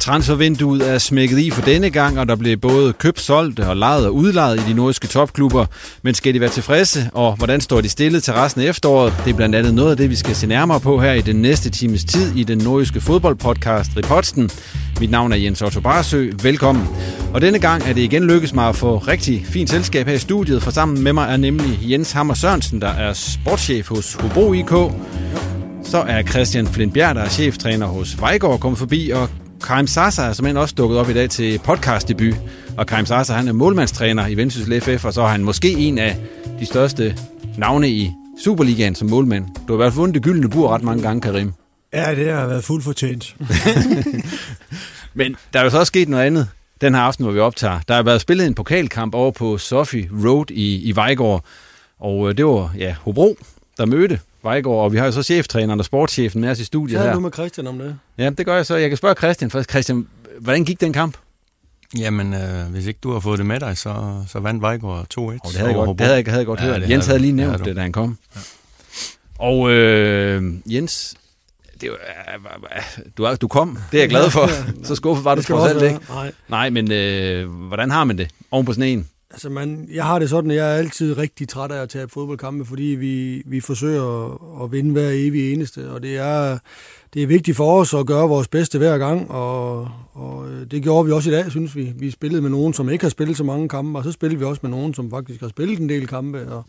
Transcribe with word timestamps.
Transfervinduet 0.00 0.90
er 0.90 0.98
smækket 0.98 1.38
i 1.38 1.50
for 1.50 1.62
denne 1.62 1.90
gang, 1.90 2.18
og 2.18 2.28
der 2.28 2.36
blev 2.36 2.56
både 2.56 2.92
købt, 2.92 3.20
solgt 3.20 3.60
og 3.60 3.76
lejet 3.76 4.06
og 4.06 4.14
udlejet 4.14 4.60
i 4.60 4.62
de 4.68 4.74
nordiske 4.74 5.06
topklubber. 5.06 5.66
Men 6.02 6.14
skal 6.14 6.34
de 6.34 6.40
være 6.40 6.50
tilfredse, 6.50 7.10
og 7.12 7.36
hvordan 7.36 7.60
står 7.60 7.80
de 7.80 7.88
stillet 7.88 8.22
til 8.22 8.32
resten 8.32 8.62
af 8.62 8.66
efteråret? 8.66 9.14
Det 9.24 9.30
er 9.30 9.34
blandt 9.34 9.54
andet 9.54 9.74
noget 9.74 9.90
af 9.90 9.96
det, 9.96 10.10
vi 10.10 10.16
skal 10.16 10.34
se 10.34 10.46
nærmere 10.46 10.80
på 10.80 11.00
her 11.00 11.12
i 11.12 11.20
den 11.20 11.36
næste 11.36 11.70
times 11.70 12.04
tid 12.04 12.36
i 12.36 12.44
den 12.44 12.58
nordiske 12.58 13.00
fodboldpodcast 13.00 13.90
Ripotsten. 13.96 14.50
Mit 15.00 15.10
navn 15.10 15.32
er 15.32 15.36
Jens 15.36 15.62
Otto 15.62 15.80
Barsø. 15.80 16.30
Velkommen. 16.42 16.88
Og 17.34 17.40
denne 17.40 17.58
gang 17.58 17.82
er 17.82 17.92
det 17.92 18.00
igen 18.00 18.24
lykkedes 18.24 18.54
mig 18.54 18.68
at 18.68 18.76
få 18.76 18.98
rigtig 18.98 19.46
fint 19.46 19.70
selskab 19.70 20.06
her 20.06 20.14
i 20.14 20.18
studiet, 20.18 20.62
for 20.62 20.70
sammen 20.70 21.02
med 21.04 21.12
mig 21.12 21.32
er 21.32 21.36
nemlig 21.36 21.78
Jens 21.82 22.12
Hammer 22.12 22.34
Sørensen, 22.34 22.80
der 22.80 22.88
er 22.88 23.12
sportschef 23.12 23.88
hos 23.88 24.14
Hobro 24.14 24.52
IK. 24.52 24.70
Så 25.84 25.98
er 25.98 26.22
Christian 26.22 26.66
Flintbjerg, 26.66 27.14
der 27.14 27.22
er 27.22 27.28
cheftræner 27.28 27.86
hos 27.86 28.20
Vejgaard, 28.20 28.60
kommet 28.60 28.78
forbi, 28.78 29.10
og 29.10 29.28
Karim 29.64 29.86
Sasa 29.86 30.22
er 30.22 30.32
simpelthen 30.32 30.56
også 30.56 30.74
dukket 30.78 30.98
op 30.98 31.10
i 31.10 31.14
dag 31.14 31.30
til 31.30 31.58
podcastdebut. 31.58 32.34
Og 32.76 32.86
Karim 32.86 33.06
Sasa, 33.06 33.32
han 33.32 33.48
er 33.48 33.52
målmandstræner 33.52 34.26
i 34.26 34.34
Vendsyssel 34.34 34.80
FF, 34.80 35.04
og 35.04 35.12
så 35.12 35.22
er 35.22 35.28
han 35.28 35.44
måske 35.44 35.70
en 35.70 35.98
af 35.98 36.16
de 36.60 36.66
største 36.66 37.16
navne 37.56 37.88
i 37.88 38.12
Superligaen 38.44 38.94
som 38.94 39.08
målmand. 39.08 39.46
Du 39.46 39.72
har 39.72 39.74
i 39.74 39.76
hvert 39.76 39.92
fald 39.92 40.00
vundet 40.00 40.14
det 40.14 40.22
gyldne 40.22 40.50
bur 40.50 40.68
ret 40.68 40.82
mange 40.82 41.02
gange, 41.02 41.20
Karim. 41.20 41.52
Ja, 41.92 42.14
det 42.14 42.32
har 42.32 42.46
været 42.46 42.64
fuldt 42.64 42.84
fortjent. 42.84 43.36
Men 45.14 45.36
der 45.52 45.60
er 45.60 45.64
jo 45.64 45.70
så 45.70 45.78
også 45.78 45.90
sket 45.90 46.08
noget 46.08 46.24
andet 46.24 46.48
den 46.80 46.94
her 46.94 47.00
aften, 47.00 47.24
hvor 47.24 47.32
vi 47.32 47.40
optager. 47.40 47.80
Der 47.88 47.94
har 47.94 48.02
været 48.02 48.20
spillet 48.20 48.46
en 48.46 48.54
pokalkamp 48.54 49.14
over 49.14 49.30
på 49.30 49.58
Sophie 49.58 50.10
Road 50.24 50.50
i, 50.50 50.88
i 50.88 50.96
Vejgaard, 50.96 51.44
og 52.00 52.28
øh, 52.28 52.36
det 52.36 52.46
var 52.46 52.74
ja, 52.78 52.94
Hobro, 53.00 53.36
der 53.78 53.86
mødte 53.86 54.20
Vejgaard, 54.42 54.76
og 54.84 54.92
vi 54.92 54.98
har 54.98 55.04
jo 55.06 55.12
så 55.12 55.22
cheftræneren 55.22 55.78
og 55.80 55.84
sportschefen 55.84 56.40
med 56.40 56.50
os 56.50 56.60
i 56.60 56.64
studiet 56.64 57.00
her. 57.00 57.12
du 57.14 57.20
med 57.20 57.30
Christian 57.32 57.66
om 57.66 57.78
det? 57.78 57.98
Ja, 58.18 58.30
det 58.30 58.46
gør 58.46 58.56
jeg 58.56 58.66
så. 58.66 58.76
Jeg 58.76 58.88
kan 58.90 58.96
spørge 58.96 59.14
Christian 59.14 59.50
først. 59.50 59.70
Christian, 59.70 60.06
hvordan 60.40 60.64
gik 60.64 60.80
den 60.80 60.92
kamp? 60.92 61.16
Jamen, 61.98 62.34
øh, 62.34 62.66
hvis 62.70 62.86
ikke 62.86 63.00
du 63.02 63.12
har 63.12 63.20
fået 63.20 63.38
det 63.38 63.46
med 63.46 63.60
dig, 63.60 63.78
så, 63.78 64.22
så 64.28 64.40
vandt 64.40 64.62
Vejgaard 64.62 65.06
2-1. 65.14 65.20
Oh, 65.20 65.30
det 65.32 65.54
havde 65.56 65.66
jeg 65.68 65.74
godt, 65.74 65.98
det 65.98 66.06
havde 66.06 66.16
jeg, 66.16 66.24
havde 66.26 66.38
jeg 66.38 66.46
godt 66.46 66.60
Ja, 66.60 66.64
hørt. 66.64 66.80
det 66.80 66.90
Jens 66.90 67.06
havde 67.06 67.18
lige 67.18 67.32
nævnt 67.32 67.52
Ja, 67.52 67.58
det, 67.58 67.66
du. 67.66 67.72
da 67.74 67.80
han 67.80 67.92
kom. 67.92 68.18
Ja. 68.36 68.40
Og 69.38 69.70
øh, 69.70 70.42
Jens, 70.66 71.14
det 71.80 71.90
var, 71.90 71.96
du, 73.18 73.24
er- 73.24 73.34
du 73.36 73.48
kom, 73.48 73.78
det 73.92 73.98
er 73.98 74.02
jeg 74.02 74.08
glad 74.10 74.30
for. 74.36 74.48
Så 74.84 74.94
skuffet 74.94 75.24
var 75.24 75.34
du 75.34 75.38
Det 75.38 75.46
trods 75.46 75.70
alt 75.72 75.82
ikke. 75.82 75.98
Nej. 76.08 76.32
Nej, 76.48 76.70
men 76.70 76.92
øh, 76.92 77.48
hvordan 77.50 77.90
har 77.90 78.04
man 78.04 78.18
det 78.18 78.30
oven 78.50 78.66
på 78.66 78.72
sådan 78.72 78.88
en? 78.88 79.08
Altså, 79.30 79.48
man, 79.48 79.88
jeg 79.94 80.04
har 80.04 80.18
det 80.18 80.30
sådan, 80.30 80.50
at 80.50 80.56
jeg 80.56 80.72
er 80.72 80.78
altid 80.78 81.18
rigtig 81.18 81.48
træt 81.48 81.70
af 81.70 81.82
at 81.82 81.88
tage 81.88 82.08
fodboldkampe, 82.08 82.64
fordi 82.64 82.82
vi, 82.82 83.42
vi 83.46 83.60
forsøger 83.60 84.26
at, 84.26 84.64
at 84.64 84.72
vinde 84.72 84.92
hver 84.92 85.08
evig 85.12 85.52
eneste, 85.52 85.90
og 85.90 86.02
det 86.02 86.16
er, 86.16 86.58
det 87.14 87.22
er 87.22 87.26
vigtigt 87.26 87.56
for 87.56 87.80
os 87.80 87.94
at 87.94 88.06
gøre 88.06 88.28
vores 88.28 88.48
bedste 88.48 88.78
hver 88.78 88.98
gang, 88.98 89.30
og, 89.30 89.90
og 90.12 90.50
øh, 90.50 90.70
det 90.70 90.82
gjorde 90.82 91.06
vi 91.06 91.12
også 91.12 91.30
i 91.30 91.32
dag, 91.32 91.50
synes 91.50 91.76
vi. 91.76 91.92
Vi 91.96 92.10
spillede 92.10 92.42
med 92.42 92.50
nogen, 92.50 92.74
som 92.74 92.90
ikke 92.90 93.04
har 93.04 93.10
spillet 93.10 93.36
så 93.36 93.44
mange 93.44 93.68
kampe, 93.68 93.98
og 93.98 94.04
så 94.04 94.12
spillede 94.12 94.38
vi 94.38 94.44
også 94.44 94.60
med 94.62 94.70
nogen, 94.70 94.94
som 94.94 95.10
faktisk 95.10 95.40
har 95.40 95.48
spillet 95.48 95.78
en 95.78 95.88
del 95.88 96.06
kampe, 96.06 96.52
og, 96.52 96.64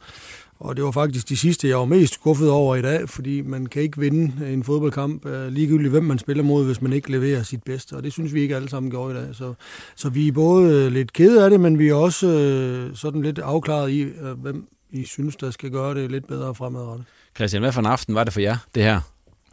og 0.60 0.76
det 0.76 0.84
var 0.84 0.92
faktisk 0.92 1.30
de 1.30 1.38
sidste, 1.38 1.68
jeg 1.68 1.78
var 1.78 1.86
mest 1.86 2.14
skuffet 2.14 2.50
over 2.50 2.76
i 2.76 2.82
dag, 2.82 3.10
fordi 3.10 3.42
man 3.42 3.66
kan 3.66 3.82
ikke 3.82 4.00
vinde 4.00 4.54
en 4.54 4.64
fodboldkamp, 4.64 5.26
øh, 5.26 5.48
ligegyldigt 5.48 5.92
hvem 5.92 6.04
man 6.04 6.20
spiller 6.20 6.44
mod, 6.44 6.66
hvis 6.66 6.82
man 6.82 6.94
ikke 6.94 7.12
leverer 7.12 7.44
sit 7.44 7.64
bedste. 7.64 7.94
Og 7.94 8.04
det 8.04 8.14
synes 8.14 8.34
vi 8.34 8.42
ikke 8.42 8.56
alle 8.56 8.70
sammen 8.70 8.92
gjorde 8.92 9.14
i 9.14 9.18
dag. 9.24 9.36
Så, 9.36 9.54
så 9.96 10.10
vi 10.10 10.28
er 10.28 10.32
både 10.32 10.90
lidt 10.90 11.14
kede 11.14 11.44
af 11.44 11.50
det, 11.50 11.60
men 11.60 11.80
vi 11.80 11.90
er 11.90 11.94
også 11.94 12.28
øh, 12.28 12.96
sådan 12.96 13.22
lidt 13.22 13.40
afklaret 13.40 13.92
i, 13.92 14.02
øh, 14.02 14.32
hvem 14.32 14.68
I 14.92 15.06
synes, 15.06 15.36
der 15.36 15.52
skal 15.52 15.72
gøre 15.72 15.96
det 15.96 16.12
lidt 16.12 16.28
bedre 16.28 16.56
fremadrettet. 16.56 17.06
Christian, 17.36 17.62
hvad 17.62 17.72
for 17.72 17.80
en 17.80 17.86
aften 17.86 18.16
var 18.16 18.24
det 18.24 18.34
for 18.34 18.40
jer, 18.40 18.58
det 18.76 18.84
her? 18.84 19.02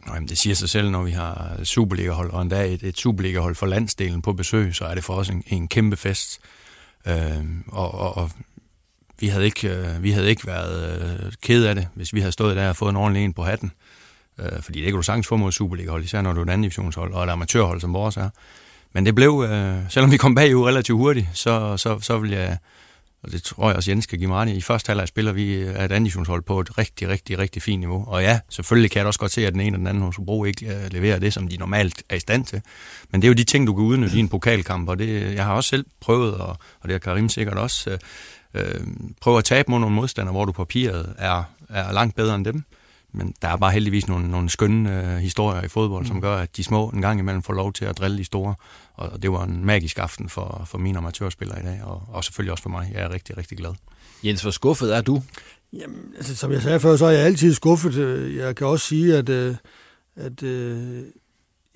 Nå, 0.07 0.13
jamen, 0.13 0.29
det 0.29 0.37
siger 0.37 0.55
sig 0.55 0.69
selv, 0.69 0.89
når 0.89 1.03
vi 1.03 1.11
har 1.11 1.59
Superliga-hold, 1.63 2.31
og 2.31 2.41
endda 2.41 2.73
et, 2.73 2.83
et 2.83 2.97
Superliga-hold 2.97 3.55
for 3.55 3.65
landsdelen 3.65 4.21
på 4.21 4.33
besøg, 4.33 4.75
så 4.75 4.85
er 4.85 4.95
det 4.95 5.03
for 5.03 5.13
os 5.13 5.29
en, 5.29 5.43
en 5.47 5.67
kæmpe 5.67 5.95
fest. 5.95 6.39
Øh, 7.07 7.13
og, 7.67 7.91
og, 7.93 8.17
og 8.17 8.31
vi 9.19 9.27
havde 9.27 9.45
ikke, 9.45 9.69
øh, 9.69 10.03
vi 10.03 10.11
havde 10.11 10.29
ikke 10.29 10.47
været 10.47 11.01
øh, 11.01 11.31
ked 11.41 11.65
af 11.65 11.75
det, 11.75 11.87
hvis 11.93 12.13
vi 12.13 12.19
havde 12.19 12.31
stået 12.31 12.55
der 12.55 12.69
og 12.69 12.75
fået 12.75 12.89
en 12.89 12.95
ordentlig 12.95 13.23
en 13.23 13.33
på 13.33 13.43
hatten. 13.43 13.71
Øh, 14.39 14.61
fordi 14.61 14.79
det 14.79 14.85
kan 14.85 14.95
du 14.95 15.01
sagtens 15.01 15.27
få 15.27 15.35
mod 15.35 15.51
Superliga-hold, 15.51 16.03
især 16.03 16.21
når 16.21 16.33
du 16.33 16.39
er 16.39 16.45
et 16.45 16.49
anden 16.49 16.61
divisionshold, 16.61 17.13
og 17.13 17.23
et 17.23 17.29
amatørhold, 17.29 17.81
som 17.81 17.93
vores 17.93 18.17
er. 18.17 18.29
Men 18.93 19.05
det 19.05 19.15
blev, 19.15 19.45
øh, 19.49 19.77
selvom 19.89 20.11
vi 20.11 20.17
kom 20.17 20.35
bagud 20.35 20.65
relativt 20.65 20.97
hurtigt, 20.97 21.27
så, 21.33 21.77
så, 21.77 21.99
så 21.99 22.17
vil 22.17 22.31
jeg, 22.31 22.57
og 23.23 23.31
det 23.31 23.43
tror 23.43 23.67
jeg 23.69 23.75
også 23.75 23.91
Jens 23.91 24.03
skal 24.03 24.19
give 24.19 24.27
mig 24.27 24.55
i, 24.55 24.61
første 24.61 24.89
halvleg 24.89 25.07
spiller 25.07 25.31
vi 25.31 25.53
øh, 25.53 25.69
et 25.69 25.77
andet 25.77 25.97
divisionshold 25.97 26.43
på 26.43 26.59
et 26.59 26.77
rigtig, 26.77 27.07
rigtig, 27.07 27.39
rigtig 27.39 27.61
fint 27.61 27.79
niveau. 27.79 28.05
Og 28.07 28.21
ja, 28.21 28.39
selvfølgelig 28.49 28.91
kan 28.91 28.99
jeg 28.99 29.07
også 29.07 29.19
godt 29.19 29.31
se, 29.31 29.47
at 29.47 29.53
den 29.53 29.61
ene 29.61 29.75
og 29.75 29.79
den 29.79 29.87
anden 29.87 30.03
hos 30.03 30.19
Bro 30.25 30.43
ikke 30.43 30.75
øh, 30.75 30.91
leverer 30.91 31.19
det, 31.19 31.33
som 31.33 31.47
de 31.47 31.57
normalt 31.57 32.03
er 32.09 32.15
i 32.15 32.19
stand 32.19 32.45
til. 32.45 32.61
Men 33.11 33.21
det 33.21 33.27
er 33.27 33.29
jo 33.29 33.35
de 33.35 33.43
ting, 33.43 33.67
du 33.67 33.73
kan 33.75 33.85
udnytte 33.85 34.17
i 34.17 34.19
en 34.19 34.29
pokalkamp, 34.29 34.89
og 34.89 34.99
det, 34.99 35.35
jeg 35.35 35.45
har 35.45 35.53
også 35.53 35.69
selv 35.69 35.85
prøvet, 36.01 36.33
og, 36.33 36.49
og 36.49 36.83
det 36.83 36.91
har 36.91 36.99
Karim 36.99 37.29
sikkert 37.29 37.57
også, 37.57 37.89
øh, 37.89 37.97
øh, 38.57 38.87
prøve 39.21 39.37
at 39.37 39.43
tabe 39.43 39.71
mod 39.71 39.79
nogle 39.79 39.95
modstandere, 39.95 40.31
hvor 40.31 40.45
du 40.45 40.51
papiret 40.51 41.13
er, 41.17 41.43
er 41.69 41.91
langt 41.91 42.15
bedre 42.15 42.35
end 42.35 42.45
dem. 42.45 42.63
Men 43.13 43.33
der 43.41 43.47
er 43.47 43.57
bare 43.57 43.71
heldigvis 43.71 44.07
nogle, 44.07 44.31
nogle 44.31 44.49
skønne 44.49 45.13
øh, 45.13 45.17
historier 45.17 45.61
i 45.61 45.67
fodbold, 45.67 46.03
mm. 46.03 46.07
som 46.07 46.21
gør, 46.21 46.37
at 46.37 46.57
de 46.57 46.63
små 46.63 46.87
en 46.89 47.01
gang 47.01 47.19
imellem 47.19 47.43
får 47.43 47.53
lov 47.53 47.73
til 47.73 47.85
at 47.85 47.97
drille 47.97 48.17
de 48.17 48.23
store. 48.23 48.55
Og 48.93 49.21
det 49.21 49.31
var 49.31 49.43
en 49.43 49.65
magisk 49.65 49.99
aften 49.99 50.29
for, 50.29 50.63
for 50.67 50.77
mine 50.77 50.97
amatørspillere 50.97 51.59
i 51.59 51.63
dag, 51.63 51.81
og, 51.83 52.03
og 52.07 52.23
selvfølgelig 52.23 52.51
også 52.51 52.61
for 52.63 52.69
mig. 52.69 52.91
Jeg 52.93 53.01
er 53.01 53.13
rigtig, 53.13 53.37
rigtig 53.37 53.57
glad. 53.57 53.73
Jens, 54.23 54.41
hvor 54.41 54.51
skuffet 54.51 54.95
er 54.95 55.01
du? 55.01 55.23
Jamen, 55.73 56.13
altså, 56.17 56.35
som 56.35 56.51
jeg 56.51 56.61
sagde 56.61 56.79
før, 56.79 56.95
så 56.95 57.05
er 57.05 57.11
jeg 57.11 57.25
altid 57.25 57.53
skuffet. 57.53 57.95
Øh, 57.95 58.35
Jeg 58.35 58.55
kan 58.55 58.67
også 58.67 58.87
sige, 58.87 59.17
at, 59.17 59.29
øh, 59.29 59.55
at 60.15 60.43
øh, 60.43 61.03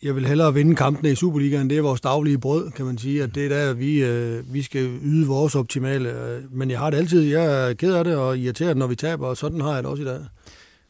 jeg 0.03 0.15
vil 0.15 0.27
hellere 0.27 0.53
vinde 0.53 0.75
kampene 0.75 1.11
i 1.11 1.15
Superligaen. 1.15 1.69
Det 1.69 1.77
er 1.77 1.81
vores 1.81 2.01
daglige 2.01 2.37
brød, 2.37 2.71
kan 2.71 2.85
man 2.85 2.97
sige. 2.97 3.23
At 3.23 3.35
det 3.35 3.45
er 3.45 3.49
der, 3.49 3.73
vi, 3.73 4.03
øh, 4.03 4.53
vi 4.53 4.61
skal 4.63 4.89
yde 5.03 5.27
vores 5.27 5.55
optimale. 5.55 6.09
Øh, 6.09 6.41
Men 6.51 6.71
jeg 6.71 6.79
har 6.79 6.89
det 6.89 6.97
altid. 6.97 7.21
Jeg 7.21 7.69
er 7.69 7.73
ked 7.73 7.93
af 7.93 8.03
det 8.03 8.15
og 8.15 8.37
irriteret, 8.37 8.77
når 8.77 8.87
vi 8.87 8.95
taber, 8.95 9.27
og 9.27 9.37
sådan 9.37 9.61
har 9.61 9.73
jeg 9.73 9.83
det 9.83 9.91
også 9.91 10.03
i 10.03 10.05
dag. 10.05 10.19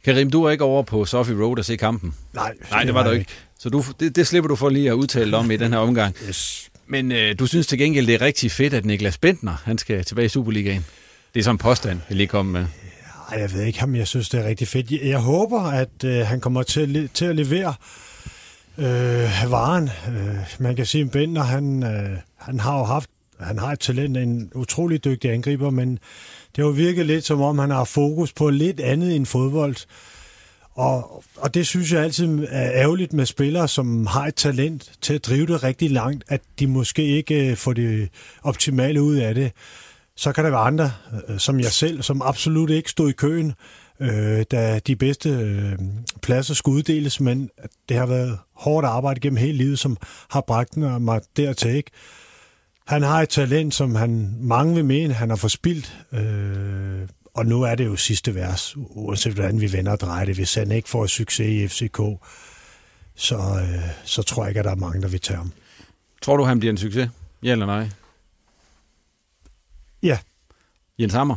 Karim, 0.06 0.30
du 0.30 0.44
var 0.44 0.52
ikke 0.52 0.64
over 0.64 0.84
på 0.84 1.06
Sophie 1.06 1.44
Road 1.44 1.60
at 1.60 1.66
se 1.66 1.76
kampen. 1.76 2.14
Nej, 2.34 2.54
Nej, 2.72 2.84
det 2.84 2.94
var 2.94 3.04
du 3.04 3.12
ikke. 3.12 3.32
Så 3.60 3.70
du, 3.70 3.84
det, 4.00 4.16
det 4.16 4.28
slipper 4.28 4.48
du 4.48 4.56
for 4.56 4.70
lige 4.70 4.90
at 4.90 4.94
udtale 4.94 5.38
om 5.38 5.52
i 5.52 5.56
den 5.58 5.72
her 5.74 5.80
omgang. 5.80 6.16
Yes. 6.28 6.68
Men 6.88 7.12
øh, 7.12 7.40
du 7.40 7.46
synes 7.48 7.68
til 7.68 7.78
gengæld, 7.78 8.08
det 8.08 8.16
er 8.16 8.22
rigtig 8.22 8.52
fedt, 8.52 8.74
at 8.74 8.86
Niklas 8.86 9.18
Bentner 9.18 9.56
han 9.64 9.78
skal 9.78 10.04
tilbage 10.06 10.26
i 10.26 10.30
Superligaen. 10.30 10.86
Det 11.34 11.40
er 11.40 11.44
sådan 11.44 11.54
en 11.56 11.58
påstand, 11.60 12.00
jeg 12.10 12.18
lige 12.18 12.28
kom 12.28 12.46
med. 12.46 12.66
Ej, 13.32 13.40
jeg 13.40 13.54
ved 13.54 13.64
ikke, 13.64 13.80
om 13.84 13.96
jeg 13.96 14.08
synes, 14.08 14.30
det 14.30 14.40
er 14.40 14.48
rigtig 14.48 14.68
fedt. 14.68 14.92
Jeg 14.92 15.20
håber, 15.20 15.62
at 15.62 16.04
øh, 16.06 16.18
han 16.28 16.40
kommer 16.40 16.64
til, 16.64 17.10
til 17.14 17.26
at 17.26 17.36
levere 17.36 17.74
øh, 18.78 19.52
varen. 19.52 19.90
Øh, 20.10 20.36
man 20.60 20.76
kan 20.76 20.86
sige, 20.86 21.04
at 21.04 21.12
Bender, 21.12 21.44
han, 21.44 21.84
øh, 21.84 22.18
han 22.38 22.60
har 22.60 22.78
jo 22.78 22.84
haft 22.84 23.10
han 23.42 23.60
har 23.60 23.72
et 23.72 23.80
talent, 23.80 24.18
en 24.18 24.52
utrolig 24.56 25.04
dygtig 25.04 25.32
angriber, 25.32 25.70
men 25.70 25.92
det 26.56 26.58
har 26.58 26.64
jo 26.64 26.70
virket 26.70 27.06
lidt 27.06 27.26
som 27.26 27.42
om, 27.42 27.60
han 27.60 27.70
har 27.70 27.84
fokus 27.84 28.34
på 28.34 28.50
lidt 28.50 28.80
andet 28.80 29.16
end 29.16 29.26
fodbold. 29.26 29.76
Og, 30.74 31.24
og 31.38 31.54
det 31.54 31.68
synes 31.68 31.94
jeg 31.94 32.04
altid 32.04 32.48
er 32.50 32.72
ærgerligt 32.72 33.14
med 33.14 33.26
spillere, 33.26 33.68
som 33.68 34.08
har 34.08 34.26
et 34.26 34.36
talent 34.36 34.92
til 35.02 35.14
at 35.14 35.26
drive 35.26 35.46
det 35.46 35.64
rigtig 35.64 35.92
langt, 35.92 36.24
at 36.28 36.42
de 36.60 36.68
måske 36.68 37.06
ikke 37.06 37.52
øh, 37.52 37.58
får 37.58 37.74
det 37.74 38.10
optimale 38.44 39.02
ud 39.02 39.16
af 39.16 39.36
det. 39.36 39.52
Så 40.16 40.32
kan 40.32 40.44
der 40.44 40.50
være 40.50 40.60
andre, 40.60 40.92
øh, 41.30 41.40
som 41.40 41.60
jeg 41.60 41.72
selv, 41.72 42.02
som 42.02 42.22
absolut 42.22 42.70
ikke 42.70 42.90
stod 42.90 43.10
i 43.10 43.14
køen, 43.14 43.54
øh, 44.02 44.46
da 44.52 44.80
de 44.80 44.96
bedste 44.96 45.30
øh, 45.30 45.80
pladser 46.22 46.54
skulle 46.54 46.78
uddeles, 46.78 47.20
men 47.20 47.50
det 47.90 47.98
har 47.98 48.06
været 48.06 48.40
hårdt 48.54 48.88
arbejde 48.88 49.20
gennem 49.20 49.38
hele 49.38 49.58
livet, 49.58 49.80
som 49.80 49.98
har 50.30 50.42
bragt 50.42 50.78
mig 50.78 51.22
dertil. 51.38 51.76
Ikke? 51.76 51.92
Han 52.88 53.04
har 53.04 53.22
et 53.22 53.30
talent, 53.30 53.74
som 53.74 53.96
han 53.96 54.36
mange 54.40 54.76
vil 54.76 54.86
mene, 54.86 55.14
han 55.14 55.30
har 55.30 55.36
forspildt. 55.36 56.04
Øh, 56.12 57.08
og 57.34 57.46
nu 57.46 57.62
er 57.62 57.76
det 57.76 57.86
jo 57.86 57.96
sidste 57.96 58.36
vers, 58.36 58.76
uanset 58.78 59.34
hvordan 59.34 59.62
vi 59.62 59.74
vender 59.74 59.92
og 59.92 60.00
drejer 60.00 60.26
det. 60.26 60.36
Hvis 60.36 60.56
han 60.56 60.72
ikke 60.72 60.90
får 60.90 61.06
succes 61.06 61.48
i 61.48 61.68
FCK, 61.68 62.00
så, 63.16 63.38
øh, 63.38 63.90
så 64.04 64.24
tror 64.24 64.44
jeg 64.44 64.50
ikke, 64.50 64.60
at 64.60 64.66
der 64.66 64.72
er 64.72 64.76
mange, 64.76 65.02
der 65.02 65.08
vil 65.08 65.20
tage 65.20 65.38
ham. 65.38 65.52
Tror 66.22 66.38
du, 66.38 66.44
han 66.44 66.60
bliver 66.60 66.74
en 66.74 66.78
succes? 66.78 67.10
Ja 67.44 67.52
eller 67.52 67.66
nej? 67.66 67.90
Ja. 70.04 70.18
Jens 71.00 71.14
Hammer? 71.14 71.36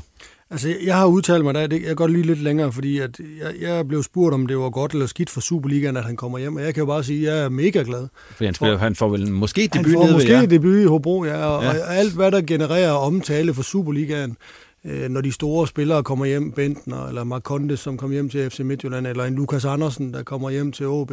Altså, 0.55 0.75
jeg 0.85 0.97
har 0.97 1.06
udtalt 1.06 1.45
mig 1.45 1.55
der, 1.55 1.61
jeg 1.61 1.81
kan 1.81 1.97
godt 1.97 2.12
lige 2.12 2.27
lidt 2.27 2.43
længere, 2.43 2.73
fordi 2.73 2.99
at 2.99 3.21
jeg, 3.41 3.55
jeg 3.61 3.89
blev 3.89 4.03
spurgt, 4.03 4.35
om 4.35 4.47
det 4.47 4.59
var 4.59 4.71
godt 4.71 4.93
eller 4.93 5.06
skidt 5.06 5.31
for 5.31 5.41
Superligaen, 5.41 5.97
at 5.97 6.05
han 6.05 6.17
kommer 6.17 6.39
hjem, 6.39 6.56
og 6.56 6.62
jeg 6.62 6.75
kan 6.75 6.81
jo 6.81 6.87
bare 6.87 7.05
sige, 7.05 7.31
at 7.31 7.37
jeg 7.37 7.45
er 7.45 7.49
mega 7.49 7.83
glad. 7.83 8.09
For 8.37 8.45
han, 8.45 8.55
spiller, 8.55 8.77
for, 8.77 8.85
han 8.85 8.95
får 8.95 9.09
vel 9.09 9.33
måske 9.33 9.69
debut 9.73 9.87
Han 9.87 9.95
får 9.95 10.12
måske 10.12 10.33
ved 10.33 10.49
debut 10.49 10.81
i 10.81 10.85
Hobro, 10.85 11.25
ja, 11.25 11.47
og, 11.47 11.62
ja. 11.62 11.69
og 11.69 11.97
alt, 11.97 12.15
hvad 12.15 12.31
der 12.31 12.41
genererer 12.41 12.93
omtale 12.93 13.55
for 13.55 13.62
Superligaen, 13.62 14.37
øh, 14.84 15.08
når 15.10 15.20
de 15.20 15.32
store 15.32 15.66
spillere 15.66 16.02
kommer 16.02 16.26
hjem, 16.26 16.52
Bentner 16.52 17.06
eller 17.06 17.25
Marcondes, 17.25 17.81
som 17.81 17.96
kommer 17.96 18.14
hjem 18.14 18.28
til 18.28 18.50
FC 18.50 18.60
Midtjylland, 18.60 19.06
eller 19.06 19.25
en 19.25 19.34
Lukas 19.34 19.64
Andersen, 19.64 20.14
der 20.14 20.22
kommer 20.22 20.50
hjem 20.50 20.72
til 20.72 20.86
OB. 20.86 21.12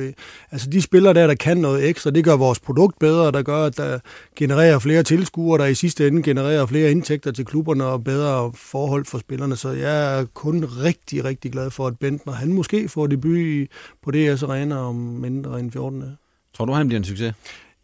Altså 0.51 0.69
de 0.69 0.81
spillere 0.81 1.13
der, 1.13 1.27
der 1.27 1.35
kan 1.35 1.57
noget 1.57 1.89
ekstra, 1.89 2.09
det 2.09 2.23
gør 2.23 2.35
vores 2.35 2.59
produkt 2.59 2.99
bedre, 2.99 3.31
der 3.31 3.41
gør, 3.41 3.65
at 3.65 3.77
der 3.77 3.99
genererer 4.35 4.79
flere 4.79 5.03
tilskuere, 5.03 5.57
der 5.57 5.65
i 5.65 5.75
sidste 5.75 6.07
ende 6.07 6.23
genererer 6.23 6.65
flere 6.65 6.91
indtægter 6.91 7.31
til 7.31 7.45
klubberne 7.45 7.85
og 7.85 8.03
bedre 8.03 8.51
forhold 8.55 9.05
for 9.05 9.17
spillerne. 9.17 9.55
Så 9.55 9.69
jeg 9.69 10.19
er 10.19 10.25
kun 10.25 10.65
rigtig, 10.65 11.25
rigtig 11.25 11.51
glad 11.51 11.71
for, 11.71 11.87
at 11.87 11.99
Bentner, 11.99 12.33
han 12.33 12.53
måske 12.53 12.89
får 12.89 13.07
debut 13.07 13.67
på 14.03 14.11
DS 14.11 14.43
Arena 14.43 14.75
om 14.75 14.95
mindre 14.95 15.59
end 15.59 15.71
14 15.71 16.01
dage. 16.01 16.17
Tror 16.53 16.65
du, 16.65 16.73
han 16.73 16.87
bliver 16.87 16.99
en 16.99 17.03
succes? 17.03 17.33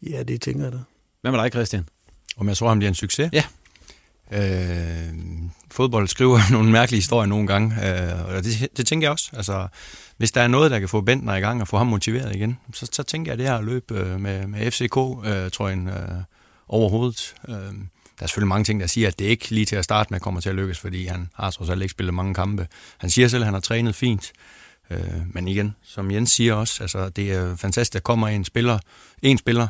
Ja, 0.09 0.23
det 0.23 0.41
tænker 0.41 0.63
jeg 0.63 0.71
da. 0.71 0.77
Hvad 1.21 1.31
med 1.31 1.39
dig, 1.39 1.51
Christian? 1.51 1.85
Om 2.37 2.47
jeg 2.47 2.57
tror, 2.57 2.69
han 2.69 2.79
bliver 2.79 2.89
en 2.89 2.95
succes? 2.95 3.29
Ja. 3.33 3.43
Øh, 4.31 5.13
fodbold 5.71 6.07
skriver 6.07 6.39
nogle 6.56 6.71
mærkelige 6.71 6.97
historier 6.97 7.27
nogle 7.27 7.47
gange, 7.47 7.75
øh, 7.75 8.35
og 8.35 8.44
det, 8.44 8.68
det 8.77 8.88
tænker 8.88 9.06
jeg 9.06 9.12
også. 9.12 9.29
Altså, 9.33 9.68
hvis 10.18 10.31
der 10.31 10.41
er 10.41 10.47
noget, 10.47 10.71
der 10.71 10.79
kan 10.79 10.89
få 10.89 11.01
Bentner 11.01 11.35
i 11.35 11.39
gang 11.39 11.62
og 11.62 11.68
få 11.68 11.77
ham 11.77 11.88
motiveret 11.88 12.35
igen, 12.35 12.57
så, 12.74 12.89
så 12.91 13.03
tænker 13.03 13.31
jeg, 13.31 13.33
at 13.33 13.39
det 13.39 13.47
her 13.47 13.62
løb 13.62 13.91
øh, 13.91 14.19
med, 14.19 14.47
med 14.47 14.71
FCK, 14.71 14.97
øh, 15.25 15.51
tror 15.51 15.68
jeg, 15.68 15.77
øh, 15.77 16.21
overhovedet. 16.68 17.35
Øh, 17.47 17.74
der 18.19 18.24
er 18.24 18.27
selvfølgelig 18.27 18.47
mange 18.47 18.63
ting, 18.63 18.79
der 18.79 18.88
siger, 18.88 19.07
at 19.07 19.19
det 19.19 19.25
ikke 19.25 19.50
lige 19.50 19.65
til 19.65 19.75
at 19.75 19.83
starte 19.83 20.07
med 20.13 20.19
kommer 20.19 20.41
til 20.41 20.50
at 20.50 20.56
lykkes, 20.56 20.80
fordi 20.80 21.06
han 21.06 21.30
har 21.33 21.51
trods 21.51 21.69
alt 21.69 21.81
ikke 21.81 21.91
spillet 21.91 22.13
mange 22.13 22.33
kampe. 22.33 22.68
Han 22.97 23.09
siger 23.09 23.27
selv, 23.27 23.44
at 23.44 23.45
han 23.45 23.53
har 23.53 23.62
trænet 23.62 23.95
fint. 23.95 24.31
Øh, 24.89 25.00
men 25.33 25.47
igen, 25.47 25.75
som 25.83 26.12
Jens 26.12 26.31
siger 26.31 26.53
også, 26.53 26.83
altså, 26.83 27.09
det 27.09 27.31
er 27.31 27.56
fantastisk, 27.56 27.89
at 27.89 27.94
der 27.94 28.00
kommer 28.00 28.27
en 28.27 28.45
spiller, 28.45 28.80
en 29.21 29.38
spiller, 29.38 29.68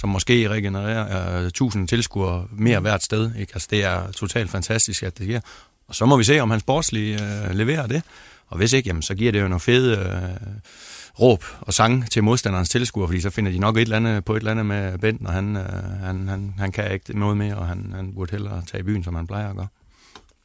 som 0.00 0.08
måske 0.08 0.48
regenererer 0.48 1.40
uh, 1.40 1.46
1000 1.46 1.88
tilskuere 1.88 2.46
mere 2.50 2.80
hvert 2.80 3.02
sted. 3.02 3.34
Ikke? 3.38 3.52
Altså, 3.54 3.68
det 3.70 3.84
er 3.84 4.12
totalt 4.12 4.50
fantastisk, 4.50 5.02
at 5.02 5.18
det 5.18 5.26
sker. 5.26 5.40
Og 5.88 5.94
så 5.94 6.06
må 6.06 6.16
vi 6.16 6.24
se, 6.24 6.40
om 6.40 6.50
han 6.50 6.60
sportsligt 6.60 7.20
uh, 7.20 7.50
leverer 7.50 7.86
det. 7.86 8.02
Og 8.48 8.56
hvis 8.56 8.72
ikke, 8.72 8.86
jamen, 8.86 9.02
så 9.02 9.14
giver 9.14 9.32
det 9.32 9.40
jo 9.40 9.48
nogle 9.48 9.60
fede 9.60 9.98
uh, 9.98 11.20
råb 11.20 11.44
og 11.60 11.74
sang 11.74 12.10
til 12.10 12.24
modstanderens 12.24 12.68
tilskuere, 12.68 13.08
fordi 13.08 13.20
så 13.20 13.30
finder 13.30 13.52
de 13.52 13.58
nok 13.58 13.76
et 13.76 13.80
eller 13.80 13.96
andet 13.96 14.24
på 14.24 14.36
et 14.36 14.40
eller 14.40 14.50
andet 14.50 14.66
med 14.66 14.98
Bent, 14.98 15.26
og 15.26 15.32
han, 15.32 15.56
uh, 15.56 15.62
han, 16.04 16.28
han, 16.28 16.54
han 16.58 16.72
kan 16.72 16.92
ikke 16.92 17.18
noget 17.18 17.36
mere, 17.36 17.56
og 17.56 17.66
han, 17.66 17.92
han 17.96 18.14
burde 18.14 18.30
hellere 18.32 18.62
tage 18.70 18.80
i 18.80 18.84
byen, 18.84 19.04
som 19.04 19.14
han 19.14 19.26
plejer 19.26 19.50
at 19.50 19.56
gøre. 19.56 19.68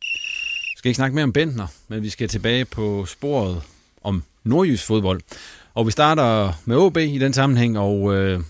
Vi 0.02 0.78
skal 0.78 0.90
ikke 0.90 0.96
snakke 0.96 1.16
mere 1.16 1.24
om 1.24 1.34
Bentner, 1.34 1.68
men 1.88 2.04
vi 2.04 2.10
skal 2.10 2.30
tilbage 2.30 2.66
på 2.66 3.06
sporet 3.06 3.62
om 4.04 4.24
nordjysk 4.44 4.86
fodbold. 4.86 5.22
Og 5.74 5.86
vi 5.86 5.92
starter 5.92 6.54
med 6.66 6.78
OB 6.78 6.98
i 6.98 7.18
den 7.18 7.34
sammenhæng, 7.34 7.80
og 7.80 8.16
øh, 8.16 8.42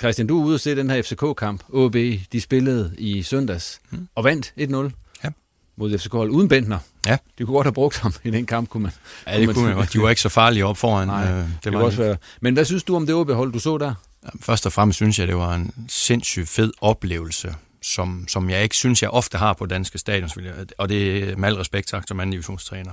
Christian, 0.00 0.26
du 0.26 0.40
er 0.40 0.44
ude 0.44 0.54
og 0.54 0.60
se 0.60 0.76
den 0.76 0.90
her 0.90 1.02
FCK-kamp. 1.02 1.62
OB, 1.68 1.94
de 2.32 2.40
spillede 2.40 2.94
i 2.98 3.22
søndags 3.22 3.80
mm. 3.90 4.08
og 4.14 4.24
vandt 4.24 4.54
1-0 4.60 4.90
ja. 5.24 5.30
mod 5.76 5.98
FCK 5.98 6.12
hold 6.12 6.30
uden 6.30 6.48
Bentner. 6.48 6.78
Ja. 7.06 7.18
De 7.38 7.44
kunne 7.44 7.54
godt 7.54 7.66
have 7.66 7.74
brugt 7.74 7.98
ham 7.98 8.12
i 8.24 8.30
den 8.30 8.46
kamp, 8.46 8.68
kunne 8.68 8.82
man. 8.82 8.92
Ja, 9.26 9.40
det 9.40 9.54
kunne 9.54 9.64
man 9.64 9.74
godt. 9.74 9.92
De 9.92 10.00
var 10.00 10.10
ikke 10.10 10.22
så 10.22 10.28
farlige 10.28 10.66
op 10.66 10.76
foran. 10.76 11.08
Nej, 11.08 11.30
øh, 11.30 11.36
det, 11.36 11.48
det 11.64 11.72
var 11.72 11.78
kunne 11.78 11.86
også 11.86 11.98
være. 11.98 12.16
Men 12.40 12.54
hvad 12.54 12.64
synes 12.64 12.82
du 12.82 12.96
om 12.96 13.06
det 13.06 13.14
OB-hold, 13.14 13.52
du 13.52 13.58
så 13.58 13.78
der? 13.78 13.94
Først 14.40 14.66
og 14.66 14.72
fremmest 14.72 14.96
synes 14.96 15.18
jeg, 15.18 15.28
det 15.28 15.36
var 15.36 15.54
en 15.54 15.86
sindssygt 15.88 16.48
fed 16.48 16.72
oplevelse, 16.80 17.54
som, 17.82 18.24
som 18.28 18.50
jeg 18.50 18.62
ikke 18.62 18.76
synes, 18.76 19.02
jeg 19.02 19.10
ofte 19.10 19.38
har 19.38 19.52
på 19.52 19.66
danske 19.66 19.98
stadion. 19.98 20.30
Og 20.78 20.88
det 20.88 21.30
er 21.30 21.36
med 21.36 21.48
al 21.48 21.54
respekt 21.54 21.90
sagt 21.90 22.08
som 22.08 22.20
anden 22.20 22.30
divisionstræner. 22.30 22.92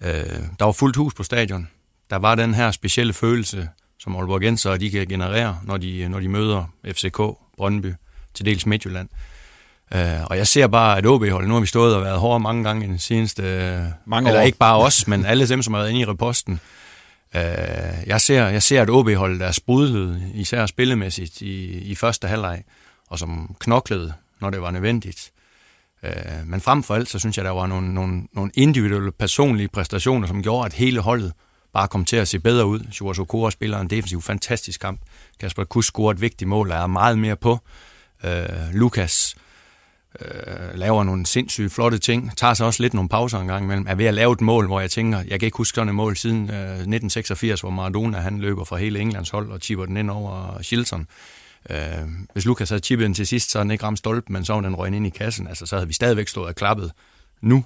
Øh, 0.00 0.10
der 0.58 0.64
var 0.64 0.72
fuldt 0.72 0.96
hus 0.96 1.14
på 1.14 1.22
stadion. 1.22 1.68
Der 2.10 2.16
var 2.16 2.34
den 2.34 2.54
her 2.54 2.70
specielle 2.70 3.12
følelse, 3.12 3.68
som 3.98 4.16
Aalborgenser 4.16 4.76
de 4.76 4.90
kan 4.90 5.06
generere, 5.06 5.58
når 5.64 5.76
de, 5.76 6.08
når 6.08 6.20
de 6.20 6.28
møder 6.28 6.64
FCK, 6.86 7.20
Brøndby, 7.56 7.92
til 8.34 8.46
dels 8.46 8.66
Midtjylland. 8.66 9.08
Øh, 9.94 10.24
og 10.24 10.36
jeg 10.36 10.46
ser 10.46 10.66
bare, 10.66 10.98
at 10.98 11.06
OB-holdet, 11.06 11.48
nu 11.48 11.54
har 11.54 11.60
vi 11.60 11.66
stået 11.66 11.96
og 11.96 12.02
været 12.02 12.18
hårde 12.18 12.40
mange 12.40 12.64
gange 12.64 12.84
i 12.84 12.88
den 12.88 12.98
seneste... 12.98 13.42
Mange 14.06 14.28
eller 14.28 14.40
år. 14.40 14.46
ikke 14.46 14.58
bare 14.58 14.76
os, 14.76 15.08
men 15.08 15.26
alle 15.26 15.48
dem, 15.48 15.62
som 15.62 15.74
har 15.74 15.80
været 15.80 15.90
inde 15.90 16.00
i 16.00 16.04
reposten. 16.04 16.60
Øh, 17.34 17.42
jeg, 18.06 18.20
ser, 18.20 18.46
jeg 18.46 18.62
ser, 18.62 18.82
at 18.82 18.90
OB-holdet 18.90 19.42
er 19.42 19.52
sprudlet, 19.52 20.22
især 20.34 20.66
spillemæssigt 20.66 21.40
i, 21.40 21.78
i 21.78 21.94
første 21.94 22.28
halvleg, 22.28 22.62
og 23.08 23.18
som 23.18 23.56
knoklede, 23.60 24.12
når 24.40 24.50
det 24.50 24.60
var 24.60 24.70
nødvendigt. 24.70 25.30
Øh, 26.02 26.12
men 26.46 26.60
frem 26.60 26.82
for 26.82 26.94
alt, 26.94 27.08
så 27.08 27.18
synes 27.18 27.36
jeg, 27.36 27.44
der 27.44 27.50
var 27.50 27.66
nogle, 27.66 27.94
nogle, 27.94 28.22
nogle 28.32 28.50
individuelle, 28.54 29.12
personlige 29.12 29.68
præstationer, 29.68 30.26
som 30.26 30.42
gjorde, 30.42 30.66
at 30.66 30.72
hele 30.72 31.00
holdet 31.00 31.32
bare 31.76 31.88
kom 31.88 32.04
til 32.04 32.16
at 32.16 32.28
se 32.28 32.38
bedre 32.38 32.66
ud. 32.66 32.80
Sjurs 32.92 33.18
Okora 33.18 33.50
spiller 33.50 33.80
en 33.80 33.90
defensiv 33.90 34.22
fantastisk 34.22 34.80
kamp. 34.80 35.00
Kasper 35.40 35.64
Kuss 35.64 35.88
scorer 35.88 36.10
et 36.10 36.20
vigtigt 36.20 36.48
mål, 36.48 36.68
der 36.68 36.76
er 36.76 36.86
meget 36.86 37.18
mere 37.18 37.36
på. 37.36 37.58
Øh, 38.24 38.32
Lukas 38.72 39.36
øh, 40.20 40.74
laver 40.74 41.04
nogle 41.04 41.26
sindssygt 41.26 41.72
flotte 41.72 41.98
ting, 41.98 42.36
tager 42.36 42.54
sig 42.54 42.66
også 42.66 42.82
lidt 42.82 42.94
nogle 42.94 43.08
pauser 43.08 43.38
en 43.38 43.46
gang 43.46 43.64
imellem, 43.64 43.86
er 43.88 43.94
ved 43.94 44.06
at 44.06 44.14
lave 44.14 44.32
et 44.32 44.40
mål, 44.40 44.66
hvor 44.66 44.80
jeg 44.80 44.90
tænker, 44.90 45.18
jeg 45.18 45.40
kan 45.40 45.46
ikke 45.46 45.56
huske 45.56 45.74
sådan 45.74 45.88
et 45.88 45.94
mål 45.94 46.16
siden 46.16 46.50
øh, 46.50 46.60
1986, 46.60 47.60
hvor 47.60 47.70
Maradona 47.70 48.18
han 48.18 48.40
løber 48.40 48.64
fra 48.64 48.76
hele 48.76 48.98
Englands 49.00 49.30
hold 49.30 49.50
og 49.50 49.60
chipper 49.60 49.86
den 49.86 49.96
ind 49.96 50.10
over 50.10 50.62
Shilton. 50.62 51.06
Øh, 51.70 51.76
hvis 52.32 52.44
Lukas 52.44 52.68
havde 52.68 52.82
chippet 52.82 53.04
den 53.04 53.14
til 53.14 53.26
sidst, 53.26 53.50
så 53.50 53.58
havde 53.58 53.64
den 53.64 53.70
ikke 53.70 53.84
ramt 53.84 53.98
stolpen, 53.98 54.32
men 54.32 54.44
så 54.44 54.52
var 54.52 54.60
den 54.60 54.74
røgnet 54.74 54.96
ind 54.96 55.06
i 55.06 55.10
kassen. 55.10 55.46
Altså, 55.48 55.66
så 55.66 55.76
havde 55.76 55.86
vi 55.86 55.94
stadigvæk 55.94 56.28
stået 56.28 56.48
og 56.48 56.54
klappet 56.54 56.92
nu 57.40 57.64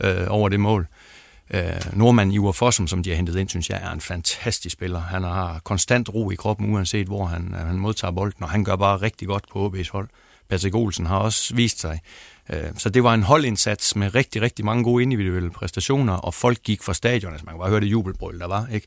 øh, 0.00 0.26
over 0.28 0.48
det 0.48 0.60
mål. 0.60 0.80
Øh, 0.80 1.05
Øh, 1.50 1.62
nordmanden 1.92 2.34
Ivar 2.34 2.52
Fossum, 2.52 2.86
som 2.86 3.02
de 3.02 3.10
har 3.10 3.16
hentet 3.16 3.36
ind, 3.36 3.48
synes 3.48 3.70
jeg 3.70 3.80
er 3.82 3.90
en 3.90 4.00
fantastisk 4.00 4.72
spiller. 4.72 5.00
Han 5.00 5.22
har 5.22 5.60
konstant 5.64 6.08
ro 6.08 6.30
i 6.30 6.34
kroppen, 6.34 6.74
uanset 6.74 7.06
hvor 7.06 7.26
han, 7.26 7.54
øh, 7.54 7.66
han 7.66 7.76
modtager 7.76 8.12
bolden, 8.12 8.42
og 8.42 8.50
han 8.50 8.64
gør 8.64 8.76
bare 8.76 8.96
rigtig 8.96 9.28
godt 9.28 9.44
på 9.52 9.68
OB's 9.68 9.92
hold. 9.92 10.08
Patrick 10.48 10.74
Olsen 10.74 11.06
har 11.06 11.18
også 11.18 11.54
vist 11.54 11.80
sig. 11.80 12.00
Øh, 12.50 12.70
så 12.76 12.88
det 12.88 13.02
var 13.04 13.14
en 13.14 13.22
holdindsats 13.22 13.96
med 13.96 14.14
rigtig, 14.14 14.42
rigtig 14.42 14.64
mange 14.64 14.84
gode 14.84 15.02
individuelle 15.02 15.50
præstationer, 15.50 16.12
og 16.12 16.34
folk 16.34 16.62
gik 16.62 16.82
fra 16.82 16.94
stadion. 16.94 17.32
Altså 17.32 17.44
man 17.44 17.52
kan 17.52 17.58
bare 17.58 17.70
høre 17.70 17.80
det 17.80 17.86
jubelbrøl, 17.86 18.38
der 18.38 18.46
var. 18.46 18.66
Ikke? 18.72 18.86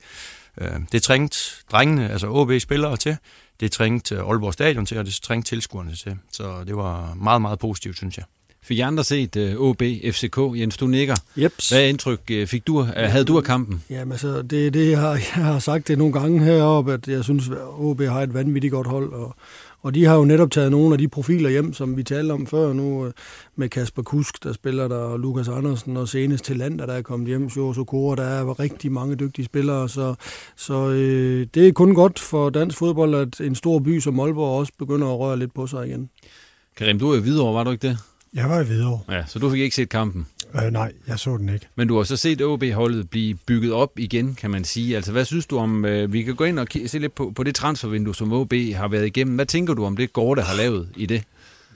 Øh, 0.58 0.72
det 0.92 1.04
trængte 1.04 1.38
drengene, 1.72 2.10
altså 2.10 2.28
OB-spillere 2.28 2.98
til. 2.98 3.18
Det 3.60 3.72
trængte 3.72 4.16
Aalborg 4.16 4.54
Stadion 4.54 4.86
til, 4.86 4.98
og 4.98 5.06
det 5.06 5.13
trængte 5.13 5.50
tilskuerne 5.50 5.96
til. 5.96 6.18
Så 6.32 6.63
det 6.63 6.75
var 6.75 7.13
meget, 7.13 7.42
meget 7.42 7.60
positivt, 7.60 7.98
synes 7.98 8.18
jeg. 8.18 8.25
Fik 8.63 8.78
I 8.78 8.82
andre 8.82 9.04
set 9.04 9.36
uh, 9.36 9.70
OB, 9.70 9.82
FCK? 10.12 10.38
Jens, 10.38 10.78
du 10.78 10.88
nikker. 10.88 11.16
Jeps. 11.38 11.70
Hvad 11.70 11.89
indtryk 11.89 12.32
uh, 12.32 12.48
fik 12.48 12.68
du, 12.68 12.80
uh, 12.80 12.88
havde 12.88 13.25
du 13.25 13.38
af 13.38 13.44
kampen? 13.44 13.84
Jamen 13.89 14.12
altså, 14.12 14.42
det 14.42 14.68
er 14.68 14.72
det, 14.72 14.89
jeg 14.92 15.00
har, 15.00 15.12
jeg 15.36 15.46
har 15.46 15.60
sagt 15.60 15.88
det 15.88 15.98
nogle 15.98 16.13
gange 16.13 16.44
heroppe, 16.44 16.94
at 16.94 17.08
jeg 17.08 17.24
synes, 17.24 17.50
at 17.50 17.58
OB 17.78 18.01
har 18.01 18.22
et 18.22 18.34
vanvittigt 18.34 18.72
godt 18.72 18.88
hold, 18.88 19.13
og, 19.13 19.36
Og 19.82 19.96
de 19.96 20.06
har 20.06 20.16
jo 20.16 20.25
netop 20.25 20.51
taget 20.51 20.72
nogle 20.72 20.94
af 20.94 20.98
de 20.98 21.08
profiler 21.08 21.50
hjem, 21.50 21.74
som 21.74 21.98
vi 21.98 22.04
talte 22.04 22.32
om 22.32 22.48
før 22.48 22.74
nu, 22.74 23.06
øh, 23.06 23.13
med 23.56 23.70
Kasper 23.70 24.01
Kusk, 24.01 24.44
der 24.44 24.54
spiller 24.54 24.88
der, 24.88 24.96
og 24.96 25.20
Lukas 25.20 25.48
Andersen, 25.48 25.98
og 25.98 26.08
senest 26.08 26.46
til 26.46 26.58
Lander, 26.58 26.86
der 26.86 26.94
er 26.94 27.01
kommet 27.01 27.28
hjem, 27.28 27.46
Jo 27.58 27.74
Sokora, 27.74 28.16
der 28.16 28.24
er 28.24 28.60
rigtig 28.60 28.92
mange 28.92 29.16
dygtige 29.16 29.46
spillere, 29.46 29.89
så, 29.89 30.16
så 30.56 30.89
øh, 30.89 31.48
det 31.54 31.68
er 31.68 31.72
kun 31.72 31.94
godt 31.94 32.20
for 32.20 32.50
dansk 32.50 32.78
fodbold, 32.78 33.16
at 33.16 33.42
en 33.42 33.56
stor 33.56 33.80
by 33.80 34.00
som 34.00 34.20
Aalborg 34.20 34.60
også 34.60 34.74
begynder 34.80 35.08
at 35.08 35.20
røre 35.20 35.39
lidt 35.39 35.54
på 35.54 35.68
sig 35.68 35.88
igen. 35.88 36.10
Karim, 36.78 37.00
du 37.00 37.12
er 37.12 37.18
i 37.18 37.20
Hvidovre, 37.20 37.54
var 37.54 37.63
du 37.63 37.72
ikke 37.72 37.88
det? 37.88 37.98
Jeg 38.33 38.50
var 38.50 38.59
i 38.59 38.63
Hvidovre. 38.63 39.15
Ja, 39.15 39.24
så 39.27 39.39
du 39.39 39.50
fik 39.50 39.62
ikke 39.62 39.75
set 39.75 39.89
kampen? 39.89 40.27
Øh, 40.55 40.71
nej, 40.71 40.91
jeg 41.07 41.19
så 41.19 41.38
den 41.38 41.50
ikke. 41.50 41.67
Men 41.75 41.88
du 41.88 41.98
har 41.98 42.03
så 42.03 42.17
set 42.17 42.41
OB-holdet 42.41 43.09
blive 43.09 43.36
bygget 43.36 43.74
op 43.74 44.00
igen, 44.00 44.36
kan 44.36 44.51
man 44.51 44.63
sige. 44.63 44.95
Altså, 44.95 45.12
hvad 45.12 45.25
synes 45.25 45.45
du 45.45 45.57
om... 45.57 45.86
Øh, 45.86 46.13
vi 46.13 46.24
kan 46.24 46.36
gå 46.36 46.43
ind 46.43 46.59
og 46.59 46.67
se 46.88 47.00
lidt 47.00 47.15
på, 47.15 47.31
på 47.36 47.43
det 47.43 47.55
transfervindue, 47.55 48.15
som 48.15 48.33
OB 48.33 48.53
har 48.75 48.88
været 48.88 49.05
igennem. 49.05 49.36
Hvad 49.36 49.45
tænker 49.45 49.74
du 49.74 49.86
om 49.86 49.98
det 49.98 50.13
Gorte 50.13 50.41
har 50.41 50.55
lavet 50.55 50.89
i 50.95 51.05
det? 51.05 51.24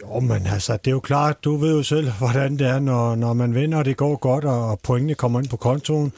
Jo, 0.02 0.20
men 0.20 0.48
altså, 0.48 0.74
det 0.74 0.88
er 0.88 0.92
jo 0.92 1.00
klart, 1.00 1.44
du 1.44 1.58
ved 1.58 1.76
jo 1.76 1.84
selv, 1.84 2.12
hvordan 2.20 2.58
det 2.60 2.68
er, 2.68 2.80
når, 2.80 3.16
når 3.16 3.34
man 3.34 3.56
vinder, 3.56 3.78
og 3.78 3.86
det 3.86 3.98
går 3.98 4.16
godt, 4.16 4.46
og 4.46 4.80
pointene 4.84 5.16
kommer 5.16 5.40
ind 5.40 5.50
på 5.50 5.58
kontoen. 5.58 6.12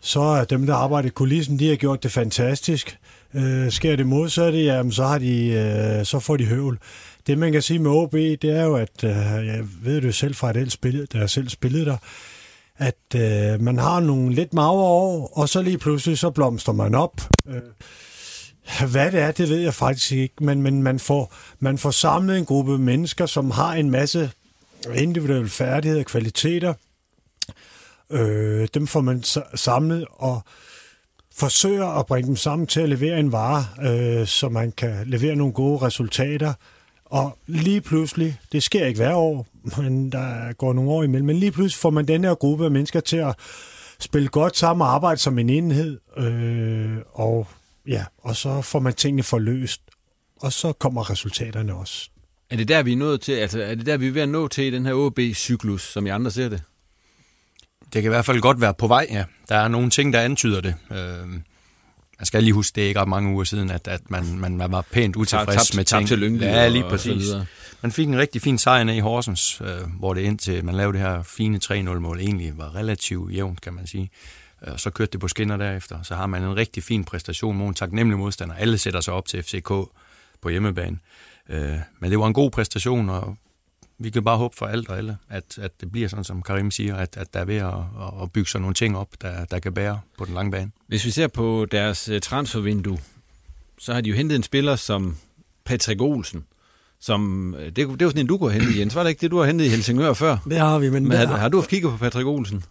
Så 0.00 0.20
er 0.20 0.44
dem, 0.44 0.66
der 0.66 0.74
arbejder 0.74 1.08
i 1.08 1.10
kulissen, 1.10 1.58
de 1.58 1.68
har 1.68 1.76
gjort 1.76 2.02
det 2.02 2.12
fantastisk. 2.12 2.98
Øh, 3.34 3.70
sker 3.70 3.96
det 3.96 4.06
modsatte, 4.06 4.58
jamen, 4.58 4.92
så, 4.92 5.04
har 5.04 5.18
de, 5.18 5.46
øh, 5.46 6.04
så 6.04 6.18
får 6.18 6.36
de 6.36 6.44
høvl. 6.44 6.78
Det, 7.26 7.38
man 7.38 7.52
kan 7.52 7.62
sige 7.62 7.78
med 7.78 7.90
OB, 7.90 8.12
det 8.12 8.44
er 8.44 8.62
jo, 8.62 8.74
at 8.74 9.04
øh, 9.04 9.10
jeg 9.46 9.64
ved 9.82 9.96
det 9.96 10.04
jo 10.04 10.12
selv 10.12 10.34
fra 10.34 10.50
et 10.50 10.56
el 10.56 10.70
spil, 10.70 11.08
der 11.12 11.18
jeg 11.18 11.30
selv 11.30 11.48
spillet 11.48 11.86
der, 11.86 11.96
at 12.76 13.14
øh, 13.16 13.60
man 13.60 13.78
har 13.78 14.00
nogle 14.00 14.34
lidt 14.34 14.54
magre 14.54 14.70
år, 14.70 15.32
og 15.38 15.48
så 15.48 15.62
lige 15.62 15.78
pludselig 15.78 16.18
så 16.18 16.30
blomster 16.30 16.72
man 16.72 16.94
op. 16.94 17.20
Øh, 17.48 17.62
hvad 18.90 19.12
det 19.12 19.20
er, 19.20 19.30
det 19.30 19.48
ved 19.48 19.58
jeg 19.58 19.74
faktisk 19.74 20.12
ikke, 20.12 20.34
men, 20.44 20.62
men 20.62 20.82
man, 20.82 20.98
får, 20.98 21.34
man 21.58 21.78
får 21.78 21.90
samlet 21.90 22.38
en 22.38 22.44
gruppe 22.44 22.78
mennesker, 22.78 23.26
som 23.26 23.50
har 23.50 23.74
en 23.74 23.90
masse 23.90 24.30
individuelle 24.94 25.48
færdigheder 25.48 26.02
og 26.02 26.06
kvaliteter. 26.06 26.74
Øh, 28.10 28.68
dem 28.74 28.86
får 28.86 29.00
man 29.00 29.22
samlet 29.54 30.06
og 30.10 30.42
forsøger 31.34 31.86
at 31.86 32.06
bringe 32.06 32.26
dem 32.26 32.36
sammen 32.36 32.66
til 32.66 32.80
at 32.80 32.88
levere 32.88 33.20
en 33.20 33.32
vare, 33.32 33.64
øh, 33.82 34.26
så 34.26 34.48
man 34.48 34.72
kan 34.72 35.06
levere 35.06 35.36
nogle 35.36 35.52
gode 35.52 35.86
resultater. 35.86 36.54
Og 37.10 37.38
lige 37.46 37.80
pludselig, 37.80 38.38
det 38.52 38.62
sker 38.62 38.86
ikke 38.86 38.98
hver 38.98 39.14
år, 39.14 39.46
men 39.76 40.12
der 40.12 40.52
går 40.52 40.72
nogle 40.72 40.90
år 40.90 41.02
imellem, 41.02 41.26
men 41.26 41.36
lige 41.36 41.52
pludselig 41.52 41.80
får 41.80 41.90
man 41.90 42.08
den 42.08 42.24
her 42.24 42.34
gruppe 42.34 42.64
af 42.64 42.70
mennesker 42.70 43.00
til 43.00 43.16
at 43.16 43.34
spille 43.98 44.28
godt 44.28 44.56
sammen 44.56 44.86
og 44.86 44.94
arbejde 44.94 45.20
som 45.20 45.38
en 45.38 45.50
enhed, 45.50 46.00
øh, 46.16 46.96
og 47.12 47.48
ja, 47.86 48.04
og 48.18 48.36
så 48.36 48.62
får 48.62 48.78
man 48.78 48.92
tingene 48.92 49.22
forløst, 49.22 49.82
og 50.40 50.52
så 50.52 50.72
kommer 50.72 51.10
resultaterne 51.10 51.74
også. 51.74 52.10
Er 52.50 52.56
det 52.56 52.68
der, 52.68 52.82
vi 52.82 52.92
er 52.92 52.96
nået 52.96 53.20
til, 53.20 53.32
altså 53.32 53.62
er 53.62 53.74
det 53.74 53.86
der, 53.86 53.96
vi 53.96 54.08
er 54.08 54.12
ved 54.12 54.22
at 54.22 54.28
nå 54.28 54.48
til 54.48 54.64
i 54.64 54.70
den 54.70 54.86
her 54.86 54.94
OB-cyklus, 54.94 55.92
som 55.92 56.06
I 56.06 56.10
andre 56.10 56.30
ser 56.30 56.48
det? 56.48 56.62
Det 57.92 58.02
kan 58.02 58.04
i 58.04 58.08
hvert 58.08 58.24
fald 58.24 58.40
godt 58.40 58.60
være 58.60 58.74
på 58.74 58.86
vej, 58.86 59.06
ja. 59.10 59.24
Der 59.48 59.56
er 59.56 59.68
nogle 59.68 59.90
ting, 59.90 60.12
der 60.12 60.20
antyder 60.20 60.60
det. 60.60 60.74
Øh, 60.90 61.40
man 62.20 62.26
skal 62.26 62.42
lige 62.42 62.52
huske, 62.52 62.74
det 62.74 62.84
er 62.84 62.88
ikke 62.88 63.06
mange 63.06 63.34
uger 63.34 63.44
siden, 63.44 63.70
at, 63.70 63.88
at 63.88 64.10
man, 64.10 64.38
man, 64.38 64.56
man 64.56 64.72
var 64.72 64.84
pænt 64.92 65.16
utilfreds 65.16 65.68
tabt, 65.68 65.76
med 65.76 65.84
ting. 65.84 66.00
Tabt 66.00 66.08
til 66.08 66.18
Lyngby 66.18 66.42
ja, 66.42 66.68
lige 66.68 66.84
præcis. 66.84 67.24
Man 67.82 67.92
fik 67.92 68.08
en 68.08 68.18
rigtig 68.18 68.42
fin 68.42 68.58
sejr 68.58 68.84
ned 68.84 68.94
i 68.94 68.98
Horsens, 68.98 69.60
øh, 69.60 69.68
hvor 69.98 70.14
det 70.14 70.20
indtil 70.20 70.64
man 70.64 70.74
lavede 70.74 70.92
det 70.92 71.00
her 71.00 71.22
fine 71.22 71.60
3-0-mål 71.64 72.20
egentlig 72.20 72.58
var 72.58 72.74
relativt 72.74 73.34
jævnt, 73.34 73.60
kan 73.60 73.74
man 73.74 73.86
sige. 73.86 74.10
Og 74.60 74.72
øh, 74.72 74.78
så 74.78 74.90
kørte 74.90 75.12
det 75.12 75.20
på 75.20 75.28
skinner 75.28 75.56
derefter. 75.56 76.02
Så 76.02 76.14
har 76.14 76.26
man 76.26 76.42
en 76.42 76.56
rigtig 76.56 76.82
fin 76.82 77.04
præstation 77.04 77.56
mod 77.56 77.68
en 77.68 77.74
taknemmelig 77.74 78.18
modstander. 78.18 78.54
Alle 78.54 78.78
sætter 78.78 79.00
sig 79.00 79.14
op 79.14 79.26
til 79.26 79.42
FCK 79.42 79.68
på 80.40 80.48
hjemmebane. 80.48 80.98
Øh, 81.48 81.76
men 82.00 82.10
det 82.10 82.18
var 82.18 82.26
en 82.26 82.34
god 82.34 82.50
præstation, 82.50 83.08
og 83.08 83.36
vi 84.02 84.10
kan 84.10 84.24
bare 84.24 84.38
håbe 84.38 84.56
for 84.56 84.66
alt 84.66 84.88
og 84.88 84.98
alle, 84.98 85.16
at, 85.28 85.58
at 85.58 85.80
det 85.80 85.92
bliver 85.92 86.08
sådan, 86.08 86.24
som 86.24 86.42
Karim 86.42 86.70
siger, 86.70 86.96
at, 86.96 87.16
at 87.16 87.34
der 87.34 87.40
er 87.40 87.44
ved 87.44 87.56
at, 87.56 87.74
at 88.22 88.32
bygge 88.32 88.50
sig 88.50 88.60
nogle 88.60 88.74
ting 88.74 88.96
op, 88.96 89.08
der, 89.22 89.44
der 89.44 89.58
kan 89.58 89.74
bære 89.74 90.00
på 90.18 90.24
den 90.24 90.34
lange 90.34 90.50
bane. 90.50 90.70
Hvis 90.86 91.04
vi 91.04 91.10
ser 91.10 91.26
på 91.26 91.66
deres 91.70 92.08
øh, 92.08 92.20
transfervindue, 92.20 92.98
så 93.78 93.92
har 93.94 94.00
de 94.00 94.10
jo 94.10 94.16
hentet 94.16 94.36
en 94.36 94.42
spiller 94.42 94.76
som 94.76 95.16
Patrick 95.64 96.00
Olsen, 96.00 96.44
som, 97.00 97.54
øh, 97.54 97.66
det, 97.66 97.76
det 97.76 97.88
var 97.88 98.08
sådan 98.08 98.20
en, 98.20 98.26
du 98.26 98.38
kunne 98.38 98.52
hente, 98.52 98.78
Jens. 98.78 98.94
Var 98.94 99.02
det 99.02 99.10
ikke 99.10 99.20
det, 99.20 99.30
du 99.30 99.38
har 99.38 99.46
hentet 99.46 99.64
i 99.64 99.68
Helsingør 99.68 100.12
før? 100.12 100.36
Det 100.44 100.58
har 100.58 100.78
vi, 100.78 100.90
men... 100.90 101.02
men 101.08 101.16
har, 101.18 101.26
har, 101.26 101.36
har 101.36 101.48
du 101.48 101.56
haft 101.56 101.70
kigget 101.70 101.90
på 101.90 101.96
Patrick 101.96 102.26
Olsen? 102.26 102.64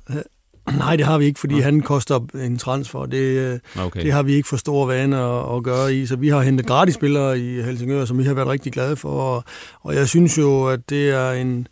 Nej, 0.78 0.96
det 0.96 1.06
har 1.06 1.18
vi 1.18 1.26
ikke, 1.26 1.40
fordi 1.40 1.56
ja. 1.56 1.62
han 1.62 1.82
koster 1.82 2.20
en 2.36 2.58
transfer. 2.58 3.06
Det, 3.06 3.18
øh, 3.18 3.60
okay. 3.86 4.04
det 4.04 4.12
har 4.12 4.24
vi 4.24 4.34
ikke 4.34 4.48
for 4.48 4.58
store 4.58 4.88
vaner 4.88 5.52
at, 5.52 5.58
at 5.58 5.64
gøre 5.64 5.96
i. 5.96 6.06
Så 6.06 6.16
vi 6.16 6.30
har 6.30 6.42
hentet 6.42 6.66
gratis 6.66 6.96
spillere 6.96 7.40
i 7.40 7.62
Helsingør, 7.62 8.06
som 8.06 8.18
vi 8.18 8.24
har 8.24 8.34
været 8.34 8.48
rigtig 8.48 8.72
glade 8.72 8.96
for. 8.96 9.10
Og, 9.10 9.44
og 9.82 9.96
jeg 9.96 10.08
synes 10.08 10.38
jo, 10.38 10.68
at 10.68 10.90
det 10.90 11.10
er 11.10 11.32
en, 11.32 11.68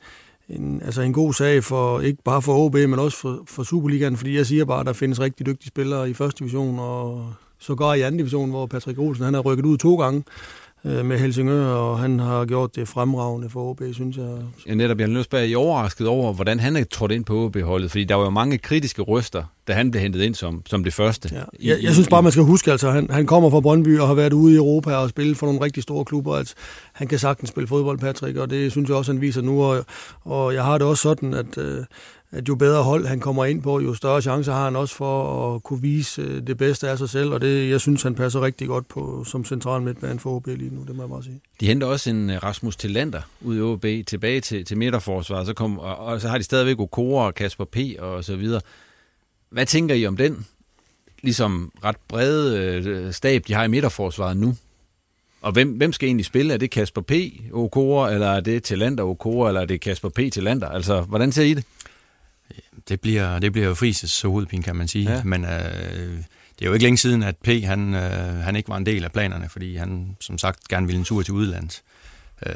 en, 0.50 0.82
altså 0.86 1.02
en 1.02 1.14
god 1.14 1.34
sag 1.34 1.64
for 1.64 2.02
ikke 2.02 2.24
bare 2.24 2.42
for 2.42 2.58
OB, 2.58 2.74
men 2.74 2.94
også 3.00 3.18
for, 3.18 3.44
for 3.48 3.64
Superligaen, 3.64 4.18
fordi 4.18 4.38
jeg 4.38 4.46
siger 4.46 4.66
bare, 4.66 4.80
at 4.80 4.86
der 4.86 4.94
findes 4.94 5.20
rigtig 5.20 5.46
dygtige 5.46 5.68
spillere 5.68 6.10
i 6.10 6.14
første 6.14 6.40
division, 6.40 6.80
og 6.80 7.34
så 7.60 7.76
går 7.76 7.94
i 7.94 8.02
anden 8.02 8.18
division, 8.18 8.50
hvor 8.50 8.66
Patrick 8.66 9.00
Olsen 9.00 9.26
han 9.26 9.34
har 9.34 9.42
rykket 9.42 9.66
ud 9.66 9.78
to 9.78 9.96
gange 9.96 10.24
med 10.88 11.20
Helsingør, 11.20 11.66
og 11.66 12.00
han 12.00 12.20
har 12.20 12.46
gjort 12.46 12.76
det 12.76 12.88
fremragende 12.88 13.50
for 13.50 13.70
OB, 13.70 13.82
synes 13.94 14.18
jeg. 14.18 14.38
Ja, 14.68 14.74
netop, 14.74 15.00
jeg 15.00 15.26
er 15.32 15.38
I 15.38 15.56
overrasket 15.56 16.08
over, 16.08 16.34
hvordan 16.34 16.60
han 16.60 16.76
er 16.76 16.84
trådt 16.84 17.12
ind 17.12 17.26
på 17.26 17.46
OB-holdet, 17.46 17.92
fordi 17.92 18.04
der 18.04 18.16
var 18.16 18.24
jo 18.24 18.30
mange 18.30 18.58
kritiske 18.58 19.02
røster, 19.02 19.44
da 19.68 19.74
han 19.74 19.92
blev 19.92 20.02
hentet 20.02 20.22
ind 20.22 20.36
som, 20.36 20.62
som 20.66 20.84
det 20.84 20.94
første. 20.94 21.30
Ja. 21.32 21.42
Jeg, 21.64 21.84
jeg 21.84 21.94
synes 21.94 22.08
bare, 22.08 22.24
man 22.24 22.32
skal 22.32 22.44
huske, 22.44 22.72
altså 22.72 22.92
han, 22.92 23.10
han 23.10 23.26
kommer 23.26 23.50
fra 23.50 23.60
Brøndby 23.60 24.00
og 24.00 24.08
har 24.08 24.14
været 24.14 24.34
ude 24.34 24.54
i 24.54 24.58
Europa 24.58 24.96
og 24.96 25.10
spillet 25.10 25.38
for 25.38 25.46
nogle 25.46 25.62
rigtig 25.62 25.84
store 25.84 26.06
klubber. 26.06 26.36
Altså, 26.36 26.56
han 26.94 27.08
kan 27.08 27.20
sagtens 27.20 27.50
spille 27.50 27.68
fodbold, 27.68 28.00
Patrick, 28.00 28.38
og 28.38 28.50
det 28.50 28.72
synes 28.72 28.90
jeg 28.90 28.98
også, 28.98 29.12
han 29.12 29.22
viser 29.22 29.42
nu. 29.42 29.64
Og, 29.64 29.86
og 30.22 30.54
jeg 30.54 30.64
har 30.64 30.78
det 30.78 30.88
også 30.88 31.02
sådan, 31.02 31.34
at, 31.34 31.58
øh, 31.58 31.84
at 32.32 32.50
jo 32.50 32.56
bedre 32.56 32.84
hold 32.84 33.06
han 33.06 33.20
kommer 33.20 33.46
ind 33.46 33.62
på, 33.62 33.80
jo 33.80 33.94
større 33.94 34.22
chancer 34.22 34.54
har 34.54 34.64
han 34.64 34.76
også 34.76 34.96
for 34.96 35.56
at 35.56 35.64
kunne 35.64 35.82
vise 35.82 36.22
øh, 36.22 36.48
det 36.48 36.58
bedste 36.58 36.90
af 36.90 36.98
sig 36.98 37.10
selv, 37.10 37.34
og 37.34 37.42
det, 37.42 37.70
jeg 37.70 37.82
synes, 37.82 38.04
han 38.04 38.16
passer 38.16 38.42
rigtig 38.42 38.68
godt 38.68 38.88
på 38.88 39.24
som 39.24 39.46
central 39.46 39.82
midtbane 39.82 40.20
for 40.20 40.30
OB 40.30 40.48
lige 40.48 40.76
nu, 40.76 40.84
det 40.88 40.96
må 40.96 41.04
jeg 41.04 41.10
bare 41.10 41.24
sige. 41.24 41.42
De 41.60 41.68
henter 41.68 41.88
også 41.88 42.10
en 42.10 42.30
øh, 42.30 42.44
Rasmus 42.44 42.76
Tillander 42.76 43.22
ud 43.42 43.58
i 43.58 43.62
OB 43.62 43.86
tilbage 44.08 44.42
til, 44.42 44.66
til 44.66 44.78
midterforsvaret, 44.78 45.48
så 45.48 45.54
kom, 45.54 45.80
og, 45.80 45.98
og, 45.98 46.22
så 46.22 46.28
har 46.28 46.38
de 46.38 46.44
stadigvæk 46.44 46.80
Okora 46.80 47.26
og 47.26 47.36
Kasper 47.36 47.66
P. 47.66 47.78
og 48.00 48.24
så 48.24 48.36
videre. 48.36 48.62
Hvad 49.50 49.66
tænker 49.66 49.96
I 49.96 50.06
om 50.06 50.18
den 50.18 50.46
ligesom 51.24 51.72
ret 51.84 51.98
brede 52.08 52.60
øh, 52.60 53.14
stab, 53.14 53.44
de 53.48 53.54
har 53.54 53.64
i 53.64 53.68
midterforsvaret 53.68 54.38
nu? 54.38 54.56
Og 55.42 55.52
hvem, 55.52 55.70
hvem 55.70 55.94
skal 55.94 56.08
egentlig 56.08 56.26
spille? 56.26 56.54
Er 56.54 56.58
det 56.58 56.72
Kasper 56.72 57.02
P. 57.02 57.12
Okora, 57.54 58.12
eller 58.14 58.28
er 58.28 58.40
det 58.40 58.64
Tillander 58.64 59.04
Okora, 59.04 59.48
eller 59.48 59.62
er 59.62 59.66
det 59.66 59.82
Kasper 59.82 60.10
P. 60.10 60.16
Tillander? 60.16 60.70
Altså, 60.70 61.02
hvordan 61.02 61.32
ser 61.32 61.44
I 61.44 61.54
det? 61.54 61.64
Det 62.90 63.02
bliver, 63.02 63.40
det 63.40 63.52
bliver 63.52 63.68
jo 63.68 63.74
Frises 63.74 64.22
hovedpine, 64.22 64.64
kan 64.64 64.76
man 64.76 64.88
sige. 64.88 65.12
Ja. 65.12 65.24
Men 65.24 65.46
øh, 65.46 66.18
det 66.60 66.62
er 66.62 66.66
jo 66.66 66.74
ikke 66.74 66.84
længe 66.84 66.98
siden, 66.98 67.24
at 67.24 67.36
P. 67.38 67.48
Han, 67.48 67.94
øh, 67.94 68.36
han 68.36 68.56
ikke 68.56 68.70
var 68.70 68.78
en 68.78 68.86
del 68.86 69.04
af 69.04 69.12
planerne, 69.12 69.50
fordi 69.50 69.76
han 69.76 70.16
som 70.20 70.38
sagt 70.38 70.68
gerne 70.68 70.86
ville 70.86 71.00
en 71.00 71.06
tur 71.06 71.22
til 71.22 71.34
udlandet. 71.34 71.82
Øh, 72.46 72.54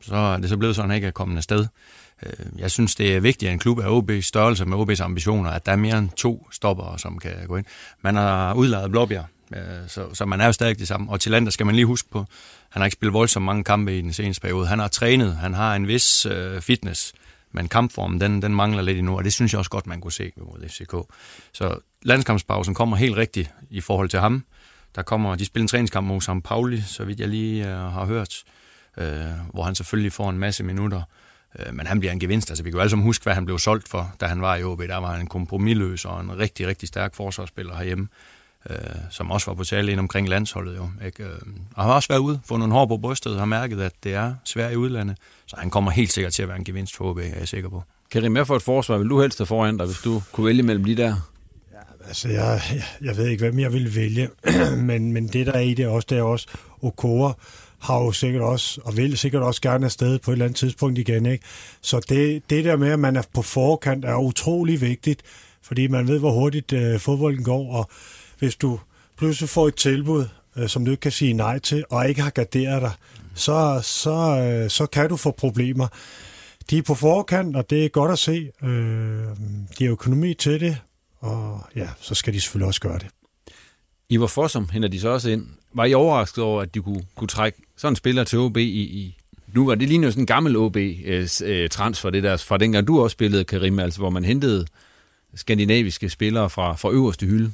så 0.00 0.16
er 0.16 0.36
det 0.36 0.48
så 0.48 0.56
blevet 0.56 0.76
sådan, 0.76 0.90
at 0.90 0.92
han 0.92 0.96
ikke 0.96 1.06
er 1.06 1.10
kommet 1.10 1.36
afsted. 1.36 1.66
Øh, 2.22 2.46
jeg 2.58 2.70
synes, 2.70 2.94
det 2.94 3.16
er 3.16 3.20
vigtigt, 3.20 3.48
at 3.48 3.52
en 3.52 3.58
klub 3.58 3.80
af 3.80 4.00
OB's 4.00 4.20
størrelse 4.20 4.64
med 4.64 4.78
OB's 4.78 5.02
ambitioner, 5.02 5.50
at 5.50 5.66
der 5.66 5.72
er 5.72 5.76
mere 5.76 5.98
end 5.98 6.10
to 6.16 6.48
stopper, 6.52 6.96
som 6.96 7.18
kan 7.18 7.32
gå 7.46 7.56
ind. 7.56 7.66
Man 8.02 8.14
har 8.14 8.54
udladet 8.54 8.90
Blåbjerg, 8.90 9.26
øh, 9.56 9.88
så, 9.88 10.14
så 10.14 10.24
man 10.24 10.40
er 10.40 10.46
jo 10.46 10.52
stadig 10.52 10.78
det 10.78 10.88
samme. 10.88 11.10
Og 11.10 11.20
til 11.20 11.32
landet 11.32 11.52
skal 11.52 11.66
man 11.66 11.74
lige 11.74 11.86
huske 11.86 12.10
på, 12.10 12.18
han 12.70 12.80
har 12.80 12.84
ikke 12.84 12.94
spillet 12.94 13.12
voldsomt 13.12 13.46
mange 13.46 13.64
kampe 13.64 13.98
i 13.98 14.00
den 14.00 14.12
seneste 14.12 14.40
periode. 14.40 14.66
Han 14.66 14.78
har 14.78 14.88
trænet, 14.88 15.36
han 15.36 15.54
har 15.54 15.74
en 15.74 15.88
vis 15.88 16.26
øh, 16.26 16.60
fitness, 16.60 17.12
men 17.52 17.68
kampformen, 17.68 18.20
den, 18.20 18.42
den 18.42 18.54
mangler 18.54 18.82
lidt 18.82 18.98
endnu, 18.98 19.16
og 19.16 19.24
det 19.24 19.32
synes 19.32 19.52
jeg 19.52 19.58
også 19.58 19.70
godt, 19.70 19.86
man 19.86 20.00
kunne 20.00 20.12
se 20.12 20.32
mod 20.36 20.68
FCK. 20.68 21.14
Så 21.52 21.78
landskampspausen 22.02 22.74
kommer 22.74 22.96
helt 22.96 23.16
rigtigt 23.16 23.50
i 23.70 23.80
forhold 23.80 24.08
til 24.08 24.18
ham. 24.18 24.44
Der 24.94 25.02
kommer, 25.02 25.34
de 25.34 25.44
spiller 25.44 25.64
en 25.64 25.68
træningskamp 25.68 26.06
mod 26.06 26.20
Sam 26.20 26.42
Pauli, 26.42 26.80
så 26.80 27.04
vidt 27.04 27.20
jeg 27.20 27.28
lige 27.28 27.64
øh, 27.64 27.76
har 27.76 28.04
hørt, 28.04 28.44
øh, 28.98 29.06
hvor 29.52 29.62
han 29.62 29.74
selvfølgelig 29.74 30.12
får 30.12 30.30
en 30.30 30.38
masse 30.38 30.64
minutter. 30.64 31.02
Øh, 31.58 31.74
men 31.74 31.86
han 31.86 32.00
bliver 32.00 32.12
en 32.12 32.20
gevinst. 32.20 32.50
Altså, 32.50 32.64
vi 32.64 32.70
kan 32.70 32.76
jo 32.76 32.80
alle 32.80 32.90
sammen 32.90 33.04
huske, 33.04 33.22
hvad 33.22 33.34
han 33.34 33.44
blev 33.44 33.58
solgt 33.58 33.88
for, 33.88 34.14
da 34.20 34.26
han 34.26 34.40
var 34.40 34.56
i 34.56 34.64
OB. 34.64 34.80
Der 34.80 34.96
var 34.96 35.12
han 35.12 35.20
en 35.20 35.26
kompromilløs 35.26 36.04
og 36.04 36.20
en 36.20 36.38
rigtig, 36.38 36.66
rigtig 36.66 36.88
stærk 36.88 37.14
forsvarsspiller 37.14 37.76
herhjemme 37.76 38.08
øh, 38.70 38.76
som 39.10 39.30
også 39.30 39.46
var 39.46 39.54
på 39.54 39.64
tale 39.64 39.92
ind 39.92 40.00
omkring 40.00 40.28
landsholdet 40.28 40.76
jo. 40.76 40.90
Ikke? 41.06 41.24
Øh, 41.24 41.38
og 41.74 41.84
har 41.84 41.92
også 41.92 42.08
været 42.08 42.20
ude, 42.20 42.40
fået 42.44 42.58
nogle 42.58 42.74
hår 42.74 42.86
på 42.86 42.96
brystet, 42.96 43.32
og 43.32 43.38
har 43.38 43.46
mærket, 43.46 43.80
at 43.80 43.92
det 44.04 44.14
er 44.14 44.34
svært 44.44 44.72
i 44.72 44.76
udlandet. 44.76 45.16
Så 45.46 45.56
han 45.58 45.70
kommer 45.70 45.90
helt 45.90 46.12
sikkert 46.12 46.32
til 46.32 46.42
at 46.42 46.48
være 46.48 46.58
en 46.58 46.64
gevinst 46.64 46.96
for 46.96 47.12
HB, 47.12 47.18
er 47.18 47.38
jeg 47.38 47.48
sikker 47.48 47.68
på. 47.68 47.82
Karim, 48.10 48.32
hvad 48.32 48.44
for 48.44 48.56
et 48.56 48.62
forsvar 48.62 48.98
vil 48.98 49.08
du 49.08 49.20
helst 49.20 49.38
have 49.38 49.46
foran 49.46 49.76
dig, 49.76 49.86
hvis 49.86 49.98
du 49.98 50.22
kunne 50.32 50.46
vælge 50.46 50.62
mellem 50.62 50.84
de 50.84 50.96
der? 50.96 51.14
Ja, 51.72 52.06
altså, 52.08 52.28
jeg, 52.28 52.60
jeg, 53.00 53.16
ved 53.16 53.26
ikke, 53.26 53.44
hvem 53.44 53.58
jeg 53.58 53.72
vil 53.72 53.96
vælge, 53.96 54.28
men, 54.88 55.12
men 55.12 55.28
det 55.28 55.46
der 55.46 55.52
er 55.52 55.60
i 55.60 55.74
det 55.74 55.86
også, 55.86 56.06
det 56.10 56.18
er 56.18 56.22
også 56.22 56.46
Okora 56.82 57.32
har 57.78 57.98
jo 57.98 58.12
sikkert 58.12 58.42
også, 58.42 58.80
og 58.84 58.96
vil 58.96 59.18
sikkert 59.18 59.42
også 59.42 59.60
gerne 59.60 59.84
afsted 59.84 60.18
på 60.18 60.30
et 60.30 60.32
eller 60.32 60.44
andet 60.44 60.56
tidspunkt 60.56 60.98
igen. 60.98 61.26
Ikke? 61.26 61.44
Så 61.80 62.00
det, 62.08 62.42
det 62.50 62.64
der 62.64 62.76
med, 62.76 62.88
at 62.88 62.98
man 62.98 63.16
er 63.16 63.22
på 63.34 63.42
forkant, 63.42 64.04
er 64.04 64.16
utrolig 64.16 64.80
vigtigt, 64.80 65.22
fordi 65.62 65.86
man 65.86 66.08
ved, 66.08 66.18
hvor 66.18 66.32
hurtigt 66.32 66.72
øh, 66.72 67.00
fodbolden 67.00 67.44
går, 67.44 67.72
og 67.72 67.90
hvis 68.38 68.56
du 68.56 68.80
pludselig 69.18 69.48
får 69.48 69.68
et 69.68 69.74
tilbud, 69.74 70.24
øh, 70.56 70.68
som 70.68 70.84
du 70.84 70.90
ikke 70.90 71.00
kan 71.00 71.12
sige 71.12 71.32
nej 71.32 71.58
til, 71.58 71.84
og 71.90 72.08
ikke 72.08 72.22
har 72.22 72.30
garderet 72.30 72.82
dig, 72.82 72.92
så, 73.34 73.80
så, 73.82 74.10
øh, 74.10 74.70
så 74.70 74.86
kan 74.86 75.08
du 75.08 75.16
få 75.16 75.30
problemer. 75.30 75.88
De 76.70 76.78
er 76.78 76.82
på 76.82 76.94
forkant, 76.94 77.56
og 77.56 77.70
det 77.70 77.84
er 77.84 77.88
godt 77.88 78.12
at 78.12 78.18
se. 78.18 78.50
Øh, 78.62 78.68
de 79.78 79.84
har 79.84 79.90
økonomi 79.90 80.34
til 80.34 80.60
det, 80.60 80.76
og 81.20 81.60
ja, 81.76 81.88
så 82.00 82.14
skal 82.14 82.34
de 82.34 82.40
selvfølgelig 82.40 82.66
også 82.66 82.80
gøre 82.80 82.98
det. 82.98 83.06
I 84.08 84.14
Ivar 84.14 84.26
Fossum 84.26 84.68
henter 84.72 84.88
de 84.88 85.00
så 85.00 85.08
også 85.08 85.30
ind. 85.30 85.46
Var 85.74 85.84
I 85.84 85.94
overrasket 85.94 86.44
over, 86.44 86.62
at 86.62 86.74
de 86.74 86.80
kunne, 86.80 87.04
kunne 87.16 87.28
trække 87.28 87.58
sådan 87.76 87.92
en 87.92 87.96
spiller 87.96 88.24
til 88.24 88.38
OB 88.38 88.56
i, 88.56 88.62
i 88.62 89.18
nu 89.54 89.66
var 89.66 89.74
det 89.74 89.88
lige 89.88 89.98
nu 89.98 90.10
sådan 90.10 90.22
en 90.22 90.26
gammel 90.26 90.56
OB-transfer, 90.56 92.08
øh, 92.08 92.12
øh, 92.12 92.12
det 92.12 92.22
der, 92.22 92.36
fra 92.36 92.56
dengang 92.56 92.86
du 92.86 93.02
også 93.02 93.12
spillede, 93.14 93.44
Karim, 93.44 93.78
altså 93.78 93.98
hvor 93.98 94.10
man 94.10 94.24
hentede 94.24 94.66
skandinaviske 95.34 96.08
spillere 96.08 96.50
fra, 96.50 96.76
fra 96.76 96.90
øverste 96.90 97.26
hylde. 97.26 97.52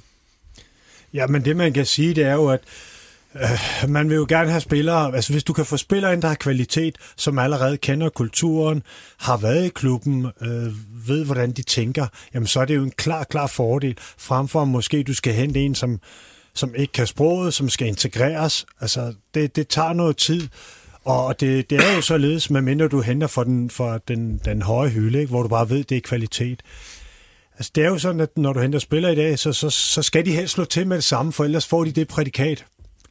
Ja, 1.14 1.26
men 1.26 1.44
det 1.44 1.56
man 1.56 1.72
kan 1.72 1.86
sige, 1.86 2.14
det 2.14 2.24
er 2.24 2.32
jo, 2.34 2.48
at 2.48 2.60
øh, 3.34 3.88
man 3.88 4.08
vil 4.08 4.14
jo 4.14 4.26
gerne 4.28 4.50
have 4.50 4.60
spillere, 4.60 5.14
altså 5.14 5.32
hvis 5.32 5.44
du 5.44 5.52
kan 5.52 5.64
få 5.64 5.76
spillere 5.76 6.12
ind, 6.12 6.22
der 6.22 6.28
har 6.28 6.34
kvalitet, 6.34 6.96
som 7.16 7.38
allerede 7.38 7.76
kender 7.76 8.08
kulturen, 8.08 8.82
har 9.18 9.36
været 9.36 9.66
i 9.66 9.68
klubben, 9.68 10.26
øh, 10.40 10.72
ved 11.08 11.24
hvordan 11.24 11.52
de 11.52 11.62
tænker, 11.62 12.06
jamen 12.34 12.46
så 12.46 12.60
er 12.60 12.64
det 12.64 12.76
jo 12.76 12.82
en 12.82 12.90
klar, 12.90 13.24
klar 13.24 13.46
fordel, 13.46 13.96
frem 14.18 14.48
for 14.48 14.64
måske 14.64 15.02
du 15.02 15.14
skal 15.14 15.34
hente 15.34 15.60
en, 15.60 15.74
som, 15.74 16.00
som 16.54 16.74
ikke 16.74 16.92
kan 16.92 17.06
sproget, 17.06 17.54
som 17.54 17.68
skal 17.68 17.86
integreres. 17.88 18.66
Altså 18.80 19.14
det, 19.34 19.56
det 19.56 19.68
tager 19.68 19.92
noget 19.92 20.16
tid, 20.16 20.48
og 21.04 21.40
det, 21.40 21.70
det 21.70 21.78
er 21.78 21.94
jo 21.94 22.00
således, 22.00 22.50
medmindre 22.50 22.88
du 22.88 23.00
henter 23.00 23.26
for 23.26 23.44
den, 23.44 23.70
for 23.70 23.98
den, 24.08 24.40
den 24.44 24.62
høje 24.62 24.90
hylde, 24.90 25.18
ikke? 25.18 25.30
hvor 25.30 25.42
du 25.42 25.48
bare 25.48 25.70
ved, 25.70 25.84
det 25.84 25.96
er 25.96 26.00
kvalitet. 26.00 26.62
Altså, 27.56 27.72
det 27.74 27.84
er 27.84 27.88
jo 27.88 27.98
sådan, 27.98 28.20
at 28.20 28.38
når 28.38 28.52
du 28.52 28.60
henter 28.60 28.78
spillere 28.78 29.12
i 29.12 29.16
dag, 29.16 29.38
så, 29.38 29.52
så, 29.52 29.70
så 29.70 30.02
skal 30.02 30.26
de 30.26 30.32
helst 30.32 30.54
slå 30.54 30.64
til 30.64 30.86
med 30.86 30.96
det 30.96 31.04
samme, 31.04 31.32
for 31.32 31.44
ellers 31.44 31.66
får 31.66 31.84
de 31.84 31.92
det 31.92 32.08
prædikat. 32.08 32.64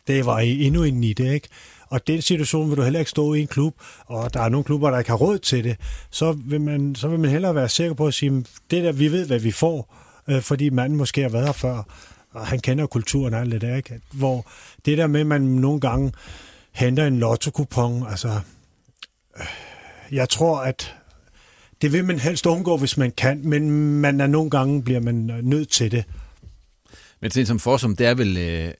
Det 0.07 0.25
var 0.25 0.39
endnu 0.39 0.83
en 0.83 1.03
i 1.03 1.13
det, 1.13 1.33
ikke? 1.33 1.47
Og 1.89 2.07
den 2.07 2.21
situation 2.21 2.69
vil 2.69 2.77
du 2.77 2.81
heller 2.81 2.99
ikke 2.99 3.11
stå 3.11 3.33
i 3.33 3.41
en 3.41 3.47
klub, 3.47 3.75
og 4.05 4.33
der 4.33 4.41
er 4.41 4.49
nogle 4.49 4.63
klubber, 4.63 4.91
der 4.91 4.97
ikke 4.97 5.09
har 5.09 5.17
råd 5.17 5.39
til 5.39 5.63
det. 5.63 5.77
Så 6.09 6.31
vil 6.31 6.61
man, 6.61 6.95
så 6.95 7.07
vil 7.07 7.19
man 7.19 7.29
hellere 7.29 7.55
være 7.55 7.69
sikker 7.69 7.93
på 7.93 8.07
at 8.07 8.13
sige, 8.13 8.45
det 8.71 8.83
der, 8.83 8.91
vi 8.91 9.11
ved, 9.11 9.27
hvad 9.27 9.39
vi 9.39 9.51
får, 9.51 9.95
øh, 10.27 10.41
fordi 10.41 10.69
manden 10.69 10.97
måske 10.97 11.21
har 11.21 11.29
været 11.29 11.45
her 11.45 11.51
før, 11.53 11.83
og 12.31 12.47
han 12.47 12.59
kender 12.59 12.85
kulturen 12.85 13.33
og 13.33 13.39
alt 13.39 13.51
det 13.51 13.61
der, 13.61 13.75
ikke? 13.75 14.01
Hvor 14.11 14.45
det 14.85 14.97
der 14.97 15.07
med, 15.07 15.19
at 15.19 15.27
man 15.27 15.41
nogle 15.41 15.79
gange 15.79 16.11
henter 16.71 17.07
en 17.07 17.19
lotto-kupon, 17.19 18.05
altså, 18.09 18.39
øh, 19.39 19.45
jeg 20.11 20.29
tror, 20.29 20.57
at 20.59 20.95
det 21.83 21.91
vil 21.91 22.05
man 22.05 22.19
helst 22.19 22.45
undgå, 22.45 22.77
hvis 22.77 22.97
man 22.97 23.11
kan, 23.11 23.41
men 23.43 23.71
man 23.99 24.21
er 24.21 24.27
nogle 24.27 24.49
gange 24.49 24.83
bliver 24.83 24.99
man 24.99 25.15
nødt 25.43 25.69
til 25.69 25.91
det. 25.91 26.03
Men 27.21 27.31
det 27.31 27.47
som 27.47 27.59
Forsum, 27.59 27.95
det 27.95 28.07
er 28.07 28.13
vel, 28.13 28.37
øh, 28.37 28.71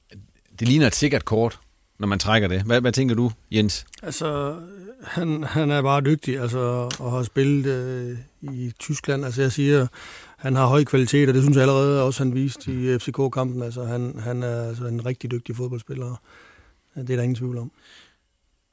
det 0.58 0.68
ligner 0.68 0.86
et 0.86 0.94
sikkert 0.94 1.24
kort, 1.24 1.60
når 1.98 2.06
man 2.06 2.18
trækker 2.18 2.48
det. 2.48 2.62
Hvad, 2.62 2.80
hvad 2.80 2.92
tænker 2.92 3.14
du, 3.14 3.30
Jens? 3.50 3.86
Altså, 4.02 4.56
han, 5.02 5.44
han 5.44 5.70
er 5.70 5.82
bare 5.82 6.00
dygtig, 6.00 6.40
altså, 6.40 6.58
og 6.98 7.12
har 7.12 7.22
spillet 7.22 7.66
øh, 7.66 8.18
i 8.54 8.72
Tyskland. 8.78 9.24
Altså, 9.24 9.42
jeg 9.42 9.52
siger, 9.52 9.86
han 10.36 10.56
har 10.56 10.66
høj 10.66 10.84
kvalitet, 10.84 11.28
og 11.28 11.34
det 11.34 11.42
synes 11.42 11.54
jeg 11.54 11.62
allerede 11.62 12.02
også, 12.02 12.24
han 12.24 12.34
viste 12.34 12.72
i 12.72 12.98
FCK-kampen. 12.98 13.62
Altså, 13.62 13.84
han, 13.84 14.18
han 14.18 14.42
er 14.42 14.68
altså, 14.68 14.86
en 14.86 15.06
rigtig 15.06 15.30
dygtig 15.30 15.56
fodboldspiller. 15.56 16.20
Det 16.96 17.10
er 17.10 17.16
der 17.16 17.22
ingen 17.22 17.36
tvivl 17.36 17.58
om. 17.58 17.70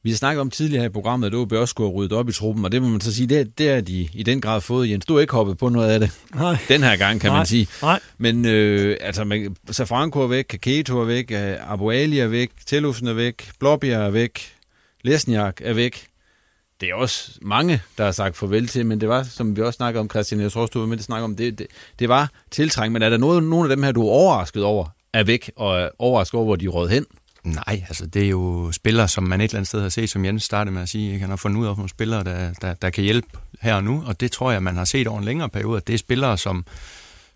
Vi 0.03 0.09
har 0.09 0.17
snakket 0.17 0.41
om 0.41 0.49
tidligere 0.49 0.85
i 0.85 0.89
programmet, 0.89 1.27
at 1.27 1.33
OB 1.33 1.51
også 1.51 1.71
skulle 1.71 1.89
have 1.89 1.95
ryddet 1.95 2.17
op 2.17 2.29
i 2.29 2.31
truppen, 2.31 2.65
og 2.65 2.71
det 2.71 2.81
må 2.81 2.87
man 2.87 3.01
så 3.01 3.15
sige, 3.15 3.27
det, 3.27 3.57
det 3.57 3.69
er 3.69 3.81
de 3.81 4.09
i 4.13 4.23
den 4.23 4.41
grad 4.41 4.61
fået. 4.61 4.89
Jens, 4.89 5.05
du 5.05 5.13
har 5.13 5.21
ikke 5.21 5.33
hoppet 5.33 5.57
på 5.57 5.69
noget 5.69 5.91
af 5.91 5.99
det. 5.99 6.11
Nej. 6.35 6.57
Den 6.67 6.83
her 6.83 6.95
gang, 6.95 7.21
kan 7.21 7.29
Nej. 7.29 7.37
man 7.37 7.45
sige. 7.45 7.67
Nej. 7.81 7.99
Men 8.17 8.45
øh, 8.45 8.97
altså, 9.01 9.23
man, 9.23 9.55
Safranco 9.71 10.21
er 10.21 10.27
væk, 10.27 10.45
Kaketo 10.49 10.99
er 11.01 11.05
væk, 11.05 11.31
øh, 11.31 11.71
Abu 11.71 11.91
Ali 11.91 12.19
er 12.19 12.27
væk, 12.27 12.51
Tellufsen 12.65 13.07
er 13.07 13.13
væk, 13.13 13.51
Blåbjerg 13.59 14.05
er 14.05 14.09
væk, 14.09 14.51
Lesniak 15.03 15.61
er 15.63 15.73
væk. 15.73 16.07
Det 16.81 16.89
er 16.89 16.95
også 16.95 17.31
mange, 17.41 17.81
der 17.97 18.03
har 18.03 18.11
sagt 18.11 18.37
farvel 18.37 18.67
til, 18.67 18.85
men 18.85 19.01
det 19.01 19.09
var, 19.09 19.23
som 19.23 19.55
vi 19.55 19.61
også 19.61 19.77
snakkede 19.77 19.99
om, 19.99 20.09
Christian, 20.09 20.41
jeg 20.41 20.51
tror 20.51 20.61
også, 20.61 20.71
du 20.71 20.79
var 20.79 20.87
med 20.87 20.97
til 20.97 21.01
at 21.01 21.05
snakke 21.05 21.23
om, 21.23 21.35
det, 21.35 21.59
det, 21.59 21.67
det 21.99 22.09
var 22.09 22.31
tiltrængt, 22.51 22.93
men 22.93 23.01
er 23.01 23.09
der 23.09 23.17
noget, 23.17 23.43
nogle 23.43 23.69
af 23.71 23.75
dem 23.75 23.83
her, 23.83 23.91
du 23.91 24.01
er 24.01 24.11
overrasket 24.11 24.63
over, 24.63 24.85
er 25.13 25.23
væk, 25.23 25.51
og 25.55 25.79
er 25.81 25.89
overrasket 25.99 26.33
over, 26.33 26.45
hvor 26.45 26.55
de 26.55 26.65
er 26.65 26.87
hen? 26.87 27.05
Nej, 27.43 27.83
altså 27.87 28.05
det 28.05 28.23
er 28.23 28.29
jo 28.29 28.71
spillere, 28.71 29.07
som 29.07 29.23
man 29.23 29.41
et 29.41 29.43
eller 29.43 29.57
andet 29.57 29.67
sted 29.67 29.81
har 29.81 29.89
set, 29.89 30.09
som 30.09 30.25
Jens 30.25 30.43
startede 30.43 30.73
med 30.73 30.81
at 30.81 30.89
sige. 30.89 31.07
Ikke? 31.07 31.19
Han 31.19 31.29
har 31.29 31.37
fundet 31.37 31.59
ud 31.59 31.65
af 31.65 31.75
nogle 31.75 31.89
spillere, 31.89 32.23
der, 32.23 32.53
der, 32.61 32.73
der 32.73 32.89
kan 32.89 33.03
hjælpe 33.03 33.27
her 33.61 33.75
og 33.75 33.83
nu, 33.83 34.03
og 34.05 34.19
det 34.19 34.31
tror 34.31 34.51
jeg, 34.51 34.63
man 34.63 34.75
har 34.75 34.85
set 34.85 35.07
over 35.07 35.19
en 35.19 35.25
længere 35.25 35.49
periode, 35.49 35.77
at 35.77 35.87
det 35.87 35.93
er 35.93 35.97
spillere, 35.97 36.37
som, 36.37 36.65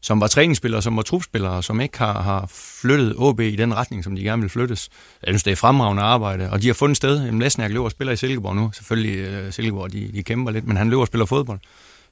som 0.01 0.21
var 0.21 0.27
træningsspillere, 0.27 0.81
som 0.81 0.97
var 0.97 1.03
trupspillere, 1.03 1.63
som 1.63 1.81
ikke 1.81 1.97
har, 1.97 2.21
har 2.21 2.51
flyttet 2.81 3.15
OB 3.17 3.39
i 3.39 3.55
den 3.55 3.75
retning, 3.75 4.03
som 4.03 4.15
de 4.15 4.23
gerne 4.23 4.41
vil 4.41 4.49
flyttes. 4.49 4.89
Jeg 5.23 5.31
synes, 5.31 5.43
det 5.43 5.51
er 5.51 5.55
fremragende 5.55 6.03
arbejde, 6.03 6.51
og 6.51 6.61
de 6.61 6.67
har 6.67 6.73
fundet 6.73 6.97
sted. 6.97 7.25
Jamen, 7.25 7.41
Lesniak 7.41 7.71
løber 7.71 7.85
og 7.85 7.91
spiller 7.91 8.13
i 8.13 8.17
Silkeborg 8.17 8.55
nu. 8.55 8.71
Selvfølgelig, 8.73 9.45
uh, 9.45 9.53
Silkeborg, 9.53 9.91
de, 9.91 10.11
de 10.13 10.23
kæmper 10.23 10.51
lidt, 10.51 10.67
men 10.67 10.77
han 10.77 10.89
løber 10.89 11.01
og 11.01 11.07
spiller 11.07 11.25
fodbold. 11.25 11.59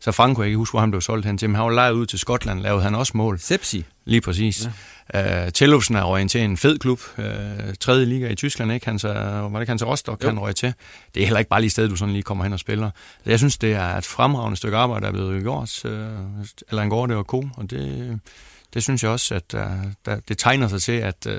Så 0.03 0.11
Franco, 0.11 0.41
jeg 0.41 0.51
kan 0.51 0.57
huske, 0.57 0.73
hvor 0.73 0.79
han 0.79 0.91
blev 0.91 1.01
solgt 1.01 1.25
hen 1.25 1.37
til, 1.37 1.49
men 1.49 1.55
han 1.55 1.65
var 1.65 1.71
lejet 1.71 1.93
ud 1.93 2.05
til 2.05 2.19
Skotland, 2.19 2.59
lavede 2.59 2.83
han 2.83 2.95
også 2.95 3.11
mål. 3.15 3.39
Sepsi. 3.39 3.85
Lige 4.05 4.21
præcis. 4.21 4.69
Ja. 5.13 5.45
Uh, 5.45 5.51
Tellufsen 5.51 5.95
er 5.95 6.03
røget 6.03 6.31
til 6.31 6.41
en 6.41 6.57
fed 6.57 6.79
klub, 6.79 6.99
uh, 7.17 7.23
tredje 7.79 8.05
liga 8.05 8.29
i 8.29 8.35
Tyskland, 8.35 8.71
ikke? 8.71 8.85
Han 8.85 8.99
så, 8.99 9.13
var 9.13 9.49
det 9.49 9.61
ikke 9.61 9.71
han 9.71 9.77
til 9.77 9.87
Rostock, 9.87 10.23
jo. 10.23 10.27
han 10.27 10.39
røg 10.39 10.55
til. 10.55 10.73
Det 11.15 11.21
er 11.21 11.25
heller 11.25 11.39
ikke 11.39 11.49
bare 11.49 11.61
lige 11.61 11.69
sted, 11.69 11.89
du 11.89 11.95
sådan 11.95 12.13
lige 12.13 12.23
kommer 12.23 12.43
hen 12.43 12.53
og 12.53 12.59
spiller. 12.59 12.89
Så 13.23 13.29
jeg 13.29 13.39
synes, 13.39 13.57
det 13.57 13.73
er 13.73 13.97
et 13.97 14.05
fremragende 14.05 14.57
stykke 14.57 14.77
arbejde, 14.77 15.01
der 15.01 15.07
er 15.07 15.11
blevet 15.11 15.43
gjort. 15.43 15.85
Uh, 15.85 15.91
Allan 16.71 17.09
det 17.09 17.17
var 17.17 17.23
cool, 17.23 17.49
og 17.57 17.69
det, 17.69 18.19
det 18.73 18.83
synes 18.83 19.03
jeg 19.03 19.11
også, 19.11 19.35
at 19.35 19.53
uh, 19.53 19.61
der, 20.05 20.19
det 20.27 20.37
tegner 20.37 20.67
sig 20.67 20.81
til, 20.81 20.91
at 20.91 21.27
uh, 21.29 21.33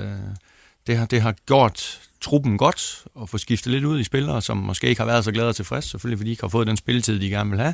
det, 0.87 0.97
har, 0.97 1.05
det 1.05 1.21
har 1.21 1.35
gjort 1.45 1.99
truppen 2.21 2.57
godt 2.57 3.03
og 3.15 3.29
få 3.29 3.37
skiftet 3.37 3.71
lidt 3.71 3.83
ud 3.83 3.99
i 3.99 4.03
spillere, 4.03 4.41
som 4.41 4.57
måske 4.57 4.87
ikke 4.87 5.01
har 5.01 5.05
været 5.05 5.25
så 5.25 5.31
glade 5.31 5.49
og 5.49 5.55
tilfredse, 5.55 5.89
selvfølgelig 5.89 6.19
fordi 6.19 6.27
de 6.27 6.31
ikke 6.31 6.43
har 6.43 6.49
fået 6.49 6.67
den 6.67 6.77
spilletid, 6.77 7.19
de 7.19 7.29
gerne 7.29 7.49
vil 7.49 7.59
have. 7.59 7.73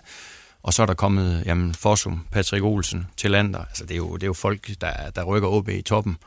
Og 0.63 0.74
så 0.74 0.82
er 0.82 0.86
der 0.86 0.93
kommet 0.93 1.43
jamen, 1.45 1.74
Fossum, 1.74 2.26
Patrick 2.32 2.63
Olsen, 2.63 3.08
Tillander. 3.17 3.60
Altså, 3.60 3.84
det, 3.84 3.91
er 3.91 3.97
jo, 3.97 4.13
det 4.13 4.24
er 4.24 4.28
jo 4.28 4.34
folk, 4.34 4.69
der, 4.82 4.91
der 5.15 5.24
rykker 5.24 5.50
OB 5.50 5.69
i 5.69 5.82
toppen. 5.82 6.17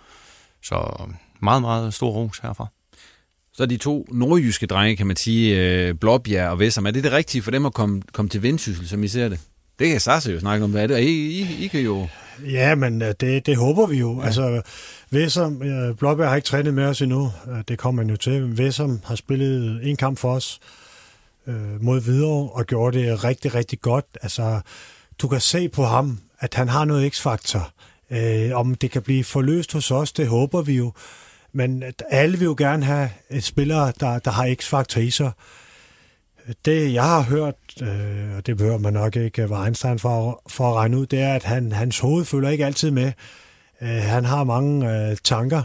Så 0.63 1.07
meget, 1.43 1.63
meget 1.63 1.95
stor 1.95 2.11
ros 2.11 2.39
herfra. 2.39 2.67
Så 3.53 3.67
de 3.67 3.77
to 3.77 4.07
nordjyske 4.11 4.67
drenge, 4.67 4.97
kan 4.97 5.07
man 5.07 5.17
sige, 5.17 5.61
øh, 5.61 5.95
Blåbjerg 5.95 6.51
og 6.51 6.59
Vessam, 6.59 6.87
er 6.87 6.91
det 6.91 7.05
det 7.05 7.13
rigtige 7.13 7.43
for 7.43 7.51
dem 7.51 7.67
at 7.67 7.75
komme, 7.75 8.03
komme 8.13 8.29
til 8.29 8.43
Vendsyssel, 8.43 8.89
som 8.89 9.05
I 9.05 9.09
ser 9.09 9.29
det? 9.29 9.41
Det 9.79 9.89
kan 9.89 10.01
Sasse 10.01 10.33
jo 10.33 10.41
snakke 10.41 10.65
om, 10.65 10.71
hvad 10.71 10.83
er 10.83 10.87
det? 10.87 11.01
I, 11.01 11.41
I, 11.41 11.65
I 11.65 11.69
kan 11.69 11.81
jo... 11.81 12.07
Ja, 12.51 12.75
men 12.75 13.03
øh, 13.03 13.15
det, 13.21 13.47
det 13.47 13.57
håber 13.57 13.87
vi 13.87 13.99
jo. 13.99 14.21
Ja. 14.21 14.27
Altså, 14.27 14.63
Vessam, 15.11 15.63
øh, 15.63 15.97
Blåbjerg 15.97 16.29
har 16.29 16.37
ikke 16.37 16.47
trænet 16.47 16.75
med 16.75 16.85
os 16.85 17.03
endnu. 17.03 17.33
Det 17.69 17.79
kommer 17.79 18.03
man 18.03 18.11
jo 18.11 18.17
til. 18.17 18.59
Vessam 18.59 19.01
har 19.05 19.15
spillet 19.15 19.81
en 19.83 19.97
kamp 19.97 20.19
for 20.19 20.35
os 20.35 20.61
øh, 20.63 20.84
Øh, 21.47 21.83
mod 21.83 22.01
videre 22.01 22.51
og 22.51 22.65
gjorde 22.65 22.99
det 22.99 23.25
rigtig, 23.25 23.55
rigtig 23.55 23.81
godt. 23.81 24.07
Altså, 24.23 24.61
du 25.19 25.29
kan 25.29 25.41
se 25.41 25.69
på 25.69 25.85
ham, 25.85 26.21
at 26.41 26.55
han 26.55 26.69
har 26.69 26.85
noget 26.85 27.13
x-faktor. 27.13 27.71
Øh, 28.11 28.51
om 28.55 28.75
det 28.75 28.91
kan 28.91 29.03
blive 29.03 29.25
forløst 29.25 29.73
hos 29.73 29.91
os, 29.91 30.13
det 30.13 30.27
håber 30.27 30.63
vi 30.63 30.73
jo. 30.73 30.93
Men 31.53 31.83
alle 32.11 32.39
vil 32.39 32.45
jo 32.45 32.55
gerne 32.59 32.85
have 32.85 33.11
øh, 33.31 33.37
et 33.37 33.45
spiller, 33.45 33.91
der, 33.91 34.19
der 34.19 34.31
har 34.31 34.55
x-faktor 34.55 35.01
i 35.01 35.11
sig. 35.11 35.31
Det, 36.65 36.93
jeg 36.93 37.05
har 37.05 37.23
hørt, 37.23 37.55
øh, 37.83 38.37
og 38.37 38.47
det 38.47 38.57
behøver 38.57 38.79
man 38.79 38.93
nok 38.93 39.17
ikke 39.17 39.43
øh, 39.43 39.51
være 39.51 39.65
Einstein 39.65 39.99
for, 39.99 40.43
for 40.47 40.71
at 40.71 40.75
regne 40.75 40.99
ud, 40.99 41.07
det 41.07 41.21
er, 41.21 41.35
at 41.35 41.45
han, 41.45 41.73
hans 41.73 41.99
hoved 41.99 42.25
følger 42.25 42.51
ikke 42.51 42.67
altid 42.67 42.91
med. 42.91 43.13
Øh, 43.83 43.89
han 43.89 44.25
har 44.25 44.45
mange 44.45 44.93
øh, 44.93 45.17
tanker 45.25 45.63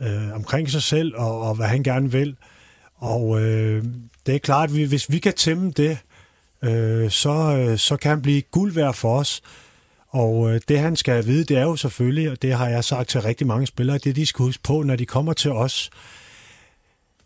øh, 0.00 0.34
omkring 0.34 0.70
sig 0.70 0.82
selv, 0.82 1.14
og, 1.16 1.40
og 1.40 1.54
hvad 1.54 1.66
han 1.66 1.82
gerne 1.82 2.12
vil. 2.12 2.36
Og 3.00 3.40
øh, 3.42 3.84
det 4.26 4.34
er 4.34 4.38
klart, 4.38 4.68
at 4.68 4.76
vi, 4.76 4.84
hvis 4.84 5.12
vi 5.12 5.18
kan 5.18 5.34
tæmme 5.34 5.70
det, 5.70 5.98
øh, 6.62 7.10
så, 7.10 7.30
øh, 7.30 7.78
så 7.78 7.96
kan 7.96 8.08
han 8.08 8.22
blive 8.22 8.42
guld 8.42 8.72
værd 8.72 8.94
for 8.94 9.18
os. 9.18 9.42
Og 10.08 10.50
øh, 10.50 10.60
det 10.68 10.78
han 10.78 10.96
skal 10.96 11.26
vide, 11.26 11.44
det 11.44 11.56
er 11.56 11.62
jo 11.62 11.76
selvfølgelig, 11.76 12.30
og 12.30 12.42
det 12.42 12.54
har 12.54 12.68
jeg 12.68 12.84
sagt 12.84 13.08
til 13.08 13.22
rigtig 13.22 13.46
mange 13.46 13.66
spillere, 13.66 13.98
det 13.98 14.16
de 14.16 14.26
skal 14.26 14.44
huske 14.44 14.62
på, 14.62 14.82
når 14.82 14.96
de 14.96 15.06
kommer 15.06 15.32
til 15.32 15.52
os, 15.52 15.90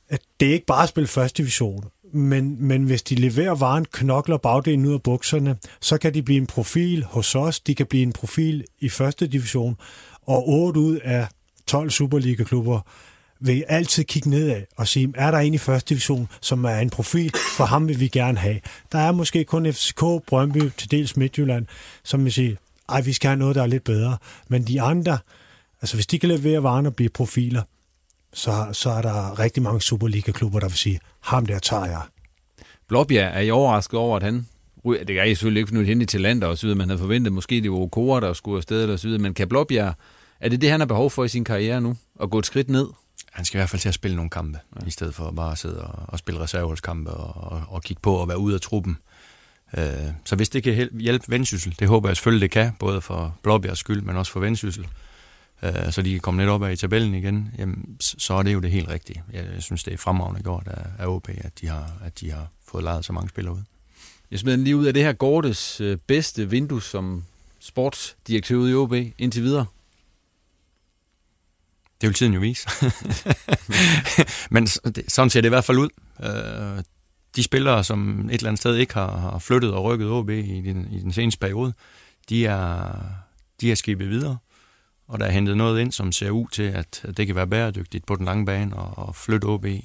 at 0.08 0.20
det 0.40 0.48
er 0.48 0.52
ikke 0.52 0.66
bare 0.66 0.82
at 0.82 0.88
spille 0.88 1.08
første 1.08 1.42
division, 1.42 1.84
men, 2.12 2.56
men 2.58 2.82
hvis 2.82 3.02
de 3.02 3.14
leverer 3.14 3.54
varen, 3.54 3.84
knokler 3.92 4.36
bagdelen 4.36 4.86
ud 4.86 4.92
af 4.92 5.02
bukserne, 5.02 5.56
så 5.80 5.98
kan 5.98 6.14
de 6.14 6.22
blive 6.22 6.36
en 6.36 6.46
profil 6.46 7.04
hos 7.04 7.34
os, 7.34 7.60
de 7.60 7.74
kan 7.74 7.86
blive 7.86 8.02
en 8.02 8.12
profil 8.12 8.64
i 8.80 8.88
første 8.88 9.26
division, 9.26 9.76
og 10.22 10.48
8 10.48 10.80
ud 10.80 10.96
af 10.96 11.28
12 11.66 11.90
Superliga-klubber 11.90 12.80
vil 13.44 13.64
altid 13.68 14.04
kigge 14.04 14.30
nedad 14.30 14.62
og 14.76 14.88
sige, 14.88 15.12
er 15.14 15.30
der 15.30 15.38
en 15.38 15.54
i 15.54 15.58
første 15.58 15.88
division, 15.88 16.28
som 16.40 16.64
er 16.64 16.78
en 16.78 16.90
profil, 16.90 17.32
for 17.56 17.64
ham 17.64 17.88
vil 17.88 18.00
vi 18.00 18.08
gerne 18.08 18.38
have. 18.38 18.60
Der 18.92 18.98
er 18.98 19.12
måske 19.12 19.44
kun 19.44 19.72
FCK, 19.72 20.00
Brøndby, 20.26 20.70
til 20.76 20.90
dels 20.90 21.16
Midtjylland, 21.16 21.66
som 22.04 22.24
vil 22.24 22.32
sige, 22.32 22.56
ej, 22.88 23.00
vi 23.00 23.12
skal 23.12 23.28
have 23.28 23.38
noget, 23.38 23.56
der 23.56 23.62
er 23.62 23.66
lidt 23.66 23.84
bedre. 23.84 24.16
Men 24.48 24.62
de 24.62 24.82
andre, 24.82 25.18
altså 25.82 25.96
hvis 25.96 26.06
de 26.06 26.18
kan 26.18 26.28
levere 26.28 26.62
varen 26.62 26.86
og 26.86 26.96
blive 26.96 27.10
profiler, 27.10 27.62
så, 28.32 28.66
så 28.72 28.90
er 28.90 29.02
der 29.02 29.38
rigtig 29.38 29.62
mange 29.62 29.80
Superliga-klubber, 29.80 30.60
der 30.60 30.68
vil 30.68 30.76
sige, 30.76 31.00
ham 31.20 31.46
der 31.46 31.58
tager 31.58 31.84
jeg. 31.84 32.02
Blåbjerg, 32.88 33.32
er 33.34 33.40
I 33.40 33.50
overrasket 33.50 34.00
over, 34.00 34.16
at 34.16 34.22
han 34.22 34.46
det 34.84 35.10
er 35.10 35.24
I 35.24 35.34
selvfølgelig 35.34 35.60
ikke, 35.60 35.68
for 35.68 35.74
nu 35.74 35.82
hen 35.82 36.06
til 36.06 36.20
land 36.20 36.44
og 36.44 36.58
så 36.58 36.66
videre, 36.66 36.78
man 36.78 36.88
havde 36.88 36.98
forventet 36.98 37.32
måske, 37.32 37.60
det 37.60 37.70
var 37.70 37.76
Okora, 37.76 38.20
der 38.20 38.32
skulle 38.32 38.56
afsted 38.56 38.90
og 38.90 38.98
så 38.98 39.08
videre, 39.08 39.22
men 39.22 39.34
kan 39.34 39.48
Blåbjerg, 39.48 39.94
er 40.40 40.48
det 40.48 40.60
det, 40.60 40.70
han 40.70 40.80
har 40.80 40.86
behov 40.86 41.10
for 41.10 41.24
i 41.24 41.28
sin 41.28 41.44
karriere 41.44 41.80
nu? 41.80 41.96
At 42.22 42.30
gå 42.30 42.38
et 42.38 42.46
skridt 42.46 42.68
ned? 42.68 42.86
Han 43.32 43.44
skal 43.44 43.58
i 43.58 43.60
hvert 43.60 43.70
fald 43.70 43.80
til 43.80 43.88
at 43.88 43.94
spille 43.94 44.16
nogle 44.16 44.30
kampe, 44.30 44.58
ja. 44.80 44.86
i 44.86 44.90
stedet 44.90 45.14
for 45.14 45.30
bare 45.30 45.52
at 45.52 45.58
sidde 45.58 45.84
og, 45.84 46.04
og 46.08 46.18
spille 46.18 46.40
reserveholdskampe 46.40 47.10
og, 47.10 47.52
og, 47.52 47.62
og 47.68 47.82
kigge 47.82 48.00
på 48.00 48.14
og 48.14 48.28
være 48.28 48.38
ude 48.38 48.54
af 48.54 48.60
truppen. 48.60 48.98
Øh, 49.76 49.84
så 50.24 50.36
hvis 50.36 50.48
det 50.48 50.62
kan 50.62 50.88
hjælpe 51.00 51.24
Vendsyssel, 51.28 51.74
det 51.78 51.88
håber 51.88 52.08
jeg 52.08 52.16
selvfølgelig, 52.16 52.42
det 52.42 52.50
kan, 52.50 52.72
både 52.78 53.00
for 53.00 53.36
Blåbjergs 53.42 53.80
skyld, 53.80 54.02
men 54.02 54.16
også 54.16 54.32
for 54.32 54.40
Vendsyssel, 54.40 54.86
øh, 55.62 55.92
så 55.92 56.02
de 56.02 56.10
kan 56.10 56.20
komme 56.20 56.40
lidt 56.40 56.50
op 56.50 56.62
af 56.62 56.72
i 56.72 56.76
tabellen 56.76 57.14
igen, 57.14 57.54
jamen, 57.58 57.96
så 58.00 58.34
er 58.34 58.42
det 58.42 58.54
jo 58.54 58.60
det 58.60 58.70
helt 58.70 58.88
rigtige. 58.88 59.22
Jeg 59.32 59.46
synes, 59.58 59.84
det 59.84 59.92
er 59.92 59.98
fremragende 59.98 60.42
gjort 60.42 60.68
af, 60.98 61.06
OB, 61.06 61.28
at 61.28 61.60
de, 61.60 61.68
har, 61.68 61.92
at 62.04 62.20
de 62.20 62.30
har 62.30 62.48
fået 62.68 62.84
lejet 62.84 63.04
så 63.04 63.12
mange 63.12 63.28
spillere 63.28 63.54
ud. 63.54 63.60
Jeg 64.30 64.38
smider 64.38 64.56
lige 64.56 64.76
ud 64.76 64.86
af 64.86 64.94
det 64.94 65.02
her 65.02 65.12
Gordes 65.12 65.80
øh, 65.80 65.96
bedste 66.06 66.50
vindue 66.50 66.82
som 66.82 67.24
sportsdirektør 67.60 68.56
ude 68.56 68.70
i 68.70 68.74
OB 68.74 68.92
indtil 69.18 69.42
videre. 69.42 69.66
Det 72.04 72.08
vil 72.08 72.14
tiden 72.14 72.34
jo 72.34 72.40
vise. 72.40 72.68
Men 74.54 74.66
sådan 75.08 75.30
ser 75.30 75.40
det 75.40 75.44
i 75.44 75.48
hvert 75.48 75.64
fald 75.64 75.78
ud. 75.78 75.88
Øh, 76.24 76.84
de 77.36 77.42
spillere, 77.42 77.84
som 77.84 78.28
et 78.28 78.34
eller 78.34 78.48
andet 78.48 78.60
sted 78.60 78.76
ikke 78.76 78.94
har, 78.94 79.38
flyttet 79.38 79.72
og 79.72 79.84
rykket 79.84 80.10
OB 80.10 80.30
i 80.30 80.60
den, 80.60 80.88
i 80.92 81.00
den 81.00 81.12
seneste 81.12 81.38
periode, 81.38 81.72
de 82.28 82.46
er, 82.46 82.96
de 83.60 83.70
er 83.70 83.74
skibet 83.74 84.10
videre. 84.10 84.36
Og 85.08 85.20
der 85.20 85.26
er 85.26 85.30
hentet 85.30 85.56
noget 85.56 85.80
ind, 85.80 85.92
som 85.92 86.12
ser 86.12 86.30
ud 86.30 86.46
til, 86.52 86.62
at 86.62 87.06
det 87.16 87.26
kan 87.26 87.36
være 87.36 87.46
bæredygtigt 87.46 88.06
på 88.06 88.16
den 88.16 88.24
lange 88.24 88.46
bane 88.46 88.76
og, 88.76 89.06
og 89.06 89.16
flytte 89.16 89.44
OB 89.44 89.64
i, 89.64 89.76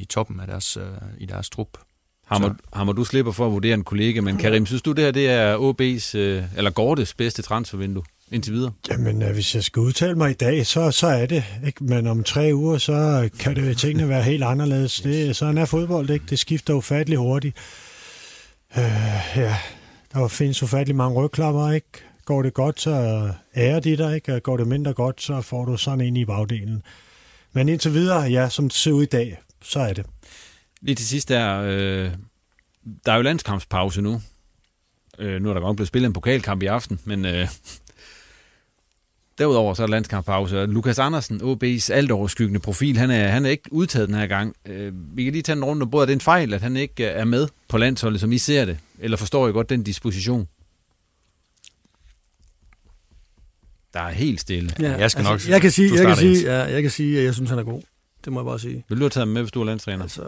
i 0.00 0.06
toppen 0.10 0.40
af 0.40 0.46
deres, 0.46 0.76
uh, 0.76 0.82
i 1.18 1.26
deres 1.26 1.50
trup. 1.50 1.78
Hammer, 2.26 2.54
hammer 2.72 2.92
du 2.92 3.04
slipper 3.04 3.32
for 3.32 3.46
at 3.46 3.52
vurdere 3.52 3.74
en 3.74 3.84
kollega, 3.84 4.20
men 4.20 4.38
Karim, 4.38 4.66
synes 4.66 4.82
du 4.82 4.92
det 4.92 5.04
her 5.04 5.10
det 5.10 5.28
er 5.28 5.56
OB's, 5.56 6.18
øh, 6.18 6.44
eller 6.56 6.70
Gordes 6.70 7.14
bedste 7.14 7.42
transfervindue 7.42 8.04
indtil 8.30 8.52
videre? 8.52 8.72
Jamen, 8.90 9.22
øh, 9.22 9.32
hvis 9.32 9.54
jeg 9.54 9.64
skal 9.64 9.80
udtale 9.80 10.14
mig 10.14 10.30
i 10.30 10.34
dag, 10.34 10.66
så, 10.66 10.90
så 10.90 11.06
er 11.06 11.26
det. 11.26 11.44
Ikke? 11.66 11.84
Men 11.84 12.06
om 12.06 12.24
tre 12.24 12.50
uger, 12.54 12.78
så 12.78 13.28
kan 13.38 13.56
det 13.56 13.78
tingene 13.78 14.08
være 14.08 14.22
helt 14.22 14.44
anderledes. 14.44 15.00
Det, 15.00 15.36
sådan 15.36 15.58
er 15.58 15.64
fodbold, 15.64 16.10
ikke? 16.10 16.24
Det 16.30 16.38
skifter 16.38 16.74
ufattelig 16.74 17.18
hurtigt. 17.18 17.56
Øh, 18.78 18.84
ja, 19.36 19.56
der 20.12 20.28
findes 20.28 20.62
ufattelig 20.62 20.96
mange 20.96 21.16
rygklapper, 21.16 21.70
ikke? 21.70 21.88
Går 22.24 22.42
det 22.42 22.54
godt, 22.54 22.80
så 22.80 22.90
ærer 23.56 23.80
de 23.80 23.96
dig, 23.96 24.14
ikke? 24.14 24.40
Går 24.40 24.56
det 24.56 24.66
mindre 24.66 24.92
godt, 24.92 25.22
så 25.22 25.40
får 25.40 25.64
du 25.64 25.76
sådan 25.76 26.00
en 26.00 26.16
i 26.16 26.24
bagdelen. 26.24 26.82
Men 27.52 27.68
indtil 27.68 27.94
videre, 27.94 28.20
ja, 28.20 28.48
som 28.48 28.68
det 28.68 28.76
ser 28.76 28.92
ud 28.92 29.02
i 29.02 29.06
dag, 29.06 29.38
så 29.62 29.80
er 29.80 29.92
det. 29.92 30.06
Lige 30.80 30.94
til 30.94 31.06
sidst 31.06 31.28
der, 31.28 31.60
øh, 31.60 32.10
der 33.06 33.12
er 33.12 33.16
jo 33.16 33.22
landskampspause 33.22 34.02
nu. 34.02 34.20
Øh, 35.18 35.42
nu 35.42 35.50
er 35.50 35.54
der 35.54 35.60
godt 35.60 35.76
blevet 35.76 35.88
spillet 35.88 36.06
en 36.06 36.12
pokalkamp 36.12 36.62
i 36.62 36.66
aften, 36.66 37.00
men 37.04 37.24
øh, 37.24 37.48
derudover 39.38 39.74
så 39.74 39.82
er 39.82 39.86
der 39.86 39.90
landskampspause. 39.90 40.66
Lukas 40.66 40.98
Andersen, 40.98 41.40
OB's 41.40 41.92
alt 41.92 42.10
overskyggende 42.10 42.60
profil, 42.60 42.96
han 42.96 43.10
er, 43.10 43.28
han 43.28 43.46
er 43.46 43.50
ikke 43.50 43.72
udtaget 43.72 44.08
den 44.08 44.16
her 44.16 44.26
gang. 44.26 44.54
Øh, 44.66 44.92
vi 45.16 45.24
kan 45.24 45.32
lige 45.32 45.42
tage 45.42 45.56
en 45.56 45.64
runde 45.64 45.84
og 45.84 45.90
både 45.90 46.02
er 46.02 46.06
det 46.06 46.12
en 46.12 46.20
fejl, 46.20 46.54
at 46.54 46.62
han 46.62 46.76
ikke 46.76 47.04
er 47.04 47.24
med 47.24 47.48
på 47.68 47.78
landsholdet, 47.78 48.20
som 48.20 48.32
I 48.32 48.38
ser 48.38 48.64
det? 48.64 48.78
Eller 48.98 49.16
forstår 49.16 49.48
I 49.48 49.52
godt 49.52 49.70
den 49.70 49.82
disposition? 49.82 50.48
Der 53.94 54.00
er 54.00 54.10
helt 54.10 54.40
stille. 54.40 54.70
Ja, 54.80 54.96
jeg 54.96 55.10
skal 55.10 55.26
altså, 55.26 55.48
nok 55.48 55.52
jeg 55.52 55.60
kan 55.60 55.70
sige, 55.70 55.94
jeg 55.94 56.06
kan 56.06 56.16
sige, 56.16 56.42
ja, 56.42 56.62
jeg 56.62 56.82
kan 56.82 56.90
sige, 56.90 57.18
at 57.18 57.24
jeg 57.24 57.34
synes, 57.34 57.50
han 57.50 57.58
er 57.58 57.62
god. 57.62 57.82
Det 58.24 58.32
må 58.32 58.40
jeg 58.40 58.44
bare 58.44 58.58
sige. 58.58 58.84
Vil 58.88 58.98
du 58.98 59.02
have 59.02 59.10
taget 59.10 59.26
ham 59.26 59.28
med, 59.28 59.42
hvis 59.42 59.52
du 59.52 59.60
er 59.60 59.64
landstræner? 59.64 60.02
Altså, 60.02 60.22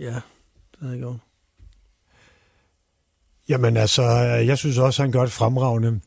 ja, 0.00 0.14
det 0.14 0.78
havde 0.80 0.92
jeg 0.92 1.00
gjort. 1.00 1.16
Jamen 3.48 3.76
altså, 3.76 4.02
jeg 4.46 4.58
synes 4.58 4.78
også, 4.78 5.02
han 5.02 5.12
gør 5.12 5.22
det 5.22 5.32
fremragende. 5.32 6.00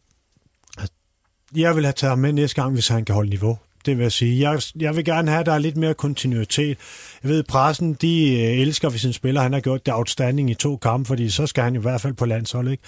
Jeg 1.56 1.76
vil 1.76 1.84
have 1.84 1.94
taget 1.94 2.12
ham 2.12 2.20
med 2.20 2.34
næste 2.34 2.62
gang, 2.62 2.74
hvis 2.74 2.88
han 2.88 3.06
kan 3.06 3.16
holde 3.16 3.30
niveau. 3.30 3.58
Det 3.86 3.98
vil 3.98 4.04
jeg 4.04 4.12
sige. 4.12 4.50
Jeg, 4.50 4.62
jeg 4.76 4.96
vil 4.96 5.06
gerne 5.06 5.32
have, 5.32 5.40
at 5.40 5.46
der 5.46 5.54
er 5.54 5.58
lidt 5.58 5.78
mere 5.78 5.94
kontinuitet. 5.94 6.78
Jeg 7.24 7.32
ved, 7.32 7.44
pressen, 7.44 7.94
de 7.94 8.42
øh, 8.42 8.60
elsker, 8.60 8.90
hvis 8.90 9.06
en 9.06 9.14
spiller 9.14 9.42
han 9.42 9.54
har 9.54 9.60
gjort 9.60 9.86
det 9.86 9.94
outstanding 9.94 10.50
i 10.50 10.54
to 10.54 10.78
kampe, 10.78 11.08
fordi 11.08 11.30
så 11.30 11.48
skal 11.48 11.64
han 11.64 11.76
i 11.76 11.80
hvert 11.80 12.02
fald 12.02 12.14
på 12.14 12.26
landshold. 12.26 12.68
Ikke? 12.68 12.84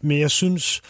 Men 0.00 0.20
jeg 0.20 0.30
synes, 0.30 0.82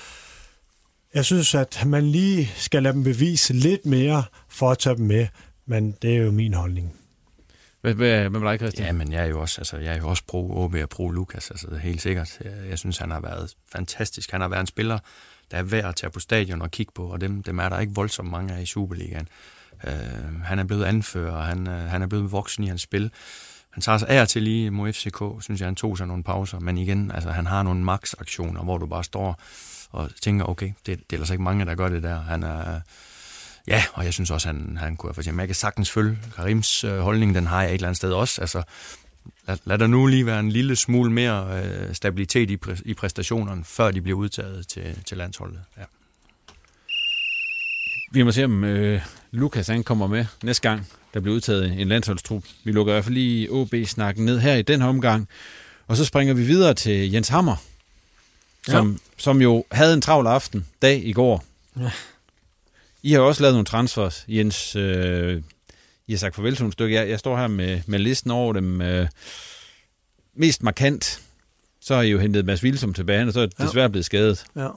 jeg 1.14 1.24
synes, 1.24 1.54
at 1.54 1.82
man 1.86 2.10
lige 2.10 2.52
skal 2.56 2.82
lade 2.82 2.94
dem 2.94 3.04
bevise 3.04 3.52
lidt 3.52 3.86
mere 3.86 4.24
for 4.48 4.70
at 4.70 4.78
tage 4.78 4.96
dem 4.96 5.06
med. 5.06 5.26
Men 5.66 5.94
det 6.02 6.16
er 6.16 6.22
jo 6.22 6.30
min 6.30 6.54
holdning. 6.54 6.92
Hvad, 7.80 7.94
hvad, 7.94 8.28
hvad 8.28 8.40
med 8.40 8.50
dig, 8.50 8.58
Christian? 8.58 8.86
Ja, 8.86 8.92
men 8.92 9.12
jeg 9.12 9.22
er 9.22 9.28
jo 9.28 9.40
også, 9.40 9.60
altså, 9.60 9.76
jeg 9.76 9.94
er 9.94 9.98
jo 9.98 10.08
også 10.08 10.22
pro 10.28 10.64
OB 10.64 10.74
og 10.74 10.88
pro 10.88 11.10
Lukas, 11.10 11.50
altså 11.50 11.76
helt 11.82 12.02
sikkert. 12.02 12.38
Jeg, 12.44 12.52
jeg, 12.68 12.78
synes, 12.78 12.98
han 12.98 13.10
har 13.10 13.20
været 13.20 13.54
fantastisk. 13.72 14.30
Han 14.30 14.40
har 14.40 14.48
været 14.48 14.60
en 14.60 14.66
spiller, 14.66 14.98
der 15.50 15.58
er 15.58 15.62
værd 15.62 15.84
at 15.84 15.96
tage 15.96 16.11
på 16.11 16.20
stadion 16.20 16.62
og 16.62 16.70
kigge 16.70 16.92
på, 16.94 17.04
og 17.04 17.20
dem, 17.20 17.42
dem 17.42 17.58
er 17.58 17.68
der 17.68 17.78
ikke 17.78 17.94
voldsomt 17.94 18.30
mange 18.30 18.54
af 18.54 18.62
i 18.62 18.66
Superligaen. 18.66 19.28
Øh, 19.87 20.42
han 20.44 20.58
er 20.58 20.64
blevet 20.64 20.84
anfører, 20.84 21.32
og 21.32 21.44
han, 21.44 21.68
øh, 21.68 21.90
han 21.90 22.02
er 22.02 22.06
blevet 22.06 22.32
voksen 22.32 22.64
i 22.64 22.66
hans 22.66 22.82
spil. 22.82 23.11
Han 23.70 23.82
tager 23.82 23.98
sig 23.98 24.08
af 24.08 24.28
til 24.28 24.42
lige 24.42 24.70
mod 24.70 24.92
FCK, 24.92 25.22
synes 25.40 25.61
jeg, 25.61 25.66
han 25.66 25.76
tog 25.76 25.98
sig 25.98 26.06
nogle 26.06 26.22
pauser, 26.22 26.58
men 26.58 26.78
igen, 26.78 27.11
altså, 27.11 27.30
han 27.30 27.46
har 27.46 27.62
nogle 27.62 27.84
max-aktioner, 27.84 28.62
hvor 28.62 28.78
du 28.78 28.87
bare 28.87 29.04
står 29.04 29.40
og 29.90 30.11
tænker, 30.22 30.44
okay, 30.44 30.66
det, 30.66 30.87
det 30.87 30.92
er 30.94 30.96
ellers 31.12 31.30
ikke 31.30 31.42
mange, 31.42 31.64
der 31.64 31.74
gør 31.74 31.88
det 31.88 32.02
der. 32.02 32.20
Han 32.20 32.42
er, 32.42 32.80
Ja, 33.68 33.82
og 33.92 34.04
jeg 34.04 34.14
synes 34.14 34.30
også, 34.30 34.48
han, 34.48 34.76
han 34.80 34.96
kunne 34.96 35.08
have 35.14 35.22
for 35.22 35.38
Jeg 35.38 35.48
kan 35.48 35.54
sagtens 35.54 35.90
følge 35.90 36.18
Karims 36.37 36.84
øh, 36.84 36.98
holdning, 36.98 37.34
den 37.34 37.46
har 37.46 37.62
jeg 37.62 37.70
et 37.70 37.74
eller 37.74 37.88
andet 37.88 37.96
sted 37.96 38.12
også. 38.12 38.40
Altså, 38.40 38.62
lad, 39.48 39.58
lad 39.64 39.78
der 39.78 39.87
nu 39.87 40.06
lige 40.06 40.26
være 40.26 40.40
en 40.40 40.52
lille 40.52 40.76
smule 40.76 41.12
mere 41.12 41.62
øh, 41.64 41.94
stabilitet 41.94 42.50
i, 42.50 42.56
præ, 42.56 42.74
i 42.84 42.94
præstationerne, 42.94 43.64
før 43.64 43.90
de 43.90 44.00
bliver 44.00 44.18
udtaget 44.18 44.68
til, 44.68 44.98
til 45.04 45.16
landsholdet. 45.16 45.61
Ja. 45.78 45.82
Vi 48.12 48.22
må 48.22 48.32
se, 48.32 48.44
om 48.44 48.64
øh, 48.64 49.02
Lukas 49.30 49.66
han 49.66 49.84
kommer 49.84 50.06
med 50.06 50.24
næste 50.42 50.68
gang, 50.68 50.88
der 51.14 51.20
bliver 51.20 51.37
udtaget 51.37 51.80
en 51.80 51.88
landsholdstrup. 51.88 52.44
Vi 52.64 52.72
lukker 52.72 52.92
i 52.92 52.94
hvert 52.94 53.04
fald 53.04 53.14
lige 53.14 53.50
OB-snakken 53.50 54.24
ned 54.24 54.38
her 54.38 54.54
i 54.54 54.62
den 54.62 54.80
her 54.80 54.88
omgang. 54.88 55.28
Og 55.87 55.96
så 55.96 56.04
springer 56.04 56.34
vi 56.34 56.42
videre 56.42 56.74
til 56.74 57.12
Jens 57.12 57.28
Hammer, 57.28 57.56
som, 58.66 58.90
ja. 58.90 58.96
som 59.16 59.42
jo 59.42 59.64
havde 59.72 59.94
en 59.94 60.00
travl 60.00 60.26
aften 60.26 60.66
dag 60.82 61.02
i 61.04 61.12
går. 61.12 61.44
Ja. 61.80 61.90
I 63.02 63.12
har 63.12 63.20
også 63.20 63.42
lavet 63.42 63.54
nogle 63.54 63.66
transfers, 63.66 64.24
Jens. 64.28 64.76
Øh, 64.76 65.42
I 66.09 66.12
har 66.12 66.18
sagt 66.18 66.35
farvel 66.35 66.57
til 66.57 66.62
nogle 66.62 66.73
stykker. 66.73 67.01
Jeg, 67.01 67.09
jeg 67.09 67.18
står 67.18 67.37
her 67.37 67.47
med, 67.47 67.81
med 67.87 67.99
listen 67.99 68.31
over 68.31 68.53
dem. 68.53 68.83
Øh, 68.83 69.09
mest 70.35 70.62
markant, 70.62 71.23
så 71.81 71.94
har 71.94 72.03
I 72.03 72.11
jo 72.11 72.18
hentet 72.18 72.44
Mads 72.44 72.62
Vilsum 72.62 72.94
tilbage, 72.94 73.27
og 73.27 73.33
så 73.33 73.40
er 73.40 73.47
det 73.47 73.59
ja. 73.59 73.64
desværre 73.64 73.90
blevet 73.90 74.05
skadet. 74.05 74.44
Ja. 74.57 74.68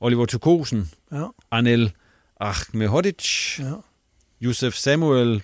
Oliver 0.00 0.26
Tukosen, 0.26 0.90
ja. 1.12 1.24
Arnel 1.50 1.92
Ahmehodic, 2.40 3.58
ja. 3.58 3.72
Josef 4.40 4.74
Samuel, 4.74 5.42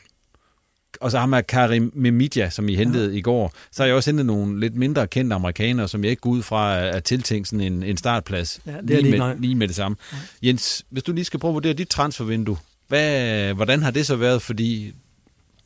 og 1.00 1.10
så 1.10 1.18
har 1.18 1.26
man 1.26 1.44
Karim 1.48 1.92
Memidja, 1.94 2.50
som 2.50 2.68
I 2.68 2.74
hentede 2.74 3.10
ja. 3.10 3.16
i 3.16 3.20
går. 3.20 3.52
Så 3.70 3.82
har 3.82 3.86
jeg 3.86 3.96
også 3.96 4.10
hentet 4.10 4.26
nogle 4.26 4.60
lidt 4.60 4.74
mindre 4.74 5.06
kendte 5.06 5.34
amerikanere, 5.34 5.88
som 5.88 6.04
jeg 6.04 6.10
ikke 6.10 6.20
går 6.20 6.30
ud 6.30 6.42
fra 6.42 6.80
at 6.80 7.04
tiltænkt 7.04 7.48
sådan 7.48 7.72
en, 7.72 7.82
en 7.82 7.96
startplads 7.96 8.60
ja, 8.66 8.76
det 8.88 9.02
lige, 9.02 9.18
med, 9.18 9.36
lige 9.38 9.54
med 9.54 9.68
det 9.68 9.76
samme. 9.76 9.96
Ja. 10.12 10.16
Jens, 10.42 10.84
hvis 10.90 11.02
du 11.02 11.12
lige 11.12 11.24
skal 11.24 11.40
prøve 11.40 11.50
at 11.50 11.54
vurdere 11.54 11.72
dit 11.72 11.88
transfervindue, 11.88 12.56
hvad, 12.88 13.54
hvordan 13.54 13.82
har 13.82 13.90
det 13.90 14.06
så 14.06 14.16
været? 14.16 14.42
Fordi 14.42 14.94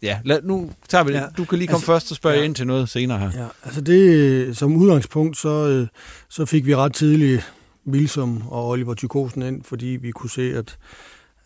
Ja, 0.03 0.21
lad, 0.25 0.43
nu 0.43 0.71
tager 0.89 1.05
vi 1.05 1.13
det. 1.13 1.19
Ja, 1.19 1.27
du 1.37 1.45
kan 1.45 1.59
lige 1.59 1.69
komme 1.69 1.77
altså, 1.77 1.87
først 1.87 2.11
og 2.11 2.17
spørge 2.17 2.37
ja, 2.37 2.43
ind 2.43 2.55
til 2.55 2.67
noget 2.67 2.89
senere 2.89 3.19
her. 3.19 3.31
Ja, 3.35 3.47
altså 3.65 3.81
det, 3.81 4.57
som 4.57 4.77
udgangspunkt, 4.77 5.37
så, 5.37 5.69
øh, 5.69 5.87
så 6.29 6.47
fik 6.47 6.67
vi 6.67 6.77
ret 6.77 6.95
tidligt 6.95 7.53
Wilsom 7.87 8.43
og 8.49 8.69
Oliver 8.69 8.95
Tykosen 8.95 9.43
ind, 9.43 9.65
fordi 9.65 9.87
vi 9.87 10.11
kunne 10.11 10.31
se, 10.31 10.55
at 10.57 10.79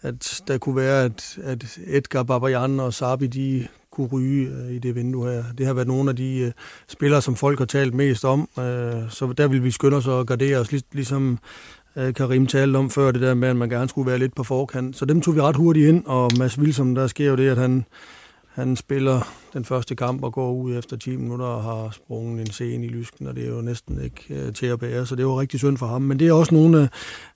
at 0.04 0.42
der 0.48 0.58
kunne 0.58 0.76
være, 0.76 1.04
at, 1.04 1.38
at 1.42 1.78
Edgar 1.86 2.22
Babajan 2.22 2.80
og 2.80 2.94
Sabi, 2.94 3.26
de 3.26 3.68
kunne 3.90 4.06
ryge 4.06 4.48
øh, 4.48 4.72
i 4.72 4.78
det 4.78 4.94
vindue 4.94 5.30
her. 5.30 5.44
Det 5.58 5.66
har 5.66 5.74
været 5.74 5.88
nogle 5.88 6.10
af 6.10 6.16
de 6.16 6.52
spillere, 6.88 7.22
som 7.22 7.36
folk 7.36 7.58
har 7.58 7.66
talt 7.66 7.94
mest 7.94 8.24
om, 8.24 8.48
så 9.08 9.34
der 9.36 9.48
vil 9.48 9.64
vi 9.64 9.70
skynde 9.70 9.96
os 9.96 10.06
og 10.06 10.26
gardere 10.26 10.56
os, 10.58 10.72
lig, 10.72 10.82
ligesom 10.92 11.38
Karim 11.94 12.46
talte 12.46 12.76
om 12.76 12.90
før, 12.90 13.10
det 13.10 13.20
der 13.20 13.34
med, 13.34 13.48
at 13.48 13.56
man 13.56 13.68
gerne 13.68 13.88
skulle 13.88 14.10
være 14.10 14.18
lidt 14.18 14.34
på 14.34 14.44
forkant. 14.44 14.96
Så 14.96 15.04
dem 15.04 15.20
tog 15.20 15.34
vi 15.34 15.40
ret 15.40 15.56
hurtigt 15.56 15.88
ind, 15.88 16.02
og 16.06 16.30
Mads 16.38 16.58
Wilson, 16.58 16.96
der 16.96 17.06
sker 17.06 17.26
jo 17.26 17.36
det, 17.36 17.48
at 17.48 17.58
han, 17.58 17.84
han 18.54 18.76
spiller 18.76 19.20
den 19.52 19.64
første 19.64 19.94
kamp 19.94 20.22
og 20.24 20.32
går 20.32 20.52
ud 20.52 20.78
efter 20.78 20.96
10 20.96 21.16
minutter 21.16 21.46
og 21.46 21.62
har 21.62 21.90
sprunget 21.90 22.40
en 22.40 22.52
scene 22.52 22.86
i 22.86 22.88
lysken, 22.88 23.26
og 23.26 23.36
det 23.36 23.44
er 23.44 23.48
jo 23.48 23.60
næsten 23.60 24.04
ikke 24.04 24.24
øh, 24.30 24.52
til 24.52 24.66
at 24.66 24.78
bære, 24.78 25.06
så 25.06 25.16
det 25.16 25.26
var 25.26 25.40
rigtig 25.40 25.60
synd 25.60 25.78
for 25.78 25.86
ham. 25.86 26.02
Men 26.02 26.18
det 26.18 26.28
er 26.28 26.32
også 26.32 26.54
nogle, 26.54 26.88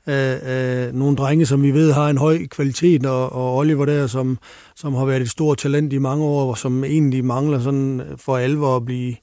øh, 0.07 0.33
øh, 0.33 0.87
øh, 0.87 0.95
nogle 0.95 1.17
drenge, 1.17 1.47
som 1.47 1.63
vi 1.63 1.71
ved 1.71 1.93
har 1.93 2.09
en 2.09 2.19
høj 2.19 2.47
kvalitet, 2.47 3.07
og, 3.07 3.33
og 3.33 3.57
Oliver 3.57 3.85
der, 3.85 4.07
som, 4.07 4.39
som 4.75 4.95
har 4.95 5.05
været 5.05 5.23
et 5.23 5.31
stort 5.31 5.59
talent 5.59 5.93
i 5.93 5.99
mange 5.99 6.25
år, 6.25 6.51
og 6.51 6.59
som 6.59 6.85
egentlig 6.85 7.25
mangler 7.25 7.61
sådan 7.61 8.01
øh, 8.01 8.19
for 8.19 8.37
alvor 8.37 8.77
at 8.77 8.85
blive, 8.85 9.17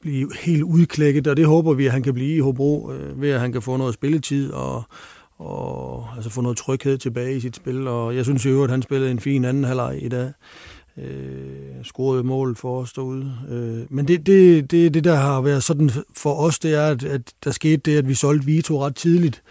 blive 0.00 0.30
helt 0.40 0.62
udklækket, 0.62 1.26
og 1.26 1.36
det 1.36 1.46
håber 1.46 1.74
vi, 1.74 1.86
at 1.86 1.92
han 1.92 2.02
kan 2.02 2.14
blive 2.14 2.36
i 2.36 2.40
Hobro, 2.40 2.92
øh, 2.92 3.20
ved 3.20 3.30
at 3.30 3.40
han 3.40 3.52
kan 3.52 3.62
få 3.62 3.76
noget 3.76 3.94
spilletid 3.94 4.52
og 4.52 4.82
og 5.40 6.08
altså 6.16 6.30
få 6.30 6.40
noget 6.40 6.56
tryghed 6.56 6.98
tilbage 6.98 7.36
i 7.36 7.40
sit 7.40 7.56
spil, 7.56 7.88
og 7.88 8.16
jeg 8.16 8.24
synes 8.24 8.46
jo, 8.46 8.64
at 8.64 8.70
han 8.70 8.82
spillede 8.82 9.10
en 9.10 9.20
fin 9.20 9.44
anden 9.44 9.64
halvleg 9.64 9.98
i 10.02 10.08
dag 10.08 10.32
øh, 11.00 11.84
scorede 11.84 12.22
mål 12.22 12.56
for 12.56 12.80
os 12.80 12.92
derude. 12.92 13.32
Øh, 13.50 13.96
men 13.96 14.08
det, 14.08 14.26
det, 14.26 14.70
det, 14.70 14.94
det, 14.94 15.04
der 15.04 15.14
har 15.14 15.40
været 15.40 15.62
sådan 15.62 15.90
for 16.16 16.34
os, 16.34 16.58
det 16.58 16.74
er, 16.74 16.86
at, 16.86 17.04
at 17.04 17.22
der 17.44 17.50
skete 17.50 17.76
det, 17.76 17.98
at 17.98 18.08
vi 18.08 18.14
solgte 18.14 18.46
Vito 18.46 18.84
ret 18.84 18.96
tidligt 18.96 19.42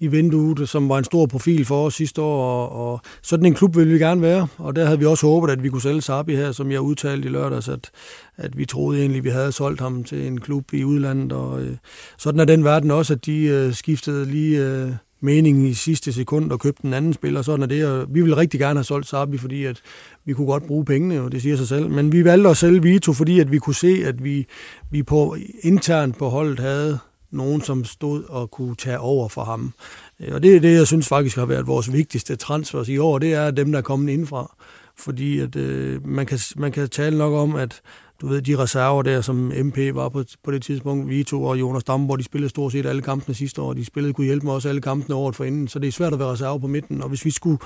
i 0.00 0.06
vinduet, 0.06 0.68
som 0.68 0.88
var 0.88 0.98
en 0.98 1.04
stor 1.04 1.26
profil 1.26 1.64
for 1.64 1.86
os 1.86 1.94
sidste 1.94 2.22
år, 2.22 2.42
og, 2.42 2.92
og 2.92 3.00
sådan 3.22 3.46
en 3.46 3.54
klub 3.54 3.76
ville 3.76 3.92
vi 3.92 3.98
gerne 3.98 4.22
være, 4.22 4.46
og 4.58 4.76
der 4.76 4.84
havde 4.84 4.98
vi 4.98 5.04
også 5.04 5.26
håbet, 5.26 5.50
at 5.50 5.62
vi 5.62 5.68
kunne 5.68 5.82
sælge 5.82 6.00
Sabi 6.00 6.36
her, 6.36 6.52
som 6.52 6.70
jeg 6.70 6.80
udtalte 6.80 7.28
i 7.28 7.30
lørdags, 7.30 7.68
at, 7.68 7.90
at 8.36 8.58
vi 8.58 8.64
troede 8.64 9.00
egentlig, 9.00 9.18
at 9.18 9.24
vi 9.24 9.30
havde 9.30 9.52
solgt 9.52 9.80
ham 9.80 10.04
til 10.04 10.26
en 10.26 10.40
klub 10.40 10.72
i 10.72 10.84
udlandet, 10.84 11.32
og 11.32 11.62
øh, 11.62 11.76
sådan 12.18 12.40
er 12.40 12.44
den 12.44 12.64
verden 12.64 12.90
også, 12.90 13.14
at 13.14 13.26
de 13.26 13.44
øh, 13.44 13.74
skiftede 13.74 14.26
lige 14.26 14.66
øh, 14.66 14.92
meningen 15.20 15.66
i 15.66 15.74
sidste 15.74 16.12
sekund 16.12 16.52
og 16.52 16.60
købte 16.60 16.86
en 16.86 16.94
anden 16.94 17.12
spiller, 17.12 17.42
sådan 17.42 17.62
er 17.62 17.66
det, 17.66 17.86
og 17.86 18.06
vi 18.10 18.20
ville 18.20 18.36
rigtig 18.36 18.60
gerne 18.60 18.78
have 18.78 18.84
solgt 18.84 19.08
Sabi, 19.08 19.38
fordi 19.38 19.64
at 19.64 19.80
vi 20.24 20.32
kunne 20.32 20.46
godt 20.46 20.66
bruge 20.66 20.84
pengene, 20.84 21.20
og 21.20 21.32
det 21.32 21.42
siger 21.42 21.56
sig 21.56 21.68
selv, 21.68 21.90
men 21.90 22.12
vi 22.12 22.24
valgte 22.24 22.50
at 22.50 22.56
sælge 22.56 22.82
Vito, 22.82 23.12
fordi 23.12 23.40
at 23.40 23.52
vi 23.52 23.58
kunne 23.58 23.74
se, 23.74 24.02
at 24.04 24.24
vi, 24.24 24.46
vi 24.90 25.02
på 25.02 25.36
internt 25.62 26.18
på 26.18 26.28
holdet 26.28 26.58
havde 26.58 26.98
nogen, 27.30 27.60
som 27.60 27.84
stod 27.84 28.24
og 28.24 28.50
kunne 28.50 28.76
tage 28.76 28.98
over 28.98 29.28
for 29.28 29.44
ham. 29.44 29.72
Øh, 30.20 30.34
og 30.34 30.42
det 30.42 30.56
er 30.56 30.60
det, 30.60 30.74
jeg 30.74 30.86
synes 30.86 31.08
faktisk 31.08 31.36
har 31.36 31.46
været 31.46 31.66
vores 31.66 31.92
vigtigste 31.92 32.36
transfers 32.36 32.88
i 32.88 32.98
år, 32.98 33.18
det 33.18 33.34
er 33.34 33.50
dem, 33.50 33.72
der 33.72 33.78
er 33.78 33.82
kommet 33.82 34.12
indfra. 34.12 34.56
Fordi 34.98 35.38
at, 35.38 35.56
øh, 35.56 36.06
man, 36.06 36.26
kan, 36.26 36.38
man 36.56 36.72
kan 36.72 36.88
tale 36.88 37.18
nok 37.18 37.32
om, 37.32 37.56
at 37.56 37.80
du 38.20 38.26
ved, 38.28 38.42
de 38.42 38.58
reserver 38.58 39.02
der, 39.02 39.20
som 39.20 39.52
MP 39.64 39.78
var 39.94 40.08
på, 40.08 40.24
på 40.44 40.50
det 40.50 40.62
tidspunkt, 40.62 41.08
vi 41.08 41.24
to 41.24 41.44
og 41.44 41.60
Jonas 41.60 41.84
Damborg, 41.84 42.18
de 42.18 42.24
spillede 42.24 42.50
stort 42.50 42.72
set 42.72 42.86
alle 42.86 43.02
kampene 43.02 43.34
sidste 43.34 43.62
år. 43.62 43.72
De 43.72 43.84
spillede 43.84 44.14
kunne 44.14 44.24
hjælpe 44.24 44.46
mig 44.46 44.54
også 44.54 44.68
alle 44.68 44.80
kampene 44.80 45.14
året 45.16 45.36
for 45.36 45.44
inden, 45.44 45.68
så 45.68 45.78
det 45.78 45.88
er 45.88 45.92
svært 45.92 46.12
at 46.12 46.18
være 46.18 46.32
reserve 46.32 46.60
på 46.60 46.66
midten. 46.66 47.02
Og 47.02 47.08
hvis 47.08 47.24
vi 47.24 47.30
skulle 47.30 47.58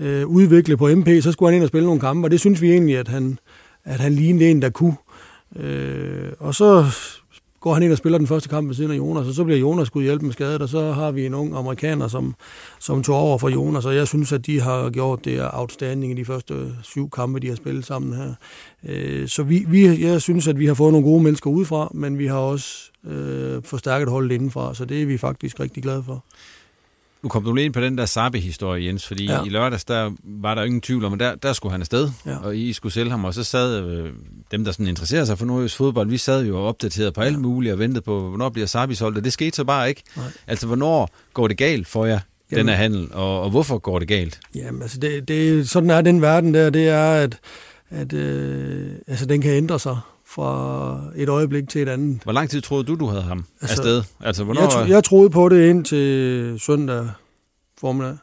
øh, 0.00 0.26
udvikle 0.26 0.76
på 0.76 0.88
MP, 0.94 1.08
så 1.20 1.32
skulle 1.32 1.48
han 1.48 1.56
ind 1.56 1.64
og 1.64 1.68
spille 1.68 1.86
nogle 1.86 2.00
kampe, 2.00 2.26
og 2.26 2.30
det 2.30 2.40
synes 2.40 2.62
vi 2.62 2.70
egentlig, 2.70 2.98
at 2.98 3.08
han, 3.08 3.38
at 3.84 4.00
han 4.00 4.14
lignede 4.14 4.50
en, 4.50 4.62
der 4.62 4.70
kunne. 4.70 4.96
Øh, 5.56 6.32
og 6.38 6.54
så 6.54 6.84
går 7.64 7.74
han 7.74 7.82
ind 7.82 7.92
og 7.92 7.98
spiller 7.98 8.18
den 8.18 8.26
første 8.26 8.48
kamp 8.48 8.68
ved 8.68 8.74
siden 8.74 8.90
af 8.90 8.96
Jonas, 8.96 9.26
og 9.26 9.34
så 9.34 9.44
bliver 9.44 9.58
Jonas 9.58 9.86
skulle 9.86 10.04
hjælpe 10.04 10.24
med 10.24 10.32
skadet, 10.32 10.62
og 10.62 10.68
så 10.68 10.92
har 10.92 11.10
vi 11.12 11.26
en 11.26 11.34
ung 11.34 11.56
amerikaner, 11.56 12.08
som, 12.08 12.34
som 12.80 13.02
tog 13.02 13.16
over 13.16 13.38
for 13.38 13.48
Jonas, 13.48 13.84
og 13.86 13.96
jeg 13.96 14.08
synes, 14.08 14.32
at 14.32 14.46
de 14.46 14.60
har 14.60 14.90
gjort 14.90 15.24
det 15.24 15.40
outstanding 15.52 16.12
i 16.12 16.14
de 16.14 16.24
første 16.24 16.72
syv 16.82 17.10
kampe, 17.10 17.40
de 17.40 17.48
har 17.48 17.54
spillet 17.54 17.86
sammen 17.86 18.12
her. 18.12 18.34
Øh, 18.88 19.28
så 19.28 19.42
vi, 19.42 19.64
vi, 19.68 20.06
jeg 20.06 20.22
synes, 20.22 20.48
at 20.48 20.58
vi 20.58 20.66
har 20.66 20.74
fået 20.74 20.92
nogle 20.92 21.06
gode 21.06 21.22
mennesker 21.22 21.50
udefra, 21.50 21.90
men 21.94 22.18
vi 22.18 22.26
har 22.26 22.38
også 22.38 22.90
øh, 23.06 23.62
forstærket 23.62 24.08
holdet 24.08 24.34
indenfra, 24.34 24.74
så 24.74 24.84
det 24.84 25.02
er 25.02 25.06
vi 25.06 25.18
faktisk 25.18 25.60
rigtig 25.60 25.82
glade 25.82 26.02
for. 26.02 26.24
Nu 27.24 27.28
kom 27.28 27.44
du 27.44 27.52
lige 27.52 27.64
ind 27.64 27.74
på 27.74 27.80
den 27.80 27.98
der 27.98 28.06
Sabe-historie, 28.06 28.86
Jens, 28.86 29.06
fordi 29.06 29.26
ja. 29.26 29.44
i 29.44 29.48
lørdags, 29.48 29.84
der 29.84 30.10
var 30.24 30.54
der 30.54 30.62
ingen 30.62 30.80
tvivl 30.80 31.04
om, 31.04 31.12
at 31.12 31.20
der, 31.20 31.34
der 31.34 31.52
skulle 31.52 31.72
han 31.72 31.80
afsted, 31.80 32.10
ja. 32.26 32.36
og 32.36 32.56
I 32.56 32.72
skulle 32.72 32.92
sælge 32.92 33.10
ham, 33.10 33.24
og 33.24 33.34
så 33.34 33.44
sad 33.44 33.84
øh, 33.84 34.10
dem, 34.50 34.64
der 34.64 34.72
sådan 34.72 34.86
interesserer 34.86 35.24
sig 35.24 35.38
for 35.38 35.46
nordjysk 35.46 35.76
fodbold, 35.76 36.08
vi 36.08 36.18
sad 36.18 36.46
jo 36.46 36.58
og 36.58 36.66
opdateret 36.66 37.14
på 37.14 37.20
alt 37.20 37.38
muligt 37.38 37.72
og 37.72 37.78
ventede 37.78 38.02
på, 38.02 38.28
hvornår 38.28 38.48
bliver 38.48 38.66
Sabi 38.66 38.94
solgt, 38.94 39.18
og 39.18 39.24
det 39.24 39.32
skete 39.32 39.56
så 39.56 39.64
bare 39.64 39.88
ikke. 39.88 40.02
Nej. 40.16 40.26
Altså, 40.46 40.66
hvornår 40.66 41.10
går 41.32 41.48
det 41.48 41.56
galt 41.56 41.86
for 41.86 42.06
jer, 42.06 42.20
Jamen, 42.50 42.58
den 42.58 42.68
her 42.68 42.76
handel, 42.76 43.08
og, 43.12 43.42
og 43.42 43.50
hvorfor 43.50 43.78
går 43.78 43.98
det 43.98 44.08
galt? 44.08 44.40
Jamen, 44.54 44.82
altså, 44.82 44.98
det, 44.98 45.28
det, 45.28 45.70
sådan 45.70 45.90
er 45.90 46.00
den 46.00 46.22
verden 46.22 46.54
der, 46.54 46.70
det 46.70 46.88
er, 46.88 47.12
at, 47.12 47.38
at 47.90 48.12
øh, 48.12 48.92
altså, 49.06 49.26
den 49.26 49.40
kan 49.40 49.50
ændre 49.50 49.78
sig 49.78 49.98
fra 50.34 51.00
et 51.16 51.28
øjeblik 51.28 51.68
til 51.68 51.82
et 51.82 51.88
andet. 51.88 52.22
Hvor 52.22 52.32
lang 52.32 52.50
tid 52.50 52.60
troede 52.60 52.84
du, 52.84 52.94
du 52.94 53.06
havde 53.06 53.22
ham 53.22 53.44
altså, 53.60 53.76
afsted? 53.76 54.02
Altså, 54.20 54.44
hvornår... 54.44 54.60
jeg, 54.60 54.70
tro, 54.70 54.78
jeg 54.88 55.04
troede 55.04 55.30
på 55.30 55.48
det 55.48 55.70
ind 55.70 55.84
til 55.84 56.56
søndag 56.60 57.10
formiddag, 57.80 58.16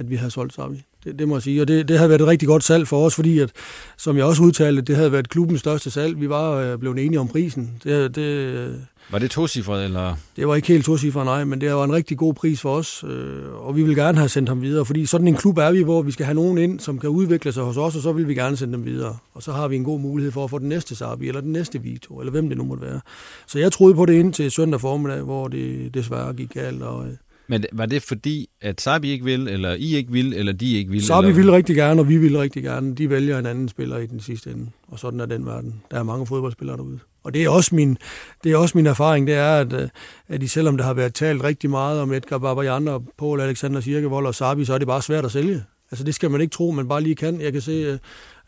at 0.00 0.10
vi 0.10 0.16
havde 0.16 0.30
solgt 0.30 0.54
Sabi. 0.54 0.82
Det, 1.04 1.18
det 1.18 1.28
må 1.28 1.36
jeg 1.36 1.42
sige, 1.42 1.60
og 1.62 1.68
det, 1.68 1.88
det 1.88 1.98
havde 1.98 2.10
været 2.10 2.20
et 2.20 2.26
rigtig 2.26 2.48
godt 2.48 2.64
salg 2.64 2.88
for 2.88 3.06
os, 3.06 3.14
fordi 3.14 3.38
at, 3.38 3.52
som 3.96 4.16
jeg 4.16 4.24
også 4.24 4.42
udtalte, 4.42 4.82
det 4.82 4.96
havde 4.96 5.12
været 5.12 5.28
klubbens 5.28 5.60
største 5.60 5.90
salg. 5.90 6.20
Vi 6.20 6.28
var 6.28 6.52
øh, 6.52 6.78
blevet 6.78 6.98
enige 6.98 7.20
om 7.20 7.28
prisen. 7.28 7.70
Det, 7.84 8.16
det, 8.16 8.86
var 9.10 9.18
det 9.18 9.30
tocifret, 9.30 9.84
eller? 9.84 10.14
Det 10.36 10.48
var 10.48 10.54
ikke 10.54 10.68
helt 10.68 10.84
tocifret, 10.84 11.24
nej, 11.24 11.44
men 11.44 11.60
det 11.60 11.74
var 11.74 11.84
en 11.84 11.92
rigtig 11.92 12.18
god 12.18 12.34
pris 12.34 12.60
for 12.60 12.74
os, 12.74 13.04
øh, 13.08 13.66
og 13.66 13.76
vi 13.76 13.82
vil 13.82 13.96
gerne 13.96 14.18
have 14.18 14.28
sendt 14.28 14.48
ham 14.48 14.62
videre, 14.62 14.84
fordi 14.84 15.06
sådan 15.06 15.28
en 15.28 15.36
klub 15.36 15.58
er 15.58 15.70
vi, 15.72 15.82
hvor 15.82 16.02
vi 16.02 16.10
skal 16.10 16.26
have 16.26 16.34
nogen 16.34 16.58
ind, 16.58 16.80
som 16.80 16.98
kan 16.98 17.10
udvikle 17.10 17.52
sig 17.52 17.62
hos 17.64 17.76
os, 17.76 17.96
og 17.96 18.02
så 18.02 18.12
vil 18.12 18.28
vi 18.28 18.34
gerne 18.34 18.56
sende 18.56 18.72
dem 18.72 18.84
videre. 18.84 19.16
Og 19.34 19.42
så 19.42 19.52
har 19.52 19.68
vi 19.68 19.76
en 19.76 19.84
god 19.84 20.00
mulighed 20.00 20.32
for 20.32 20.44
at 20.44 20.50
få 20.50 20.58
den 20.58 20.68
næste 20.68 20.96
Sabi, 20.96 21.28
eller 21.28 21.40
den 21.40 21.52
næste 21.52 21.82
Vito, 21.82 22.20
eller 22.20 22.30
hvem 22.30 22.48
det 22.48 22.58
nu 22.58 22.64
måtte 22.64 22.84
være. 22.84 23.00
Så 23.46 23.58
jeg 23.58 23.72
troede 23.72 23.94
på 23.94 24.06
det 24.06 24.12
ind 24.12 24.32
til 24.32 24.50
søndag 24.50 24.80
formiddag, 24.80 25.22
hvor 25.22 25.48
det 25.48 25.94
desværre 25.94 26.32
gik 26.32 26.50
galt, 26.54 26.82
og 26.82 27.06
øh, 27.06 27.12
men 27.50 27.64
var 27.72 27.86
det 27.86 28.02
fordi, 28.02 28.48
at 28.60 28.80
Sabi 28.80 29.10
ikke 29.10 29.24
vil, 29.24 29.48
eller 29.48 29.74
I 29.74 29.96
ikke 29.96 30.12
vil, 30.12 30.34
eller 30.34 30.52
de 30.52 30.76
ikke 30.76 30.90
vil? 30.90 31.06
Sabi 31.06 31.26
eller? 31.26 31.36
vil 31.36 31.50
rigtig 31.50 31.76
gerne, 31.76 32.00
og 32.00 32.08
vi 32.08 32.16
vil 32.16 32.38
rigtig 32.38 32.62
gerne. 32.62 32.94
De 32.94 33.10
vælger 33.10 33.38
en 33.38 33.46
anden 33.46 33.68
spiller 33.68 33.98
i 33.98 34.06
den 34.06 34.20
sidste 34.20 34.50
ende, 34.50 34.66
og 34.88 34.98
sådan 34.98 35.20
er 35.20 35.26
den 35.26 35.46
verden. 35.46 35.82
Der 35.90 35.98
er 35.98 36.02
mange 36.02 36.26
fodboldspillere 36.26 36.76
derude. 36.76 36.98
Og 37.24 37.34
det 37.34 37.44
er 37.44 37.48
også 37.48 37.74
min, 37.74 37.98
det 38.44 38.52
er 38.52 38.56
også 38.56 38.78
min 38.78 38.86
erfaring, 38.86 39.26
det 39.26 39.34
er, 39.34 39.56
at, 39.56 39.72
øh, 39.72 39.88
at 40.28 40.40
de, 40.40 40.48
selvom 40.48 40.76
der 40.76 40.84
har 40.84 40.94
været 40.94 41.14
talt 41.14 41.44
rigtig 41.44 41.70
meget 41.70 42.00
om 42.00 42.12
Edgar 42.12 42.38
Babajan 42.38 42.88
Paul 43.18 43.40
Alexander 43.40 43.80
Sirkevold 43.80 44.26
og 44.26 44.34
Sabi, 44.34 44.64
så 44.64 44.74
er 44.74 44.78
det 44.78 44.86
bare 44.86 45.02
svært 45.02 45.24
at 45.24 45.32
sælge. 45.32 45.64
Altså 45.90 46.04
det 46.04 46.14
skal 46.14 46.30
man 46.30 46.40
ikke 46.40 46.52
tro, 46.52 46.70
man 46.70 46.88
bare 46.88 47.02
lige 47.02 47.14
kan. 47.14 47.40
Jeg 47.40 47.52
kan 47.52 47.62
se, 47.62 47.86
at 47.86 47.98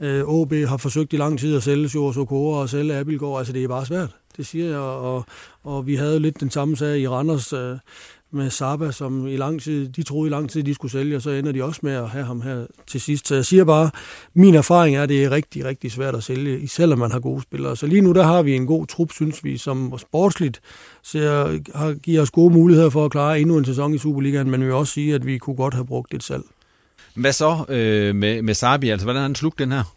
øh, 0.06 0.24
OB 0.24 0.52
har 0.52 0.76
forsøgt 0.76 1.12
i 1.12 1.16
lang 1.16 1.38
tid 1.38 1.56
at 1.56 1.62
sælge 1.62 1.88
Sjors 1.88 2.16
Okora 2.16 2.60
og 2.60 2.68
sælge 2.68 2.94
Abilgaard. 2.94 3.38
Altså 3.38 3.52
det 3.52 3.64
er 3.64 3.68
bare 3.68 3.86
svært, 3.86 4.10
det 4.36 4.46
siger 4.46 4.66
jeg. 4.66 4.78
Og, 4.78 5.24
og 5.62 5.86
vi 5.86 5.94
havde 5.94 6.20
lidt 6.20 6.40
den 6.40 6.50
samme 6.50 6.76
sag 6.76 7.00
i 7.00 7.08
Randers, 7.08 7.52
øh, 7.52 7.76
med 8.32 8.50
Saba, 8.50 8.90
som 8.90 9.26
i 9.26 9.36
lang 9.36 9.62
tid, 9.62 9.88
de 9.88 10.02
troede 10.02 10.28
i 10.28 10.30
lang 10.30 10.50
tid, 10.50 10.62
de 10.62 10.74
skulle 10.74 10.92
sælge, 10.92 11.16
og 11.16 11.22
så 11.22 11.30
ender 11.30 11.52
de 11.52 11.64
også 11.64 11.80
med 11.82 11.92
at 11.92 12.08
have 12.08 12.24
ham 12.24 12.40
her 12.40 12.66
til 12.86 13.00
sidst. 13.00 13.28
Så 13.28 13.34
jeg 13.34 13.44
siger 13.44 13.64
bare, 13.64 13.90
min 14.34 14.54
erfaring 14.54 14.96
er, 14.96 15.02
at 15.02 15.08
det 15.08 15.24
er 15.24 15.30
rigtig, 15.30 15.64
rigtig 15.64 15.92
svært 15.92 16.14
at 16.14 16.24
sælge, 16.24 16.68
selvom 16.68 16.98
man 16.98 17.12
har 17.12 17.20
gode 17.20 17.42
spillere. 17.42 17.76
Så 17.76 17.86
lige 17.86 18.00
nu, 18.00 18.12
der 18.12 18.22
har 18.22 18.42
vi 18.42 18.56
en 18.56 18.66
god 18.66 18.86
trup, 18.86 19.12
synes 19.12 19.44
vi, 19.44 19.56
som 19.56 19.94
sportsligt 19.98 20.60
ser, 21.02 21.58
har, 21.78 21.94
giver 21.94 22.22
os 22.22 22.30
gode 22.30 22.52
muligheder 22.52 22.90
for 22.90 23.04
at 23.04 23.10
klare 23.10 23.40
endnu 23.40 23.58
en 23.58 23.64
sæson 23.64 23.94
i 23.94 23.98
Superligaen, 23.98 24.50
men 24.50 24.60
vi 24.60 24.66
vil 24.66 24.74
også 24.74 24.92
sige, 24.92 25.14
at 25.14 25.26
vi 25.26 25.38
kunne 25.38 25.56
godt 25.56 25.74
have 25.74 25.86
brugt 25.86 26.14
et 26.14 26.22
salg. 26.22 26.42
Hvad 27.14 27.32
så 27.32 27.64
øh, 27.68 28.14
med, 28.14 28.42
med 28.42 28.54
Sabi? 28.54 28.88
Altså, 28.88 29.06
hvordan 29.06 29.20
har 29.20 29.28
han 29.28 29.34
slugt 29.34 29.58
den 29.58 29.72
her? 29.72 29.94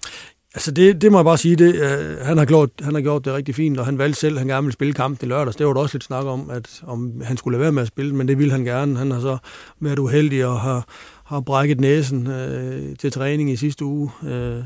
Altså 0.55 0.71
det, 0.71 1.01
det 1.01 1.11
må 1.11 1.17
jeg 1.17 1.25
bare 1.25 1.37
sige, 1.37 1.55
det, 1.55 1.75
øh, 1.75 2.17
han, 2.21 2.37
har 2.37 2.45
gjort, 2.45 2.69
han 2.81 2.93
har 2.93 3.01
gjort 3.01 3.25
det 3.25 3.33
rigtig 3.33 3.55
fint, 3.55 3.79
og 3.79 3.85
han 3.85 3.97
valgte 3.97 4.19
selv, 4.19 4.35
at 4.35 4.39
han 4.39 4.47
gerne 4.47 4.63
ville 4.63 4.73
spille 4.73 4.93
kampen 4.93 5.27
i 5.27 5.29
lørdags. 5.29 5.55
Det 5.55 5.67
var 5.67 5.73
der 5.73 5.81
også 5.81 5.95
lidt 5.95 6.03
snak 6.03 6.25
om, 6.25 6.49
at 6.49 6.81
om 6.83 7.21
han 7.23 7.37
skulle 7.37 7.55
lade 7.55 7.61
være 7.61 7.71
med 7.71 7.81
at 7.81 7.87
spille, 7.87 8.15
men 8.15 8.27
det 8.27 8.37
ville 8.37 8.51
han 8.51 8.63
gerne. 8.63 8.97
Han 8.97 9.11
har 9.11 9.19
så 9.19 9.37
været 9.79 9.99
uheldig 9.99 10.45
og 10.45 10.59
har, 10.61 10.85
har 11.25 11.39
brækket 11.39 11.79
næsen 11.79 12.27
øh, 12.27 12.95
til 12.99 13.11
træning 13.11 13.51
i 13.51 13.55
sidste 13.55 13.85
uge. 13.85 14.11
Øh, 14.27 14.63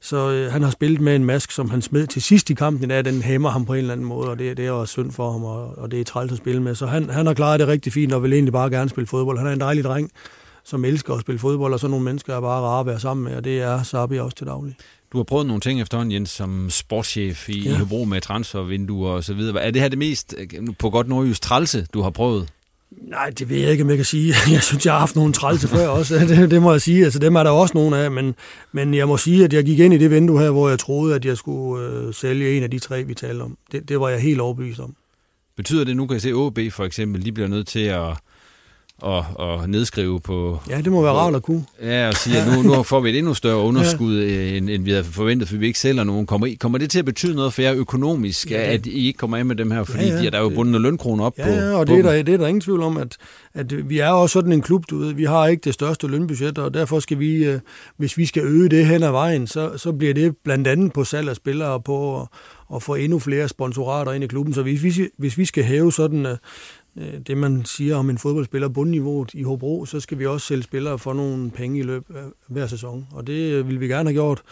så 0.00 0.30
øh, 0.30 0.52
han 0.52 0.62
har 0.62 0.70
spillet 0.70 1.00
med 1.00 1.16
en 1.16 1.24
mask, 1.24 1.50
som 1.50 1.70
han 1.70 1.82
smed 1.82 2.06
til 2.06 2.22
sidst 2.22 2.50
i 2.50 2.54
kampen 2.54 2.84
i 2.84 2.88
dag. 2.88 3.04
Den 3.04 3.22
hæmmer 3.22 3.50
ham 3.50 3.64
på 3.64 3.72
en 3.72 3.78
eller 3.78 3.92
anden 3.92 4.06
måde, 4.06 4.30
og 4.30 4.38
det, 4.38 4.56
det 4.56 4.66
er 4.66 4.70
også 4.70 4.92
synd 4.92 5.12
for 5.12 5.32
ham, 5.32 5.44
og, 5.44 5.78
og 5.78 5.90
det 5.90 6.00
er 6.00 6.04
træls 6.04 6.32
at 6.32 6.38
spille 6.38 6.62
med. 6.62 6.74
Så 6.74 6.86
han, 6.86 7.10
han 7.10 7.26
har 7.26 7.34
klaret 7.34 7.60
det 7.60 7.68
rigtig 7.68 7.92
fint, 7.92 8.12
og 8.12 8.22
vil 8.22 8.32
egentlig 8.32 8.52
bare 8.52 8.70
gerne 8.70 8.90
spille 8.90 9.06
fodbold. 9.06 9.38
Han 9.38 9.46
er 9.46 9.52
en 9.52 9.60
dejlig 9.60 9.84
dreng, 9.84 10.10
som 10.64 10.84
elsker 10.84 11.14
at 11.14 11.20
spille 11.20 11.38
fodbold, 11.38 11.72
og 11.72 11.80
så 11.80 11.88
nogle 11.88 12.04
mennesker 12.04 12.36
er 12.36 12.40
bare 12.40 12.62
rare 12.62 12.80
at 12.80 12.86
være 12.86 13.00
sammen 13.00 13.24
med, 13.24 13.36
og 13.36 13.44
det 13.44 13.62
er 13.62 13.82
Sabi 13.82 14.18
også 14.18 14.36
til 14.36 14.46
daglig. 14.46 14.76
Du 15.12 15.18
har 15.18 15.24
prøvet 15.24 15.46
nogle 15.46 15.60
ting 15.60 15.80
efterhånden, 15.80 16.12
Jens, 16.12 16.30
som 16.30 16.70
sportschef 16.70 17.48
i 17.48 17.60
ja. 17.60 17.76
Hobro 17.76 18.04
med 18.04 18.20
transfervinduer 18.20 19.10
og 19.10 19.24
så 19.24 19.34
videre. 19.34 19.62
Er 19.62 19.70
det 19.70 19.82
her 19.82 19.88
det 19.88 19.98
mest, 19.98 20.34
på 20.78 20.90
godt 20.90 21.08
nordjysk, 21.08 21.42
trælse, 21.42 21.86
du 21.94 22.00
har 22.00 22.10
prøvet? 22.10 22.48
Nej, 22.90 23.30
det 23.30 23.48
ved 23.48 23.56
jeg 23.56 23.70
ikke, 23.70 23.84
om 23.84 23.88
jeg 23.88 23.98
kan 23.98 24.04
sige. 24.04 24.34
Jeg 24.52 24.62
synes, 24.62 24.86
jeg 24.86 24.94
har 24.94 24.98
haft 24.98 25.16
nogle 25.16 25.32
trælse 25.32 25.68
før 25.68 25.88
også. 25.88 26.18
Det, 26.28 26.50
det, 26.50 26.62
må 26.62 26.72
jeg 26.72 26.80
sige. 26.80 27.04
Altså, 27.04 27.18
dem 27.18 27.34
er 27.34 27.42
der 27.42 27.50
også 27.50 27.74
nogle 27.74 27.96
af, 27.98 28.10
men, 28.10 28.34
men 28.72 28.94
jeg 28.94 29.08
må 29.08 29.16
sige, 29.16 29.44
at 29.44 29.52
jeg 29.52 29.64
gik 29.64 29.78
ind 29.78 29.94
i 29.94 29.98
det 29.98 30.10
vindue 30.10 30.40
her, 30.40 30.50
hvor 30.50 30.68
jeg 30.68 30.78
troede, 30.78 31.14
at 31.14 31.24
jeg 31.24 31.36
skulle 31.36 31.86
øh, 31.86 32.14
sælge 32.14 32.56
en 32.56 32.62
af 32.62 32.70
de 32.70 32.78
tre, 32.78 33.04
vi 33.04 33.14
talte 33.14 33.42
om. 33.42 33.56
Det, 33.72 33.88
det 33.88 34.00
var 34.00 34.08
jeg 34.08 34.20
helt 34.20 34.40
overbevist 34.40 34.80
om. 34.80 34.94
Betyder 35.56 35.84
det, 35.84 35.96
nu 35.96 36.06
kan 36.06 36.14
jeg 36.14 36.22
se 36.22 36.32
OB 36.32 36.58
for 36.70 36.84
eksempel, 36.84 37.24
de 37.24 37.32
bliver 37.32 37.48
nødt 37.48 37.66
til 37.66 37.80
at 37.80 38.16
og, 39.02 39.24
og 39.34 39.68
nedskrive 39.68 40.20
på... 40.20 40.60
Ja, 40.68 40.80
det 40.80 40.92
må 40.92 41.02
være 41.02 41.12
rart 41.12 41.34
at 41.34 41.42
kunne. 41.42 41.64
Ja, 41.82 42.08
og 42.08 42.14
sige, 42.14 42.38
at 42.38 42.46
nu, 42.56 42.62
nu 42.62 42.82
får 42.82 43.00
vi 43.00 43.10
et 43.10 43.18
endnu 43.18 43.34
større 43.34 43.58
underskud, 43.68 44.22
ja. 44.22 44.56
end, 44.56 44.70
end 44.70 44.84
vi 44.84 44.90
havde 44.90 45.04
forventet, 45.04 45.48
for 45.48 45.56
vi 45.56 45.66
ikke 45.66 45.78
sælger 45.78 46.04
nogen. 46.04 46.26
Kommer, 46.26 46.46
I, 46.46 46.54
kommer 46.54 46.78
det 46.78 46.90
til 46.90 46.98
at 46.98 47.04
betyde 47.04 47.34
noget 47.34 47.52
for 47.52 47.62
jer 47.62 47.74
økonomisk, 47.74 48.50
ja, 48.50 48.62
at 48.62 48.86
I 48.86 49.06
ikke 49.06 49.16
kommer 49.16 49.36
af 49.36 49.46
med 49.46 49.56
dem 49.56 49.70
her? 49.70 49.84
Fordi 49.84 50.04
ja, 50.04 50.14
ja. 50.14 50.20
de 50.20 50.26
er 50.26 50.30
der 50.30 50.40
jo 50.40 50.48
bundet 50.48 50.80
lønkroner 50.80 51.24
op 51.24 51.38
ja, 51.38 51.44
på 51.44 51.50
Ja, 51.50 51.74
og 51.74 51.86
det 51.86 51.98
er, 51.98 52.02
der, 52.02 52.22
det 52.22 52.34
er 52.34 52.38
der 52.38 52.46
ingen 52.46 52.60
tvivl 52.60 52.82
om, 52.82 52.96
at, 52.96 53.16
at 53.54 53.90
vi 53.90 53.98
er 53.98 54.10
også 54.10 54.32
sådan 54.32 54.52
en 54.52 54.62
klub, 54.62 54.84
du 54.90 54.98
ved. 54.98 55.14
Vi 55.14 55.24
har 55.24 55.46
ikke 55.46 55.60
det 55.64 55.74
største 55.74 56.06
lønbudget, 56.06 56.58
og 56.58 56.74
derfor 56.74 57.00
skal 57.00 57.18
vi, 57.18 57.44
øh, 57.44 57.60
hvis 57.96 58.18
vi 58.18 58.26
skal 58.26 58.42
øge 58.42 58.68
det 58.68 58.86
hen 58.86 59.02
ad 59.02 59.10
vejen, 59.10 59.46
så, 59.46 59.70
så 59.76 59.92
bliver 59.92 60.14
det 60.14 60.36
blandt 60.44 60.68
andet 60.68 60.92
på 60.92 61.04
salg 61.04 61.28
af 61.28 61.36
spillere 61.36 61.68
og 61.68 61.84
på 61.84 62.20
at, 62.20 62.26
at 62.74 62.82
få 62.82 62.94
endnu 62.94 63.18
flere 63.18 63.48
sponsorater 63.48 64.12
ind 64.12 64.24
i 64.24 64.26
klubben. 64.26 64.54
Så 64.54 64.62
hvis 64.62 64.82
vi, 64.82 65.08
hvis 65.18 65.38
vi 65.38 65.44
skal 65.44 65.64
hæve 65.64 65.92
sådan 65.92 66.26
øh, 66.26 66.32
Øh, 66.32 66.36
det, 67.26 67.36
man 67.36 67.64
siger 67.64 67.96
om 67.96 68.10
en 68.10 68.18
fodboldspiller 68.18 68.68
bundniveauet 68.68 69.34
i 69.34 69.42
Hobro, 69.42 69.84
så 69.84 70.00
skal 70.00 70.18
vi 70.18 70.26
også 70.26 70.46
sælge 70.46 70.62
spillere 70.62 70.98
for 70.98 71.12
nogle 71.12 71.50
penge 71.50 71.78
i 71.78 71.82
løbet 71.82 72.16
af 72.16 72.24
hver 72.48 72.66
sæson. 72.66 73.06
Og 73.12 73.26
det 73.26 73.52
øh, 73.52 73.68
vil 73.68 73.80
vi 73.80 73.86
gerne 73.88 74.08
have 74.08 74.14
gjort 74.14 74.42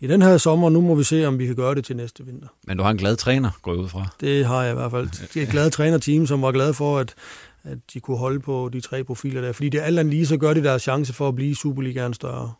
i 0.00 0.06
den 0.06 0.22
her 0.22 0.38
sommer. 0.38 0.70
Nu 0.70 0.80
må 0.80 0.94
vi 0.94 1.04
se, 1.04 1.26
om 1.26 1.38
vi 1.38 1.46
kan 1.46 1.56
gøre 1.56 1.74
det 1.74 1.84
til 1.84 1.96
næste 1.96 2.26
vinter. 2.26 2.46
Men 2.66 2.76
du 2.76 2.82
har 2.82 2.90
en 2.90 2.96
glad 2.96 3.16
træner, 3.16 3.50
går 3.62 3.72
ud 3.72 3.88
fra? 3.88 4.08
Det 4.20 4.44
har 4.44 4.62
jeg 4.62 4.72
i 4.72 4.74
hvert 4.74 4.90
fald. 4.90 5.28
Det 5.34 5.36
er 5.36 5.42
et 5.42 5.50
glad 5.50 5.70
trænerteam, 5.70 6.26
som 6.26 6.42
var 6.42 6.52
glad 6.52 6.74
for, 6.74 6.98
at, 6.98 7.14
at 7.64 7.78
de 7.94 8.00
kunne 8.00 8.16
holde 8.16 8.40
på 8.40 8.70
de 8.72 8.80
tre 8.80 9.04
profiler 9.04 9.40
der. 9.40 9.52
Fordi 9.52 9.68
det 9.68 9.80
er 9.80 9.84
alt 9.84 9.98
andet 9.98 10.14
lige, 10.14 10.26
så 10.26 10.36
gør 10.36 10.54
det 10.54 10.64
deres 10.64 10.82
chance 10.82 11.12
for 11.12 11.28
at 11.28 11.34
blive 11.34 11.56
Superligaen 11.56 12.14
større. 12.14 12.52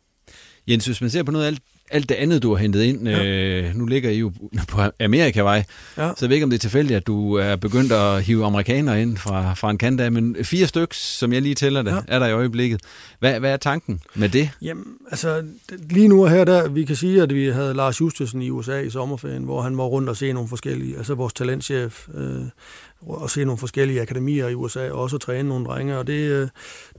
Jens, 0.68 0.86
hvis 0.86 1.00
man 1.00 1.10
ser 1.10 1.22
på 1.22 1.32
noget 1.32 1.44
af 1.44 1.48
alt 1.48 1.62
alt 1.90 2.08
det 2.08 2.14
andet, 2.14 2.42
du 2.42 2.50
har 2.50 2.56
hentet 2.56 2.82
ind. 2.82 3.08
Ja. 3.08 3.24
Øh, 3.24 3.74
nu 3.74 3.86
ligger 3.86 4.10
I 4.10 4.18
jo 4.18 4.32
på 4.68 4.80
Amerikavej, 5.00 5.64
ja. 5.96 6.08
så 6.08 6.16
jeg 6.20 6.28
ved 6.28 6.36
ikke, 6.36 6.44
om 6.44 6.50
det 6.50 6.56
er 6.56 6.60
tilfældigt, 6.60 6.96
at 6.96 7.06
du 7.06 7.34
er 7.34 7.56
begyndt 7.56 7.92
at 7.92 8.22
hive 8.22 8.44
amerikanere 8.44 9.02
ind 9.02 9.16
fra, 9.16 9.54
fra 9.54 9.70
en 9.70 9.78
kant 9.78 10.00
af, 10.00 10.12
men 10.12 10.36
fire 10.42 10.66
stykker, 10.66 10.94
som 10.94 11.32
jeg 11.32 11.42
lige 11.42 11.54
tæller 11.54 11.82
det, 11.82 11.90
ja. 11.90 11.98
er 12.08 12.18
der 12.18 12.26
i 12.26 12.32
øjeblikket. 12.32 12.80
Hvad, 13.18 13.40
hvad 13.40 13.52
er 13.52 13.56
tanken 13.56 14.00
med 14.14 14.28
det? 14.28 14.50
Jamen, 14.62 14.84
altså, 15.10 15.42
lige 15.90 16.08
nu 16.08 16.24
her, 16.24 16.44
der, 16.44 16.68
vi 16.68 16.84
kan 16.84 16.96
sige, 16.96 17.22
at 17.22 17.34
vi 17.34 17.48
havde 17.48 17.74
Lars 17.74 18.00
Justesen 18.00 18.42
i 18.42 18.50
USA 18.50 18.80
i 18.80 18.90
sommerferien, 18.90 19.44
hvor 19.44 19.62
han 19.62 19.78
var 19.78 19.84
rundt 19.84 20.08
og 20.08 20.16
se 20.16 20.32
nogle 20.32 20.48
forskellige, 20.48 20.96
altså 20.96 21.14
vores 21.14 21.32
talentchef, 21.32 22.08
øh, 22.14 22.40
og 23.06 23.30
se 23.30 23.44
nogle 23.44 23.58
forskellige 23.58 24.02
akademier 24.02 24.48
i 24.48 24.54
USA, 24.54 24.90
og 24.90 25.00
også 25.00 25.18
træne 25.18 25.48
nogle 25.48 25.66
drenge, 25.66 25.98
og 25.98 26.06
det, 26.06 26.30
øh, 26.30 26.48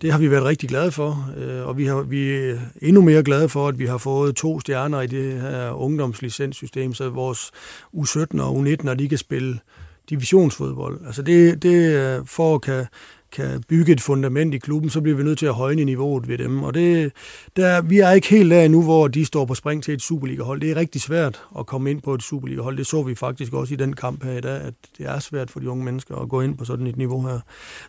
det 0.01 0.11
har 0.11 0.19
vi 0.19 0.31
været 0.31 0.43
rigtig 0.43 0.69
glade 0.69 0.91
for. 0.91 1.29
Øh, 1.37 1.67
og 1.67 1.77
vi, 1.77 1.85
har, 1.85 2.01
vi 2.01 2.31
er 2.31 2.57
endnu 2.81 3.01
mere 3.01 3.23
glade 3.23 3.49
for, 3.49 3.67
at 3.67 3.79
vi 3.79 3.85
har 3.85 3.97
fået 3.97 4.35
to 4.35 4.59
stjerner 4.59 5.01
i 5.01 5.07
det 5.07 5.41
her 5.41 5.71
ungdomslicenssystem, 5.71 6.93
så 6.93 7.09
vores 7.09 7.51
U17 7.95 8.41
og 8.41 8.59
U19, 8.59 8.83
når 8.83 8.93
de 8.93 9.09
kan 9.09 9.17
spille 9.17 9.59
divisionsfodbold. 10.09 11.05
Altså 11.05 11.21
det, 11.21 11.63
det 11.63 11.95
øh, 11.95 12.25
for 12.25 12.55
at 12.55 12.61
kan 12.61 12.85
kan 13.31 13.63
bygge 13.69 13.91
et 13.91 14.01
fundament 14.01 14.53
i 14.53 14.57
klubben, 14.57 14.89
så 14.89 15.01
bliver 15.01 15.17
vi 15.17 15.23
nødt 15.23 15.39
til 15.39 15.45
at 15.45 15.53
højne 15.53 15.83
niveauet 15.83 16.27
ved 16.27 16.37
dem. 16.37 16.63
Og 16.63 16.73
det, 16.73 17.11
der, 17.55 17.81
vi 17.81 17.99
er 17.99 18.11
ikke 18.11 18.29
helt 18.29 18.51
der 18.51 18.61
endnu, 18.61 18.83
hvor 18.83 19.07
de 19.07 19.25
står 19.25 19.45
på 19.45 19.55
spring 19.55 19.83
til 19.83 19.93
et 19.93 20.01
Superliga-hold. 20.01 20.61
Det 20.61 20.71
er 20.71 20.75
rigtig 20.75 21.01
svært 21.01 21.41
at 21.59 21.65
komme 21.65 21.91
ind 21.91 22.01
på 22.01 22.13
et 22.13 22.23
Superliga-hold. 22.23 22.77
Det 22.77 22.87
så 22.87 23.03
vi 23.03 23.15
faktisk 23.15 23.53
også 23.53 23.73
i 23.73 23.77
den 23.77 23.93
kamp 23.93 24.23
her 24.23 24.37
i 24.37 24.41
dag, 24.41 24.61
at 24.61 24.73
det 24.97 25.05
er 25.05 25.19
svært 25.19 25.51
for 25.51 25.59
de 25.59 25.69
unge 25.69 25.85
mennesker 25.85 26.15
at 26.15 26.29
gå 26.29 26.41
ind 26.41 26.57
på 26.57 26.65
sådan 26.65 26.87
et 26.87 26.97
niveau 26.97 27.27
her. 27.27 27.39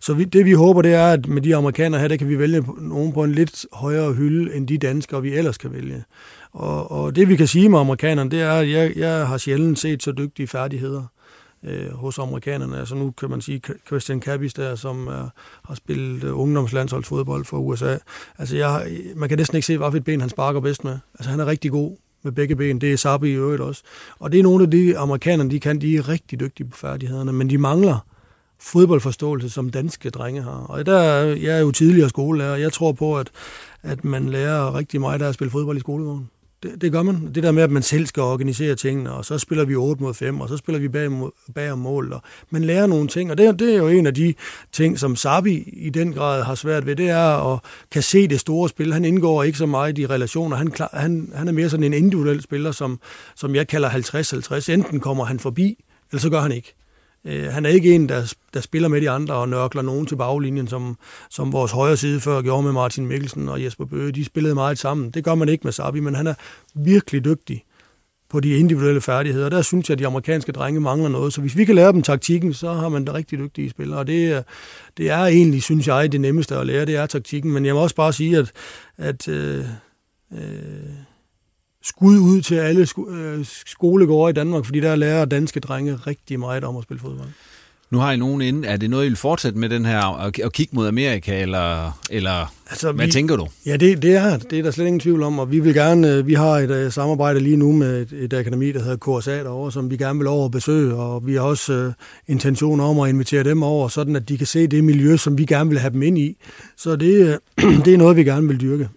Så 0.00 0.14
vi, 0.14 0.24
det 0.24 0.44
vi 0.44 0.52
håber, 0.52 0.82
det 0.82 0.94
er, 0.94 1.06
at 1.06 1.28
med 1.28 1.42
de 1.42 1.56
amerikanere 1.56 2.00
her, 2.00 2.08
der 2.08 2.16
kan 2.16 2.28
vi 2.28 2.38
vælge 2.38 2.64
nogen 2.78 3.12
på 3.12 3.24
en 3.24 3.32
lidt 3.32 3.66
højere 3.72 4.12
hylde, 4.12 4.56
end 4.56 4.68
de 4.68 4.78
danskere, 4.78 5.22
vi 5.22 5.34
ellers 5.34 5.58
kan 5.58 5.72
vælge. 5.72 6.04
Og, 6.52 6.90
og 6.90 7.16
det 7.16 7.28
vi 7.28 7.36
kan 7.36 7.46
sige 7.46 7.68
med 7.68 7.78
amerikanerne, 7.78 8.30
det 8.30 8.40
er, 8.40 8.52
at 8.52 8.70
jeg, 8.70 8.92
jeg 8.96 9.26
har 9.26 9.38
sjældent 9.38 9.78
set 9.78 10.02
så 10.02 10.12
dygtige 10.12 10.46
færdigheder 10.46 11.02
øh, 11.64 11.92
hos 11.92 12.18
amerikanerne. 12.18 12.78
Altså 12.78 12.94
nu 12.94 13.10
kan 13.10 13.30
man 13.30 13.40
sige 13.40 13.60
Christian 13.86 14.22
Cabis 14.22 14.54
der, 14.54 14.74
som 14.74 15.06
er, 15.06 15.28
har 15.64 15.74
spillet 15.74 16.24
øh, 16.24 16.38
ungdomslandsholdsfodbold 16.38 17.44
for 17.44 17.58
USA. 17.58 17.96
Altså 18.38 18.56
jeg, 18.56 18.86
man 19.16 19.28
kan 19.28 19.38
næsten 19.38 19.56
ikke 19.56 19.66
se, 19.66 19.78
hvilket 19.78 20.04
ben 20.04 20.20
han 20.20 20.30
sparker 20.30 20.60
bedst 20.60 20.84
med. 20.84 20.98
Altså 21.14 21.30
han 21.30 21.40
er 21.40 21.46
rigtig 21.46 21.70
god 21.70 21.96
med 22.22 22.32
begge 22.32 22.56
ben. 22.56 22.80
Det 22.80 22.92
er 22.92 22.96
Sabi 22.96 23.28
i 23.28 23.34
øvrigt 23.34 23.62
også. 23.62 23.82
Og 24.18 24.32
det 24.32 24.38
er 24.38 24.42
nogle 24.42 24.64
af 24.64 24.70
de 24.70 24.98
amerikanerne, 24.98 25.50
de 25.50 25.60
kan, 25.60 25.80
de 25.80 25.96
er 25.96 26.08
rigtig 26.08 26.40
dygtige 26.40 26.68
på 26.68 26.76
færdighederne, 26.76 27.32
men 27.32 27.50
de 27.50 27.58
mangler 27.58 28.06
fodboldforståelse, 28.60 29.50
som 29.50 29.70
danske 29.70 30.10
drenge 30.10 30.42
har. 30.42 30.66
Og 30.68 30.86
der, 30.86 31.02
jeg 31.24 31.56
er 31.56 31.60
jo 31.60 31.70
tidligere 31.70 32.08
skolelærer, 32.08 32.52
og 32.52 32.60
jeg 32.60 32.72
tror 32.72 32.92
på, 32.92 33.18
at, 33.18 33.30
at 33.82 34.04
man 34.04 34.28
lærer 34.28 34.74
rigtig 34.74 35.00
meget 35.00 35.22
af 35.22 35.28
at 35.28 35.34
spille 35.34 35.50
fodbold 35.50 35.76
i 35.76 35.80
skolegården. 35.80 36.28
Det, 36.62 36.80
det 36.80 36.92
gør 36.92 37.02
man. 37.02 37.30
Det 37.34 37.42
der 37.42 37.52
med, 37.52 37.62
at 37.62 37.70
man 37.70 37.82
selv 37.82 38.06
skal 38.06 38.22
organisere 38.22 38.74
tingene, 38.74 39.12
og 39.12 39.24
så 39.24 39.38
spiller 39.38 39.64
vi 39.64 39.74
8 39.74 40.02
mod 40.02 40.14
5, 40.14 40.40
og 40.40 40.48
så 40.48 40.56
spiller 40.56 40.80
vi 40.80 40.88
bag, 40.88 41.10
bag 41.54 41.72
om 41.72 41.78
mål. 41.78 42.12
Og 42.12 42.22
man 42.50 42.64
lærer 42.64 42.86
nogle 42.86 43.08
ting, 43.08 43.30
og 43.30 43.38
det, 43.38 43.58
det 43.58 43.74
er 43.74 43.78
jo 43.78 43.88
en 43.88 44.06
af 44.06 44.14
de 44.14 44.34
ting, 44.72 44.98
som 44.98 45.16
Sabi 45.16 45.68
i 45.72 45.90
den 45.90 46.12
grad 46.12 46.42
har 46.42 46.54
svært 46.54 46.86
ved, 46.86 46.96
det 46.96 47.08
er 47.08 47.54
at 47.54 47.60
kan 47.90 48.02
se 48.02 48.28
det 48.28 48.40
store 48.40 48.68
spil. 48.68 48.92
Han 48.92 49.04
indgår 49.04 49.42
ikke 49.42 49.58
så 49.58 49.66
meget 49.66 49.98
i 49.98 50.06
relationer. 50.06 50.56
Han, 50.56 50.72
han, 50.92 51.32
han 51.34 51.48
er 51.48 51.52
mere 51.52 51.70
sådan 51.70 51.84
en 51.84 51.94
individuel 51.94 52.42
spiller, 52.42 52.72
som, 52.72 53.00
som 53.36 53.54
jeg 53.54 53.68
kalder 53.68 53.90
50-50. 54.68 54.72
Enten 54.72 55.00
kommer 55.00 55.24
han 55.24 55.40
forbi, 55.40 55.84
eller 56.10 56.20
så 56.20 56.30
gør 56.30 56.40
han 56.40 56.52
ikke. 56.52 56.74
Øh, 57.24 57.44
han 57.44 57.66
er 57.66 57.70
ikke 57.70 57.94
en, 57.94 58.08
der, 58.08 58.34
der 58.54 58.60
spiller 58.60 58.88
med 58.88 59.00
de 59.00 59.10
andre 59.10 59.34
og 59.34 59.48
nørkler 59.48 59.82
nogen 59.82 60.06
til 60.06 60.16
baglinjen, 60.16 60.68
som, 60.68 60.98
som 61.30 61.52
vores 61.52 61.72
højre 61.72 61.96
side 61.96 62.20
før 62.20 62.42
gjorde 62.42 62.62
med 62.62 62.72
Martin 62.72 63.06
Mikkelsen 63.06 63.48
og 63.48 63.64
Jesper 63.64 63.84
Bøge. 63.84 64.12
De 64.12 64.24
spillede 64.24 64.54
meget 64.54 64.78
sammen. 64.78 65.10
Det 65.10 65.24
gør 65.24 65.34
man 65.34 65.48
ikke 65.48 65.64
med 65.64 65.72
Sabi, 65.72 66.00
men 66.00 66.14
han 66.14 66.26
er 66.26 66.34
virkelig 66.74 67.24
dygtig 67.24 67.64
på 68.28 68.40
de 68.40 68.56
individuelle 68.56 69.00
færdigheder. 69.00 69.48
Der 69.48 69.62
synes 69.62 69.88
jeg, 69.88 69.94
at 69.94 69.98
de 69.98 70.06
amerikanske 70.06 70.52
drenge 70.52 70.80
mangler 70.80 71.08
noget. 71.08 71.32
Så 71.32 71.40
hvis 71.40 71.56
vi 71.56 71.64
kan 71.64 71.74
lære 71.74 71.92
dem 71.92 72.02
taktikken, 72.02 72.54
så 72.54 72.72
har 72.72 72.88
man 72.88 73.04
da 73.04 73.12
rigtig 73.14 73.38
dygtige 73.38 73.70
spillere. 73.70 73.98
Og 73.98 74.06
det, 74.06 74.44
det 74.96 75.10
er 75.10 75.24
egentlig, 75.24 75.62
synes 75.62 75.86
jeg, 75.86 76.12
det 76.12 76.20
nemmeste 76.20 76.56
at 76.56 76.66
lære, 76.66 76.86
det 76.86 76.96
er 76.96 77.06
taktikken. 77.06 77.52
Men 77.52 77.66
jeg 77.66 77.74
må 77.74 77.80
også 77.80 77.94
bare 77.94 78.12
sige, 78.12 78.38
at, 78.38 78.52
at 78.96 79.28
øh, 79.28 79.64
øh, 80.32 80.40
skud 81.82 82.18
ud 82.18 82.42
til 82.42 82.54
alle 82.54 82.86
øh, 83.08 83.46
skolegårde 83.66 84.30
i 84.30 84.34
Danmark, 84.34 84.64
fordi 84.64 84.80
der 84.80 84.96
lærer 84.96 85.24
danske 85.24 85.60
drenge 85.60 85.94
rigtig 85.94 86.40
meget 86.40 86.64
om 86.64 86.76
at 86.76 86.82
spille 86.82 87.00
fodbold. 87.00 87.28
Nu 87.92 87.98
har 87.98 88.12
I 88.12 88.16
nogen 88.16 88.40
inde. 88.40 88.68
Er 88.68 88.76
det 88.76 88.90
noget, 88.90 89.04
I 89.04 89.08
vil 89.08 89.16
fortsætte 89.16 89.58
med 89.58 89.68
den 89.68 89.84
her, 89.84 90.20
at 90.26 90.52
kigge 90.52 90.76
mod 90.76 90.86
Amerika, 90.86 91.42
eller, 91.42 91.98
eller 92.10 92.54
altså, 92.70 92.92
hvad 92.92 93.06
vi, 93.06 93.12
tænker 93.12 93.36
du? 93.36 93.48
Ja, 93.66 93.76
det, 93.76 94.02
det, 94.02 94.16
er, 94.16 94.36
det 94.36 94.58
er 94.58 94.62
der 94.62 94.70
slet 94.70 94.86
ingen 94.86 95.00
tvivl 95.00 95.22
om, 95.22 95.38
og 95.38 95.50
vi 95.50 95.60
vil 95.60 95.74
gerne, 95.74 96.12
øh, 96.12 96.26
vi 96.26 96.34
har 96.34 96.58
et 96.58 96.86
uh, 96.86 96.92
samarbejde 96.92 97.40
lige 97.40 97.56
nu 97.56 97.72
med 97.72 98.02
et, 98.02 98.12
et 98.12 98.32
akademi, 98.32 98.72
der 98.72 98.82
hedder 98.82 99.20
KSA 99.20 99.38
derovre, 99.38 99.72
som 99.72 99.90
vi 99.90 99.96
gerne 99.96 100.18
vil 100.18 100.28
over 100.28 100.44
at 100.44 100.50
besøge, 100.50 100.94
og 100.94 101.26
vi 101.26 101.34
har 101.34 101.40
også 101.40 101.86
uh, 101.86 101.92
intentioner 102.26 102.84
om 102.84 103.00
at 103.00 103.08
invitere 103.08 103.44
dem 103.44 103.62
over, 103.62 103.88
sådan 103.88 104.16
at 104.16 104.28
de 104.28 104.38
kan 104.38 104.46
se 104.46 104.66
det 104.66 104.84
miljø, 104.84 105.16
som 105.16 105.38
vi 105.38 105.44
gerne 105.44 105.70
vil 105.70 105.78
have 105.78 105.92
dem 105.92 106.02
ind 106.02 106.18
i. 106.18 106.36
Så 106.76 106.96
det, 106.96 107.40
uh, 107.62 107.74
det 107.84 107.94
er 107.94 107.98
noget, 107.98 108.16
vi 108.16 108.24
gerne 108.24 108.48
vil 108.48 108.60
dyrke. 108.60 108.88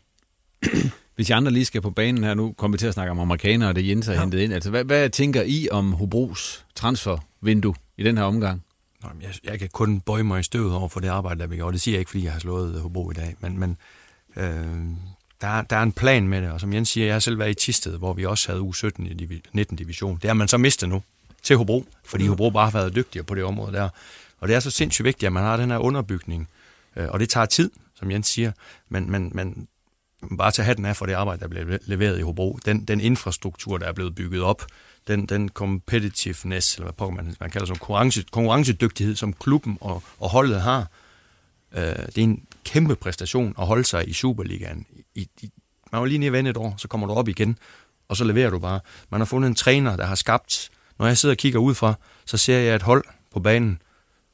Hvis 1.16 1.30
I 1.30 1.32
andre 1.32 1.52
lige 1.52 1.66
skal 1.66 1.82
på 1.82 1.92
banen 1.92 2.24
her, 2.24 2.34
nu 2.34 2.54
kommer 2.58 2.76
vi 2.76 2.80
til 2.80 2.88
at 2.88 2.94
snakke 2.94 3.12
om 3.12 3.20
amerikanere, 3.20 3.70
og 3.70 3.76
det 3.76 3.88
Jens 3.88 4.06
har 4.06 4.14
ja. 4.14 4.20
hentet 4.20 4.40
ind. 4.40 4.54
Altså, 4.54 4.70
hvad, 4.70 4.84
hvad 4.84 5.10
tænker 5.10 5.44
I 5.44 5.68
om 5.72 5.94
Hobros 5.94 6.66
transfervindue 6.76 7.76
i 7.98 8.04
den 8.04 8.18
her 8.18 8.24
omgang? 8.24 8.64
Jeg, 9.22 9.30
jeg 9.44 9.60
kan 9.60 9.70
kun 9.74 10.00
bøje 10.02 10.24
mig 10.24 10.40
i 10.40 10.44
støvet 10.44 10.74
over 10.74 10.88
for 10.88 11.00
det 11.00 11.08
arbejde, 11.08 11.40
der 11.40 11.48
vi 11.48 11.56
gjorde. 11.56 11.74
Det 11.74 11.82
siger 11.82 11.96
jeg 11.96 12.00
ikke, 12.00 12.12
fordi 12.12 12.24
jeg 12.24 12.32
har 12.32 12.40
slået 12.40 12.82
Hobro 12.82 13.12
i 13.12 13.14
dag, 13.14 13.36
men, 13.40 13.60
men 13.60 13.78
øh, 14.36 14.46
der, 15.42 15.62
der 15.62 15.76
er 15.76 15.84
en 15.84 15.92
plan 15.92 16.28
med 16.28 16.42
det, 16.42 16.52
og 16.52 16.62
som 16.62 16.74
Jens 16.74 16.90
siger, 16.90 17.06
jeg 17.06 17.16
har 17.16 17.20
selv 17.20 17.40
været 17.40 17.52
i 17.52 17.54
Tisted, 17.54 17.98
hvor 17.98 18.14
vi 18.14 18.26
også 18.26 18.52
havde 18.52 18.62
U17 18.62 19.04
i 19.08 19.42
19 19.54 19.78
division. 19.78 20.20
Det 20.22 20.30
har 20.30 20.34
man 20.34 20.48
så 20.48 20.58
mistet 20.58 20.90
nu 20.90 21.04
til 21.44 21.58
Hobro, 21.58 21.86
fordi 22.06 22.28
Hobro 22.28 22.50
bare 22.50 22.70
har 22.70 22.80
været 22.80 22.96
dygtigere 22.96 23.24
på 23.24 23.36
det 23.36 23.44
område 23.44 23.74
der. 23.74 23.90
Og 24.40 24.48
det 24.48 24.56
er 24.56 24.60
så 24.60 24.72
sindssygt 24.72 25.06
vigtigt, 25.06 25.28
at 25.28 25.34
man 25.34 25.44
har 25.44 25.58
den 25.58 25.72
her 25.72 25.78
underbygning, 25.78 26.50
øh, 26.96 27.08
og 27.10 27.20
det 27.20 27.30
tager 27.30 27.46
tid, 27.46 27.72
som 27.96 28.12
Jens 28.12 28.28
siger, 28.28 28.52
men, 28.90 29.12
men, 29.12 29.32
men 29.34 29.68
bare 30.38 30.52
tage 30.52 30.66
hatten 30.66 30.86
af 30.86 30.96
for 30.96 31.06
det 31.06 31.14
arbejde, 31.14 31.42
der 31.42 31.48
blev 31.48 31.80
leveret 31.86 32.20
i 32.20 32.22
Hobro. 32.22 32.60
Den, 32.66 32.86
den 32.86 33.00
infrastruktur, 33.00 33.78
der 33.78 33.86
er 33.86 33.94
blevet 33.94 34.16
bygget 34.16 34.42
op, 34.42 34.66
den, 35.08 35.26
den 35.26 35.50
competitiveness, 35.50 36.76
eller 36.76 36.92
hvad 36.98 37.12
man, 37.12 37.36
man 37.40 37.50
kalder 37.50 37.68
som 37.68 37.76
konkurrence, 37.76 38.24
konkurrencedygtighed, 38.32 39.16
som 39.16 39.34
klubben 39.34 39.78
og, 39.82 40.04
og 40.20 40.30
holdet 40.30 40.62
har, 40.62 40.88
øh, 41.76 41.82
det 41.82 42.18
er 42.18 42.24
en 42.24 42.46
kæmpe 42.66 42.96
præstation 42.96 43.56
at 43.60 43.68
holde 43.68 43.84
sig 43.84 44.10
i 44.10 44.14
Superligaen. 44.14 44.86
I, 45.16 45.28
i, 45.42 45.52
man 45.92 46.02
var 46.02 46.08
lige 46.08 46.18
nede 46.18 46.32
vende 46.32 46.50
et 46.50 46.58
år, 46.58 46.76
så 46.78 46.88
kommer 46.88 47.08
du 47.08 47.14
op 47.14 47.28
igen, 47.28 47.58
og 48.08 48.18
så 48.18 48.24
leverer 48.24 48.50
du 48.50 48.60
bare. 48.60 48.80
Man 49.10 49.22
har 49.22 49.26
fundet 49.26 49.48
en 49.48 49.56
træner, 49.56 49.96
der 49.96 50.06
har 50.06 50.16
skabt, 50.16 50.70
når 51.00 51.08
jeg 51.08 51.18
sidder 51.18 51.34
og 51.34 51.38
kigger 51.38 51.60
ud 51.60 51.76
fra, 51.76 51.94
så 52.26 52.38
ser 52.38 52.58
jeg 52.60 52.76
et 52.76 52.82
hold 52.82 53.04
på 53.34 53.40
banen, 53.40 53.82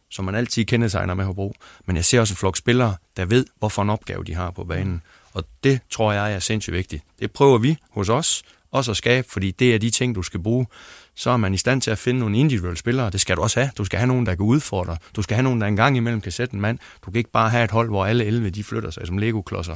som 0.10 0.26
man 0.26 0.36
altid 0.36 0.66
kendetegner 0.66 1.14
med 1.14 1.26
Hobro. 1.26 1.54
Men 1.86 1.96
jeg 1.96 2.06
ser 2.06 2.20
også 2.20 2.34
en 2.34 2.38
flok 2.38 2.58
spillere, 2.58 2.96
der 3.18 3.26
ved, 3.26 3.46
hvorfor 3.60 3.82
en 3.82 3.90
opgave 3.90 4.24
de 4.24 4.34
har 4.34 4.52
på 4.52 4.64
banen. 4.64 5.02
Og 5.34 5.44
det 5.64 5.80
tror 5.90 6.12
jeg 6.12 6.34
er 6.34 6.40
sindssygt 6.40 6.74
vigtigt. 6.74 7.04
Det 7.20 7.32
prøver 7.32 7.58
vi 7.58 7.78
hos 7.92 8.10
os 8.10 8.44
også 8.72 8.92
at 8.92 8.98
skabe, 8.98 9.28
fordi 9.30 9.52
det 9.52 9.76
er 9.76 9.80
de 9.80 9.90
ting, 9.90 10.16
du 10.16 10.24
skal 10.24 10.40
bruge. 10.40 10.68
Så 11.16 11.30
er 11.30 11.38
man 11.38 11.54
i 11.54 11.58
stand 11.58 11.82
til 11.82 11.92
at 11.92 11.98
finde 11.98 12.20
nogle 12.20 12.38
individuelle 12.38 12.78
spillere. 12.78 13.10
Det 13.10 13.22
skal 13.22 13.38
du 13.38 13.42
også 13.42 13.60
have. 13.60 13.72
Du 13.78 13.86
skal 13.86 14.00
have 14.00 14.08
nogen, 14.08 14.26
der 14.26 14.36
kan 14.36 14.46
udfordre. 14.46 14.98
Du 15.16 15.22
skal 15.22 15.36
have 15.36 15.44
nogen, 15.44 15.62
der 15.62 15.68
engang 15.68 15.98
imellem 15.98 16.22
kan 16.22 16.32
sætte 16.32 16.54
en 16.54 16.62
mand. 16.62 16.80
Du 17.06 17.12
kan 17.12 17.18
ikke 17.18 17.32
bare 17.32 17.50
have 17.50 17.64
et 17.64 17.72
hold, 17.72 17.90
hvor 17.90 18.06
alle 18.06 18.26
11 18.26 18.50
de 18.50 18.64
flytter 18.64 18.90
sig 18.90 19.08
som 19.08 19.18
Lego-klodser. 19.18 19.76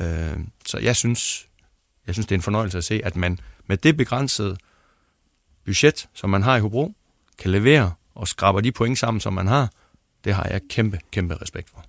Øh, 0.00 0.36
så 0.66 0.78
jeg 0.78 0.96
synes, 0.96 1.48
jeg 2.06 2.14
synes, 2.14 2.26
det 2.26 2.34
er 2.34 2.38
en 2.38 2.42
fornøjelse 2.42 2.78
at 2.78 2.84
se, 2.84 3.00
at 3.04 3.16
man 3.16 3.38
med 3.66 3.76
det 3.76 3.96
begrænsede 3.96 4.56
budget, 5.64 6.08
som 6.14 6.30
man 6.30 6.42
har 6.42 6.56
i 6.56 6.60
Hobro, 6.60 6.92
kan 7.38 7.50
levere 7.50 7.92
og 8.14 8.28
skraber 8.28 8.60
de 8.60 8.72
point 8.72 8.98
sammen, 8.98 9.20
som 9.20 9.32
man 9.32 9.46
har. 9.46 9.70
Det 10.24 10.34
har 10.34 10.48
jeg 10.50 10.60
kæmpe, 10.68 10.98
kæmpe 11.10 11.36
respekt 11.42 11.70
for. 11.70 11.84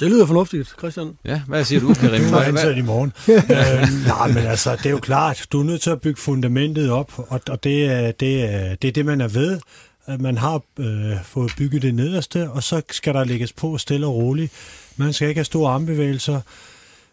Det 0.00 0.10
lyder 0.10 0.26
fornuftigt, 0.26 0.74
Christian. 0.78 1.18
Ja, 1.24 1.40
hvad 1.48 1.64
siger 1.64 1.80
du, 1.80 1.94
Karim? 1.94 2.22
Du 2.30 2.34
er 2.34 2.40
ansat 2.40 2.76
i 2.76 2.82
morgen. 2.82 3.12
øh, 3.28 4.06
nej, 4.06 4.28
men 4.28 4.46
altså, 4.46 4.76
det 4.76 4.86
er 4.86 4.90
jo 4.90 4.98
klart, 4.98 5.46
du 5.52 5.60
er 5.60 5.64
nødt 5.64 5.82
til 5.82 5.90
at 5.90 6.00
bygge 6.00 6.20
fundamentet 6.20 6.90
op, 6.90 7.12
og, 7.16 7.40
og 7.50 7.64
det, 7.64 7.84
er, 7.84 8.12
det, 8.12 8.54
er, 8.54 8.74
det 8.74 8.88
er 8.88 8.92
det, 8.92 9.06
man 9.06 9.20
er 9.20 9.28
ved. 9.28 9.60
At 10.06 10.20
man 10.20 10.38
har 10.38 10.62
øh, 10.78 11.24
fået 11.24 11.52
bygget 11.58 11.82
det 11.82 11.94
nederste, 11.94 12.50
og 12.50 12.62
så 12.62 12.82
skal 12.90 13.14
der 13.14 13.24
lægges 13.24 13.52
på 13.52 13.78
stille 13.78 14.06
og 14.06 14.14
roligt. 14.14 14.52
Man 14.96 15.12
skal 15.12 15.28
ikke 15.28 15.38
have 15.38 15.44
store 15.44 15.72
armbevægelser. 15.72 16.40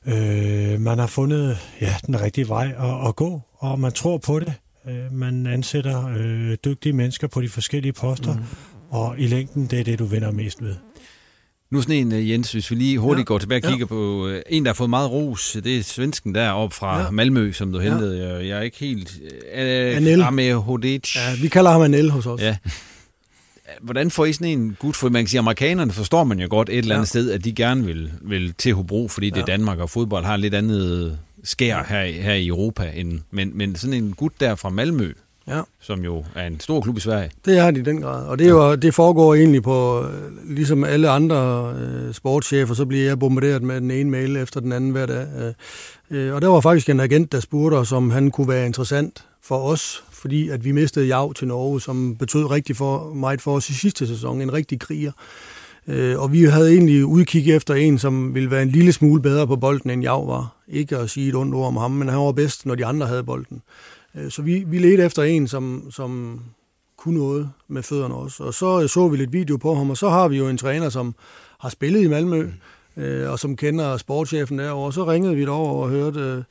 Øh, 0.05 0.81
man 0.81 0.99
har 0.99 1.07
fundet 1.07 1.57
ja, 1.81 1.95
den 2.07 2.21
rigtige 2.21 2.47
vej 2.47 2.73
at, 2.79 3.07
at 3.07 3.15
gå, 3.15 3.41
og 3.57 3.79
man 3.79 3.91
tror 3.91 4.17
på 4.17 4.39
det. 4.39 4.53
Øh, 4.87 5.13
man 5.13 5.47
ansætter 5.47 6.07
øh, 6.17 6.57
dygtige 6.65 6.93
mennesker 6.93 7.27
på 7.27 7.41
de 7.41 7.49
forskellige 7.49 7.93
poster, 7.93 8.33
mm. 8.33 8.41
og 8.89 9.15
i 9.17 9.27
længden, 9.27 9.67
det 9.67 9.79
er 9.79 9.83
det, 9.83 9.99
du 9.99 10.05
vinder 10.05 10.31
mest 10.31 10.63
ved. 10.63 10.75
Nu 11.71 11.81
sådan 11.81 11.95
en, 11.95 12.11
øh, 12.11 12.29
Jens, 12.29 12.51
hvis 12.51 12.71
vi 12.71 12.75
lige 12.75 12.99
hurtigt 12.99 13.25
ja. 13.25 13.33
går 13.33 13.37
tilbage 13.37 13.65
og 13.65 13.69
kigger 13.69 13.85
ja. 13.85 13.87
på 13.87 14.27
uh, 14.27 14.35
en, 14.49 14.65
der 14.65 14.69
har 14.69 14.73
fået 14.73 14.89
meget 14.89 15.11
ros, 15.11 15.57
det 15.63 15.77
er 15.77 15.83
svensken 15.83 16.35
der 16.35 16.49
op 16.49 16.73
fra 16.73 17.01
ja. 17.01 17.09
Malmø, 17.09 17.51
som 17.51 17.71
du 17.71 17.79
ja. 17.79 17.89
hentede. 17.89 18.27
Jeg, 18.27 18.47
jeg 18.47 18.57
er 18.57 18.61
ikke 18.61 18.77
helt... 18.77 19.11
Uh, 19.53 19.97
Anel. 19.97 20.21
Ame 20.21 20.53
Hodic. 20.53 21.15
Ja, 21.15 21.35
vi 21.41 21.47
kalder 21.47 21.71
ham 21.71 21.81
Anel 21.81 22.11
hos 22.11 22.25
os. 22.25 22.41
Ja. 22.41 22.57
Hvordan 23.81 24.11
får 24.11 24.25
I 24.25 24.33
sådan 24.33 24.59
en 24.59 24.77
gut, 24.79 24.95
for 24.95 25.09
man 25.09 25.23
kan 25.23 25.27
sige, 25.27 25.39
amerikanerne 25.39 25.91
forstår 25.91 26.23
man 26.23 26.39
jo 26.39 26.47
godt 26.49 26.69
et 26.69 26.77
eller 26.77 26.95
andet 26.95 27.05
ja. 27.05 27.19
sted, 27.19 27.31
at 27.31 27.43
de 27.43 27.53
gerne 27.53 27.85
vil, 27.85 28.11
vil 28.21 28.53
til 28.53 28.73
Hobro, 28.73 29.07
fordi 29.07 29.27
ja. 29.27 29.33
det 29.35 29.41
er 29.41 29.45
Danmark, 29.45 29.79
og 29.79 29.89
fodbold 29.89 30.25
har 30.25 30.37
lidt 30.37 30.53
andet 30.53 31.17
skær 31.43 31.83
her, 31.89 32.05
her 32.05 32.33
i 32.33 32.47
Europa. 32.47 32.91
En, 32.95 33.23
men, 33.31 33.57
men 33.57 33.75
sådan 33.75 33.93
en 33.93 34.13
gut 34.13 34.31
der 34.39 34.55
fra 34.55 34.69
Malmø, 34.69 35.13
Ja. 35.51 35.61
som 35.79 36.03
jo 36.03 36.25
er 36.35 36.47
en 36.47 36.59
stor 36.59 36.81
klub 36.81 36.97
i 36.97 36.99
Sverige. 36.99 37.31
Det 37.45 37.57
er 37.57 37.71
det 37.71 37.79
i 37.79 37.83
den 37.83 38.01
grad. 38.01 38.25
Og 38.25 38.39
det, 38.39 38.47
er 38.47 38.51
jo, 38.51 38.75
det 38.75 38.93
foregår 38.93 39.35
egentlig 39.35 39.63
på, 39.63 40.03
øh, 40.03 40.53
ligesom 40.55 40.83
alle 40.83 41.09
andre 41.09 41.69
øh, 41.79 42.13
sportschefer, 42.13 42.73
så 42.73 42.85
bliver 42.85 43.05
jeg 43.05 43.19
bombarderet 43.19 43.63
med 43.63 43.81
den 43.81 43.91
ene 43.91 44.09
mail 44.09 44.35
efter 44.35 44.59
den 44.59 44.71
anden 44.71 44.91
hver 44.91 45.05
dag. 45.05 45.27
Øh, 45.39 46.27
øh, 46.27 46.33
og 46.35 46.41
der 46.41 46.47
var 46.47 46.61
faktisk 46.61 46.89
en 46.89 46.99
agent, 46.99 47.31
der 47.31 47.39
spurgte 47.39 47.75
os, 47.75 47.91
om 47.91 48.09
han 48.11 48.31
kunne 48.31 48.47
være 48.47 48.65
interessant 48.65 49.25
for 49.43 49.57
os, 49.57 50.03
fordi 50.11 50.49
at 50.49 50.65
vi 50.65 50.71
mistede 50.71 51.07
Jav 51.07 51.33
til 51.33 51.47
Norge, 51.47 51.81
som 51.81 52.15
betød 52.15 52.51
rigtig 52.51 52.75
for, 52.75 53.13
meget 53.13 53.41
for 53.41 53.55
os 53.55 53.69
i 53.69 53.73
sidste 53.73 54.07
sæson. 54.07 54.41
En 54.41 54.53
rigtig 54.53 54.79
kriger. 54.79 55.11
Øh, 55.87 56.19
og 56.19 56.31
vi 56.31 56.43
havde 56.43 56.71
egentlig 56.71 57.05
udkig 57.05 57.55
efter 57.55 57.73
en, 57.73 57.97
som 57.97 58.33
ville 58.33 58.51
være 58.51 58.61
en 58.61 58.69
lille 58.69 58.93
smule 58.93 59.21
bedre 59.21 59.47
på 59.47 59.55
bolden, 59.55 59.89
end 59.89 60.03
Jav 60.03 60.27
var. 60.27 60.55
Ikke 60.67 60.97
at 60.97 61.09
sige 61.09 61.29
et 61.29 61.35
ondt 61.35 61.55
ord 61.55 61.67
om 61.67 61.77
ham, 61.77 61.91
men 61.91 62.09
han 62.09 62.19
var 62.19 62.31
bedst, 62.31 62.65
når 62.65 62.75
de 62.75 62.85
andre 62.85 63.07
havde 63.07 63.23
bolden. 63.23 63.61
Øh, 64.15 64.31
Så 64.31 64.41
vi, 64.41 64.63
vi 64.67 64.77
ledte 64.79 65.03
efter 65.03 65.23
en, 65.23 65.47
som, 65.47 65.87
som 65.91 66.39
kunne 66.97 67.17
noget 67.19 67.49
med 67.67 67.83
fødderne 67.83 68.13
også. 68.15 68.43
Og 68.43 68.53
så 68.53 68.81
øh, 68.81 68.89
så 68.89 69.07
vi 69.07 69.17
lidt 69.17 69.33
video 69.33 69.57
på 69.57 69.75
ham, 69.75 69.89
og 69.89 69.97
så 69.97 70.09
har 70.09 70.27
vi 70.27 70.37
jo 70.37 70.47
en 70.47 70.57
træner, 70.57 70.89
som 70.89 71.15
har 71.59 71.69
spillet 71.69 72.01
i 72.01 72.07
Malmø, 72.07 72.49
øh, 72.97 73.29
og 73.31 73.39
som 73.39 73.55
kender 73.55 73.97
sportschefen 73.97 74.59
derovre. 74.59 74.93
Så 74.93 75.05
ringede 75.05 75.35
vi 75.35 75.41
derover 75.41 75.83
og 75.83 75.89
hørte, 75.89 76.19
øh, 76.19 76.43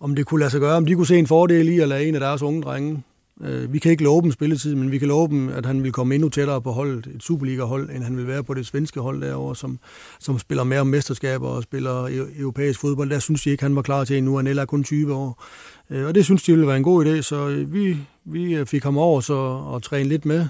om 0.00 0.14
det 0.14 0.26
kunne 0.26 0.40
lade 0.40 0.50
sig 0.50 0.60
gøre, 0.60 0.76
om 0.76 0.86
de 0.86 0.94
kunne 0.94 1.06
se 1.06 1.16
en 1.18 1.26
fordel 1.26 1.68
i 1.68 1.78
at 1.78 1.88
lade 1.88 2.04
en 2.08 2.14
af 2.14 2.20
deres 2.20 2.42
unge 2.42 2.62
drenge. 2.62 3.02
Øh, 3.44 3.72
vi 3.72 3.78
kan 3.78 3.90
ikke 3.90 4.04
love 4.04 4.22
dem 4.22 4.32
spilletid, 4.32 4.74
men 4.74 4.90
vi 4.90 4.98
kan 4.98 5.08
love 5.08 5.28
dem, 5.28 5.48
at 5.48 5.66
han 5.66 5.82
vil 5.82 5.92
komme 5.92 6.14
endnu 6.14 6.28
tættere 6.28 6.62
på 6.62 6.72
holdet, 6.72 7.06
et 7.14 7.22
Superliga-hold, 7.22 7.90
end 7.90 8.02
han 8.02 8.16
vil 8.16 8.26
være 8.26 8.44
på 8.44 8.54
det 8.54 8.66
svenske 8.66 9.00
hold 9.00 9.20
derovre, 9.22 9.56
som, 9.56 9.78
som 10.20 10.38
spiller 10.38 10.64
mere 10.64 10.80
om 10.80 10.86
mesterskaber 10.86 11.48
og 11.48 11.62
spiller 11.62 12.06
eu- 12.06 12.40
europæisk 12.40 12.80
fodbold. 12.80 13.10
Der 13.10 13.18
synes 13.18 13.42
de 13.42 13.50
ikke, 13.50 13.62
han 13.62 13.76
var 13.76 13.82
klar 13.82 14.04
til 14.04 14.18
endnu. 14.18 14.36
Han 14.36 14.46
er 14.46 14.64
kun 14.64 14.84
20 14.84 15.14
år. 15.14 15.44
Øh, 15.90 16.06
Og 16.06 16.14
det 16.14 16.24
synes 16.24 16.42
de 16.42 16.52
ville 16.52 16.66
være 16.66 16.76
en 16.76 16.82
god 16.82 17.06
idé, 17.06 17.20
så 17.22 17.48
øh, 17.48 17.72
vi, 17.72 17.96
vi 18.24 18.54
øh, 18.54 18.66
fik 18.66 18.82
ham 18.84 18.98
over 18.98 19.20
så, 19.20 19.34
og 19.34 19.82
træne 19.82 20.08
lidt 20.08 20.24
med. 20.24 20.46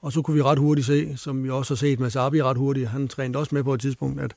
Og 0.00 0.12
så 0.12 0.22
kunne 0.22 0.34
vi 0.34 0.42
ret 0.42 0.58
hurtigt 0.58 0.86
se, 0.86 1.16
som 1.16 1.44
vi 1.44 1.50
også 1.50 1.74
har 1.74 1.76
set 1.76 2.00
med 2.00 2.10
Sabi 2.10 2.42
ret 2.42 2.56
hurtigt, 2.56 2.88
han 2.88 3.08
trænede 3.08 3.38
også 3.38 3.54
med 3.54 3.64
på 3.64 3.74
et 3.74 3.80
tidspunkt, 3.80 4.20
at, 4.20 4.34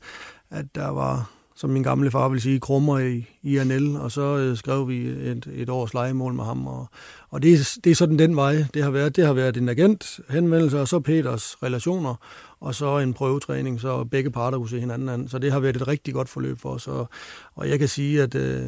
at 0.50 0.66
der 0.76 0.90
var, 0.90 1.32
som 1.56 1.70
min 1.70 1.84
gamle 1.84 2.12
far 2.12 2.30
vil 2.30 2.42
sige, 2.42 2.60
krummer 2.60 3.00
i, 3.00 3.26
i 3.44 3.58
ANL, 3.58 3.96
og 3.96 4.12
så 4.12 4.38
øh, 4.38 4.58
skrev 4.58 4.90
vi 4.90 5.08
et, 5.08 5.48
et 5.56 5.70
års 5.70 5.94
legemål 5.94 6.34
med 6.34 6.44
ham. 6.44 6.68
Og, 6.68 6.88
og 7.30 7.44
det, 7.44 7.78
det 7.84 7.92
er 7.92 7.96
sådan 7.96 8.20
den 8.20 8.36
vej, 8.36 8.66
det 8.74 8.84
har 8.84 8.92
været. 8.92 9.16
Det 9.16 9.26
har 9.26 9.34
været 9.34 9.58
en 9.58 9.70
agent 9.70 10.20
henvendelse, 10.30 10.80
og 10.82 10.88
så 10.88 11.00
Peters 11.00 11.64
relationer, 11.64 12.16
og 12.60 12.76
så 12.76 12.98
en 13.00 13.14
prøvetræning, 13.14 13.82
så 13.82 14.04
begge 14.04 14.32
parter 14.32 14.58
kunne 14.58 14.70
se 14.70 14.80
hinanden 14.80 15.10
an. 15.10 15.28
Så 15.28 15.40
det 15.40 15.52
har 15.52 15.60
været 15.60 15.76
et 15.76 15.88
rigtig 15.88 16.14
godt 16.14 16.30
forløb 16.30 16.60
for 16.60 16.70
os, 16.70 16.88
og, 16.88 17.10
og 17.56 17.70
jeg 17.70 17.80
kan 17.80 17.88
sige, 17.88 18.22
at 18.22 18.36
øh, 18.36 18.64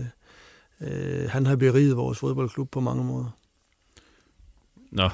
øh, 0.82 1.30
han 1.30 1.46
har 1.46 1.56
beriget 1.56 1.98
vores 1.98 2.20
fodboldklub 2.20 2.72
på 2.72 2.80
mange 2.80 3.04
måder. 3.04 3.38
Nå, 4.92 5.10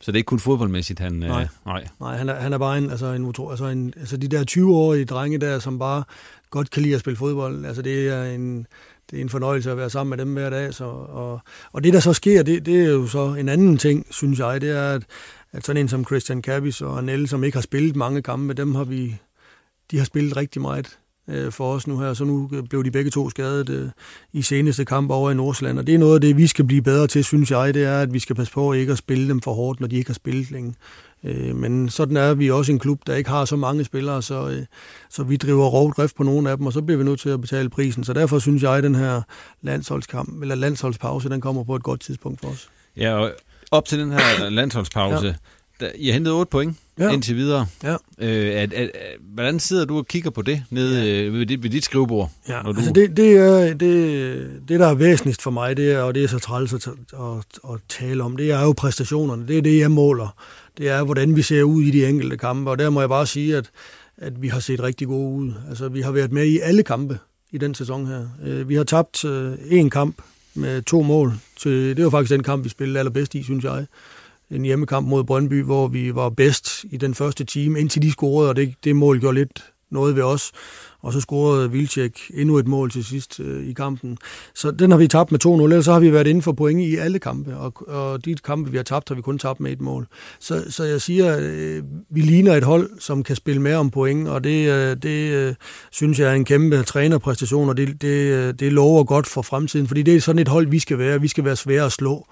så 0.00 0.12
det 0.12 0.16
er 0.16 0.20
ikke 0.20 0.28
kun 0.28 0.38
fodboldmæssigt, 0.38 0.98
han... 0.98 1.12
Nej. 1.12 1.42
Øh, 1.42 1.48
nej. 1.66 1.88
Nej, 2.00 2.16
han 2.16 2.28
er, 2.28 2.34
han 2.34 2.52
er 2.52 2.58
bare 2.58 2.78
en, 2.78 2.90
altså 2.90 3.06
en, 3.06 3.24
utro, 3.24 3.50
altså 3.50 3.64
en, 3.64 3.94
altså 3.96 4.16
de 4.16 4.28
der 4.28 4.44
20-årige 4.50 5.04
drenge 5.04 5.38
der, 5.38 5.58
som 5.58 5.78
bare 5.78 6.04
godt 6.50 6.70
kan 6.70 6.82
lide 6.82 6.94
at 6.94 7.00
spille 7.00 7.16
fodbold, 7.16 7.64
altså 7.64 7.82
det 7.82 8.08
er 8.08 8.24
en, 8.24 8.66
det 9.10 9.16
er 9.16 9.20
en 9.20 9.28
fornøjelse 9.28 9.70
at 9.70 9.76
være 9.76 9.90
sammen 9.90 10.10
med 10.10 10.18
dem 10.18 10.32
hver 10.32 10.50
dag. 10.50 10.74
Så, 10.74 10.84
og, 10.84 11.40
og 11.72 11.84
det, 11.84 11.92
der 11.92 12.00
så 12.00 12.12
sker, 12.12 12.42
det, 12.42 12.66
det 12.66 12.84
er 12.84 12.90
jo 12.90 13.06
så 13.06 13.34
en 13.34 13.48
anden 13.48 13.78
ting, 13.78 14.06
synes 14.10 14.38
jeg, 14.38 14.60
det 14.60 14.70
er, 14.70 14.92
at, 14.94 15.02
at 15.52 15.64
sådan 15.64 15.80
en 15.80 15.88
som 15.88 16.04
Christian 16.04 16.42
Kabis 16.42 16.82
og 16.82 17.04
Nell, 17.04 17.28
som 17.28 17.44
ikke 17.44 17.56
har 17.56 17.62
spillet 17.62 17.96
mange 17.96 18.22
kampe, 18.22 18.54
dem 18.54 18.74
har 18.74 18.84
vi, 18.84 19.16
de 19.90 19.98
har 19.98 20.04
spillet 20.04 20.36
rigtig 20.36 20.62
meget 20.62 20.98
øh, 21.30 21.52
for 21.52 21.74
os 21.74 21.86
nu 21.86 21.98
her, 21.98 22.14
så 22.14 22.24
nu 22.24 22.50
blev 22.70 22.84
de 22.84 22.90
begge 22.90 23.10
to 23.10 23.30
skadet 23.30 23.68
øh, 23.68 23.88
i 24.32 24.42
seneste 24.42 24.84
kamp 24.84 25.10
over 25.10 25.30
i 25.30 25.34
Nordsjælland, 25.34 25.78
og 25.78 25.86
det 25.86 25.94
er 25.94 25.98
noget 25.98 26.14
af 26.14 26.20
det, 26.20 26.36
vi 26.36 26.46
skal 26.46 26.64
blive 26.64 26.82
bedre 26.82 27.06
til, 27.06 27.24
synes 27.24 27.50
jeg, 27.50 27.74
det 27.74 27.84
er, 27.84 28.00
at 28.00 28.12
vi 28.12 28.18
skal 28.18 28.36
passe 28.36 28.52
på 28.52 28.72
ikke 28.72 28.92
at 28.92 28.98
spille 28.98 29.28
dem 29.28 29.40
for 29.40 29.52
hårdt, 29.52 29.80
når 29.80 29.88
de 29.88 29.96
ikke 29.96 30.08
har 30.08 30.14
spillet 30.14 30.50
længe. 30.50 30.74
Øh, 31.24 31.56
men 31.56 31.88
sådan 31.88 32.16
er 32.16 32.34
vi 32.34 32.50
også 32.50 32.72
en 32.72 32.78
klub, 32.78 33.00
der 33.06 33.14
ikke 33.14 33.30
har 33.30 33.44
så 33.44 33.56
mange 33.56 33.84
spillere, 33.84 34.22
så, 34.22 34.48
øh, 34.48 34.64
så 35.10 35.22
vi 35.22 35.36
driver 35.36 35.66
rovdrift 35.66 36.16
på 36.16 36.22
nogle 36.22 36.50
af 36.50 36.56
dem, 36.56 36.66
og 36.66 36.72
så 36.72 36.82
bliver 36.82 36.98
vi 36.98 37.04
nødt 37.04 37.20
til 37.20 37.28
at 37.28 37.40
betale 37.40 37.70
prisen. 37.70 38.04
Så 38.04 38.12
derfor 38.12 38.38
synes 38.38 38.62
jeg, 38.62 38.72
at 38.72 38.82
den 38.82 38.94
her 38.94 39.22
landsholdskamp, 39.62 40.42
eller 40.42 40.54
landsholdspause, 40.54 41.28
den 41.28 41.40
kommer 41.40 41.64
på 41.64 41.76
et 41.76 41.82
godt 41.82 42.00
tidspunkt 42.00 42.40
for 42.40 42.48
os. 42.48 42.68
Ja, 42.96 43.14
og 43.14 43.32
op 43.70 43.84
til 43.84 43.98
den 43.98 44.12
her 44.12 44.48
landsholdspause, 44.58 45.26
ja. 45.26 45.34
der, 45.80 45.90
I 45.94 46.06
har 46.06 46.12
hentet 46.12 46.32
8 46.32 46.50
point 46.50 46.76
Ja. 47.00 47.10
indtil 47.10 47.36
videre. 47.36 47.66
Ja. 47.82 47.96
Øh, 48.18 48.62
at, 48.62 48.72
at, 48.72 48.72
at, 48.72 48.90
hvordan 49.34 49.60
sidder 49.60 49.84
du 49.84 49.98
og 49.98 50.06
kigger 50.06 50.30
på 50.30 50.42
det 50.42 50.62
nede 50.70 51.22
ja. 51.22 51.28
ved, 51.28 51.46
dit, 51.46 51.62
ved 51.62 51.70
dit 51.70 51.84
skrivebord? 51.84 52.30
Ja, 52.48 52.62
når 52.62 52.72
du... 52.72 52.78
altså 52.78 52.92
det, 52.92 53.16
det, 53.16 53.36
er, 53.36 53.74
det, 53.74 54.60
det, 54.68 54.80
der 54.80 54.86
er 54.86 54.94
væsentligst 54.94 55.42
for 55.42 55.50
mig, 55.50 55.76
det 55.76 55.92
er, 55.92 55.98
og 55.98 56.14
det 56.14 56.24
er 56.24 56.28
så 56.28 56.38
træls 56.38 56.72
at, 56.72 56.86
at, 56.86 57.72
at 57.72 57.80
tale 57.88 58.22
om, 58.22 58.36
det 58.36 58.50
er 58.50 58.62
jo 58.62 58.72
præstationerne. 58.72 59.48
Det 59.48 59.58
er 59.58 59.62
det, 59.62 59.78
jeg 59.78 59.90
måler. 59.90 60.36
Det 60.78 60.88
er, 60.88 61.04
hvordan 61.04 61.36
vi 61.36 61.42
ser 61.42 61.62
ud 61.62 61.82
i 61.82 61.90
de 61.90 62.06
enkelte 62.06 62.36
kampe, 62.36 62.70
og 62.70 62.78
der 62.78 62.90
må 62.90 63.00
jeg 63.00 63.08
bare 63.08 63.26
sige, 63.26 63.56
at, 63.56 63.70
at 64.16 64.42
vi 64.42 64.48
har 64.48 64.60
set 64.60 64.82
rigtig 64.82 65.06
gode 65.06 65.34
ud. 65.34 65.52
Altså, 65.68 65.88
vi 65.88 66.00
har 66.00 66.10
været 66.10 66.32
med 66.32 66.46
i 66.46 66.58
alle 66.58 66.82
kampe 66.82 67.18
i 67.52 67.58
den 67.58 67.74
sæson 67.74 68.06
her. 68.06 68.26
Øh, 68.46 68.68
Vi 68.68 68.74
har 68.74 68.84
tabt 68.84 69.24
øh, 69.24 69.52
én 69.52 69.88
kamp 69.88 70.22
med 70.54 70.82
to 70.82 71.02
mål. 71.02 71.32
Til, 71.60 71.96
det 71.96 72.04
var 72.04 72.10
faktisk 72.10 72.32
den 72.32 72.42
kamp, 72.42 72.64
vi 72.64 72.68
spillede 72.68 72.98
allerbedst 72.98 73.34
i, 73.34 73.42
synes 73.42 73.64
jeg. 73.64 73.86
En 74.50 74.64
hjemmekamp 74.64 75.08
mod 75.08 75.24
Brøndby, 75.24 75.62
hvor 75.62 75.88
vi 75.88 76.14
var 76.14 76.28
bedst 76.28 76.84
i 76.90 76.96
den 76.96 77.14
første 77.14 77.44
time, 77.44 77.80
indtil 77.80 78.02
de 78.02 78.10
scorede, 78.10 78.50
og 78.50 78.56
det, 78.56 78.74
det 78.84 78.96
mål 78.96 79.20
gjorde 79.20 79.38
lidt 79.38 79.72
noget 79.90 80.16
ved 80.16 80.22
os. 80.22 80.52
Og 81.02 81.12
så 81.12 81.20
scorede 81.20 81.70
Vilcek 81.70 82.20
endnu 82.34 82.58
et 82.58 82.68
mål 82.68 82.90
til 82.90 83.04
sidst 83.04 83.40
øh, 83.40 83.68
i 83.68 83.72
kampen. 83.72 84.18
Så 84.54 84.70
den 84.70 84.90
har 84.90 84.98
vi 84.98 85.08
tabt 85.08 85.32
med 85.32 85.46
2-0, 85.46 85.62
ellers 85.62 85.84
så 85.84 85.92
har 85.92 86.00
vi 86.00 86.12
været 86.12 86.26
inden 86.26 86.42
for 86.42 86.52
point 86.52 86.80
i 86.80 86.96
alle 86.96 87.18
kampe. 87.18 87.56
Og, 87.56 87.88
og 87.88 88.24
de 88.24 88.34
kampe, 88.34 88.70
vi 88.70 88.76
har 88.76 88.84
tabt, 88.84 89.08
har 89.08 89.16
vi 89.16 89.22
kun 89.22 89.38
tabt 89.38 89.60
med 89.60 89.72
et 89.72 89.80
mål. 89.80 90.06
Så, 90.40 90.64
så 90.68 90.84
jeg 90.84 91.00
siger, 91.00 91.36
øh, 91.40 91.82
vi 92.10 92.20
ligner 92.20 92.54
et 92.54 92.64
hold, 92.64 92.90
som 92.98 93.22
kan 93.22 93.36
spille 93.36 93.62
mere 93.62 93.76
om 93.76 93.90
point, 93.90 94.28
og 94.28 94.44
det, 94.44 94.70
øh, 94.70 94.96
det 94.96 95.32
øh, 95.32 95.54
synes 95.90 96.18
jeg 96.18 96.30
er 96.30 96.34
en 96.34 96.44
kæmpe 96.44 96.82
trænerpræstation, 96.82 97.68
og 97.68 97.76
det, 97.76 98.02
det, 98.02 98.08
øh, 98.08 98.54
det 98.54 98.72
lover 98.72 99.04
godt 99.04 99.26
for 99.26 99.42
fremtiden, 99.42 99.88
fordi 99.88 100.02
det 100.02 100.16
er 100.16 100.20
sådan 100.20 100.38
et 100.38 100.48
hold, 100.48 100.66
vi 100.66 100.78
skal 100.78 100.98
være. 100.98 101.20
Vi 101.20 101.28
skal 101.28 101.44
være 101.44 101.56
svære 101.56 101.84
at 101.84 101.92
slå 101.92 102.26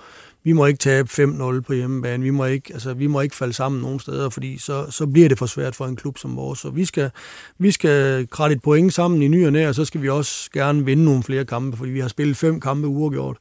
vi 0.44 0.52
må 0.52 0.66
ikke 0.66 0.78
tabe 0.78 1.08
5-0 1.10 1.60
på 1.60 1.72
hjemmebane, 1.72 2.22
vi 2.22 2.30
må 2.30 2.44
ikke, 2.44 2.72
altså, 2.72 2.94
vi 2.94 3.06
må 3.06 3.20
ikke 3.20 3.36
falde 3.36 3.52
sammen 3.52 3.82
nogen 3.82 4.00
steder, 4.00 4.30
fordi 4.30 4.58
så, 4.58 4.90
så 4.90 5.06
bliver 5.06 5.28
det 5.28 5.38
for 5.38 5.46
svært 5.46 5.74
for 5.74 5.86
en 5.86 5.96
klub 5.96 6.18
som 6.18 6.36
vores. 6.36 6.58
Så 6.58 6.70
vi 6.70 6.84
skal, 6.84 7.10
vi 7.58 7.70
skal 7.70 8.28
kratte 8.30 8.56
et 8.56 8.62
point 8.62 8.94
sammen 8.94 9.22
i 9.22 9.28
ny 9.28 9.46
og 9.46 9.52
næ, 9.52 9.68
og 9.68 9.74
så 9.74 9.84
skal 9.84 10.02
vi 10.02 10.08
også 10.08 10.50
gerne 10.50 10.84
vinde 10.84 11.04
nogle 11.04 11.22
flere 11.22 11.44
kampe, 11.44 11.76
fordi 11.76 11.90
vi 11.90 12.00
har 12.00 12.08
spillet 12.08 12.36
fem 12.36 12.60
kampe 12.60 12.88
uafgjort, 12.88 13.36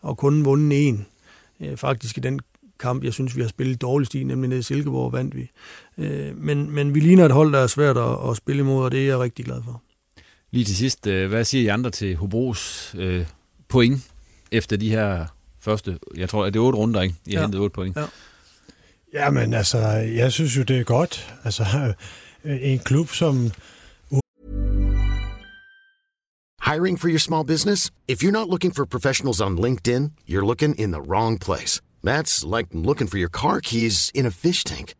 og 0.00 0.16
kun 0.16 0.44
vundet 0.44 0.88
en. 0.88 1.06
Øh, 1.60 1.76
faktisk 1.76 2.18
i 2.18 2.20
den 2.20 2.40
kamp, 2.78 3.04
jeg 3.04 3.12
synes, 3.12 3.36
vi 3.36 3.40
har 3.40 3.48
spillet 3.48 3.80
dårligst 3.80 4.14
i, 4.14 4.24
nemlig 4.24 4.48
nede 4.48 4.60
i 4.60 4.62
Silkeborg, 4.62 5.12
vandt 5.12 5.36
vi. 5.36 5.50
Øh, 5.98 6.36
men, 6.36 6.70
men 6.70 6.94
vi 6.94 7.00
ligner 7.00 7.24
et 7.24 7.32
hold, 7.32 7.52
der 7.52 7.58
er 7.58 7.66
svært 7.66 7.96
at, 7.96 8.30
at 8.30 8.36
spille 8.36 8.60
imod, 8.60 8.84
og 8.84 8.92
det 8.92 9.00
er 9.00 9.06
jeg 9.06 9.18
rigtig 9.18 9.44
glad 9.44 9.62
for. 9.64 9.82
Lige 10.50 10.64
til 10.64 10.76
sidst, 10.76 11.06
øh, 11.06 11.28
hvad 11.28 11.44
siger 11.44 11.64
I 11.64 11.66
andre 11.66 11.90
til 11.90 12.16
Hobros 12.16 12.94
øh, 12.98 13.26
point 13.68 14.10
efter 14.52 14.76
de 14.76 14.90
her 14.90 15.26
første, 15.68 15.98
jeg 16.16 16.28
tror, 16.28 16.44
at 16.44 16.52
det 16.54 16.60
er 16.60 16.64
otte 16.64 16.78
runder, 16.78 17.02
ikke? 17.02 17.14
I 17.26 17.32
Ja. 17.32 17.40
hentet 17.44 17.60
otte 17.60 17.74
point. 17.74 17.96
Ja. 17.96 18.06
Jamen 19.14 19.54
altså, 19.54 19.78
jeg 20.20 20.32
synes 20.32 20.56
jo, 20.56 20.62
det 20.62 20.78
er 20.80 20.84
godt. 20.84 21.36
Altså, 21.44 21.64
en 22.72 22.78
klub 22.78 23.08
som... 23.10 23.50
Hiring 26.60 26.98
for 27.00 27.08
your 27.08 27.18
small 27.18 27.44
business? 27.46 27.90
If 28.08 28.22
you're 28.22 28.32
not 28.40 28.48
looking 28.48 28.72
for 28.74 28.84
professionals 28.86 29.40
on 29.40 29.56
LinkedIn, 29.58 30.12
you're 30.26 30.46
looking 30.46 30.74
in 30.74 30.90
the 30.92 31.00
wrong 31.00 31.38
place. 31.38 31.80
That's 32.04 32.44
like 32.56 32.68
looking 32.72 33.06
for 33.08 33.18
your 33.18 33.30
car 33.30 33.60
keys 33.60 34.10
in 34.14 34.26
a 34.26 34.30
fish 34.30 34.64
tank. 34.64 34.94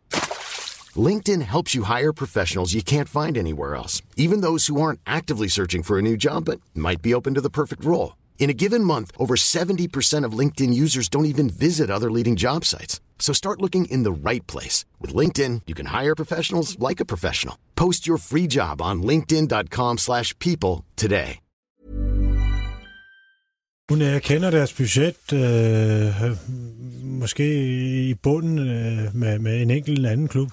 LinkedIn 1.08 1.42
helps 1.42 1.74
you 1.74 1.82
hire 1.84 2.12
professionals 2.12 2.72
you 2.74 2.82
can't 2.82 3.08
find 3.08 3.36
anywhere 3.36 3.74
else, 3.76 4.02
even 4.16 4.40
those 4.40 4.66
who 4.66 4.80
aren't 4.80 5.00
actively 5.06 5.48
searching 5.48 5.82
for 5.84 5.98
a 5.98 6.02
new 6.02 6.16
job 6.16 6.44
but 6.44 6.58
might 6.74 7.02
be 7.02 7.14
open 7.14 7.34
to 7.34 7.40
the 7.40 7.50
perfect 7.50 7.84
role. 7.84 8.12
In 8.38 8.50
a 8.50 8.54
given 8.54 8.84
month, 8.84 9.10
over 9.18 9.34
70% 9.34 10.24
of 10.24 10.38
LinkedIn 10.38 10.72
users 10.72 11.10
don't 11.10 11.26
even 11.26 11.50
visit 11.50 11.90
other 11.90 12.10
leading 12.10 12.36
job 12.36 12.64
sites. 12.64 13.00
So 13.18 13.34
start 13.34 13.60
looking 13.60 13.84
in 13.90 14.04
the 14.04 14.30
right 14.30 14.46
place. 14.46 14.86
With 15.00 15.14
LinkedIn, 15.14 15.62
you 15.66 15.74
can 15.74 15.86
hire 15.86 16.14
professionals 16.14 16.78
like 16.78 17.00
a 17.00 17.04
professional. 17.04 17.56
Post 17.74 18.06
your 18.06 18.16
free 18.16 18.46
job 18.46 18.80
on 18.80 19.02
linkedin.com/people 19.02 19.98
slash 19.98 20.34
people 20.38 20.84
today. 20.96 21.40
Hun 23.88 24.00
jeg 24.00 24.22
kender 24.22 24.50
deres 24.50 24.72
budget, 24.72 25.32
øh, 25.32 26.24
øh, 26.24 26.36
måske 27.02 27.44
i 28.08 28.14
bunden 28.14 28.58
øh, 28.58 29.14
med, 29.14 29.38
med 29.38 29.62
en 29.62 29.70
enkelt 29.70 30.06
anden 30.06 30.28
klub. 30.28 30.50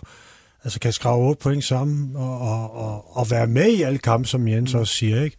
Altså 0.63 0.79
kan 0.79 0.93
skrave 0.93 1.27
8 1.27 1.39
point 1.43 1.63
sammen 1.63 2.15
og, 2.15 2.39
og, 2.39 2.75
og, 2.75 3.17
og 3.17 3.31
være 3.31 3.47
med 3.47 3.69
i 3.69 3.81
alle 3.81 3.99
kampe, 3.99 4.27
som 4.27 4.47
Jens 4.47 4.73
mm. 4.73 4.79
også 4.79 4.93
siger, 4.93 5.23
ikke? 5.23 5.37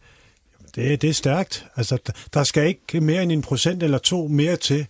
Det, 0.77 1.03
det 1.03 1.11
er 1.11 1.14
stærkt. 1.14 1.66
Altså, 1.77 1.99
der- 2.35 2.45
skal 2.45 2.66
ikke 2.66 3.01
mere 3.01 3.22
end 3.22 3.33
en 3.33 3.43
procent 3.43 3.83
eller 3.83 3.99
to 3.99 4.29
mere 4.29 4.57
til. 4.57 4.87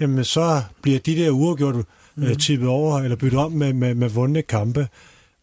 Jamen, 0.00 0.24
så 0.24 0.62
bliver 0.82 0.98
de 0.98 1.16
der 1.16 1.30
uafgjort 1.30 1.76
øh, 1.76 1.82
Mhm. 2.16 2.36
tippet 2.36 2.68
over 2.68 2.98
eller 3.00 3.16
byttet 3.16 3.40
om 3.40 3.52
med, 3.52 3.72
med, 3.72 3.94
med 3.94 4.08
vundne 4.08 4.42
kampe. 4.42 4.88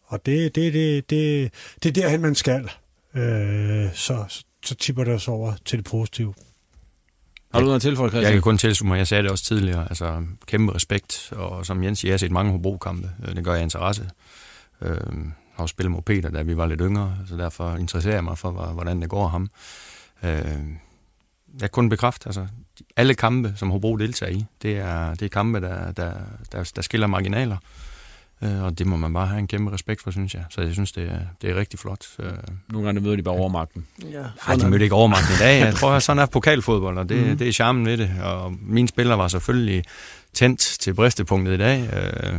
Og 0.06 0.26
det, 0.26 0.54
det, 0.54 0.72
det, 0.74 1.10
det, 1.10 1.52
det 1.82 1.88
er 1.88 2.02
derhen, 2.02 2.20
man 2.20 2.34
skal. 2.34 2.70
Øh, 3.14 3.86
så, 3.94 4.24
så 4.64 4.74
tipper 4.74 5.04
det 5.04 5.14
os 5.14 5.28
over 5.28 5.52
til 5.64 5.78
det 5.78 5.86
positive. 5.86 6.34
Har 7.52 7.60
du 7.60 7.64
noget 7.64 7.76
at 7.76 7.82
tilføje, 7.82 8.08
Christian? 8.10 8.24
Jeg 8.24 8.32
kan 8.32 8.42
kun 8.42 8.58
tilslutte 8.58 8.88
mig, 8.88 8.98
jeg 8.98 9.06
sagde 9.06 9.22
det 9.22 9.30
også 9.30 9.44
tidligere, 9.44 9.86
altså 9.90 10.22
kæmpe 10.46 10.74
respekt, 10.74 11.32
og 11.36 11.66
som 11.66 11.82
Jens 11.84 11.98
siger, 11.98 12.08
jeg 12.10 12.12
har 12.14 12.18
set 12.18 12.30
mange 12.32 12.52
Hobro-kampe, 12.52 13.10
Øh, 13.28 13.36
det 13.36 13.44
gør 13.44 13.54
jeg 13.54 13.62
interesse. 13.62 14.10
Øh, 14.82 14.96
har 15.60 15.64
jo 15.64 15.66
spillet 15.66 15.90
mod 15.92 16.02
Peter, 16.02 16.30
da 16.30 16.42
vi 16.42 16.56
var 16.56 16.66
lidt 16.66 16.80
yngre, 16.84 17.16
så 17.28 17.36
derfor 17.36 17.76
interesserer 17.76 18.14
jeg 18.14 18.24
mig 18.24 18.38
for, 18.38 18.50
hvor- 18.50 18.66
hvordan 18.66 19.02
det 19.02 19.08
går 19.10 19.28
ham. 19.28 19.50
Øh, 20.22 20.42
jeg 21.60 21.70
kun 21.70 21.88
bekræfte, 21.88 22.28
altså 22.28 22.46
alle 22.96 23.14
kampe, 23.14 23.52
som 23.56 23.70
Hobro 23.70 23.96
deltager 23.96 24.32
i, 24.32 24.44
det 24.62 24.76
er, 24.78 25.14
det 25.14 25.22
er 25.22 25.28
kampe, 25.28 25.60
der, 25.60 25.92
der, 25.92 26.12
der, 26.52 26.70
der 26.76 26.82
skiller 26.82 27.06
marginaler. 27.06 27.56
Øh, 28.42 28.62
og 28.62 28.78
det 28.78 28.86
må 28.86 28.96
man 28.96 29.12
bare 29.12 29.26
have 29.26 29.38
en 29.38 29.46
kæmpe 29.46 29.72
respekt 29.72 30.02
for, 30.02 30.10
synes 30.10 30.34
jeg. 30.34 30.44
Så 30.50 30.60
jeg 30.60 30.72
synes, 30.72 30.92
det 30.92 31.08
er, 31.12 31.18
det 31.42 31.50
er 31.50 31.54
rigtig 31.54 31.78
flot. 31.78 32.06
Øh, 32.18 32.32
Nogle 32.68 32.84
gange 32.86 33.00
møder 33.00 33.16
de 33.16 33.22
bare 33.22 33.34
overmagten. 33.34 33.86
Ja, 34.12 34.22
ej, 34.46 34.54
de 34.54 34.70
mødte 34.70 34.82
ikke 34.84 34.94
overmagten 34.94 35.34
i 35.34 35.38
dag. 35.38 35.60
Jeg 35.60 35.74
tror, 35.74 35.92
at 35.92 36.02
sådan 36.02 36.22
er 36.22 36.26
pokalfodbold, 36.26 36.98
og 36.98 37.08
det, 37.08 37.28
mm. 37.30 37.38
det 37.38 37.48
er 37.48 37.52
charmen 37.52 37.86
ved 37.86 37.96
det. 37.96 38.10
Og 38.22 38.54
mine 38.62 38.88
spillere 38.88 39.18
var 39.18 39.28
selvfølgelig 39.28 39.84
tændt 40.34 40.60
til 40.60 40.94
bristepunktet 40.94 41.54
i 41.54 41.58
dag. 41.58 41.90
Øh, 41.92 42.34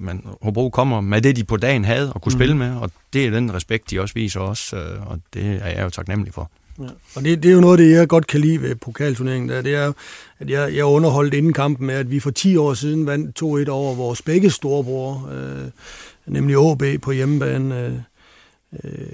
men 0.00 0.26
Hobro 0.42 0.70
kommer 0.70 1.00
med 1.00 1.22
det, 1.22 1.36
de 1.36 1.44
på 1.44 1.56
dagen 1.56 1.84
havde 1.84 2.12
og 2.12 2.22
kunne 2.22 2.30
mm. 2.30 2.38
spille 2.38 2.56
med, 2.56 2.76
og 2.76 2.90
det 3.12 3.26
er 3.26 3.30
den 3.30 3.54
respekt, 3.54 3.90
de 3.90 4.00
også 4.00 4.14
viser 4.14 4.40
os, 4.40 4.72
øh, 4.72 5.06
og 5.06 5.20
det 5.34 5.60
er 5.62 5.68
jeg 5.68 5.84
jo 5.84 5.90
taknemmelig 5.90 6.34
for. 6.34 6.50
Ja. 6.78 6.84
Og 7.14 7.24
det, 7.24 7.42
det 7.42 7.50
er 7.50 7.54
jo 7.54 7.60
noget 7.60 7.78
det, 7.78 7.90
jeg 7.90 8.08
godt 8.08 8.26
kan 8.26 8.40
lide 8.40 8.62
ved 8.62 8.74
pokalturneringen. 8.74 9.48
Der. 9.48 9.62
Det 9.62 9.74
er, 9.74 9.92
at 10.38 10.50
jeg, 10.50 10.74
jeg 10.74 10.84
underholdt 10.84 11.34
inden 11.34 11.52
kampen 11.52 11.86
med, 11.86 11.94
at 11.94 12.10
vi 12.10 12.20
for 12.20 12.30
10 12.30 12.56
år 12.56 12.74
siden 12.74 13.06
vandt 13.06 13.42
2-1 13.42 13.70
over 13.70 13.94
vores 13.94 14.22
begge 14.22 14.50
storebror, 14.50 15.30
øh, 15.32 15.70
nemlig 16.26 16.58
OB 16.58 16.82
på 17.02 17.12
hjemmebane. 17.12 17.80
Øh, 17.86 17.92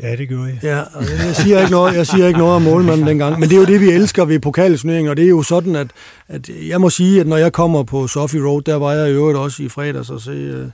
Ja, 0.02 0.16
det 0.16 0.28
gjorde 0.28 0.46
jeg. 0.46 0.58
Ja, 0.62 0.80
og 0.80 1.04
jeg 1.26 1.36
siger 1.36 1.58
ikke 1.58 1.70
noget, 1.70 1.94
jeg 1.94 2.06
siger 2.06 2.26
ikke 2.26 2.38
noget 2.38 2.54
om 2.54 2.62
målmanden 2.62 3.06
dengang, 3.10 3.40
men 3.40 3.48
det 3.48 3.56
er 3.56 3.60
jo 3.60 3.66
det, 3.66 3.80
vi 3.80 3.90
elsker 3.90 4.24
ved 4.24 4.40
pokalturneringen, 4.40 5.10
og 5.10 5.16
det 5.16 5.24
er 5.24 5.28
jo 5.28 5.42
sådan, 5.42 5.76
at, 5.76 5.88
at 6.28 6.48
jeg 6.68 6.80
må 6.80 6.90
sige, 6.90 7.20
at 7.20 7.26
når 7.26 7.36
jeg 7.36 7.52
kommer 7.52 7.82
på 7.82 8.06
Sofie 8.06 8.46
Road, 8.46 8.62
der 8.62 8.74
var 8.74 8.92
jeg 8.92 9.10
i 9.10 9.12
øvrigt 9.12 9.38
også 9.38 9.62
i 9.62 9.68
fredags 9.68 10.10
og 10.10 10.20
se 10.20 10.30
øh, 10.30 10.66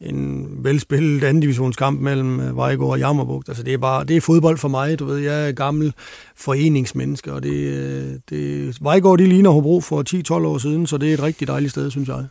en 0.00 0.46
velspillet 0.64 1.24
anden 1.24 1.40
divisionskamp 1.40 2.00
mellem 2.00 2.40
øh, 2.40 2.56
Vejgaard 2.56 2.90
og 2.90 2.98
Jammerbugt. 2.98 3.48
Altså 3.48 3.62
det 3.62 3.74
er 3.74 3.78
bare, 3.78 4.04
det 4.04 4.16
er 4.16 4.20
fodbold 4.20 4.58
for 4.58 4.68
mig, 4.68 4.98
du 4.98 5.04
ved, 5.04 5.18
jeg 5.18 5.48
er 5.48 5.52
gammel 5.52 5.92
foreningsmenneske, 6.36 7.32
og 7.32 7.42
det, 7.42 7.54
øh, 7.54 8.14
det 8.30 8.76
Vejgaard, 8.80 9.18
de 9.18 9.26
ligner 9.26 9.50
Hobro 9.50 9.80
for 9.80 10.04
10-12 10.40 10.46
år 10.46 10.58
siden, 10.58 10.86
så 10.86 10.98
det 10.98 11.10
er 11.10 11.14
et 11.14 11.22
rigtig 11.22 11.48
dejligt 11.48 11.70
sted, 11.70 11.90
synes 11.90 12.08
jeg. 12.08 12.24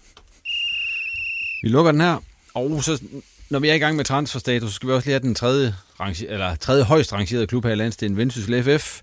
Vi 1.63 1.69
lukker 1.69 1.91
den 1.91 2.01
her, 2.01 2.17
og 2.53 2.83
så 2.83 3.01
når 3.49 3.59
vi 3.59 3.69
er 3.69 3.73
i 3.73 3.77
gang 3.77 3.95
med 3.95 4.05
transferstatus, 4.05 4.69
så 4.69 4.75
skal 4.75 4.89
vi 4.89 4.93
også 4.93 5.05
lige 5.07 5.13
have 5.13 5.21
den 5.27 5.35
tredje, 5.35 5.75
rangi- 5.99 6.27
eller 6.29 6.55
tredje 6.55 6.83
højst 6.83 7.13
rangerede 7.13 7.47
klub 7.47 7.65
her 7.65 7.71
i 7.71 7.75
landsdelen, 7.75 8.17
Vendsyssel 8.17 8.63
FF, 8.79 8.99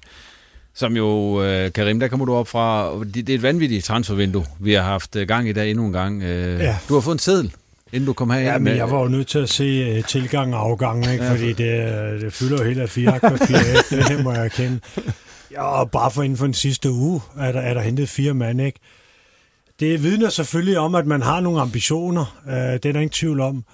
som 0.75 0.97
jo, 0.97 1.43
øh, 1.43 1.73
Karim, 1.73 2.01
der 2.01 2.09
kommer 2.09 2.27
du 2.27 2.35
op 2.35 2.49
fra, 2.49 2.95
det, 3.05 3.15
det 3.15 3.29
er 3.29 3.35
et 3.35 3.43
vanvittigt 3.43 3.85
transfervindue, 3.85 4.45
vi 4.61 4.73
har 4.73 4.83
haft 4.83 5.17
øh, 5.17 5.29
gang 5.29 5.49
i 5.49 5.53
dag 5.53 5.71
endnu 5.71 5.87
en 5.87 5.93
gang. 5.93 6.23
Øh, 6.23 6.61
Ja. 6.61 6.77
Du 6.89 6.95
har 6.95 7.01
fået 7.01 7.15
en 7.15 7.19
seddel, 7.19 7.53
inden 7.93 8.07
du 8.07 8.13
kom 8.13 8.31
her 8.31 8.41
Ja, 8.41 8.59
men 8.59 8.77
jeg 8.77 8.91
var 8.91 9.01
jo 9.03 9.09
nødt 9.09 9.27
til 9.27 9.39
at 9.39 9.49
se 9.49 9.99
uh, 9.99 10.05
tilgang 10.05 10.55
og 10.55 10.61
afgang, 10.61 11.13
ikke? 11.13 11.25
Ja, 11.25 11.31
fordi 11.33 11.53
det, 11.53 12.21
det 12.21 12.33
fylder 12.33 12.59
jo 12.59 12.65
helt 12.65 12.81
af 12.81 12.89
fire 12.91 13.21
papir, 13.21 13.57
det 14.09 14.25
må 14.25 14.33
jeg 14.33 14.45
erkende. 14.45 14.81
Ja, 15.53 15.63
og 15.63 15.91
bare 15.91 16.11
for 16.11 16.23
inden 16.23 16.39
for 16.39 16.45
den 16.45 16.55
sidste 16.55 16.91
uge 16.91 17.21
er 17.41 17.53
der, 17.53 17.61
er 17.61 17.75
der 17.75 17.81
hentet 17.81 18.09
fire 18.09 18.35
mand, 18.35 18.61
ikke? 18.61 18.79
Det 19.81 20.03
vidner 20.03 20.29
selvfølgelig 20.29 20.79
om, 20.79 20.95
at 20.95 21.07
man 21.07 21.23
har 21.23 21.41
nogle 21.41 21.61
ambitioner, 21.61 22.37
uh, 22.47 22.53
det 22.53 22.59
er 22.73 22.79
der 22.79 22.89
ingen 22.89 23.11
tvivl 23.11 23.41
om. 23.41 23.65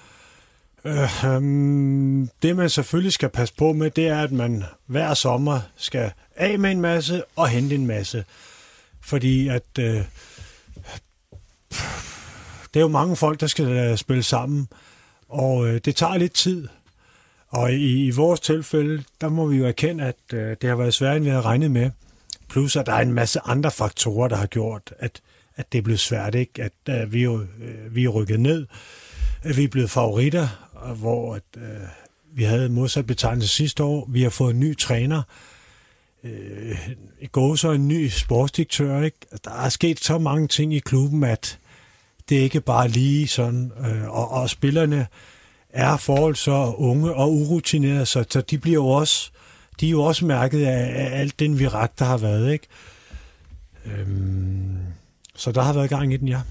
Øhm, 0.85 1.35
um, 1.35 2.29
det 2.41 2.55
man 2.55 2.69
selvfølgelig 2.69 3.13
skal 3.13 3.29
passe 3.29 3.53
på 3.57 3.73
med, 3.73 3.91
det 3.91 4.07
er, 4.07 4.19
at 4.21 4.31
man 4.31 4.63
hver 4.85 5.13
sommer 5.13 5.59
skal 5.75 6.11
af 6.35 6.59
med 6.59 6.71
en 6.71 6.81
masse 6.81 7.23
og 7.35 7.49
hente 7.49 7.75
en 7.75 7.87
masse. 7.87 8.25
Fordi 9.01 9.47
at... 9.47 9.63
øh, 9.79 10.03
det 12.73 12.79
er 12.79 12.81
jo 12.81 12.87
mange 12.87 13.15
folk, 13.15 13.39
der 13.39 13.47
skal 13.47 13.67
øh, 13.67 13.97
spille 13.97 14.23
sammen, 14.23 14.67
og 15.29 15.67
øh, 15.67 15.81
det 15.85 15.95
tager 15.95 16.17
lidt 16.17 16.33
tid. 16.33 16.67
Og 17.49 17.73
i, 17.73 18.05
i 18.05 18.09
vores 18.09 18.39
tilfælde, 18.39 19.03
der 19.21 19.29
må 19.29 19.47
vi 19.47 19.57
jo 19.57 19.65
erkende, 19.65 20.03
at 20.03 20.33
øh, 20.33 20.55
det 20.61 20.69
har 20.69 20.75
været 20.75 20.93
sværere, 20.93 21.15
end 21.15 21.23
vi 21.23 21.29
havde 21.29 21.41
regnet 21.41 21.71
med. 21.71 21.89
Plus, 22.49 22.75
at 22.75 22.85
der 22.85 22.93
er 22.93 23.01
en 23.01 23.13
masse 23.13 23.39
andre 23.45 23.71
faktorer, 23.71 24.27
der 24.27 24.35
har 24.35 24.45
gjort, 24.45 24.93
at, 24.99 25.21
at 25.55 25.71
det 25.71 25.77
er 25.77 25.81
blevet 25.81 25.99
svært. 25.99 26.35
Ikke? 26.35 26.63
At 26.63 26.71
øh, 26.89 27.13
vi, 27.13 27.19
er 27.19 27.23
jo, 27.23 27.41
øh, 27.41 27.95
vi 27.95 28.03
er 28.03 28.09
rykket 28.09 28.39
ned, 28.39 28.67
at 29.43 29.57
vi 29.57 29.63
er 29.63 29.67
blevet 29.67 29.91
favoritter, 29.91 30.68
hvor 30.79 31.35
at, 31.35 31.43
øh, 31.57 31.87
vi 32.33 32.43
havde 32.43 32.69
modsat 32.69 33.05
betegnelse 33.05 33.47
sidste 33.47 33.83
år. 33.83 34.07
Vi 34.09 34.23
har 34.23 34.29
fået 34.29 34.53
en 34.53 34.59
ny 34.59 34.77
træner, 34.77 35.21
øh, 36.23 36.89
i 37.21 37.27
går 37.27 37.55
så 37.55 37.71
en 37.71 37.87
ny 37.87 38.07
sportsdirektør. 38.07 39.01
Ikke? 39.01 39.17
Der 39.45 39.51
er 39.51 39.69
sket 39.69 39.99
så 39.99 40.17
mange 40.17 40.47
ting 40.47 40.73
i 40.73 40.79
klubben, 40.79 41.23
at 41.23 41.59
det 42.29 42.37
er 42.37 42.41
ikke 42.41 42.61
bare 42.61 42.87
lige 42.87 43.27
sådan, 43.27 43.71
øh, 43.79 44.09
og, 44.09 44.31
og 44.31 44.49
spillerne 44.49 45.07
er 45.69 45.97
forhold 45.97 46.35
så 46.35 46.73
unge 46.77 47.13
og 47.13 47.33
urutinerede, 47.33 48.05
så, 48.05 48.25
så 48.29 48.41
de 48.41 48.57
bliver 48.57 48.73
jo 48.73 48.87
også, 48.87 49.31
de 49.79 49.85
er 49.85 49.91
jo 49.91 50.03
også 50.03 50.25
mærket 50.25 50.65
af, 50.65 51.03
af 51.03 51.19
alt 51.19 51.39
den 51.39 51.59
virak, 51.59 51.99
der 51.99 52.05
har 52.05 52.17
været, 52.17 52.53
ikke? 52.53 52.67
Øhm, 53.85 54.77
så 55.35 55.51
der 55.51 55.61
har 55.61 55.73
været 55.73 55.89
gang 55.89 56.13
i 56.13 56.17
den, 56.17 56.27
ja. 56.27 56.41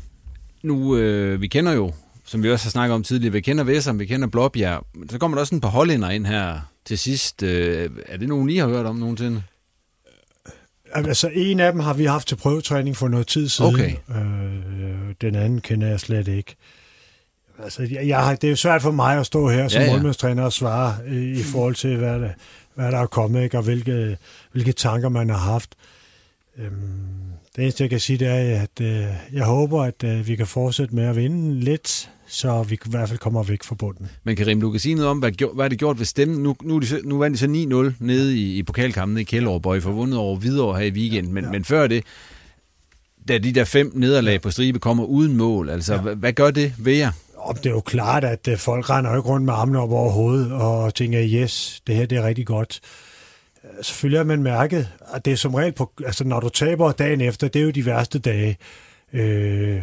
Nu, 0.62 0.96
øh, 0.96 1.40
vi 1.40 1.46
kender 1.46 1.72
jo, 1.72 1.92
som 2.28 2.42
vi 2.42 2.50
også 2.50 2.64
har 2.64 2.70
snakket 2.70 2.94
om 2.94 3.02
tidligere, 3.02 3.32
vi 3.32 3.40
kender 3.40 3.64
Væsam, 3.64 3.98
vi 3.98 4.06
kender 4.06 4.28
Blåbjerg. 4.28 4.86
Så 5.10 5.18
kommer 5.18 5.34
der 5.34 5.40
også 5.40 5.54
en 5.54 5.60
par 5.60 5.68
hollænder 5.68 6.10
ind 6.10 6.26
her 6.26 6.60
til 6.84 6.98
sidst. 6.98 7.42
Øh, 7.42 7.90
er 8.06 8.16
det 8.16 8.28
nogen, 8.28 8.50
I 8.50 8.56
har 8.56 8.68
hørt 8.68 8.86
om 8.86 8.96
nogensinde? 8.96 9.42
Altså, 10.92 11.30
en 11.34 11.60
af 11.60 11.72
dem 11.72 11.80
har 11.80 11.94
vi 11.94 12.04
haft 12.04 12.28
til 12.28 12.36
prøvetræning 12.36 12.96
for 12.96 13.08
noget 13.08 13.26
tid 13.26 13.48
siden. 13.48 13.74
Okay. 13.74 13.92
Øh, 14.08 15.14
den 15.20 15.34
anden 15.34 15.60
kender 15.60 15.88
jeg 15.88 16.00
slet 16.00 16.28
ikke. 16.28 16.56
Altså, 17.62 17.82
jeg, 17.82 18.08
jeg 18.08 18.38
det 18.40 18.48
er 18.48 18.50
jo 18.50 18.56
svært 18.56 18.82
for 18.82 18.90
mig 18.90 19.18
at 19.18 19.26
stå 19.26 19.48
her 19.48 19.68
som 19.68 19.80
Ja, 19.80 19.86
ja, 19.86 19.92
målmandstræner 19.92 20.42
og 20.42 20.52
svare 20.52 20.96
i, 21.08 21.40
i 21.40 21.42
forhold 21.42 21.74
til, 21.74 21.96
hvad 21.96 22.20
der, 22.20 22.30
hvad 22.74 22.92
der 22.92 22.98
er 22.98 23.06
kommet, 23.06 23.42
ikke? 23.42 23.58
og 23.58 23.64
hvilke, 23.64 24.16
hvilke 24.52 24.72
tanker 24.72 25.08
man 25.08 25.30
har 25.30 25.36
haft. 25.36 25.74
Øhm, 26.58 26.72
det 27.56 27.62
eneste, 27.62 27.82
jeg 27.82 27.90
kan 27.90 28.00
sige, 28.00 28.18
det 28.18 28.28
er, 28.28 28.62
at 28.62 28.80
øh, 28.80 29.06
jeg 29.32 29.44
håber, 29.44 29.82
at 29.82 30.04
øh, 30.04 30.26
vi 30.26 30.36
kan 30.36 30.46
fortsætte 30.46 30.94
med 30.94 31.04
at 31.04 31.16
vinde 31.16 31.60
lidt, 31.60 32.10
så 32.28 32.62
vi 32.62 32.74
i 32.74 32.78
hvert 32.90 33.08
fald 33.08 33.18
kommer 33.18 33.42
væk 33.42 33.62
fra 33.62 33.74
bunden. 33.74 34.08
Men 34.24 34.36
Karim, 34.36 34.60
du 34.60 34.70
kan 34.70 34.80
sige 34.80 34.94
noget 34.94 35.10
om, 35.10 35.18
hvad, 35.18 35.54
hvad 35.54 35.64
er 35.64 35.68
det 35.68 35.78
gjort 35.78 35.98
ved 35.98 36.06
stemmen? 36.06 36.42
Nu, 36.42 36.56
nu, 36.62 36.76
er 36.76 36.80
de 36.80 36.86
så- 36.86 37.00
nu 37.04 37.18
vandt 37.18 37.34
de 37.34 37.38
så 37.38 37.46
9-0 37.46 38.04
nede 38.04 38.36
i, 38.38 38.56
i 38.58 38.62
pokalkampen 38.62 39.18
i 39.18 39.22
Kjellerup, 39.24 39.66
og 39.66 39.76
I 39.76 39.80
får 39.80 39.90
vundet 39.92 40.18
over 40.18 40.36
Hvidovre 40.36 40.78
her 40.78 40.86
i 40.86 40.90
weekenden. 40.90 41.32
Men, 41.34 41.44
ja. 41.44 41.50
men 41.50 41.64
før 41.64 41.86
det, 41.86 42.04
da 43.28 43.38
de 43.38 43.52
der 43.52 43.64
fem 43.64 43.92
nederlag 43.94 44.40
på 44.40 44.50
stribe 44.50 44.78
kommer 44.78 45.04
uden 45.04 45.36
mål, 45.36 45.70
altså 45.70 45.94
ja. 45.94 46.00
hvad, 46.00 46.14
hvad 46.16 46.32
gør 46.32 46.50
det 46.50 46.74
ved 46.78 46.92
jer? 46.94 47.10
Og 47.36 47.56
det 47.56 47.66
er 47.66 47.70
jo 47.70 47.80
klart, 47.80 48.24
at 48.24 48.48
øh, 48.48 48.58
folk 48.58 48.90
render 48.90 49.16
ikke 49.16 49.28
rundt 49.28 49.44
med 49.46 49.54
armene 49.54 49.78
op 49.80 49.90
over 49.90 50.10
hovedet 50.10 50.52
og 50.52 50.94
tænker, 50.94 51.22
yes, 51.26 51.82
det 51.86 51.94
her 51.94 52.06
det 52.06 52.18
er 52.18 52.26
rigtig 52.26 52.46
godt. 52.46 52.80
Øh, 53.64 53.70
Selvfølgelig 53.82 54.18
har 54.18 54.24
man 54.24 54.42
mærket, 54.42 54.88
at 55.14 55.24
det 55.24 55.32
er 55.32 55.36
som 55.36 55.54
regel, 55.54 55.72
på, 55.72 55.92
altså 56.06 56.24
når 56.24 56.40
du 56.40 56.48
taber 56.48 56.92
dagen 56.92 57.20
efter, 57.20 57.48
det 57.48 57.60
er 57.60 57.64
jo 57.64 57.70
de 57.70 57.86
værste 57.86 58.18
dage. 58.18 58.56
Øh, 59.12 59.80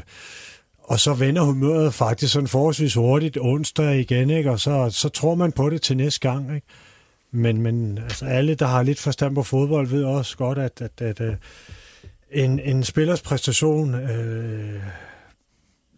og 0.88 1.00
så 1.00 1.14
vender 1.14 1.42
humøret 1.42 1.94
faktisk 1.94 2.34
sådan 2.34 2.48
forholdsvis 2.48 2.94
hurtigt 2.94 3.38
onsdag 3.42 4.00
igen, 4.00 4.30
ikke? 4.30 4.52
og 4.52 4.60
så, 4.60 4.90
så 4.90 5.10
tror 5.10 5.36
man 5.36 5.52
på 5.52 5.70
det 5.70 5.82
til 5.82 5.98
næste 5.98 6.20
gang. 6.20 6.56
Ikke? 6.56 6.68
Men, 7.32 7.62
men 7.62 7.98
altså 7.98 8.26
alle, 8.26 8.56
der 8.56 8.66
har 8.66 8.84
lidt 8.84 9.00
forstand 9.00 9.36
på 9.36 9.44
fodbold, 9.44 9.88
ved 9.88 10.04
også 10.04 10.38
godt, 10.38 10.58
at, 10.58 10.82
at, 10.82 11.02
at, 11.02 11.22
at 11.22 11.38
en, 12.32 12.60
en 12.60 12.84
spillers 12.84 13.22
præstation, 13.22 13.96
øh, 13.96 14.82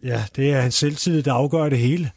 ja, 0.04 0.24
det 0.36 0.52
er 0.52 0.60
hans 0.60 0.74
selvtillid, 0.74 1.22
der 1.22 1.32
afgør 1.32 1.68
det 1.68 1.78
hele. 1.78 2.10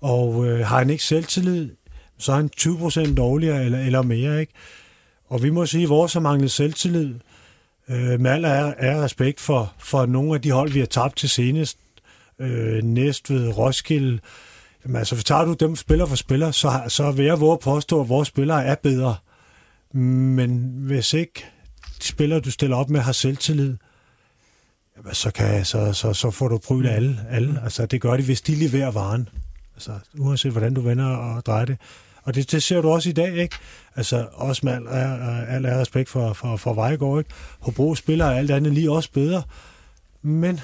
Og 0.00 0.46
øh, 0.46 0.66
har 0.66 0.78
han 0.78 0.90
ikke 0.90 1.04
selvtillid, 1.04 1.70
så 2.18 2.32
er 2.32 2.36
han 2.36 2.50
20% 2.60 3.14
dårligere 3.14 3.64
eller, 3.64 3.78
eller 3.78 4.02
mere. 4.02 4.40
ikke. 4.40 4.52
Og 5.28 5.42
vi 5.42 5.50
må 5.50 5.66
sige, 5.66 5.82
at 5.82 5.88
vores 5.88 6.12
har 6.12 6.20
manglet 6.20 6.50
selvtillid. 6.50 7.14
Øh, 7.88 8.20
med 8.20 8.30
al 8.30 8.44
er, 8.44 8.74
er 8.78 9.04
respekt 9.04 9.40
for, 9.40 9.72
for 9.78 10.06
nogle 10.06 10.34
af 10.34 10.42
de 10.42 10.50
hold, 10.50 10.70
vi 10.70 10.78
har 10.78 10.86
tabt 10.86 11.16
til 11.16 11.28
senest. 11.28 11.78
Øh, 12.40 12.82
Næstved, 12.82 13.58
Roskilde. 13.58 14.18
Jamen, 14.84 14.96
altså, 14.96 15.22
tager 15.22 15.44
du 15.44 15.52
dem 15.52 15.76
spiller 15.76 16.06
for 16.06 16.16
spiller, 16.16 16.50
så, 16.50 16.82
så 16.88 17.10
vil 17.10 17.24
jeg 17.24 17.40
våge 17.40 17.58
påstå, 17.58 18.00
at 18.00 18.08
vores 18.08 18.28
spillere 18.28 18.64
er 18.64 18.74
bedre. 18.74 19.16
Men 19.92 20.72
hvis 20.76 21.14
ikke 21.14 21.44
de 21.98 22.06
spillere, 22.06 22.40
du 22.40 22.50
stiller 22.50 22.76
op 22.76 22.90
med, 22.90 23.00
har 23.00 23.12
selvtillid, 23.12 23.76
jamen, 24.96 25.14
så, 25.14 25.30
kan, 25.30 25.64
så, 25.64 25.92
så, 25.92 26.12
så 26.12 26.30
får 26.30 26.48
du 26.48 26.58
prøvet 26.58 26.86
alle, 26.86 27.26
alle. 27.30 27.60
Altså, 27.62 27.86
det 27.86 28.00
gør 28.00 28.16
de, 28.16 28.22
hvis 28.22 28.40
de 28.40 28.54
leverer 28.54 28.90
varen. 28.90 29.28
Altså, 29.74 29.92
uanset 30.18 30.52
hvordan 30.52 30.74
du 30.74 30.80
vender 30.80 31.06
og 31.06 31.46
drejer 31.46 31.64
det. 31.64 31.78
Og 32.22 32.34
det, 32.34 32.52
det 32.52 32.62
ser 32.62 32.80
du 32.80 32.88
også 32.88 33.08
i 33.08 33.12
dag, 33.12 33.36
ikke? 33.36 33.56
Altså, 33.96 34.28
også 34.32 34.60
med 34.64 34.72
al, 34.72 34.88
al, 35.48 35.66
al 35.66 35.78
respekt 35.78 36.08
for, 36.08 36.32
for, 36.32 36.56
for 36.56 36.74
Vejgaard, 36.74 37.18
ikke? 37.18 37.30
Hobro 37.60 37.94
spiller 37.94 38.26
alt 38.30 38.50
andet 38.50 38.72
lige 38.72 38.90
også 38.90 39.12
bedre. 39.12 39.42
Men, 40.22 40.60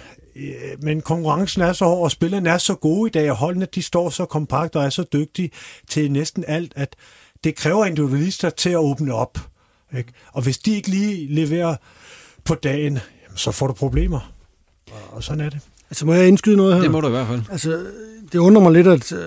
men 0.83 1.01
konkurrencen 1.01 1.63
er 1.63 1.73
så 1.73 1.85
hård, 1.85 2.05
og 2.05 2.11
spillerne 2.11 2.51
er 2.51 2.59
så 2.59 2.75
gode 2.75 3.09
i 3.09 3.11
dag, 3.11 3.31
og 3.31 3.37
holdene 3.37 3.67
de 3.75 3.83
står 3.83 4.11
så 4.11 4.25
kompakt 4.25 4.77
og 4.77 4.85
er 4.85 4.91
så 4.91 5.05
dygtige 5.13 5.51
til 5.89 6.13
næsten 6.13 6.45
alt, 6.49 6.73
at 6.77 6.97
det 7.45 7.57
kræver 7.57 7.87
individualister 7.87 8.51
til 8.51 8.71
at 8.71 8.77
åbne 8.77 9.15
op. 9.15 9.39
Ikke? 9.97 10.13
Og 10.33 10.43
hvis 10.43 10.59
de 10.59 10.75
ikke 10.75 10.89
lige 10.89 11.35
leverer 11.35 11.77
på 12.45 12.55
dagen, 12.55 12.99
så 13.35 13.51
får 13.51 13.67
du 13.67 13.73
problemer. 13.73 14.33
Og 15.11 15.23
sådan 15.23 15.41
er 15.41 15.51
det. 15.51 15.61
Altså, 15.91 16.07
må 16.07 16.15
jeg 16.15 16.29
indskyde 16.29 16.57
noget 16.57 16.75
her? 16.75 16.83
Det 16.83 16.91
må 16.91 17.01
du 17.01 17.07
i 17.07 17.11
hvert 17.11 17.27
fald. 17.27 17.43
Altså, 17.51 17.87
det 18.33 18.39
undrer 18.39 18.63
mig 18.63 18.73
lidt, 18.73 18.87
at 18.87 19.13
uh, 19.13 19.19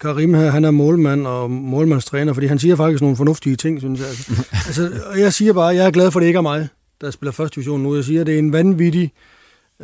Karim 0.00 0.34
her, 0.34 0.50
han 0.50 0.64
er 0.64 0.70
målmand 0.70 1.26
og 1.26 1.50
målmandstræner, 1.50 2.32
fordi 2.32 2.46
han 2.46 2.58
siger 2.58 2.76
faktisk 2.76 3.02
nogle 3.02 3.16
fornuftige 3.16 3.56
ting, 3.56 3.80
synes 3.80 4.00
jeg. 4.00 4.08
Altså, 4.08 4.32
altså 4.66 4.90
og 5.06 5.20
jeg 5.20 5.32
siger 5.32 5.52
bare, 5.52 5.70
at 5.70 5.76
jeg 5.76 5.86
er 5.86 5.90
glad 5.90 6.10
for, 6.10 6.20
at 6.20 6.22
det 6.22 6.26
ikke 6.26 6.36
er 6.36 6.42
mig, 6.42 6.68
der 7.00 7.10
spiller 7.10 7.32
første 7.32 7.54
division 7.54 7.80
nu. 7.80 7.94
Jeg 7.94 8.04
siger, 8.04 8.20
at 8.20 8.26
det 8.26 8.34
er 8.34 8.38
en 8.38 8.52
vanvittig, 8.52 9.12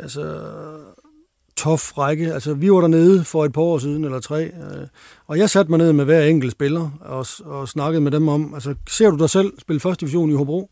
altså, 0.01 0.41
tof 1.57 1.97
række. 1.97 2.33
Altså, 2.33 2.53
vi 2.53 2.71
var 2.71 2.81
dernede 2.81 3.23
for 3.23 3.45
et 3.45 3.53
par 3.53 3.61
år 3.61 3.77
siden, 3.77 4.03
eller 4.03 4.19
tre, 4.19 4.43
øh, 4.43 4.87
og 5.27 5.37
jeg 5.37 5.49
satte 5.49 5.71
mig 5.71 5.77
ned 5.77 5.93
med 5.93 6.05
hver 6.05 6.21
enkelt 6.21 6.51
spiller 6.51 6.89
og, 7.01 7.25
og 7.45 7.67
snakkede 7.67 8.01
med 8.01 8.11
dem 8.11 8.27
om, 8.27 8.53
altså, 8.53 8.75
ser 8.89 9.09
du 9.09 9.17
dig 9.17 9.29
selv 9.29 9.53
spille 9.59 9.79
første 9.79 10.05
division 10.05 10.29
i 10.29 10.33
Hobro? 10.33 10.69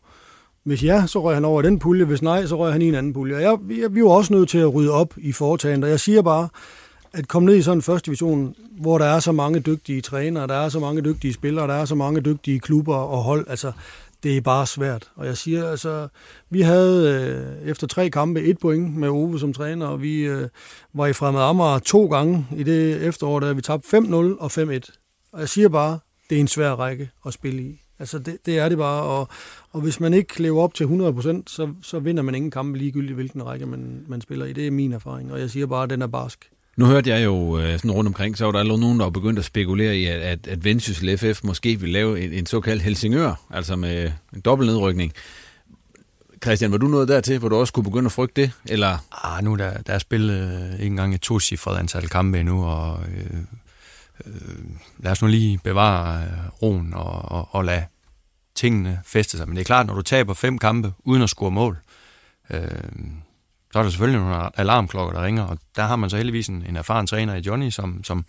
Hvis 0.64 0.84
ja, 0.84 1.06
så 1.06 1.22
røg 1.22 1.36
han 1.36 1.44
over 1.44 1.62
i 1.62 1.64
den 1.64 1.78
pulje. 1.78 2.04
Hvis 2.04 2.22
nej, 2.22 2.46
så 2.46 2.56
røg 2.58 2.72
han 2.72 2.82
i 2.82 2.88
en 2.88 2.94
anden 2.94 3.12
pulje. 3.12 3.36
Og 3.36 3.42
jeg, 3.42 3.56
vi, 3.60 3.84
vi 3.90 4.02
var 4.02 4.10
også 4.10 4.32
nødt 4.32 4.48
til 4.48 4.58
at 4.58 4.74
rydde 4.74 4.90
op 4.90 5.14
i 5.16 5.32
foretagendet. 5.32 5.84
Og 5.84 5.90
jeg 5.90 6.00
siger 6.00 6.22
bare, 6.22 6.48
at 7.12 7.28
komme 7.28 7.46
ned 7.46 7.56
i 7.56 7.62
sådan 7.62 7.78
en 7.78 7.82
første 7.82 8.06
division, 8.06 8.54
hvor 8.80 8.98
der 8.98 9.04
er 9.04 9.20
så 9.20 9.32
mange 9.32 9.60
dygtige 9.60 10.00
trænere, 10.00 10.46
der 10.46 10.54
er 10.54 10.68
så 10.68 10.80
mange 10.80 11.02
dygtige 11.02 11.32
spillere, 11.32 11.66
der 11.66 11.74
er 11.74 11.84
så 11.84 11.94
mange 11.94 12.20
dygtige 12.20 12.60
klubber 12.60 12.96
og 12.96 13.22
hold, 13.22 13.46
altså, 13.48 13.72
det 14.22 14.36
er 14.36 14.40
bare 14.40 14.66
svært. 14.66 15.10
Og 15.14 15.26
jeg 15.26 15.36
siger, 15.36 15.70
altså, 15.70 16.08
vi 16.50 16.60
havde 16.60 17.20
øh, 17.62 17.68
efter 17.68 17.86
tre 17.86 18.10
kampe 18.10 18.42
et 18.42 18.58
point 18.58 18.96
med 18.96 19.08
Ove 19.08 19.38
som 19.38 19.52
træner, 19.52 19.86
og 19.86 20.02
vi 20.02 20.20
øh, 20.20 20.48
var 20.94 21.06
i 21.06 21.12
Fremad 21.12 21.42
Amager 21.42 21.78
to 21.78 22.06
gange 22.06 22.46
i 22.56 22.62
det 22.62 23.02
efterår, 23.02 23.40
da 23.40 23.52
vi 23.52 23.60
tabte 23.60 23.96
5-0 23.96 24.14
og 24.14 24.50
5-1. 24.52 25.30
Og 25.32 25.40
jeg 25.40 25.48
siger 25.48 25.68
bare, 25.68 25.98
det 26.30 26.36
er 26.36 26.40
en 26.40 26.48
svær 26.48 26.72
række 26.72 27.10
at 27.26 27.32
spille 27.32 27.62
i. 27.62 27.80
Altså, 27.98 28.18
det, 28.18 28.46
det 28.46 28.58
er 28.58 28.68
det 28.68 28.78
bare, 28.78 29.02
og, 29.02 29.28
og 29.70 29.80
hvis 29.80 30.00
man 30.00 30.14
ikke 30.14 30.42
lever 30.42 30.62
op 30.62 30.74
til 30.74 30.84
100%, 30.84 31.42
så, 31.46 31.72
så 31.82 31.98
vinder 31.98 32.22
man 32.22 32.34
ingen 32.34 32.50
kampe 32.50 32.78
ligegyldigt, 32.78 33.14
hvilken 33.14 33.46
række 33.46 33.66
man, 33.66 34.04
man 34.08 34.20
spiller 34.20 34.46
i. 34.46 34.52
Det 34.52 34.66
er 34.66 34.70
min 34.70 34.92
erfaring, 34.92 35.32
og 35.32 35.40
jeg 35.40 35.50
siger 35.50 35.66
bare, 35.66 35.82
at 35.82 35.90
den 35.90 36.02
er 36.02 36.06
barsk. 36.06 36.50
Nu 36.76 36.86
hørte 36.86 37.10
jeg 37.10 37.24
jo 37.24 37.58
øh, 37.58 37.72
sådan 37.72 37.90
rundt 37.90 38.08
omkring, 38.08 38.38
så 38.38 38.44
var 38.44 38.52
der 38.52 38.58
allerede 38.58 38.80
nogen, 38.80 38.98
der 38.98 39.04
var 39.04 39.10
begyndt 39.10 39.38
at 39.38 39.44
spekulere 39.44 39.96
i, 39.96 40.06
at, 40.06 40.20
at, 40.20 40.46
at 40.46 40.64
Vendsyssel 40.64 41.18
FF 41.18 41.44
måske 41.44 41.80
vil 41.80 41.90
lave 41.90 42.20
en, 42.20 42.32
en 42.32 42.46
såkaldt 42.46 42.82
Helsingør, 42.82 43.40
altså 43.50 43.76
med 43.76 44.12
en 44.34 44.40
dobbelt 44.40 44.70
nedrykning. 44.70 45.12
Christian, 46.42 46.72
var 46.72 46.78
du 46.78 46.86
nået 46.86 47.08
dertil, 47.08 47.38
hvor 47.38 47.48
du 47.48 47.56
også 47.56 47.72
kunne 47.72 47.84
begynde 47.84 48.06
at 48.06 48.12
frygte 48.12 48.42
det? 48.42 48.52
Eller? 48.64 48.98
Ah, 49.24 49.44
nu 49.44 49.54
der, 49.54 49.78
der 49.82 49.92
er 49.92 49.98
spillet 49.98 50.62
øh, 50.64 50.72
ikke 50.72 50.86
engang 50.86 51.14
et 51.14 51.20
to-cifret 51.20 51.78
antal 51.78 52.08
kampe 52.08 52.40
endnu, 52.40 52.64
og 52.64 53.00
øh, 53.08 53.36
øh, 54.26 54.32
lad 54.98 55.12
os 55.12 55.22
nu 55.22 55.28
lige 55.28 55.58
bevare 55.64 56.22
øh, 56.22 56.62
roen 56.62 56.94
og, 56.94 57.22
og, 57.22 57.48
og 57.50 57.64
lade 57.64 57.84
tingene 58.54 59.00
feste 59.04 59.36
sig. 59.36 59.48
Men 59.48 59.56
det 59.56 59.60
er 59.60 59.66
klart, 59.66 59.86
når 59.86 59.94
du 59.94 60.02
taber 60.02 60.34
fem 60.34 60.58
kampe 60.58 60.92
uden 61.04 61.22
at 61.22 61.30
score 61.30 61.50
mål, 61.50 61.78
øh, 62.50 62.60
så 63.72 63.78
er 63.78 63.82
der 63.82 63.90
selvfølgelig 63.90 64.20
nogle 64.20 64.60
alarmklokker, 64.60 65.12
der 65.12 65.26
ringer, 65.26 65.44
og 65.44 65.58
der 65.76 65.82
har 65.82 65.96
man 65.96 66.10
så 66.10 66.16
heldigvis 66.16 66.48
en, 66.48 66.64
en 66.68 66.76
erfaren 66.76 67.06
træner 67.06 67.34
i 67.34 67.40
Johnny, 67.40 67.70
som, 67.70 68.04
som 68.04 68.24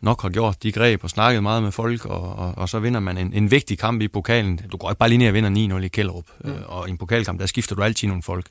nok 0.00 0.22
har 0.22 0.28
gjort 0.28 0.62
de 0.62 0.72
greb 0.72 1.04
og 1.04 1.10
snakket 1.10 1.42
meget 1.42 1.62
med 1.62 1.72
folk, 1.72 2.04
og, 2.04 2.36
og, 2.36 2.54
og 2.56 2.68
så 2.68 2.78
vinder 2.78 3.00
man 3.00 3.18
en, 3.18 3.32
en 3.32 3.50
vigtig 3.50 3.78
kamp 3.78 4.02
i 4.02 4.08
pokalen. 4.08 4.60
Du 4.72 4.76
går 4.76 4.90
ikke 4.90 4.98
bare 4.98 5.08
lige 5.08 5.18
ned 5.18 5.28
og 5.28 5.34
vinder 5.34 5.78
9-0 5.78 5.82
i 5.84 5.88
Kælderup, 5.88 6.24
mm. 6.44 6.50
øh, 6.50 6.56
og 6.66 6.88
i 6.88 6.90
en 6.90 6.98
pokalkamp, 6.98 7.40
der 7.40 7.46
skifter 7.46 7.76
du 7.76 7.82
altid 7.82 8.08
nogle 8.08 8.22
folk. 8.22 8.46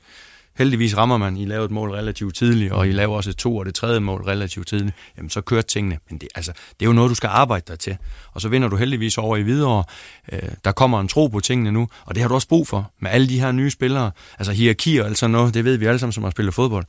Heldigvis 0.58 0.96
rammer 0.96 1.16
man, 1.16 1.36
I 1.36 1.44
laver 1.44 1.64
et 1.64 1.70
mål 1.70 1.90
relativt 1.90 2.36
tidligt, 2.36 2.72
og 2.72 2.88
I 2.88 2.92
laver 2.92 3.16
også 3.16 3.30
et 3.30 3.36
to 3.36 3.56
og 3.56 3.66
det 3.66 3.74
tredje 3.74 4.00
mål 4.00 4.22
relativt 4.22 4.68
tidligt, 4.68 4.96
jamen 5.16 5.30
så 5.30 5.40
kører 5.40 5.62
tingene. 5.62 5.98
Men 6.10 6.18
det, 6.18 6.28
altså, 6.34 6.52
det 6.52 6.86
er 6.86 6.86
jo 6.86 6.92
noget, 6.92 7.10
du 7.10 7.14
skal 7.14 7.28
arbejde 7.28 7.64
dig 7.68 7.78
til. 7.78 7.96
Og 8.32 8.40
så 8.40 8.48
vinder 8.48 8.68
du 8.68 8.76
heldigvis 8.76 9.18
over 9.18 9.36
i 9.36 9.42
videre. 9.42 9.84
Øh, 10.32 10.42
der 10.64 10.72
kommer 10.72 11.00
en 11.00 11.08
tro 11.08 11.26
på 11.26 11.40
tingene 11.40 11.72
nu, 11.72 11.88
og 12.04 12.14
det 12.14 12.22
har 12.22 12.28
du 12.28 12.34
også 12.34 12.48
brug 12.48 12.68
for 12.68 12.92
med 13.00 13.10
alle 13.10 13.28
de 13.28 13.40
her 13.40 13.52
nye 13.52 13.70
spillere. 13.70 14.10
Altså 14.38 14.52
hierarkier 14.52 15.02
og 15.02 15.08
altså 15.08 15.28
noget, 15.28 15.54
det 15.54 15.64
ved 15.64 15.76
vi 15.76 15.86
alle 15.86 15.98
sammen, 15.98 16.12
som 16.12 16.24
har 16.24 16.30
spillet 16.30 16.54
fodbold. 16.54 16.84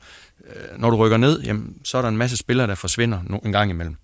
Øh, 0.46 0.80
når 0.80 0.90
du 0.90 0.96
rykker 0.96 1.16
ned, 1.16 1.42
jamen, 1.42 1.76
så 1.84 1.98
er 1.98 2.02
der 2.02 2.08
en 2.08 2.16
masse 2.16 2.36
spillere, 2.36 2.66
der 2.66 2.74
forsvinder 2.74 3.40
en 3.44 3.52
gang 3.52 3.70
imellem 3.70 3.96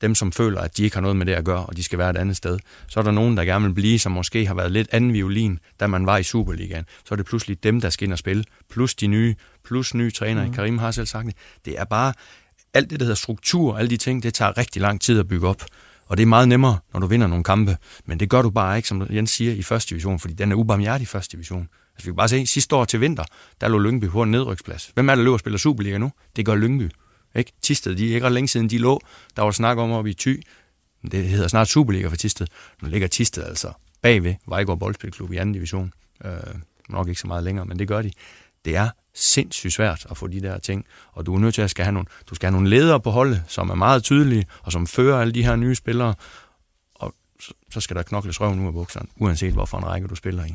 dem, 0.00 0.14
som 0.14 0.32
føler, 0.32 0.60
at 0.60 0.76
de 0.76 0.84
ikke 0.84 0.96
har 0.96 1.00
noget 1.00 1.16
med 1.16 1.26
det 1.26 1.32
at 1.32 1.44
gøre, 1.44 1.66
og 1.66 1.76
de 1.76 1.84
skal 1.84 1.98
være 1.98 2.10
et 2.10 2.16
andet 2.16 2.36
sted. 2.36 2.58
Så 2.88 3.00
er 3.00 3.04
der 3.04 3.10
nogen, 3.10 3.36
der 3.36 3.44
gerne 3.44 3.64
vil 3.64 3.74
blive, 3.74 3.98
som 3.98 4.12
måske 4.12 4.46
har 4.46 4.54
været 4.54 4.72
lidt 4.72 4.88
anden 4.92 5.12
violin, 5.12 5.58
da 5.80 5.86
man 5.86 6.06
var 6.06 6.16
i 6.18 6.22
Superligaen. 6.22 6.84
Så 7.04 7.14
er 7.14 7.16
det 7.16 7.26
pludselig 7.26 7.62
dem, 7.62 7.80
der 7.80 7.90
skal 7.90 8.04
ind 8.04 8.12
og 8.12 8.18
spille, 8.18 8.44
plus 8.70 8.94
de 8.94 9.06
nye, 9.06 9.34
plus 9.64 9.94
nye 9.94 10.10
trænere. 10.10 10.46
Mm. 10.46 10.52
Karim 10.52 10.78
har 10.78 10.90
selv 10.90 11.06
sagt 11.06 11.26
det. 11.26 11.34
Det 11.64 11.78
er 11.78 11.84
bare 11.84 12.12
alt 12.74 12.90
det, 12.90 13.00
der 13.00 13.04
hedder 13.04 13.16
struktur, 13.16 13.78
alle 13.78 13.90
de 13.90 13.96
ting, 13.96 14.22
det 14.22 14.34
tager 14.34 14.58
rigtig 14.58 14.82
lang 14.82 15.00
tid 15.00 15.20
at 15.20 15.28
bygge 15.28 15.48
op. 15.48 15.64
Og 16.06 16.16
det 16.16 16.22
er 16.22 16.26
meget 16.26 16.48
nemmere, 16.48 16.78
når 16.92 17.00
du 17.00 17.06
vinder 17.06 17.26
nogle 17.26 17.44
kampe. 17.44 17.76
Men 18.04 18.20
det 18.20 18.30
gør 18.30 18.42
du 18.42 18.50
bare 18.50 18.76
ikke, 18.76 18.88
som 18.88 19.06
Jens 19.10 19.30
siger, 19.30 19.52
i 19.52 19.62
første 19.62 19.90
division, 19.90 20.18
fordi 20.18 20.34
den 20.34 20.52
er 20.52 20.56
ubarmhjertig 20.56 21.02
i 21.02 21.06
første 21.06 21.32
division. 21.32 21.68
Altså, 21.94 22.04
vi 22.06 22.10
kan 22.10 22.16
bare 22.16 22.28
se, 22.28 22.46
sidste 22.46 22.76
år 22.76 22.84
til 22.84 23.00
vinter, 23.00 23.24
der 23.60 23.68
lå 23.68 23.78
Lyngby 23.78 24.08
på 24.08 24.22
en 24.22 24.30
nedryksplads. 24.30 24.90
Hvem 24.94 25.08
er 25.08 25.14
der 25.14 25.22
løber 25.22 25.32
og 25.32 25.40
spiller 25.40 25.58
Superliga 25.58 25.98
nu? 25.98 26.12
Det 26.36 26.46
gør 26.46 26.54
Lyngby. 26.54 26.90
Ikke? 27.34 27.52
Tisted, 27.62 27.96
de 27.96 28.10
er 28.10 28.14
ikke 28.14 28.26
ret 28.26 28.32
længe 28.32 28.48
siden, 28.48 28.70
de 28.70 28.78
lå. 28.78 29.00
Der 29.36 29.42
var 29.42 29.50
snak 29.50 29.78
om 29.78 29.90
oppe 29.90 30.10
i 30.10 30.14
Thy. 30.14 30.42
Det 31.12 31.28
hedder 31.28 31.48
snart 31.48 31.68
Superliga 31.68 32.08
for 32.08 32.16
Tisted. 32.16 32.46
Nu 32.82 32.88
ligger 32.88 33.08
Tisted 33.08 33.44
altså 33.44 33.72
bagved 34.02 34.34
Vejgaard 34.46 34.78
Boldspilklub 34.78 35.32
i 35.32 35.36
anden 35.36 35.52
division. 35.52 35.92
Øh, 36.24 36.32
nok 36.88 37.08
ikke 37.08 37.20
så 37.20 37.26
meget 37.26 37.44
længere, 37.44 37.66
men 37.66 37.78
det 37.78 37.88
gør 37.88 38.02
de. 38.02 38.10
Det 38.64 38.76
er 38.76 38.88
sindssygt 39.14 39.72
svært 39.72 40.06
at 40.10 40.16
få 40.16 40.26
de 40.26 40.40
der 40.40 40.58
ting, 40.58 40.86
og 41.12 41.26
du 41.26 41.34
er 41.34 41.38
nødt 41.38 41.54
til 41.54 41.62
at 41.62 41.70
skal 41.70 41.84
have 41.84 41.92
nogle, 41.92 42.06
du 42.30 42.34
skal 42.34 42.46
have 42.46 42.52
nogle 42.52 42.70
ledere 42.70 43.00
på 43.00 43.10
holdet, 43.10 43.42
som 43.48 43.70
er 43.70 43.74
meget 43.74 44.02
tydelige, 44.02 44.46
og 44.62 44.72
som 44.72 44.86
fører 44.86 45.20
alle 45.20 45.32
de 45.32 45.44
her 45.44 45.56
nye 45.56 45.74
spillere, 45.74 46.14
og 46.94 47.14
så 47.70 47.80
skal 47.80 47.96
der 47.96 48.02
knokles 48.02 48.40
røven 48.40 48.60
ud 48.60 48.66
af 48.66 48.72
bukserne, 48.72 49.08
uanset 49.16 49.52
hvorfor 49.52 49.78
en 49.78 49.86
række 49.86 50.08
du 50.08 50.14
spiller 50.14 50.44
i. 50.44 50.54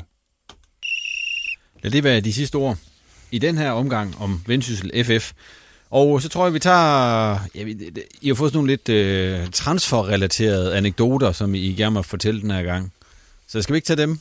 Lad 1.82 1.90
det 1.90 2.04
være 2.04 2.20
de 2.20 2.32
sidste 2.32 2.56
ord 2.56 2.78
i 3.30 3.38
den 3.38 3.58
her 3.58 3.70
omgang 3.70 4.16
om 4.18 4.42
Vendsyssel 4.46 5.04
FF. 5.04 5.32
Og 5.90 6.22
så 6.22 6.28
tror 6.28 6.46
jeg, 6.46 6.54
vi 6.54 6.58
tager... 6.58 7.38
Ja, 7.54 7.64
I 8.20 8.28
har 8.28 8.34
fået 8.34 8.52
sådan 8.52 8.56
nogle 8.56 8.70
lidt 8.70 8.88
øh, 8.88 9.50
transferrelaterede 9.50 10.76
anekdoter, 10.76 11.32
som 11.32 11.54
I 11.54 11.74
gerne 11.74 11.94
må 11.94 12.02
fortælle 12.02 12.40
den 12.40 12.50
her 12.50 12.62
gang. 12.62 12.92
Så 13.46 13.62
skal 13.62 13.72
vi 13.72 13.76
ikke 13.76 13.86
tage 13.86 13.96
dem? 13.96 14.20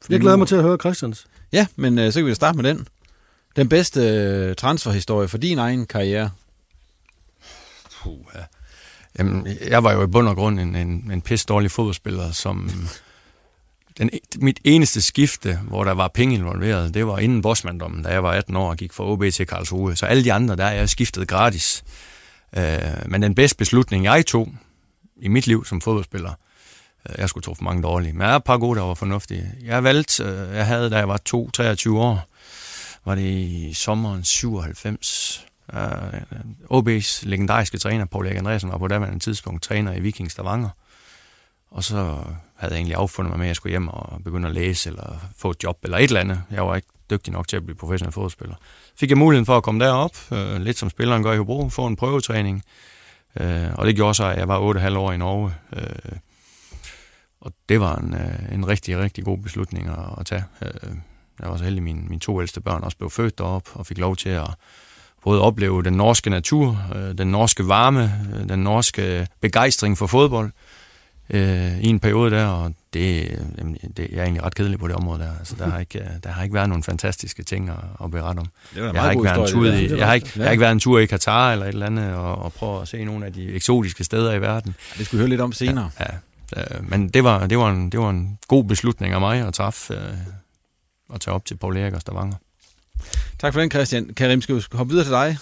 Fordi 0.00 0.12
jeg 0.12 0.20
glæder 0.20 0.36
nu... 0.36 0.38
mig 0.38 0.48
til 0.48 0.56
at 0.56 0.62
høre 0.62 0.76
Christians. 0.76 1.26
Ja, 1.52 1.66
men 1.76 1.98
øh, 1.98 2.12
så 2.12 2.20
kan 2.20 2.26
vi 2.26 2.34
starte 2.34 2.56
med 2.56 2.70
den. 2.70 2.88
Den 3.56 3.68
bedste 3.68 4.00
øh, 4.00 4.54
transferhistorie 4.54 5.28
for 5.28 5.38
din 5.38 5.58
egen 5.58 5.86
karriere? 5.86 6.30
Puh, 8.02 8.18
ja. 8.34 8.40
Jamen, 9.18 9.46
jeg 9.68 9.84
var 9.84 9.92
jo 9.92 10.02
i 10.02 10.06
bund 10.06 10.28
og 10.28 10.36
grund 10.36 10.60
en, 10.60 10.76
en, 10.76 11.10
en 11.12 11.22
pisse 11.22 11.46
dårlig 11.46 11.70
fodboldspiller, 11.70 12.32
som 12.32 12.70
den, 13.98 14.10
e, 14.12 14.18
mit 14.36 14.60
eneste 14.64 15.02
skifte, 15.02 15.58
hvor 15.68 15.84
der 15.84 15.92
var 15.92 16.08
penge 16.08 16.34
involveret, 16.34 16.94
det 16.94 17.06
var 17.06 17.18
inden 17.18 17.42
bossmanddommen, 17.42 18.02
da 18.02 18.08
jeg 18.08 18.22
var 18.22 18.32
18 18.32 18.56
år 18.56 18.70
og 18.70 18.76
gik 18.76 18.92
fra 18.92 19.04
OB 19.04 19.24
til 19.32 19.46
Karlsruhe. 19.46 19.96
Så 19.96 20.06
alle 20.06 20.24
de 20.24 20.32
andre, 20.32 20.56
der 20.56 20.64
er 20.64 20.72
jeg 20.72 20.88
skiftet 20.88 21.28
gratis. 21.28 21.84
Øh, 22.56 22.64
men 23.06 23.22
den 23.22 23.34
bedste 23.34 23.56
beslutning, 23.56 24.04
jeg 24.04 24.26
tog 24.26 24.48
i 25.16 25.28
mit 25.28 25.46
liv 25.46 25.64
som 25.64 25.80
fodboldspiller, 25.80 26.32
øh, 27.08 27.14
jeg 27.18 27.28
skulle 27.28 27.42
tro 27.42 27.54
for 27.54 27.64
mange 27.64 27.82
dårlige, 27.82 28.12
men 28.12 28.22
jeg 28.22 28.32
er 28.32 28.36
et 28.36 28.44
par 28.44 28.58
gode, 28.58 28.78
der 28.78 28.84
var 28.84 28.94
fornuftige. 28.94 29.52
Jeg 29.64 29.84
valgte, 29.84 30.24
øh, 30.24 30.56
jeg 30.56 30.66
havde, 30.66 30.90
da 30.90 30.96
jeg 30.96 31.08
var 31.08 31.20
2-23 31.28 31.98
år, 31.98 32.28
var 33.04 33.14
det 33.14 33.22
i 33.22 33.72
sommeren 33.74 34.24
97, 34.24 35.42
Uh, 35.72 36.78
OB's 36.78 37.22
legendariske 37.22 37.78
træner, 37.78 38.04
Paul 38.04 38.26
Erik 38.26 38.36
Andreasen, 38.36 38.70
var 38.70 38.78
på 38.78 38.88
daværende 38.88 39.18
tidspunkt 39.18 39.62
træner 39.62 39.94
i 39.94 40.00
Viking 40.00 40.30
Stavanger. 40.30 40.68
Og 41.76 41.84
så 41.84 41.96
havde 42.56 42.72
jeg 42.72 42.76
egentlig 42.76 42.96
affundet 42.96 43.30
mig 43.30 43.38
med, 43.38 43.46
at 43.46 43.48
jeg 43.48 43.56
skulle 43.56 43.70
hjem 43.70 43.88
og 43.88 44.24
begynde 44.24 44.48
at 44.48 44.54
læse, 44.54 44.90
eller 44.90 45.18
få 45.38 45.50
et 45.50 45.62
job, 45.64 45.78
eller 45.82 45.98
et 45.98 46.04
eller 46.04 46.20
andet. 46.20 46.42
Jeg 46.50 46.66
var 46.66 46.76
ikke 46.76 46.88
dygtig 47.10 47.32
nok 47.32 47.48
til 47.48 47.56
at 47.56 47.64
blive 47.64 47.76
professionel 47.76 48.12
fodboldspiller. 48.12 48.54
Fik 48.96 49.10
jeg 49.10 49.18
muligheden 49.18 49.46
for 49.46 49.56
at 49.56 49.62
komme 49.62 49.84
derop, 49.84 50.16
øh, 50.32 50.60
lidt 50.60 50.78
som 50.78 50.90
spilleren 50.90 51.22
gør 51.22 51.32
i 51.32 51.36
Hobro, 51.36 51.68
få 51.68 51.86
en 51.86 51.96
prøvetræning. 51.96 52.62
Øh, 53.40 53.74
og 53.74 53.86
det 53.86 53.96
gjorde 53.96 54.14
så, 54.14 54.24
at 54.24 54.38
jeg 54.38 54.48
var 54.48 54.74
8,5 54.74 54.96
år 54.96 55.12
i 55.12 55.16
Norge. 55.16 55.54
Øh, 55.76 56.18
og 57.40 57.52
det 57.68 57.80
var 57.80 57.96
en, 57.96 58.14
øh, 58.14 58.52
en 58.54 58.68
rigtig, 58.68 58.98
rigtig 58.98 59.24
god 59.24 59.38
beslutning 59.38 59.88
at, 59.88 60.18
at 60.18 60.26
tage. 60.26 60.44
Øh, 60.62 60.90
jeg 61.40 61.50
var 61.50 61.56
så 61.56 61.64
heldig, 61.64 61.80
at 61.80 61.84
mine, 61.84 62.02
mine 62.08 62.20
to 62.20 62.40
ældste 62.40 62.60
børn 62.60 62.84
også 62.84 62.96
blev 62.96 63.10
født 63.10 63.38
derop, 63.38 63.68
og 63.74 63.86
fik 63.86 63.98
lov 63.98 64.16
til 64.16 64.28
at 64.28 64.48
både 65.22 65.40
opleve 65.42 65.82
den 65.82 65.92
norske 65.92 66.30
natur, 66.30 66.78
øh, 66.94 67.18
den 67.18 67.28
norske 67.28 67.68
varme, 67.68 68.12
øh, 68.34 68.48
den 68.48 68.58
norske 68.58 69.26
begejstring 69.40 69.98
for 69.98 70.06
fodbold, 70.06 70.46
øh, 70.46 70.52
i 71.30 71.88
en 71.88 72.00
periode 72.00 72.30
der, 72.30 72.46
og 72.46 72.74
det, 72.94 73.38
jamen, 73.58 73.78
det, 73.96 74.08
jeg 74.10 74.18
er 74.18 74.22
egentlig 74.22 74.42
ret 74.42 74.54
kedelig 74.54 74.78
på 74.78 74.88
det 74.88 74.96
område 74.96 75.20
der. 75.20 75.38
Altså, 75.38 75.54
der, 75.58 75.70
har 75.70 75.78
ikke, 75.86 76.02
der 76.24 76.30
har 76.30 76.42
ikke 76.42 76.54
været 76.54 76.68
nogle 76.68 76.82
fantastiske 76.82 77.42
ting 77.42 77.70
at, 77.70 77.76
at 78.04 78.10
berette 78.10 78.40
om. 78.40 78.46
jeg 78.76 79.02
har, 79.02 79.10
ikke 79.10 79.24
været 79.24 79.40
en 79.40 79.46
tur 79.46 79.66
i, 79.66 79.98
jeg, 79.98 80.06
har 80.06 80.14
ikke, 80.14 80.30
jeg 80.36 80.44
har 80.44 80.50
ikke 80.50 80.60
været 80.60 80.72
en 80.72 80.80
tur 80.80 80.98
i 80.98 81.06
Katar 81.06 81.52
eller 81.52 81.66
et 81.66 81.72
eller 81.72 81.86
andet, 81.86 82.14
og, 82.14 82.36
og 82.36 82.52
prøve 82.52 82.82
at 82.82 82.88
se 82.88 83.04
nogle 83.04 83.26
af 83.26 83.32
de 83.32 83.52
eksotiske 83.52 84.04
steder 84.04 84.32
i 84.32 84.40
verden. 84.40 84.74
Det 84.98 85.06
skulle 85.06 85.18
vi 85.18 85.22
høre 85.22 85.30
lidt 85.30 85.40
om 85.40 85.52
senere. 85.52 85.90
Ja, 86.00 86.04
ja. 86.56 86.62
men 86.82 87.08
det 87.08 87.24
var, 87.24 87.46
det, 87.46 87.58
var 87.58 87.70
en, 87.70 87.90
det 87.90 88.00
var 88.00 88.10
en 88.10 88.38
god 88.48 88.64
beslutning 88.64 89.14
af 89.14 89.20
mig 89.20 89.46
at 89.46 89.54
træffe 89.54 89.94
øh, 89.94 90.00
at 91.14 91.20
tage 91.20 91.34
op 91.34 91.44
til 91.44 91.56
Paul 91.56 91.76
Erik 91.76 91.94
og 91.94 92.00
Stavanger. 92.00 92.36
Tak 93.38 93.52
for 93.52 93.60
den, 93.60 93.70
Christian. 93.70 94.14
Karim, 94.14 94.42
skal 94.42 94.54
vi 94.54 94.62
hoppe 94.72 94.90
videre 94.90 95.04
til 95.04 95.12
dig? 95.12 95.38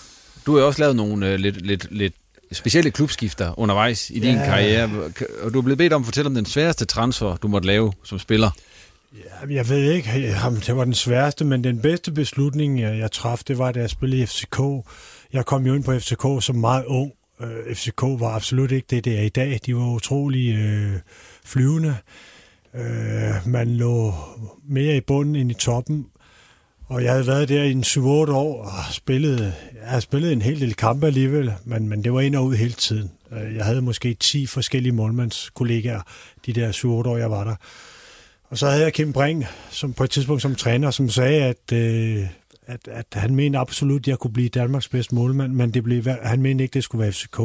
Du 0.47 0.57
har 0.57 0.63
også 0.63 0.81
lavet 0.81 0.97
nogle 0.97 1.29
øh, 1.29 1.39
lidt, 1.39 1.67
lidt, 1.67 1.87
lidt 1.91 2.15
specielle 2.53 2.91
klubskifter 2.91 3.59
undervejs 3.59 4.11
i 4.11 4.19
din 4.19 4.37
ja. 4.37 4.45
karriere, 4.45 4.91
og 5.43 5.55
du 5.55 5.59
er 5.59 5.63
blevet 5.63 5.79
bedt 5.79 5.93
om 5.93 6.03
at 6.03 6.07
fortælle 6.07 6.27
om 6.27 6.35
den 6.35 6.47
sværeste 6.47 6.85
transfer, 6.85 7.37
du 7.37 7.49
måtte 7.49 7.67
lave 7.67 7.93
som 8.05 8.19
spiller. 8.19 8.51
Ja, 9.15 9.55
jeg 9.55 9.69
ved 9.69 9.93
ikke, 9.93 10.37
om 10.47 10.57
det 10.57 10.77
var 10.77 10.85
den 10.85 10.95
sværeste, 10.95 11.45
men 11.45 11.65
den 11.65 11.81
bedste 11.81 12.13
beslutning, 12.13 12.81
jeg, 12.81 12.99
jeg 12.99 13.13
traf, 13.13 13.43
det 13.49 13.59
var, 13.59 13.73
da 13.73 13.81
jeg 13.81 13.91
spillede 13.91 14.23
i 14.23 14.27
FCK. 14.27 14.61
Jeg 15.33 15.47
kom 15.47 15.67
jo 15.67 15.75
ind 15.75 15.85
på 15.85 15.99
FCK 15.99 16.27
som 16.41 16.57
meget 16.57 16.85
ung. 16.85 17.13
Øh, 17.41 17.75
FCK 17.75 18.03
var 18.03 18.35
absolut 18.35 18.73
ikke 18.73 18.87
det, 18.91 19.05
det 19.05 19.19
er 19.19 19.23
i 19.23 19.29
dag. 19.29 19.61
De 19.67 19.77
var 19.77 19.95
utrolig 19.95 20.55
øh, 20.55 21.01
flyvende. 21.45 21.97
Øh, 22.75 23.35
man 23.47 23.77
lå 23.77 24.15
mere 24.69 24.97
i 24.97 25.01
bunden 25.01 25.37
end 25.37 25.51
i 25.51 25.55
toppen. 25.55 26.07
Og 26.89 27.05
jeg 27.05 27.13
havde 27.13 27.27
været 27.27 27.49
der 27.49 27.63
i 27.63 27.73
en 27.73 27.83
7-8 27.83 28.01
år 28.33 28.65
og 28.65 28.93
spillet, 28.93 29.41
jeg 29.81 29.89
havde 29.89 30.01
spillet 30.01 30.33
en 30.33 30.43
hel 30.43 30.61
del 30.61 30.75
kampe 30.75 31.07
alligevel, 31.07 31.53
men, 31.65 31.89
men 31.89 32.05
det 32.05 32.13
var 32.13 32.21
ind 32.21 32.37
og 32.37 32.45
ud 32.45 32.55
hele 32.55 32.73
tiden. 32.73 33.11
Øh, 33.33 33.57
jeg 33.57 33.65
havde 33.65 33.83
måske 33.83 34.15
10 34.15 34.47
forskellige 34.47 34.93
målmandskollegaer 34.93 36.01
de 36.47 36.53
der 36.53 36.73
7-8 36.73 36.87
år, 36.87 37.17
jeg 37.17 37.31
var 37.31 37.45
der. 37.45 37.55
Og 38.51 38.59
så 38.59 38.71
havde 38.71 38.83
jeg 38.83 38.93
Kim 38.93 39.13
Bring 39.13 39.45
som 39.71 39.93
på 39.93 40.05
et 40.05 40.11
tidspunkt 40.11 40.43
som 40.43 40.55
træner, 40.55 40.91
som 40.91 41.09
sagde, 41.09 41.43
at, 41.43 41.73
øh, 41.73 42.27
at, 42.67 42.89
at 42.89 43.07
han 43.13 43.35
mente 43.35 43.59
absolut, 43.59 44.01
at 44.01 44.09
jeg 44.09 44.19
kunne 44.19 44.33
blive 44.33 44.49
Danmarks 44.49 44.89
bedste 44.89 45.15
målmand, 45.15 45.53
men 45.53 45.75
det 45.75 45.85
blev, 45.85 46.05
han 46.23 46.43
mente 46.43 46.65
ikke, 46.65 46.75
det 46.75 46.85
skulle 46.85 47.03
være 47.03 47.13
FCK. 47.13 47.41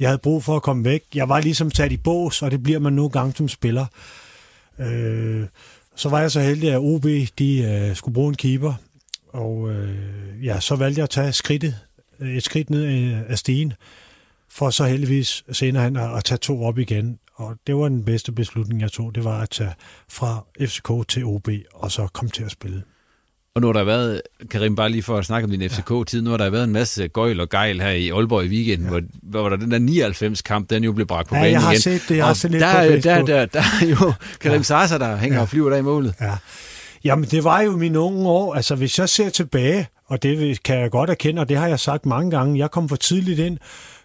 Jeg 0.00 0.08
havde 0.08 0.18
brug 0.18 0.44
for 0.44 0.56
at 0.56 0.62
komme 0.62 0.84
væk. 0.84 1.02
Jeg 1.14 1.28
var 1.28 1.40
ligesom 1.40 1.70
sat 1.70 1.92
i 1.92 1.96
bås, 1.96 2.42
og 2.42 2.50
det 2.50 2.62
bliver 2.62 2.78
man 2.78 2.92
nogle 2.92 3.10
gange 3.10 3.34
som 3.36 3.48
spiller. 3.48 3.86
Øh, 4.78 5.46
så 5.96 6.08
var 6.08 6.20
jeg 6.20 6.30
så 6.30 6.40
heldig, 6.40 6.72
at 6.72 6.78
OB 6.78 7.04
de, 7.38 7.62
øh, 7.62 7.96
skulle 7.96 8.14
bruge 8.14 8.28
en 8.28 8.34
keeper, 8.34 8.74
og 9.28 9.70
øh, 9.70 10.44
ja, 10.44 10.60
så 10.60 10.76
valgte 10.76 10.98
jeg 10.98 11.02
at 11.04 11.10
tage 11.10 11.32
skridtet, 11.32 11.74
et 12.20 12.42
skridt 12.42 12.70
ned 12.70 12.84
øh, 12.84 13.30
af 13.30 13.38
stigen, 13.38 13.72
for 14.48 14.70
så 14.70 14.84
heldigvis 14.84 15.44
senere 15.52 15.84
hen 15.84 15.96
at, 15.96 16.16
at 16.16 16.24
tage 16.24 16.38
to 16.38 16.64
op 16.64 16.78
igen. 16.78 17.18
Og 17.34 17.56
det 17.66 17.76
var 17.76 17.88
den 17.88 18.04
bedste 18.04 18.32
beslutning, 18.32 18.80
jeg 18.80 18.92
tog. 18.92 19.14
Det 19.14 19.24
var 19.24 19.40
at 19.40 19.50
tage 19.50 19.74
fra 20.08 20.44
FCK 20.60 21.08
til 21.08 21.24
OB, 21.24 21.48
og 21.74 21.92
så 21.92 22.06
komme 22.06 22.30
til 22.30 22.44
at 22.44 22.50
spille. 22.50 22.82
Og 23.56 23.62
nu 23.62 23.66
har 23.68 23.72
der 23.72 23.84
været, 23.84 24.22
Karim, 24.50 24.76
bare 24.76 24.88
lige 24.88 25.02
for 25.02 25.18
at 25.18 25.24
snakke 25.24 25.44
om 25.44 25.50
din 25.50 25.70
FCK-tid, 25.70 26.22
nu 26.22 26.30
har 26.30 26.36
der 26.36 26.50
været 26.50 26.64
en 26.64 26.72
masse 26.72 27.08
gøjl 27.08 27.40
og 27.40 27.48
gejl 27.48 27.80
her 27.80 27.90
i 27.90 28.08
Aalborg 28.10 28.44
i 28.44 28.48
weekenden, 28.48 28.84
ja. 28.86 28.90
hvor, 28.90 29.00
hvor 29.22 29.48
der 29.48 29.56
den 29.56 29.70
der 29.70 30.08
99-kamp, 30.20 30.70
den 30.70 30.84
jo 30.84 30.92
blev 30.92 31.06
bragt 31.06 31.28
på 31.28 31.34
ja, 31.34 31.40
banen 31.40 31.52
jeg 31.52 31.60
har 31.62 31.70
igen. 31.72 31.80
set 31.80 32.02
det, 32.08 32.16
jeg 32.16 32.26
har 32.26 32.34
set 32.34 32.50
lidt 32.50 32.60
der, 32.60 32.72
på 32.72 32.78
der, 32.80 32.90
Facebook. 32.90 33.26
der, 33.26 33.36
der, 33.36 33.46
der 33.46 33.60
er 33.82 33.86
jo 33.86 34.12
Karim 34.40 34.56
ja. 34.56 34.62
Sasa, 34.62 34.98
der 34.98 35.16
hænger 35.16 35.36
Ja. 35.36 35.42
og 35.42 35.48
flyver 35.48 35.70
der 35.70 35.76
i 35.76 35.82
målet. 35.82 36.14
Ja. 36.20 36.32
Jamen, 37.04 37.24
det 37.24 37.44
var 37.44 37.60
jo 37.60 37.76
mine 37.76 37.98
unge 38.00 38.28
år. 38.28 38.54
Altså, 38.54 38.74
hvis 38.74 38.98
jeg 38.98 39.08
ser 39.08 39.28
tilbage, 39.28 39.88
og 40.06 40.22
det 40.22 40.62
kan 40.62 40.78
jeg 40.78 40.90
godt 40.90 41.10
erkende, 41.10 41.40
og 41.40 41.48
det 41.48 41.56
har 41.56 41.66
jeg 41.66 41.80
sagt 41.80 42.06
mange 42.06 42.30
gange, 42.30 42.58
jeg 42.58 42.70
kom 42.70 42.88
for 42.88 42.96
tidligt 42.96 43.38
ind 43.38 43.58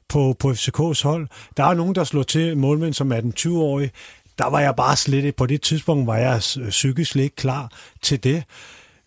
på, 0.09 0.35
på 0.39 0.51
FCK's 0.51 1.03
hold. 1.03 1.27
Der 1.57 1.63
er 1.63 1.73
nogen, 1.73 1.95
der 1.95 2.03
slår 2.03 2.23
til 2.23 2.57
målmænd 2.57 2.93
som 2.93 3.11
18-20-årige. 3.11 3.91
Der 4.37 4.49
var 4.49 4.59
jeg 4.59 4.75
bare 4.75 4.95
slet 4.95 5.17
ikke, 5.25 5.37
på 5.37 5.45
det 5.45 5.61
tidspunkt 5.61 6.07
var 6.07 6.17
jeg 6.17 6.39
psykisk 6.69 7.11
slet 7.11 7.23
ikke 7.23 7.35
klar 7.35 7.71
til 8.01 8.23
det. 8.23 8.43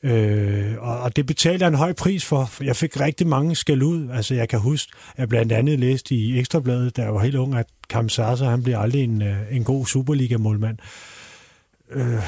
Øh, 0.04 0.74
og, 0.78 1.00
og 1.00 1.16
det 1.16 1.26
betalte 1.26 1.62
jeg 1.62 1.68
en 1.68 1.74
høj 1.74 1.92
pris 1.92 2.24
for. 2.24 2.44
for 2.44 2.64
Jeg 2.64 2.76
fik 2.76 3.00
rigtig 3.00 3.26
mange 3.26 3.54
skal 3.54 3.82
ud. 3.82 4.08
Altså 4.10 4.34
jeg 4.34 4.48
kan 4.48 4.60
huske, 4.60 4.92
at 5.12 5.18
jeg 5.18 5.28
blandt 5.28 5.52
andet 5.52 5.80
læste 5.80 6.14
i 6.14 6.38
Ekstrabladet, 6.38 6.96
da 6.96 7.02
jeg 7.02 7.14
var 7.14 7.22
helt 7.22 7.36
ung, 7.36 7.54
at 7.54 7.66
Kam 7.88 8.08
Sasa, 8.08 8.44
han 8.44 8.62
blev 8.62 8.78
aldrig 8.78 9.04
en, 9.04 9.22
øh, 9.22 9.36
en 9.50 9.64
god 9.64 9.86
Superliga-målmand. 9.86 10.78
Øh, 11.90 12.22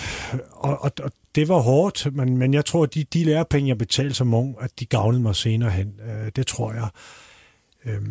og, 0.52 0.82
og, 0.82 0.92
og 1.02 1.12
det 1.34 1.48
var 1.48 1.58
hårdt, 1.58 2.14
men, 2.14 2.36
men 2.38 2.54
jeg 2.54 2.64
tror, 2.64 2.82
at 2.82 2.94
de, 2.94 3.04
de 3.04 3.24
lærepenge, 3.24 3.68
jeg 3.68 3.78
betalte 3.78 4.14
som 4.14 4.34
ung, 4.34 4.56
at 4.60 4.70
de 4.80 4.86
gavnede 4.86 5.22
mig 5.22 5.36
senere 5.36 5.70
hen. 5.70 6.00
Øh, 6.08 6.30
det 6.36 6.46
tror 6.46 6.72
jeg. 6.72 6.88
Øh, 7.84 8.02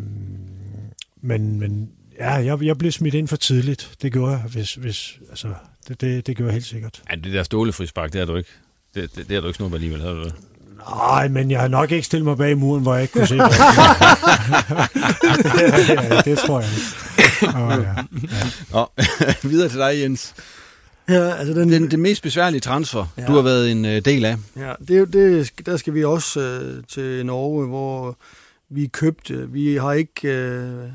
men, 1.22 1.58
men 1.58 1.90
ja, 2.18 2.32
jeg, 2.32 2.62
jeg 2.62 2.78
blev 2.78 2.92
smidt 2.92 3.14
ind 3.14 3.28
for 3.28 3.36
tidligt. 3.36 3.94
Det 4.02 4.12
gjorde 4.12 4.32
jeg, 4.32 4.40
hvis, 4.40 4.74
hvis, 4.74 5.18
altså, 5.30 5.54
det, 5.88 6.00
det, 6.00 6.26
det 6.26 6.36
gjorde 6.36 6.48
jeg 6.48 6.54
helt 6.54 6.66
sikkert. 6.66 7.02
Ja, 7.10 7.16
det 7.16 7.32
der 7.32 7.42
stålefrispark, 7.42 8.12
det 8.12 8.20
er 8.20 8.24
du 8.24 8.36
ikke. 8.36 8.50
Det, 8.96 9.16
det, 9.16 9.28
det 9.28 9.34
har 9.34 9.40
du 9.40 9.46
ikke 9.46 9.56
snuppet 9.56 9.76
alligevel, 9.76 10.00
har 10.02 10.10
du 10.10 10.24
det? 10.24 10.34
Nej, 10.88 11.28
men 11.28 11.50
jeg 11.50 11.60
har 11.60 11.68
nok 11.68 11.92
ikke 11.92 12.06
stillet 12.06 12.24
mig 12.24 12.36
bag 12.36 12.58
muren, 12.58 12.82
hvor 12.82 12.94
jeg 12.94 13.02
ikke 13.02 13.12
kunne 13.12 13.26
se 13.26 13.34
det. 13.48 13.58
ja, 15.88 16.20
det 16.24 16.38
tror 16.38 16.60
jeg 16.60 16.68
ikke. 16.72 17.58
Oh, 17.58 17.82
ja. 17.82 17.94
Nå, 18.72 18.86
videre 19.50 19.68
til 19.68 19.78
dig, 19.78 20.00
Jens. 20.02 20.34
Ja, 21.08 21.34
altså 21.34 21.54
den, 21.54 21.72
Den, 21.72 21.90
det 21.90 21.98
mest 21.98 22.22
besværlige 22.22 22.60
transfer, 22.60 23.06
ja. 23.16 23.22
Ja. 23.22 23.28
du 23.28 23.32
har 23.32 23.42
været 23.42 23.70
en 23.70 23.84
øh, 23.84 24.04
del 24.04 24.24
af. 24.24 24.36
Ja, 24.56 24.72
det, 24.88 25.12
det, 25.12 25.52
der 25.66 25.76
skal 25.76 25.94
vi 25.94 26.04
også 26.04 26.40
øh, 26.40 26.84
til 26.88 27.26
Norge, 27.26 27.66
hvor 27.66 28.16
vi 28.70 28.86
købte, 28.86 29.50
vi 29.50 29.76
har 29.76 29.92
ikke 29.92 30.28
øh, 30.28 30.88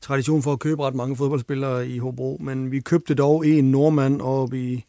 tradition 0.00 0.42
for 0.42 0.52
at 0.52 0.58
købe 0.58 0.86
ret 0.86 0.94
mange 0.94 1.16
fodboldspillere 1.16 1.88
i 1.88 1.98
Hobro, 1.98 2.36
men 2.40 2.70
vi 2.70 2.80
købte 2.80 3.14
dog 3.14 3.46
en 3.46 3.70
nordmand 3.70 4.20
op 4.20 4.54
i, 4.54 4.84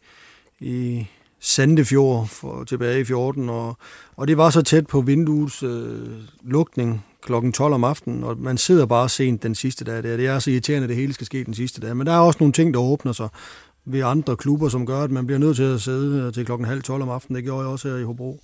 i 0.60 1.06
Sandefjord 1.40 2.28
for, 2.28 2.64
tilbage 2.64 3.00
i 3.00 3.04
14, 3.04 3.48
og, 3.48 3.76
og 4.16 4.28
det 4.28 4.36
var 4.36 4.50
så 4.50 4.62
tæt 4.62 4.86
på 4.86 5.00
vinduets 5.00 5.62
øh, 5.62 6.08
lukning 6.42 7.04
klokken 7.22 7.52
12 7.52 7.74
om 7.74 7.84
aftenen, 7.84 8.24
og 8.24 8.38
man 8.38 8.58
sidder 8.58 8.86
bare 8.86 9.08
sent 9.08 9.42
den 9.42 9.54
sidste 9.54 9.84
dag 9.84 10.02
der. 10.02 10.16
Det 10.16 10.26
er 10.26 10.38
så 10.38 10.50
irriterende, 10.50 10.84
at 10.84 10.88
det 10.88 10.96
hele 10.96 11.12
skal 11.12 11.26
ske 11.26 11.44
den 11.44 11.54
sidste 11.54 11.80
dag, 11.80 11.96
men 11.96 12.06
der 12.06 12.12
er 12.12 12.18
også 12.18 12.36
nogle 12.40 12.52
ting, 12.52 12.74
der 12.74 12.80
åbner 12.80 13.12
sig 13.12 13.28
ved 13.84 14.02
andre 14.04 14.36
klubber, 14.36 14.68
som 14.68 14.86
gør, 14.86 15.02
at 15.02 15.10
man 15.10 15.26
bliver 15.26 15.38
nødt 15.38 15.56
til 15.56 15.62
at 15.62 15.80
sidde 15.80 16.22
øh, 16.22 16.32
til 16.32 16.46
klokken 16.46 16.66
halv 16.66 16.82
12 16.82 17.02
om 17.02 17.08
aftenen. 17.08 17.36
Det 17.36 17.44
gjorde 17.44 17.60
jeg 17.60 17.68
også 17.68 17.88
her 17.88 17.96
i 17.96 18.02
Hobro 18.02 18.40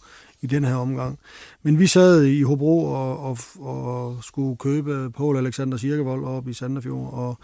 i 0.46 0.54
den 0.54 0.64
her 0.64 0.74
omgang. 0.74 1.18
Men 1.62 1.78
vi 1.78 1.86
sad 1.86 2.24
i 2.24 2.42
Hobro 2.42 2.84
og, 2.84 3.18
og, 3.18 3.38
og 3.60 4.18
skulle 4.22 4.56
købe 4.56 5.10
Paul 5.10 5.36
Alexander 5.36 5.78
Kirkevold 5.78 6.24
op 6.24 6.48
i 6.48 6.52
Sandefjord, 6.52 7.12
og 7.12 7.38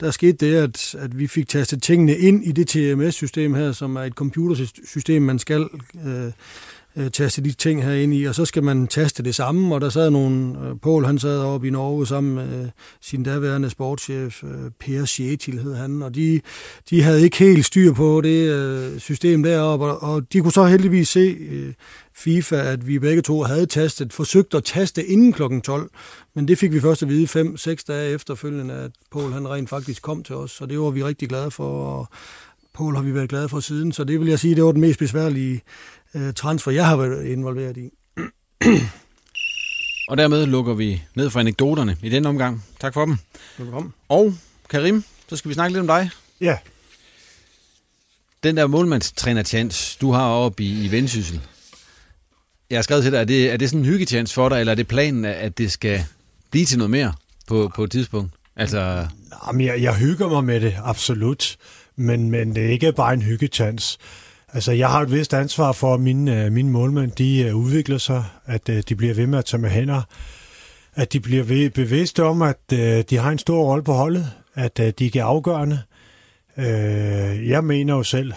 der 0.00 0.10
skete 0.10 0.46
det, 0.46 0.54
at, 0.54 0.94
at 0.94 1.18
vi 1.18 1.26
fik 1.26 1.48
tastet 1.48 1.82
tingene 1.82 2.16
ind 2.16 2.44
i 2.44 2.52
det 2.52 2.68
TMS-system 2.68 3.54
her, 3.54 3.72
som 3.72 3.96
er 3.96 4.02
et 4.02 4.12
computersystem, 4.12 5.22
man 5.22 5.38
skal 5.38 5.68
øh, 6.06 6.32
øh, 6.96 7.10
taste 7.10 7.42
de 7.42 7.52
ting 7.52 7.84
her 7.84 7.92
ind 7.92 8.14
i, 8.14 8.24
og 8.24 8.34
så 8.34 8.44
skal 8.44 8.62
man 8.62 8.86
taste 8.86 9.22
det 9.22 9.34
samme, 9.34 9.74
og 9.74 9.80
der 9.80 9.88
sad 9.88 10.10
nogle, 10.10 10.58
øh, 10.64 10.76
Paul 10.82 11.04
han 11.04 11.18
sad 11.18 11.38
oppe 11.38 11.66
i 11.66 11.70
Norge 11.70 12.06
sammen 12.06 12.34
med 12.34 12.64
øh, 12.64 12.68
sin 13.00 13.22
daværende 13.22 13.70
sportschef, 13.70 14.44
øh, 14.44 14.70
Per 14.80 15.04
Sjetil 15.04 15.58
hed 15.58 15.74
han, 15.74 16.02
og 16.02 16.14
de, 16.14 16.40
de 16.90 17.02
havde 17.02 17.22
ikke 17.22 17.38
helt 17.38 17.64
styr 17.64 17.92
på 17.92 18.20
det 18.20 18.50
øh, 18.50 18.98
system 18.98 19.42
deroppe, 19.42 19.86
og, 19.86 20.14
og 20.14 20.32
de 20.32 20.40
kunne 20.40 20.52
så 20.52 20.64
heldigvis 20.64 21.08
se 21.08 21.36
øh, 21.50 21.72
FIFA, 22.18 22.56
at 22.56 22.86
vi 22.86 22.98
begge 22.98 23.22
to 23.22 23.42
havde 23.42 23.66
tastet, 23.66 24.12
forsøgt 24.12 24.54
at 24.54 24.64
taste 24.64 25.06
inden 25.06 25.32
klokken 25.32 25.60
12, 25.60 25.90
men 26.34 26.48
det 26.48 26.58
fik 26.58 26.72
vi 26.72 26.80
først 26.80 27.02
at 27.02 27.08
vide 27.08 27.54
5-6 27.54 27.74
dage 27.88 28.10
efterfølgende, 28.14 28.74
at 28.74 28.90
Paul 29.12 29.32
han 29.32 29.48
rent 29.48 29.68
faktisk 29.68 30.02
kom 30.02 30.22
til 30.22 30.34
os, 30.34 30.50
så 30.50 30.66
det 30.66 30.80
var 30.80 30.90
vi 30.90 31.04
rigtig 31.04 31.28
glade 31.28 31.50
for, 31.50 31.98
og 31.98 32.08
Paul 32.74 32.94
har 32.94 33.02
vi 33.02 33.14
været 33.14 33.28
glade 33.28 33.48
for 33.48 33.60
siden, 33.60 33.92
så 33.92 34.04
det 34.04 34.20
vil 34.20 34.28
jeg 34.28 34.38
sige, 34.38 34.54
det 34.54 34.64
var 34.64 34.72
den 34.72 34.80
mest 34.80 34.98
besværlige 34.98 35.62
øh, 36.14 36.32
transfer, 36.32 36.72
jeg 36.72 36.86
har 36.86 36.96
været 36.96 37.24
involveret 37.26 37.76
i. 37.76 37.90
Og 40.08 40.16
dermed 40.16 40.46
lukker 40.46 40.74
vi 40.74 41.02
ned 41.14 41.30
for 41.30 41.40
anekdoterne 41.40 41.96
i 42.02 42.08
denne 42.08 42.28
omgang. 42.28 42.64
Tak 42.80 42.94
for 42.94 43.04
dem. 43.04 43.16
Velkommen. 43.58 43.92
Og 44.08 44.34
Karim, 44.70 45.04
så 45.28 45.36
skal 45.36 45.48
vi 45.48 45.54
snakke 45.54 45.72
lidt 45.72 45.80
om 45.80 45.86
dig. 45.86 46.10
Ja. 46.40 46.58
Den 48.42 48.56
der 48.56 48.66
målmandstræner-chance, 48.66 49.98
du 50.00 50.12
har 50.12 50.28
oppe 50.28 50.62
i, 50.62 50.84
i 50.84 50.90
Vendsyssel. 50.90 51.40
Jeg 52.70 52.78
har 52.78 52.82
skrevet 52.82 53.02
til 53.02 53.12
dig, 53.12 53.18
er 53.18 53.24
det, 53.24 53.52
er 53.52 53.56
det 53.56 53.70
sådan 53.70 53.80
en 53.80 53.86
hyggetjans 53.86 54.34
for 54.34 54.48
dig, 54.48 54.60
eller 54.60 54.72
er 54.72 54.76
det 54.76 54.88
planen, 54.88 55.24
at 55.24 55.58
det 55.58 55.72
skal 55.72 56.04
blive 56.50 56.64
til 56.64 56.78
noget 56.78 56.90
mere 56.90 57.12
på, 57.48 57.70
på 57.76 57.84
et 57.84 57.90
tidspunkt? 57.90 58.32
Altså, 58.56 59.06
Jamen, 59.46 59.66
jeg, 59.66 59.82
jeg 59.82 59.94
hygger 59.94 60.28
mig 60.28 60.44
med 60.44 60.60
det, 60.60 60.76
absolut. 60.84 61.56
Men, 61.96 62.30
men 62.30 62.54
det 62.54 62.64
er 62.64 62.68
ikke 62.68 62.92
bare 62.92 63.14
en 63.14 63.22
hyggetjans. 63.22 63.98
Altså, 64.52 64.72
jeg 64.72 64.88
har 64.88 65.00
et 65.00 65.12
vist 65.12 65.34
ansvar 65.34 65.72
for, 65.72 65.94
at 65.94 66.00
mine, 66.00 66.44
øh, 66.44 66.52
mine 66.52 66.70
målmænd, 66.70 67.12
de 67.12 67.42
øh, 67.42 67.56
udvikler 67.56 67.98
sig, 67.98 68.24
at 68.46 68.68
øh, 68.68 68.82
de 68.88 68.96
bliver 68.96 69.14
ved 69.14 69.26
med 69.26 69.38
at 69.38 69.44
tage 69.44 69.60
med 69.60 69.70
hænder, 69.70 70.02
at 70.94 71.12
de 71.12 71.20
bliver 71.20 71.42
ved, 71.42 71.70
bevidste 71.70 72.24
om, 72.24 72.42
at 72.42 72.70
de 73.10 73.16
har 73.16 73.30
en 73.30 73.38
stor 73.38 73.64
rolle 73.64 73.84
på 73.84 73.92
holdet, 73.92 74.30
at 74.54 74.76
de 74.76 74.92
de 74.92 75.18
er 75.18 75.24
afgørende. 75.24 75.80
Jeg 77.46 77.64
mener 77.64 77.94
jo 77.94 78.02
selv, 78.02 78.32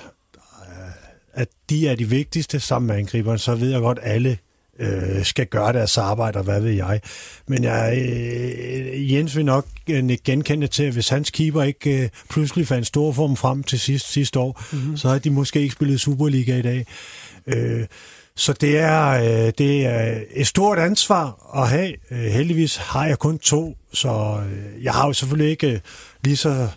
at 1.40 1.48
de 1.70 1.88
er 1.88 1.96
de 1.96 2.10
vigtigste 2.10 2.60
sammen 2.60 2.88
med 2.88 2.96
angriberen, 2.96 3.40
så 3.40 3.56
ved 3.56 3.72
jeg 3.72 3.82
godt, 3.82 4.00
at 4.02 4.14
alle 4.14 4.38
øh, 4.80 5.26
skal 5.26 5.46
gøre 5.46 5.74
deres 5.74 5.98
arbejde, 5.98 6.38
og 6.38 6.44
hvad 6.44 6.62
ved 6.62 6.72
jeg. 6.72 7.02
Men 7.48 7.64
jeg, 7.64 7.98
øh, 7.98 9.14
Jens 9.14 9.36
vil 9.36 9.46
nok 9.46 9.66
øh, 9.90 10.10
genkende 10.24 10.68
til, 10.68 10.84
at 10.84 10.94
hvis 10.94 11.10
hans 11.10 11.30
keeper 11.30 11.64
ikke 11.64 12.04
øh, 12.04 12.10
pludselig 12.30 12.68
fandt 12.68 12.88
stor 12.88 13.12
form 13.12 13.36
frem 13.36 13.64
til 13.64 13.80
sidst, 13.80 14.12
sidste 14.12 14.40
år, 14.40 14.64
mm-hmm. 14.72 14.98
så 14.98 15.08
havde 15.08 15.20
de 15.20 15.30
måske 15.30 15.62
ikke 15.62 15.74
spillet 15.74 16.02
Superliga 16.02 16.58
i 16.58 16.62
dag. 16.62 16.86
Øh, 17.48 17.86
så 18.36 18.54
det 18.54 18.80
er, 18.80 19.10
øh, 19.10 19.54
det 19.58 19.86
er 19.86 20.20
et 20.34 20.48
stort 20.48 20.80
ansvar 20.80 21.56
at 21.56 21.70
have. 21.70 21.94
Øh, 22.12 22.32
heldigvis 22.32 22.76
har 22.76 23.06
jeg 23.06 23.20
kun 23.20 23.40
to, 23.40 23.78
så 23.94 24.42
øh, 24.50 24.84
jeg 24.84 24.94
har 24.94 25.08
jo 25.08 25.14
selvfølgelig 25.14 25.52
ikke 25.52 25.72
øh, 25.72 25.80
lige 26.24 26.38
så 26.38 26.68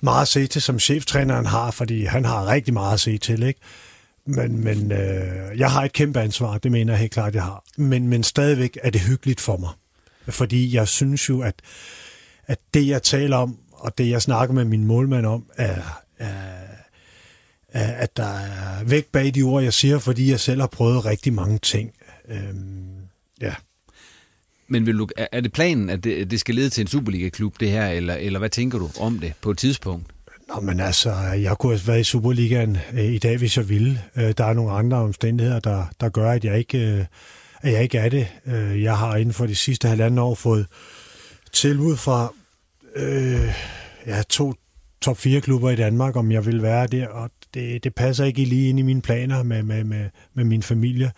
meget 0.00 0.22
at 0.22 0.28
se 0.28 0.46
til, 0.46 0.62
som 0.62 0.78
cheftræneren 0.78 1.46
har, 1.46 1.70
fordi 1.70 2.04
han 2.04 2.24
har 2.24 2.46
rigtig 2.46 2.74
meget 2.74 2.94
at 2.94 3.00
se 3.00 3.18
til, 3.18 3.42
ikke? 3.42 3.60
Men, 4.26 4.64
men 4.64 4.92
øh, 4.92 5.58
jeg 5.58 5.70
har 5.70 5.84
et 5.84 5.92
kæmpe 5.92 6.20
ansvar, 6.20 6.58
det 6.58 6.72
mener 6.72 6.92
jeg 6.92 7.00
helt 7.00 7.12
klart, 7.12 7.34
jeg 7.34 7.42
har. 7.42 7.64
Men, 7.76 8.08
men 8.08 8.22
stadigvæk 8.22 8.78
er 8.82 8.90
det 8.90 9.00
hyggeligt 9.00 9.40
for 9.40 9.56
mig. 9.56 9.70
Fordi 10.28 10.74
jeg 10.74 10.88
synes 10.88 11.28
jo, 11.28 11.40
at, 11.40 11.54
at 12.46 12.58
det, 12.74 12.88
jeg 12.88 13.02
taler 13.02 13.36
om, 13.36 13.58
og 13.72 13.98
det, 13.98 14.08
jeg 14.10 14.22
snakker 14.22 14.54
med 14.54 14.64
min 14.64 14.84
målmand 14.84 15.26
om, 15.26 15.44
er, 15.56 16.02
er, 16.18 16.52
at 17.68 18.16
der 18.16 18.38
er 18.38 18.84
væk 18.84 19.06
bag 19.06 19.34
de 19.34 19.42
ord, 19.42 19.62
jeg 19.62 19.72
siger, 19.72 19.98
fordi 19.98 20.30
jeg 20.30 20.40
selv 20.40 20.60
har 20.60 20.66
prøvet 20.66 21.04
rigtig 21.04 21.32
mange 21.32 21.58
ting. 21.58 21.92
Øhm, 22.28 22.96
ja. 23.40 23.54
Men 24.68 24.86
vil 24.86 24.98
du, 24.98 25.08
er 25.32 25.40
det 25.40 25.52
planen, 25.52 25.90
at 25.90 26.04
det, 26.04 26.30
det 26.30 26.40
skal 26.40 26.54
lede 26.54 26.70
til 26.70 26.80
en 26.80 26.86
Superliga-klub, 26.86 27.60
det 27.60 27.70
her, 27.70 27.88
eller, 27.88 28.14
eller 28.14 28.38
hvad 28.38 28.50
tænker 28.50 28.78
du 28.78 28.90
om 29.00 29.18
det 29.18 29.32
på 29.40 29.50
et 29.50 29.58
tidspunkt? 29.58 30.15
Nå, 30.48 30.60
men 30.60 30.80
altså, 30.80 31.12
jeg 31.16 31.58
kunne 31.58 31.72
have 31.72 31.86
været 31.86 32.00
i 32.00 32.04
Superligaen 32.04 32.78
øh, 32.92 33.04
i 33.04 33.18
dag, 33.18 33.38
hvis 33.38 33.56
jeg 33.56 33.68
ville. 33.68 34.02
Øh, 34.16 34.34
der 34.38 34.44
er 34.44 34.52
nogle 34.52 34.72
andre 34.72 34.96
omstændigheder, 34.96 35.60
der, 35.60 35.86
der 36.00 36.08
gør, 36.08 36.30
at 36.30 36.44
jeg 36.44 36.58
ikke, 36.58 36.78
øh, 36.78 37.04
at 37.62 37.72
jeg 37.72 37.82
ikke 37.82 37.98
er 37.98 38.08
det. 38.08 38.28
Øh, 38.46 38.82
jeg 38.82 38.98
har 38.98 39.16
inden 39.16 39.34
for 39.34 39.46
de 39.46 39.54
sidste 39.54 39.88
halvanden 39.88 40.18
år 40.18 40.34
fået 40.34 40.66
tilbud 41.52 41.96
fra 41.96 42.32
øh, 42.96 43.54
ja, 44.06 44.22
to 44.22 44.54
top 45.00 45.16
4 45.16 45.40
klubber 45.40 45.70
i 45.70 45.76
Danmark, 45.76 46.16
om 46.16 46.32
jeg 46.32 46.46
vil 46.46 46.62
være 46.62 46.86
der, 46.86 47.08
og 47.08 47.30
det, 47.54 47.84
det 47.84 47.94
passer 47.94 48.24
ikke 48.24 48.44
lige 48.44 48.68
ind 48.68 48.78
i 48.78 48.82
mine 48.82 49.02
planer 49.02 49.42
med, 49.42 49.62
med, 49.62 49.84
med, 49.84 50.10
med 50.34 50.44
min 50.44 50.62
familie. 50.62 51.12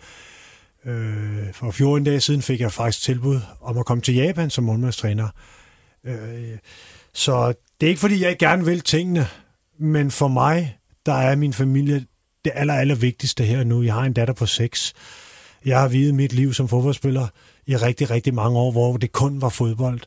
Øh, 0.85 1.53
for 1.53 1.71
14 1.71 2.03
dage 2.03 2.19
siden 2.19 2.41
fik 2.41 2.61
jeg 2.61 2.71
faktisk 2.71 3.03
tilbud 3.03 3.39
om 3.61 3.77
at 3.77 3.85
komme 3.85 4.01
til 4.01 4.15
Japan 4.15 4.49
som 4.49 4.63
målmandstræner. 4.63 5.27
Øh, 6.03 6.57
så 7.13 7.53
det 7.79 7.87
er 7.87 7.89
ikke, 7.89 7.99
fordi 8.01 8.23
jeg 8.23 8.37
gerne 8.37 8.65
vil 8.65 8.81
tingene, 8.81 9.27
men 9.79 10.11
for 10.11 10.27
mig, 10.27 10.77
der 11.05 11.13
er 11.13 11.35
min 11.35 11.53
familie 11.53 12.05
det 12.45 12.51
aller, 12.55 12.73
aller 12.73 12.95
vigtigste 12.95 13.43
her 13.43 13.63
nu. 13.63 13.83
Jeg 13.83 13.93
har 13.93 14.03
en 14.03 14.13
datter 14.13 14.33
på 14.33 14.45
6. 14.45 14.93
Jeg 15.65 15.79
har 15.79 15.87
videt 15.87 16.15
mit 16.15 16.33
liv 16.33 16.53
som 16.53 16.67
fodboldspiller 16.67 17.27
i 17.67 17.75
rigtig, 17.75 18.09
rigtig 18.09 18.33
mange 18.33 18.59
år, 18.59 18.71
hvor 18.71 18.97
det 18.97 19.11
kun 19.11 19.41
var 19.41 19.49
fodbold. 19.49 19.99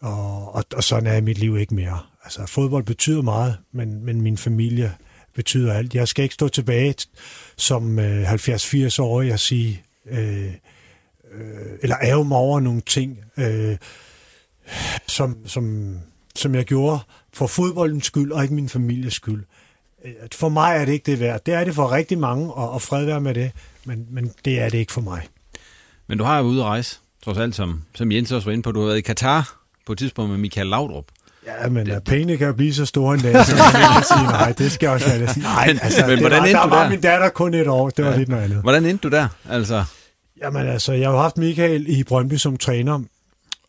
Og, 0.00 0.54
og, 0.54 0.64
og 0.74 0.84
sådan 0.84 1.06
er 1.06 1.20
mit 1.20 1.38
liv 1.38 1.58
ikke 1.58 1.74
mere. 1.74 2.00
Altså, 2.24 2.46
fodbold 2.46 2.84
betyder 2.84 3.22
meget, 3.22 3.56
men, 3.72 4.04
men 4.04 4.20
min 4.20 4.36
familie 4.36 4.94
betyder 5.34 5.74
alt. 5.74 5.94
Jeg 5.94 6.08
skal 6.08 6.22
ikke 6.22 6.34
stå 6.34 6.48
tilbage 6.48 6.94
som 7.56 7.98
øh, 7.98 8.32
70-80-årig 8.32 9.32
og 9.32 9.40
sige, 9.40 9.82
øh, 10.10 10.52
øh, 11.32 11.78
eller 11.82 11.96
ærge 12.02 12.24
mig 12.24 12.38
over 12.38 12.60
nogle 12.60 12.80
ting, 12.80 13.18
øh, 13.36 13.76
som, 15.06 15.46
som, 15.46 15.96
som 16.38 16.54
jeg 16.54 16.64
gjorde 16.64 16.98
for 17.32 17.46
fodboldens 17.46 18.06
skyld, 18.06 18.32
og 18.32 18.42
ikke 18.42 18.54
min 18.54 18.68
families 18.68 19.14
skyld. 19.14 19.44
Øh, 20.04 20.12
for 20.34 20.48
mig 20.48 20.76
er 20.76 20.84
det 20.84 20.92
ikke 20.92 21.10
det 21.10 21.20
værd. 21.20 21.40
Det 21.46 21.54
er 21.54 21.64
det 21.64 21.74
for 21.74 21.92
rigtig 21.92 22.18
mange, 22.18 22.52
og, 22.52 22.70
og 22.70 22.82
fred 22.82 23.04
være 23.04 23.20
med 23.20 23.34
det, 23.34 23.50
men, 23.84 24.06
men 24.10 24.32
det 24.44 24.60
er 24.60 24.68
det 24.68 24.78
ikke 24.78 24.92
for 24.92 25.00
mig. 25.00 25.22
Men 26.06 26.18
du 26.18 26.24
har 26.24 26.38
jo 26.38 26.44
ude 26.44 26.60
at 26.60 26.66
rejse, 26.66 26.98
trods 27.24 27.38
alt, 27.38 27.54
som, 27.54 27.82
som 27.94 28.12
Jens 28.12 28.32
også 28.32 28.44
var 28.44 28.52
inde 28.52 28.62
på. 28.62 28.72
Du 28.72 28.80
har 28.80 28.86
været 28.86 28.98
i 28.98 29.00
Katar 29.00 29.60
på 29.86 29.92
et 29.92 29.98
tidspunkt 29.98 30.30
med 30.30 30.38
Michael 30.38 30.66
Laudrup. 30.66 31.04
Ja, 31.46 31.68
men 31.68 31.86
det, 31.86 32.04
pengene 32.04 32.36
kan 32.36 32.54
blive 32.54 32.74
så 32.74 32.86
store 32.86 33.14
en 33.14 33.20
dag, 33.20 33.46
så 33.46 33.56
kan 33.56 34.04
sige, 34.04 34.22
nej, 34.22 34.52
det 34.52 34.72
skal 34.72 34.88
også 34.88 35.06
være 35.06 35.20
det. 35.20 35.36
Nej, 35.36 35.78
altså, 35.82 36.06
men 36.06 36.18
hvordan 36.20 36.38
var, 36.38 36.46
der, 36.46 36.60
der 36.60 36.68
var 36.68 36.88
min 36.88 37.00
datter 37.00 37.28
kun 37.28 37.54
et 37.54 37.68
år, 37.68 37.90
det 37.90 38.04
var 38.04 38.10
ja. 38.10 38.16
lidt 38.16 38.28
noget 38.28 38.42
andet. 38.42 38.58
Hvordan 38.58 38.84
endte 38.84 39.08
du 39.08 39.16
der, 39.16 39.28
altså? 39.48 39.84
Jamen 40.42 40.66
altså, 40.66 40.92
jeg 40.92 41.10
har 41.10 41.16
haft 41.16 41.38
Michael 41.38 41.88
i 41.88 42.04
Brøndby 42.04 42.34
som 42.34 42.56
træner, 42.56 43.00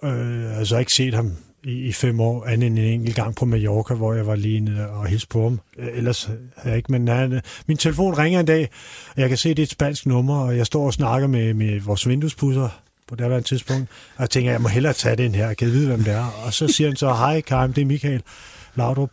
øh, 0.03 0.59
altså 0.59 0.77
ikke 0.77 0.93
set 0.93 1.13
ham 1.13 1.31
i, 1.67 1.87
i 1.87 1.93
fem 1.93 2.19
år, 2.19 2.45
andet 2.45 2.67
end 2.67 2.79
en 2.79 2.85
enkelt 2.85 3.15
gang 3.15 3.35
på 3.35 3.45
Mallorca, 3.45 3.93
hvor 3.93 4.13
jeg 4.13 4.27
var 4.27 4.35
lige 4.35 4.59
nede 4.59 4.89
og 4.89 5.07
hilste 5.07 5.27
på 5.27 5.43
ham. 5.43 5.59
Øh, 5.79 5.87
ellers 5.93 6.23
havde 6.23 6.49
jeg 6.65 6.77
ikke, 6.77 6.91
men 6.91 7.07
han, 7.07 7.33
øh, 7.33 7.41
min 7.67 7.77
telefon 7.77 8.17
ringer 8.17 8.39
en 8.39 8.45
dag, 8.45 8.69
og 9.15 9.21
jeg 9.21 9.29
kan 9.29 9.37
se, 9.37 9.49
det 9.49 9.59
er 9.59 9.63
et 9.63 9.69
spansk 9.69 10.05
nummer, 10.05 10.39
og 10.39 10.57
jeg 10.57 10.65
står 10.65 10.85
og 10.85 10.93
snakker 10.93 11.27
med, 11.27 11.53
med 11.53 11.79
vores 11.79 12.07
vinduespudser 12.07 12.69
på 13.07 13.15
det 13.15 13.29
her 13.29 13.39
tidspunkt. 13.39 13.89
Og 14.15 14.21
jeg 14.21 14.29
tænker, 14.29 14.51
jeg 14.51 14.61
må 14.61 14.67
hellere 14.67 14.93
tage 14.93 15.15
den 15.15 15.35
her, 15.35 15.47
jeg 15.47 15.57
kan 15.57 15.67
vide, 15.67 15.87
hvem 15.87 16.03
det 16.03 16.13
er. 16.13 16.43
Og 16.45 16.53
så 16.53 16.67
siger 16.67 16.87
han 16.87 16.95
så, 16.95 17.13
hej 17.13 17.41
Karim, 17.41 17.73
det 17.73 17.81
er 17.81 17.85
Michael 17.85 18.21
Laudrup. 18.75 19.09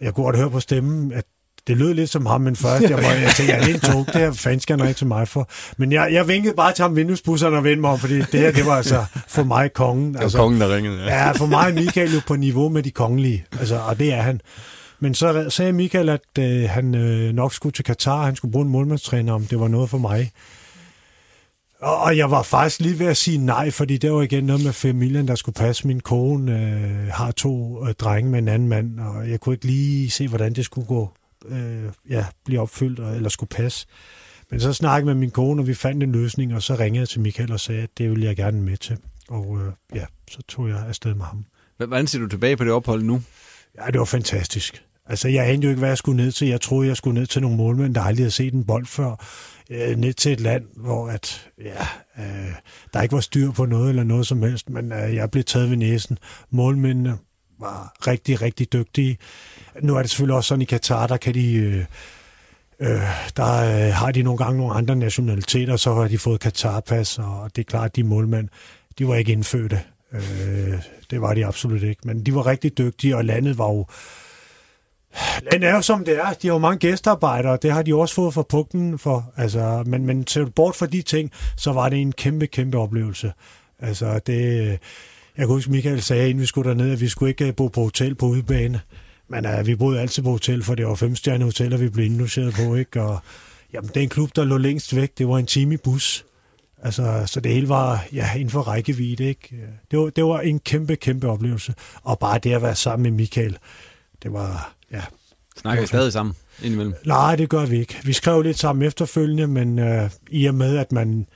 Jeg 0.00 0.14
kunne 0.14 0.24
godt 0.24 0.36
høre 0.36 0.50
på 0.50 0.60
stemmen, 0.60 1.12
at 1.12 1.24
det 1.66 1.76
lød 1.76 1.94
lidt 1.94 2.10
som 2.10 2.26
ham, 2.26 2.40
men 2.40 2.56
først, 2.56 2.82
jeg, 2.82 2.98
må, 3.02 3.08
jeg 3.08 3.30
tænkte, 3.36 3.54
er 3.54 3.64
det 3.64 3.74
en 3.74 3.80
tog? 3.80 4.06
Det 4.06 4.14
her 4.14 4.32
fanden 4.32 4.60
skal 4.60 4.78
han 4.78 4.88
ikke 4.88 4.98
til 4.98 5.06
mig 5.06 5.28
for. 5.28 5.48
Men 5.76 5.92
jeg, 5.92 6.08
jeg 6.12 6.28
vinkede 6.28 6.54
bare 6.54 6.72
til 6.72 6.82
ham 6.82 6.96
vinduesbusserne 6.96 7.56
og 7.56 7.64
vendte 7.64 7.80
mig 7.80 7.90
om, 7.90 7.98
fordi 7.98 8.18
det 8.18 8.40
her, 8.40 8.52
det 8.52 8.66
var 8.66 8.76
altså 8.76 9.04
for 9.28 9.42
mig 9.42 9.72
kongen. 9.72 10.08
Det 10.08 10.14
var 10.14 10.22
altså, 10.22 10.38
kongen, 10.38 10.60
der 10.60 10.76
ringede. 10.76 11.04
Ja. 11.04 11.26
ja, 11.26 11.32
for 11.32 11.46
mig 11.46 11.68
er 11.68 11.74
Michael 11.74 12.14
jo 12.14 12.20
på 12.26 12.36
niveau 12.36 12.68
med 12.68 12.82
de 12.82 12.90
kongelige, 12.90 13.44
altså, 13.58 13.78
og 13.78 13.98
det 13.98 14.12
er 14.12 14.22
han. 14.22 14.40
Men 15.00 15.14
så 15.14 15.46
sagde 15.50 15.72
Michael, 15.72 16.08
at 16.08 16.20
øh, 16.38 16.70
han 16.70 16.94
øh, 16.94 17.34
nok 17.34 17.54
skulle 17.54 17.72
til 17.72 17.84
Katar, 17.84 18.24
han 18.24 18.36
skulle 18.36 18.52
bruge 18.52 18.64
en 18.64 18.72
målmandstræner, 18.72 19.32
om 19.32 19.46
det 19.46 19.60
var 19.60 19.68
noget 19.68 19.90
for 19.90 19.98
mig. 19.98 20.32
Og 21.80 22.16
jeg 22.16 22.30
var 22.30 22.42
faktisk 22.42 22.80
lige 22.80 22.98
ved 22.98 23.06
at 23.06 23.16
sige 23.16 23.38
nej, 23.38 23.70
fordi 23.70 23.96
det 23.96 24.12
var 24.12 24.22
igen 24.22 24.44
noget 24.44 24.64
med 24.64 24.72
familien, 24.72 25.28
der 25.28 25.34
skulle 25.34 25.54
passe. 25.54 25.86
Min 25.86 26.00
kone 26.00 26.52
øh, 26.52 27.08
har 27.12 27.30
to 27.30 27.86
øh, 27.86 27.94
drenge 27.94 28.30
med 28.30 28.38
en 28.38 28.48
anden 28.48 28.68
mand, 28.68 29.00
og 29.00 29.30
jeg 29.30 29.40
kunne 29.40 29.54
ikke 29.54 29.66
lige 29.66 30.10
se, 30.10 30.28
hvordan 30.28 30.52
det 30.52 30.64
skulle 30.64 30.86
gå, 30.86 31.10
øh, 31.48 31.92
ja, 32.08 32.26
blive 32.44 32.60
opfyldt 32.60 32.98
eller 32.98 33.28
skulle 33.28 33.48
passe. 33.48 33.86
Men 34.50 34.60
så 34.60 34.72
snakkede 34.72 35.06
med 35.06 35.14
min 35.14 35.30
kone, 35.30 35.62
og 35.62 35.66
vi 35.66 35.74
fandt 35.74 36.02
en 36.02 36.12
løsning, 36.12 36.54
og 36.54 36.62
så 36.62 36.74
ringede 36.74 37.00
jeg 37.00 37.08
til 37.08 37.20
Michael 37.20 37.52
og 37.52 37.60
sagde, 37.60 37.82
at 37.82 37.90
det 37.98 38.10
ville 38.10 38.26
jeg 38.26 38.36
gerne 38.36 38.62
med 38.62 38.76
til. 38.76 38.96
Og 39.28 39.58
øh, 39.60 39.72
ja, 39.94 40.04
så 40.30 40.38
tog 40.48 40.68
jeg 40.68 40.86
afsted 40.88 41.14
med 41.14 41.24
ham. 41.24 41.44
Hvordan 41.76 42.06
ser 42.06 42.18
du 42.18 42.26
tilbage 42.26 42.56
på 42.56 42.64
det 42.64 42.72
ophold 42.72 43.02
nu? 43.02 43.22
Ja, 43.78 43.86
det 43.90 43.98
var 43.98 44.04
fantastisk. 44.04 44.82
Altså, 45.08 45.28
jeg 45.28 45.48
anede 45.48 45.62
jo 45.62 45.68
ikke, 45.68 45.78
hvad 45.78 45.88
jeg 45.88 45.98
skulle 45.98 46.24
ned 46.24 46.32
til. 46.32 46.48
Jeg 46.48 46.60
troede, 46.60 46.88
jeg 46.88 46.96
skulle 46.96 47.20
ned 47.20 47.26
til 47.26 47.42
nogle 47.42 47.56
målmænd, 47.56 47.94
der 47.94 48.00
aldrig 48.00 48.22
havde 48.22 48.30
set 48.30 48.54
en 48.54 48.64
bold 48.64 48.86
før 48.86 49.24
øh, 49.70 49.96
ned 49.96 50.12
til 50.12 50.32
et 50.32 50.40
land, 50.40 50.64
hvor 50.76 51.08
at, 51.08 51.50
ja, 51.64 51.86
øh, 52.18 52.52
der 52.92 53.02
ikke 53.02 53.14
var 53.14 53.20
styr 53.20 53.50
på 53.50 53.66
noget 53.66 53.88
eller 53.88 54.04
noget 54.04 54.26
som 54.26 54.42
helst, 54.42 54.70
men 54.70 54.92
øh, 54.92 55.14
jeg 55.14 55.30
blev 55.30 55.44
taget 55.44 55.70
ved 55.70 55.76
næsen. 55.76 56.18
Målmændene 56.50 57.18
var 57.60 57.96
rigtig, 58.06 58.42
rigtig 58.42 58.72
dygtige. 58.72 59.18
Nu 59.80 59.96
er 59.96 60.02
det 60.02 60.10
selvfølgelig 60.10 60.36
også 60.36 60.48
sådan 60.48 60.62
i 60.62 60.64
Katar, 60.64 61.06
der 61.06 61.16
kan 61.16 61.34
de... 61.34 61.54
Øh, 61.54 61.84
Øh, 62.80 63.02
der 63.36 63.86
øh, 63.86 63.94
har 63.94 64.10
de 64.10 64.22
nogle 64.22 64.38
gange 64.38 64.58
nogle 64.58 64.74
andre 64.74 64.96
nationaliteter, 64.96 65.76
så 65.76 65.94
har 65.94 66.08
de 66.08 66.18
fået 66.18 66.40
Katarpas, 66.40 67.18
og 67.18 67.50
det 67.56 67.62
er 67.62 67.70
klart, 67.70 67.84
at 67.84 67.96
de 67.96 68.04
målmænd, 68.04 68.48
de 68.98 69.08
var 69.08 69.14
ikke 69.14 69.32
indfødte. 69.32 69.80
Øh, 70.12 70.74
det 71.10 71.20
var 71.20 71.34
de 71.34 71.46
absolut 71.46 71.82
ikke, 71.82 72.00
men 72.04 72.26
de 72.26 72.34
var 72.34 72.46
rigtig 72.46 72.78
dygtige, 72.78 73.16
og 73.16 73.24
landet 73.24 73.58
var 73.58 73.68
jo 73.68 73.86
Landet 75.52 75.68
er 75.68 75.74
jo 75.74 75.82
som 75.82 76.04
det 76.04 76.18
er. 76.18 76.32
De 76.32 76.48
har 76.48 76.54
jo 76.54 76.58
mange 76.58 76.78
gæstearbejdere, 76.78 77.58
det 77.62 77.72
har 77.72 77.82
de 77.82 77.94
også 77.94 78.14
fået 78.14 78.34
fra 78.34 78.42
pugten 78.42 78.98
for. 78.98 79.32
Altså, 79.36 79.82
men, 79.86 80.06
men 80.06 80.24
til 80.24 80.50
bort 80.50 80.76
fra 80.76 80.86
de 80.86 81.02
ting, 81.02 81.30
så 81.56 81.72
var 81.72 81.88
det 81.88 82.00
en 82.00 82.12
kæmpe, 82.12 82.46
kæmpe 82.46 82.78
oplevelse. 82.78 83.32
Altså, 83.80 84.20
det... 84.26 84.78
Jeg 85.38 85.46
kunne 85.46 85.56
huske, 85.56 85.70
Michael 85.70 86.02
sagde, 86.02 86.28
inden 86.28 86.40
vi 86.40 86.46
skulle 86.46 86.68
derned, 86.68 86.92
at 86.92 87.00
vi 87.00 87.08
skulle 87.08 87.30
ikke 87.30 87.52
bo 87.52 87.68
på 87.68 87.82
hotel 87.82 88.14
på 88.14 88.26
udebane. 88.26 88.80
Men 89.28 89.46
uh, 89.46 89.66
vi 89.66 89.74
boede 89.74 90.00
altid 90.00 90.22
på 90.22 90.30
hotel, 90.30 90.62
for 90.62 90.74
det 90.74 90.86
var 90.86 90.94
femstjerne 90.94 91.44
hoteller, 91.44 91.76
vi 91.76 91.88
blev 91.88 92.06
indlogeret 92.06 92.54
på, 92.54 92.74
ikke? 92.74 93.02
Og 93.02 93.18
jamen, 93.72 93.88
det 93.88 93.96
er 93.96 94.02
en 94.02 94.08
klub, 94.08 94.36
der 94.36 94.44
lå 94.44 94.56
længst 94.56 94.96
væk. 94.96 95.18
Det 95.18 95.28
var 95.28 95.38
en 95.38 95.46
time 95.46 95.74
i 95.74 95.76
bus. 95.76 96.24
Altså, 96.82 97.22
så 97.26 97.40
det 97.40 97.52
hele 97.52 97.68
var 97.68 98.06
ja, 98.12 98.34
inden 98.34 98.50
for 98.50 98.60
rækkevidde, 98.60 99.24
ikke? 99.24 99.56
Det 99.90 99.98
var, 99.98 100.10
det 100.10 100.24
var 100.24 100.40
en 100.40 100.60
kæmpe, 100.60 100.96
kæmpe 100.96 101.28
oplevelse. 101.28 101.74
Og 102.02 102.18
bare 102.18 102.38
det 102.38 102.52
at 102.52 102.62
være 102.62 102.76
sammen 102.76 103.02
med 103.02 103.10
Michael, 103.10 103.58
det 104.22 104.32
var, 104.32 104.74
ja. 104.92 105.02
Snakker 105.56 105.84
I 105.84 105.86
stadig 105.86 106.12
sammen 106.12 106.34
indimellem? 106.62 106.94
Nej, 107.06 107.36
det 107.36 107.48
gør 107.48 107.66
vi 107.66 107.78
ikke. 107.78 107.96
Vi 108.04 108.12
skrev 108.12 108.42
lidt 108.42 108.58
sammen 108.58 108.86
efterfølgende, 108.86 109.46
men 109.46 109.78
øh, 109.78 110.10
i 110.30 110.46
og 110.46 110.54
med, 110.54 110.76
at 110.76 110.92
man 110.92 111.26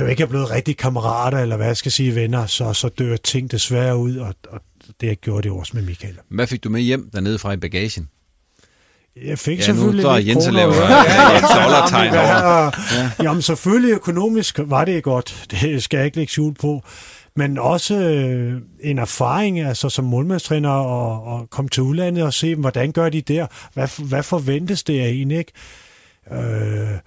jo 0.00 0.06
ikke 0.06 0.22
er 0.22 0.26
blevet 0.26 0.50
rigtig 0.50 0.76
kammerater, 0.76 1.38
eller 1.38 1.56
hvad 1.56 1.66
jeg 1.66 1.76
skal 1.76 1.92
sige, 1.92 2.14
venner, 2.14 2.46
så, 2.46 2.72
så 2.72 2.88
dør 2.88 3.16
ting 3.16 3.50
desværre 3.50 3.96
ud, 3.96 4.16
og, 4.16 4.34
og 4.48 4.60
det 5.00 5.20
gjorde 5.20 5.42
det 5.42 5.58
også 5.58 5.72
med 5.74 5.82
Michael. 5.82 6.18
Hvad 6.28 6.46
fik 6.46 6.64
du 6.64 6.68
med 6.68 6.80
hjem 6.80 7.10
dernede 7.12 7.38
fra 7.38 7.52
i 7.52 7.56
bagagen? 7.56 8.08
Jeg 9.24 9.38
fik 9.38 9.58
ja, 9.58 9.64
selvfølgelig 9.64 10.04
nu 10.04 10.16
lidt 10.16 10.28
Jens 10.28 10.50
laver 10.50 10.74
ja, 10.74 11.32
ja, 11.32 11.40
dollartegn 11.62 12.14
over. 12.14 12.70
Ja. 12.96 13.10
Jamen 13.22 13.42
selvfølgelig 13.42 13.92
økonomisk 13.92 14.58
var 14.64 14.84
det 14.84 15.02
godt, 15.02 15.46
det 15.50 15.82
skal 15.82 15.96
jeg 15.96 16.06
ikke 16.06 16.16
lægge 16.16 16.32
skjul 16.32 16.54
på 16.54 16.84
men 17.36 17.58
også 17.58 17.94
øh, 17.94 18.62
en 18.80 18.98
erfaring 18.98 19.60
altså 19.60 19.88
som 19.88 20.04
målmandstræner 20.04 20.70
og, 20.70 21.24
og 21.24 21.50
komme 21.50 21.68
til 21.68 21.82
udlandet 21.82 22.24
og 22.24 22.34
se, 22.34 22.54
hvordan 22.54 22.92
gør 22.92 23.08
de 23.08 23.20
der? 23.20 23.46
Hvad, 23.74 24.04
hvad 24.08 24.22
forventes 24.22 24.82
det 24.82 25.00
af 25.00 25.08
en, 25.08 25.30
ikke? 25.30 25.52
Øh, 26.32 26.98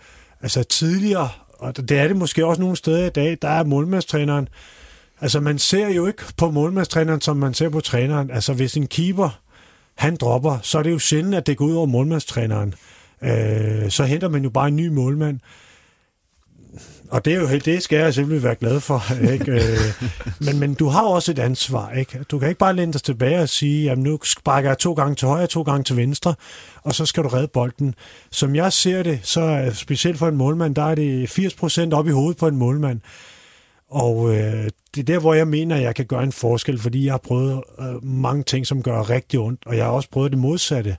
altså 0.41 0.63
tidligere, 0.63 1.30
og 1.64 1.89
det 1.89 1.99
er 1.99 2.07
det 2.07 2.18
måske 2.18 2.45
også 2.45 2.61
nogle 2.61 2.76
steder 2.76 3.05
i 3.05 3.09
dag, 3.09 3.38
der 3.41 3.47
er 3.47 3.64
målmandstræneren, 3.64 4.47
altså 5.22 5.39
man 5.39 5.59
ser 5.59 5.89
jo 5.89 6.07
ikke 6.07 6.24
på 6.38 6.51
målmandstræneren, 6.51 7.22
som 7.22 7.38
man 7.38 7.53
ser 7.53 7.70
på 7.70 7.80
træneren. 7.80 8.32
Altså 8.32 8.53
hvis 8.53 8.78
en 8.78 8.88
keeper, 8.88 9.39
han 9.95 10.16
dropper, 10.16 10.57
så 10.61 10.78
er 10.80 10.84
det 10.84 10.91
jo 10.91 10.99
sjældent, 10.99 11.36
at 11.36 11.47
det 11.47 11.57
går 11.57 11.66
ud 11.66 11.76
over 11.76 11.86
målmandstræneren. 11.86 12.74
Øh, 13.22 13.89
så 13.89 14.03
henter 14.03 14.30
man 14.30 14.43
jo 14.43 14.49
bare 14.49 14.68
en 14.68 14.76
ny 14.76 14.88
målmand 14.88 15.39
og 17.14 17.26
det 17.26 17.34
er 17.34 17.38
jo 17.39 17.47
helt, 17.47 17.66
det 17.66 17.84
skal 17.84 17.99
jeg 17.99 18.14
selvfølgelig 18.14 18.43
være 18.43 18.55
glad 18.55 18.80
for. 18.80 19.03
Ikke? 19.34 19.51
Øh, 19.51 20.09
men, 20.39 20.59
men 20.59 20.74
du 20.74 20.88
har 20.88 21.03
også 21.03 21.32
et 21.32 21.39
ansvar. 21.39 21.91
Ikke? 21.91 22.20
Du 22.32 22.39
kan 22.39 22.47
ikke 22.47 22.59
bare 22.59 22.76
læne 22.76 22.93
dig 22.93 23.03
tilbage 23.03 23.39
og 23.39 23.49
sige, 23.49 23.91
at 23.91 23.97
nu 23.97 24.20
sparker 24.24 24.70
jeg 24.70 24.78
to 24.78 24.93
gange 24.93 25.16
til 25.16 25.28
højre, 25.28 25.47
to 25.47 25.61
gange 25.61 25.84
til 25.84 25.97
venstre, 25.97 26.36
og 26.84 26.95
så 26.95 27.05
skal 27.05 27.24
du 27.24 27.28
redde 27.28 27.47
bolden. 27.47 27.95
Som 28.32 28.55
jeg 28.55 28.74
ser 28.74 29.03
det, 29.03 29.20
så 29.24 29.41
er 29.41 29.72
specielt 29.72 30.18
for 30.18 30.28
en 30.28 30.36
målmand, 30.36 30.76
der 30.76 30.84
er 30.84 30.95
det 30.95 31.39
80% 31.39 31.93
op 31.93 32.07
i 32.07 32.11
hovedet 32.11 32.38
på 32.38 32.47
en 32.47 32.55
målmand. 32.55 32.99
Og 33.89 34.36
øh, 34.36 34.70
det 34.95 35.01
er 35.01 35.14
der, 35.14 35.20
hvor 35.20 35.34
jeg 35.34 35.47
mener, 35.47 35.76
at 35.76 35.82
jeg 35.82 35.95
kan 35.95 36.05
gøre 36.05 36.24
en 36.24 36.32
forskel, 36.32 36.80
fordi 36.80 37.05
jeg 37.05 37.14
har 37.14 37.18
prøvet 37.18 37.61
øh, 37.80 38.05
mange 38.05 38.43
ting, 38.43 38.68
som 38.68 38.84
gør 38.84 39.09
rigtig 39.09 39.39
ondt, 39.39 39.61
og 39.66 39.78
jeg 39.78 39.86
har 39.86 39.91
også 39.91 40.09
prøvet 40.11 40.32
det 40.32 40.39
modsatte. 40.39 40.97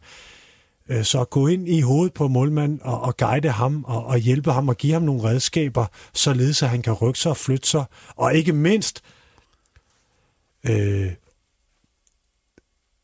Øh, 0.89 1.05
så 1.05 1.24
gå 1.24 1.47
ind 1.47 1.68
i 1.68 1.80
hovedet 1.80 2.14
på 2.14 2.28
målmanden 2.28 2.80
og, 2.82 3.01
og 3.01 3.16
guide 3.16 3.49
ham 3.49 3.85
og, 3.85 4.07
og 4.07 4.18
hjælpe 4.18 4.53
ham 4.53 4.68
og 4.68 4.76
give 4.76 4.93
ham 4.93 5.03
nogle 5.03 5.24
redskaber, 5.24 5.87
således 6.12 6.62
at 6.62 6.68
han 6.68 6.82
kan 6.82 6.93
rykke 6.93 7.18
sig 7.18 7.30
og 7.30 7.37
flytte 7.37 7.68
sig. 7.68 7.85
Og 8.16 8.35
ikke 8.35 8.53
mindst 8.53 9.03
øh, 10.66 11.12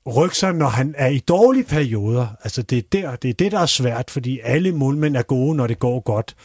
rykke 0.06 0.36
sig, 0.36 0.52
når 0.52 0.68
han 0.68 0.94
er 0.98 1.08
i 1.08 1.18
dårlige 1.18 1.64
perioder. 1.64 2.26
Altså 2.44 2.62
det 2.62 2.78
er, 2.78 2.82
der, 2.92 3.16
det 3.16 3.30
er 3.30 3.34
det, 3.34 3.52
der 3.52 3.60
er 3.60 3.66
svært, 3.66 4.10
fordi 4.10 4.40
alle 4.42 4.72
målmænd 4.72 5.16
er 5.16 5.22
gode, 5.22 5.56
når 5.56 5.66
det 5.66 5.78
går 5.78 6.00
godt. 6.00 6.36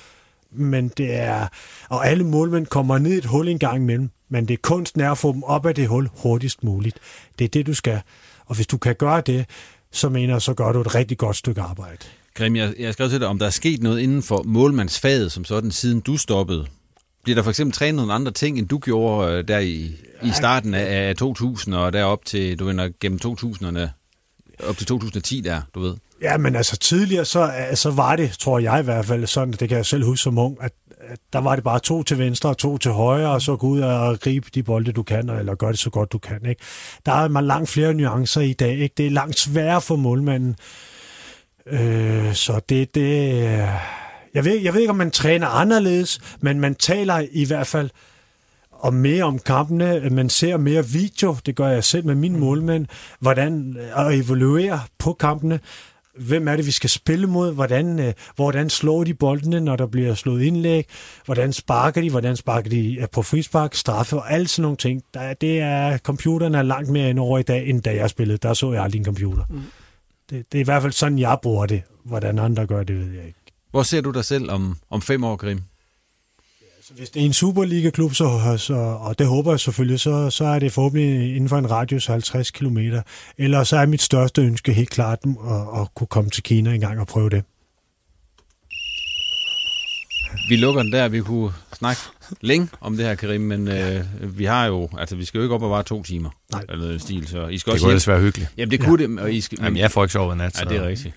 Men 0.52 0.88
det 0.88 1.16
er, 1.16 1.48
og 1.90 2.08
alle 2.08 2.24
målmænd 2.24 2.66
kommer 2.66 2.98
ned 2.98 3.14
i 3.14 3.18
et 3.18 3.26
hul 3.26 3.48
en 3.48 3.60
gang 3.60 3.78
imellem, 3.78 4.10
men 4.30 4.48
det 4.48 4.54
er 4.54 4.62
kunsten 4.62 5.02
er 5.02 5.12
at 5.12 5.18
få 5.18 5.34
dem 5.34 5.44
op 5.44 5.66
af 5.66 5.76
det 5.76 5.88
hul 5.88 6.10
hurtigst 6.24 6.64
muligt. 6.64 6.98
Det 7.40 7.46
er 7.46 7.50
det, 7.50 7.68
du 7.68 7.74
skal. 7.74 8.02
Og 8.46 8.56
hvis 8.56 8.68
du 8.68 8.78
kan 8.78 8.96
gøre 8.96 9.22
det, 9.22 9.46
så 9.96 10.10
mener 10.10 10.40
så 10.40 10.54
gør 10.54 10.72
du 10.72 10.82
et 10.82 10.96
rigtig 10.96 11.18
godt 11.18 11.36
stykke 11.36 11.62
arbejde. 11.62 11.98
Grim, 12.34 12.56
jeg, 12.56 12.74
jeg 12.80 12.94
skrev 12.94 13.10
til 13.10 13.20
dig, 13.20 13.28
om 13.28 13.40
der 13.40 13.46
er 13.46 13.50
sket 13.50 13.84
noget 13.84 14.00
inden 14.00 14.24
for 14.24 14.44
målmandsfaget, 14.46 15.32
som 15.32 15.46
sådan, 15.46 15.72
siden 15.72 16.00
du 16.00 16.18
stoppede. 16.18 16.66
Bliver 17.24 17.36
der 17.36 17.44
for 17.44 17.50
eksempel 17.50 17.74
trænet 17.74 17.96
nogle 17.96 18.14
andre 18.14 18.32
ting, 18.32 18.60
end 18.60 18.68
du 18.68 18.78
gjorde 18.78 19.32
øh, 19.32 19.48
der 19.48 19.60
i, 19.60 19.96
i 20.24 20.32
starten 20.34 20.74
af, 20.74 21.10
af 21.10 21.16
2000 21.16 21.76
og 21.76 21.94
derop 21.94 22.26
til, 22.26 22.60
du 22.60 22.66
ved, 22.66 23.00
gennem 23.00 23.20
2000'erne, 23.26 23.80
op 24.68 24.78
til 24.78 24.88
2010 24.88 25.42
der, 25.42 25.62
du 25.76 25.80
ved? 25.80 25.96
Ja, 26.22 26.38
men 26.38 26.56
altså 26.56 26.78
tidligere, 26.78 27.26
så, 27.26 27.54
så 27.74 27.92
var 27.92 28.16
det, 28.16 28.32
tror 28.32 28.60
jeg 28.60 28.80
i 28.80 28.84
hvert 28.84 29.06
fald, 29.06 29.28
sådan, 29.28 29.54
det 29.54 29.70
kan 29.70 29.78
jeg 29.78 29.86
selv 29.86 30.06
huske 30.06 30.24
som 30.24 30.38
ung, 30.38 30.58
at 30.62 30.72
der 31.34 31.40
var 31.40 31.56
det 31.56 31.64
bare 31.64 31.80
to 31.80 32.04
til 32.04 32.18
venstre 32.18 32.50
og 32.50 32.58
to 32.58 32.78
til 32.78 32.92
højre, 32.92 33.32
og 33.32 33.42
så 33.42 33.56
gå 33.56 33.68
ud 33.68 33.80
og 33.80 34.20
gribe 34.20 34.50
de 34.56 34.64
bolde, 34.64 34.92
du 34.92 35.04
kan, 35.04 35.30
eller 35.30 35.56
gøre 35.56 35.72
det 35.72 35.80
så 35.80 35.90
godt, 35.90 36.12
du 36.12 36.18
kan. 36.18 36.46
Ikke? 36.46 36.62
Der 37.06 37.12
er 37.12 37.28
man 37.28 37.46
langt 37.46 37.70
flere 37.70 37.94
nuancer 37.94 38.42
i 38.42 38.54
dag. 38.54 38.78
Ikke? 38.78 38.94
Det 38.98 39.06
er 39.06 39.12
langt 39.12 39.40
sværere 39.40 39.82
for 39.82 39.96
målmanden. 39.96 40.56
Øh, 41.66 42.34
så 42.34 42.62
det, 42.70 42.96
det, 42.96 43.40
jeg 44.34 44.46
ved, 44.46 44.60
jeg 44.60 44.74
ved 44.74 44.82
ikke, 44.82 44.92
om 44.92 44.98
man 44.98 45.12
træner 45.12 45.48
anderledes, 45.48 46.20
men 46.40 46.60
man 46.60 46.76
taler 46.76 47.26
i 47.32 47.46
hvert 47.46 47.68
fald 47.68 47.90
og 48.72 48.94
mere 48.94 49.24
om 49.24 49.40
kampene. 49.40 50.10
Man 50.10 50.30
ser 50.30 50.58
mere 50.58 50.86
video, 50.86 51.38
det 51.46 51.56
gør 51.56 51.68
jeg 51.68 51.84
selv 51.84 52.06
med 52.06 52.16
mine 52.16 52.40
målmænd, 52.40 52.86
hvordan 53.20 53.78
at 53.96 54.14
evaluere 54.14 54.80
på 54.98 55.14
kampene. 55.14 55.60
Hvem 56.20 56.48
er 56.48 56.56
det, 56.56 56.66
vi 56.66 56.72
skal 56.72 56.90
spille 56.90 57.28
mod? 57.28 57.54
Hvordan, 57.54 58.00
øh, 58.00 58.14
hvordan 58.36 58.70
slår 58.70 59.04
de 59.04 59.14
boldene, 59.14 59.60
når 59.60 59.76
der 59.76 59.88
bliver 59.88 60.14
slået 60.14 60.44
indlæg? 60.44 60.86
Hvordan 61.26 61.54
sparker 61.54 62.02
de? 62.02 62.10
Hvordan 62.10 62.36
sparker 62.36 62.70
de 62.70 63.08
på 63.12 63.22
frispark, 63.22 63.76
straffe 63.76 64.16
og 64.16 64.32
alle 64.32 64.48
sådan 64.48 64.62
nogle 64.62 64.78
ting? 64.78 65.04
Der, 65.14 65.34
det 65.34 65.60
er, 65.60 65.98
computeren 65.98 66.56
er 66.56 66.62
langt 66.62 66.90
mere 66.90 67.10
ind 67.10 67.20
over 67.20 67.40
i 67.40 67.44
dag, 67.44 67.70
end 67.70 67.82
da 67.82 67.96
jeg 67.96 68.10
spillede. 68.10 68.38
Der 68.38 68.54
så 68.54 68.74
jeg 68.74 68.84
aldrig 68.84 69.00
en 69.00 69.06
computer. 69.06 69.44
Mm. 69.50 69.62
Det, 70.30 70.46
det 70.52 70.58
er 70.58 70.62
i 70.62 70.64
hvert 70.64 70.82
fald 70.82 70.94
sådan, 70.94 71.20
jeg 71.20 71.38
bruger 71.42 71.66
det. 71.66 71.82
Hvordan 72.04 72.40
andre 72.40 72.66
gør 72.66 72.84
det, 72.84 73.00
ved 73.00 73.12
jeg 73.14 73.26
ikke. 73.26 73.40
Hvor 73.72 73.84
ser 73.84 74.02
du 74.02 74.12
dig 74.12 74.26
selv 74.26 74.52
om, 74.52 74.78
om 74.90 75.02
fem 75.02 75.24
år, 75.24 75.36
Grim? 75.36 75.62
Så 76.88 76.94
hvis 76.94 77.10
det 77.10 77.22
er 77.22 77.26
en 77.26 77.34
Superliga-klub, 77.34 78.14
så, 78.14 78.56
så, 78.58 78.74
og 78.74 79.20
det 79.20 79.28
håber 79.28 79.52
jeg 79.52 79.60
selvfølgelig, 79.60 80.00
så, 80.00 80.30
så 80.30 80.46
er 80.46 80.60
det 80.60 80.72
forhåbentlig 80.72 81.36
inden 81.36 81.50
for 81.50 81.58
en 81.58 81.72
radius 81.72 82.06
50 82.06 82.52
km. 82.52 82.78
Eller 83.38 83.64
så 83.64 83.78
er 83.78 83.86
mit 83.86 84.02
største 84.02 84.42
ønske 84.42 84.74
helt 84.74 84.90
klart 84.90 85.20
at, 85.24 85.82
at 85.82 85.88
kunne 85.96 86.08
komme 86.08 86.30
til 86.30 86.44
Kina 86.44 86.74
en 86.74 86.80
gang 86.80 87.00
og 87.00 87.08
prøve 87.08 87.30
det. 87.30 87.44
Vi 90.50 90.56
lukker 90.56 90.84
den 90.84 90.92
der. 90.92 91.08
Vi 91.08 91.22
kunne 91.22 91.52
snakke 91.78 92.02
længe 92.42 92.70
om 92.82 92.98
det 92.98 93.06
her, 93.06 93.16
Karim, 93.16 93.42
men 93.42 93.68
øh, 93.68 94.04
vi 94.22 94.46
har 94.46 94.66
jo, 94.66 94.90
altså 94.98 95.16
vi 95.16 95.26
skal 95.26 95.38
jo 95.38 95.44
ikke 95.44 95.56
op 95.56 95.64
og 95.64 95.70
bare 95.70 95.84
to 95.84 96.04
timer. 96.04 96.30
Nej. 96.52 96.66
Eller 96.70 96.98
stil, 96.98 97.28
så 97.28 97.48
I 97.48 97.58
skal 97.58 97.72
det 97.72 97.76
også 97.76 97.84
kunne 97.84 97.92
ellers 97.92 98.08
være 98.08 98.20
hyggeligt. 98.20 98.50
Jamen 98.58 98.72
det 98.72 98.80
kunne 98.80 99.02
ja. 99.02 99.08
det, 99.08 99.20
og 99.20 99.34
I 99.34 99.42
skal... 99.42 99.60
Jamen 99.62 99.78
jeg 99.78 99.92
får 99.92 100.04
ikke 100.04 100.14
sovet 100.14 100.38
nat. 100.38 100.58
Så... 100.58 100.64
Ja, 100.64 100.70
det 100.70 100.84
er 100.84 100.88
rigtigt. 100.88 101.16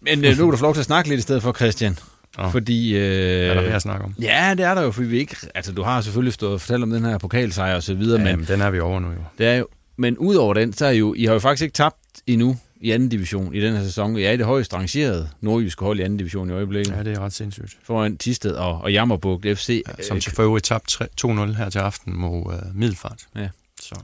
Men 0.00 0.24
øh, 0.24 0.30
nu 0.30 0.44
kan 0.44 0.50
du 0.50 0.56
få 0.56 0.64
lov 0.64 0.74
til 0.74 0.80
at 0.80 0.86
snakke 0.86 1.08
lidt 1.08 1.18
i 1.18 1.22
stedet 1.22 1.42
for, 1.42 1.52
Christian. 1.52 1.98
Oh. 2.38 2.52
Fordi... 2.52 2.96
Øh, 2.96 3.02
er 3.02 3.54
der 3.54 3.62
mere 3.62 3.74
at 3.74 3.82
snakke 3.82 4.04
om? 4.04 4.14
Ja, 4.20 4.54
det 4.58 4.66
er 4.66 4.74
der 4.74 4.82
jo, 4.82 4.90
fordi 4.90 5.06
vi 5.06 5.18
ikke... 5.18 5.36
Altså, 5.54 5.72
du 5.72 5.82
har 5.82 6.00
selvfølgelig 6.00 6.32
stået 6.32 6.52
og 6.52 6.60
fortalt 6.60 6.82
om 6.82 6.90
den 6.90 7.04
her 7.04 7.18
pokalsejr 7.18 7.74
og 7.74 7.82
så 7.82 7.94
videre, 7.94 8.22
ja, 8.22 8.36
men... 8.36 8.46
den 8.46 8.60
er 8.60 8.70
vi 8.70 8.80
over 8.80 9.00
nu 9.00 9.08
jo. 9.08 9.18
Det 9.38 9.46
er 9.46 9.54
jo... 9.54 9.66
Men 9.96 10.18
udover 10.18 10.54
den, 10.54 10.72
så 10.72 10.86
er 10.86 10.90
jo... 10.90 11.14
I 11.14 11.24
har 11.24 11.32
jo 11.32 11.38
faktisk 11.38 11.62
ikke 11.62 11.74
tabt 11.74 11.96
endnu 12.26 12.56
i 12.80 12.90
anden 12.90 13.08
division 13.08 13.54
i 13.54 13.60
den 13.60 13.76
her 13.76 13.84
sæson. 13.84 14.16
Jeg 14.16 14.24
er 14.24 14.32
i 14.32 14.36
det 14.36 14.46
højst 14.46 14.74
rangerede 14.74 15.28
nordjyske 15.40 15.84
hold 15.84 15.98
i 15.98 16.02
anden 16.02 16.16
division 16.16 16.50
i 16.50 16.52
øjeblikket. 16.52 16.92
Ja, 16.92 17.02
det 17.02 17.12
er 17.12 17.20
ret 17.20 17.32
sindssygt. 17.32 17.76
Foran 17.82 18.16
Tisted 18.16 18.52
og, 18.52 18.80
og 18.80 18.92
Jammerbugt 18.92 19.46
FC. 19.58 19.82
Ja, 19.98 20.02
som 20.02 20.20
til 20.20 20.40
øvrigt 20.40 20.64
tabt 20.64 21.02
2-0 21.24 21.28
her 21.28 21.70
til 21.70 21.78
aften 21.78 22.16
mod 22.16 22.46
uh, 22.46 22.76
Middelfart. 22.76 23.26
Ja. 23.36 23.48
Så. 23.80 23.94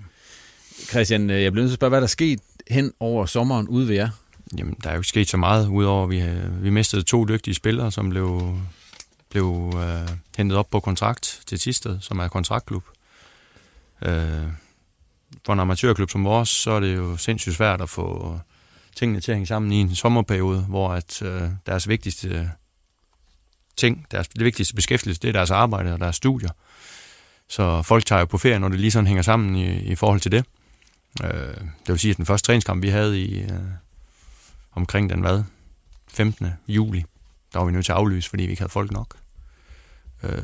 Christian, 0.91 1.31
øh, 1.31 1.43
jeg 1.43 1.53
bliver 1.53 1.63
nødt 1.63 1.71
til 1.71 1.75
at 1.75 1.79
spørge, 1.79 1.89
hvad 1.89 2.01
der 2.01 2.07
er 2.07 2.09
sket 2.09 2.41
hen 2.71 2.93
over 3.01 3.27
sommeren 3.27 3.69
ude 3.69 3.89
ved 3.89 3.95
jer? 3.95 4.09
Jamen, 4.59 4.77
der 4.83 4.91
er 4.91 4.95
jo 4.95 5.01
ikke 5.01 5.09
sket 5.09 5.29
så 5.29 5.37
meget, 5.37 5.69
udover 5.69 6.05
at 6.05 6.11
vi, 6.11 6.21
øh, 6.21 6.65
vi 6.65 6.71
mistede 6.71 7.03
to 7.03 7.25
dygtige 7.25 7.55
spillere, 7.55 7.93
som 7.93 8.11
blev, 8.11 8.59
blev 9.31 9.73
øh, 9.77 10.09
hentet 10.37 10.59
op 10.59 10.71
på 10.71 10.81
kontrakt 10.81 11.43
til 11.47 11.59
Tisted, 11.59 12.01
som 12.01 12.19
er 12.19 12.29
kontraktklub. 12.29 12.85
Øh, 14.03 14.47
for 15.47 15.53
en 15.53 15.61
amatørklub 15.61 16.11
som 16.11 16.25
vores, 16.25 16.49
så 16.49 16.71
er 16.71 16.81
det 16.81 16.97
jo 16.97 17.17
sindssygt 17.17 17.57
svært 17.57 17.81
at 17.81 17.89
få 17.89 18.39
tingene 18.97 19.21
til 19.21 19.33
at 19.33 19.37
hænge 19.37 19.47
sammen 19.47 19.73
i 19.73 19.77
en 19.77 19.95
sommerperiode, 19.95 20.61
hvor 20.61 20.93
at 20.93 21.23
øh, 21.23 21.43
deres 21.67 21.89
vigtigste 21.89 22.51
ting, 23.77 24.07
deres 24.11 24.29
det 24.29 24.45
vigtigste 24.45 24.75
beskæftigelse, 24.75 25.21
det 25.21 25.29
er 25.29 25.33
deres 25.33 25.51
arbejde 25.51 25.93
og 25.93 26.01
deres 26.01 26.17
studier. 26.17 26.51
Så 27.49 27.83
folk 27.83 28.07
tager 28.07 28.21
jo 28.21 28.27
på 28.27 28.39
ferie, 28.39 28.59
når 28.59 28.69
det 28.69 28.81
lige 28.81 28.91
sådan 28.91 29.07
hænger 29.07 29.23
sammen 29.23 29.57
i, 29.57 29.81
i 29.81 29.95
forhold 29.95 30.21
til 30.21 30.33
det. 30.33 30.45
Øh, 31.25 31.31
det 31.57 31.89
vil 31.89 31.99
sige, 31.99 32.11
at 32.11 32.17
den 32.17 32.27
første 32.27 32.47
træningskamp, 32.47 32.83
vi 32.83 32.89
havde 32.89 33.21
i 33.21 33.43
øh, 33.43 33.51
omkring 34.73 35.11
den 35.11 35.21
hvad, 35.21 35.43
15. 36.09 36.47
juli, 36.69 37.05
der 37.53 37.59
var 37.59 37.67
vi 37.67 37.73
nødt 37.73 37.85
til 37.85 37.93
at 37.93 37.99
aflyse, 37.99 38.31
fordi 38.31 38.43
vi 38.43 38.51
ikke 38.51 38.63
havde 38.63 38.73
folk 38.73 38.91
nok. 38.91 39.17
Øh, 40.23 40.43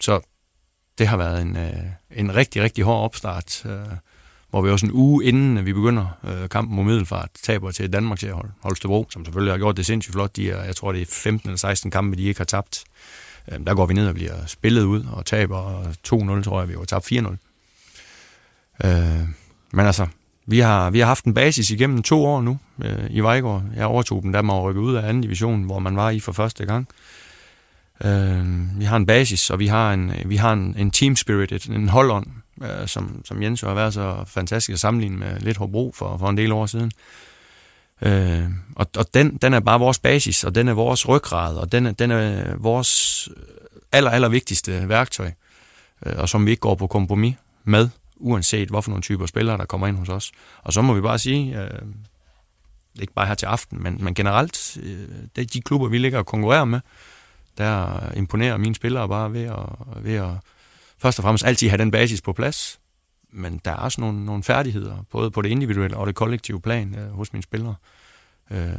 så 0.00 0.20
det 0.98 1.08
har 1.08 1.16
været 1.16 1.42
en, 1.42 1.56
øh, 1.56 1.86
en 2.10 2.34
rigtig, 2.34 2.62
rigtig 2.62 2.84
hård 2.84 3.04
opstart. 3.04 3.66
Øh, 3.66 3.86
hvor 4.50 4.62
vi 4.62 4.70
også 4.70 4.86
en 4.86 4.92
uge 4.92 5.24
inden 5.24 5.66
vi 5.66 5.72
begynder 5.72 6.06
øh, 6.24 6.48
kampen 6.48 6.76
mod 6.76 6.84
Middelfart, 6.84 7.28
taber 7.42 7.70
til 7.70 7.92
Danmarks 7.92 8.22
hold, 8.22 8.50
Holstebro, 8.60 9.06
som 9.10 9.24
selvfølgelig 9.24 9.52
har 9.52 9.58
gjort 9.58 9.76
det 9.76 9.86
sindssygt 9.86 10.12
flot. 10.12 10.36
De 10.36 10.50
er, 10.50 10.64
jeg 10.64 10.76
tror, 10.76 10.92
det 10.92 11.02
er 11.02 11.06
15 11.06 11.48
eller 11.48 11.58
16 11.58 11.90
kampe, 11.90 12.16
de 12.16 12.22
ikke 12.22 12.40
har 12.40 12.44
tabt. 12.44 12.84
Øh, 13.52 13.60
der 13.66 13.74
går 13.74 13.86
vi 13.86 13.94
ned 13.94 14.08
og 14.08 14.14
bliver 14.14 14.46
spillet 14.46 14.82
ud 14.82 15.04
og 15.12 15.26
taber 15.26 15.82
2-0, 15.82 16.42
tror 16.42 16.60
jeg, 16.60 16.68
vi 16.68 16.74
har 16.74 16.84
tabt 16.84 17.12
4-0. 17.12 17.16
Øh, 18.84 19.28
men 19.72 19.86
altså, 19.86 20.06
vi 20.50 20.58
har, 20.58 20.90
vi 20.90 20.98
har 20.98 21.06
haft 21.06 21.24
en 21.24 21.34
basis 21.34 21.70
igennem 21.70 22.02
to 22.02 22.24
år 22.24 22.42
nu 22.42 22.58
øh, 22.84 23.06
i 23.10 23.20
Vejgaard. 23.20 23.62
Jeg 23.76 23.86
overtog 23.86 24.22
dem, 24.22 24.32
da 24.32 24.42
man 24.42 24.56
rykkede 24.56 24.84
ud 24.84 24.94
af 24.94 25.08
anden 25.08 25.22
division, 25.22 25.62
hvor 25.62 25.78
man 25.78 25.96
var 25.96 26.10
i 26.10 26.20
for 26.20 26.32
første 26.32 26.66
gang. 26.66 26.88
Øh, 28.04 28.78
vi 28.78 28.84
har 28.84 28.96
en 28.96 29.06
basis, 29.06 29.50
og 29.50 29.58
vi 29.58 29.66
har 29.66 29.92
en, 29.92 30.12
vi 30.24 30.36
har 30.36 30.52
en, 30.52 30.74
en 30.78 30.90
team 30.90 31.16
spirit, 31.16 31.66
en 31.66 31.88
holdånd, 31.88 32.26
øh, 32.62 32.86
som, 32.86 33.22
som 33.24 33.42
Jens 33.42 33.62
jo 33.62 33.68
har 33.68 33.74
været 33.74 33.94
så 33.94 34.24
fantastisk 34.26 34.72
at 34.72 34.80
sammenligne 34.80 35.16
med 35.16 35.40
lidt 35.40 35.56
Hobro 35.56 35.92
for, 35.94 36.16
for 36.18 36.28
en 36.28 36.36
del 36.36 36.52
år 36.52 36.66
siden. 36.66 36.92
Øh, 38.02 38.44
og 38.76 38.86
og 38.96 39.14
den, 39.14 39.36
den 39.36 39.54
er 39.54 39.60
bare 39.60 39.80
vores 39.80 39.98
basis, 39.98 40.44
og 40.44 40.54
den 40.54 40.68
er 40.68 40.72
vores 40.72 41.08
ryggrad, 41.08 41.56
og 41.56 41.72
den 41.72 41.86
er, 41.86 41.92
den 41.92 42.10
er 42.10 42.54
vores 42.58 43.28
aller, 43.92 44.10
aller 44.10 44.28
vigtigste 44.28 44.88
værktøj, 44.88 45.30
øh, 46.06 46.12
og 46.16 46.28
som 46.28 46.46
vi 46.46 46.50
ikke 46.50 46.60
går 46.60 46.74
på 46.74 46.86
kompromis 46.86 47.34
med, 47.64 47.88
uanset 48.20 48.68
hvorfor 48.68 48.90
nogle 48.90 49.02
typer 49.02 49.26
spillere, 49.26 49.58
der 49.58 49.64
kommer 49.64 49.86
ind 49.86 49.96
hos 49.96 50.08
os. 50.08 50.32
Og 50.62 50.72
så 50.72 50.82
må 50.82 50.94
vi 50.94 51.00
bare 51.00 51.18
sige, 51.18 51.62
øh, 51.62 51.80
ikke 53.00 53.12
bare 53.12 53.26
her 53.26 53.34
til 53.34 53.46
aften, 53.46 53.82
men, 53.82 54.04
men 54.04 54.14
generelt, 54.14 54.78
øh, 54.82 55.08
det 55.36 55.42
er 55.42 55.46
de 55.46 55.60
klubber, 55.60 55.88
vi 55.88 55.98
ligger 55.98 56.18
og 56.18 56.26
konkurrerer 56.26 56.64
med, 56.64 56.80
der 57.58 58.00
imponerer 58.12 58.56
mine 58.56 58.74
spillere 58.74 59.08
bare 59.08 59.32
ved 59.32 59.44
at, 59.44 60.04
ved 60.04 60.14
at 60.14 60.30
først 60.98 61.18
og 61.18 61.22
fremmest 61.22 61.44
altid 61.44 61.68
have 61.68 61.78
den 61.78 61.90
basis 61.90 62.20
på 62.20 62.32
plads, 62.32 62.80
men 63.32 63.60
der 63.64 63.70
er 63.70 63.76
også 63.76 64.00
nogle, 64.00 64.24
nogle 64.24 64.42
færdigheder, 64.42 64.96
både 65.10 65.30
på 65.30 65.42
det 65.42 65.48
individuelle 65.48 65.96
og 65.96 66.06
det 66.06 66.14
kollektive 66.14 66.60
plan 66.60 66.94
øh, 66.94 67.10
hos 67.10 67.32
mine 67.32 67.42
spillere. 67.42 67.74
Øh, 68.50 68.78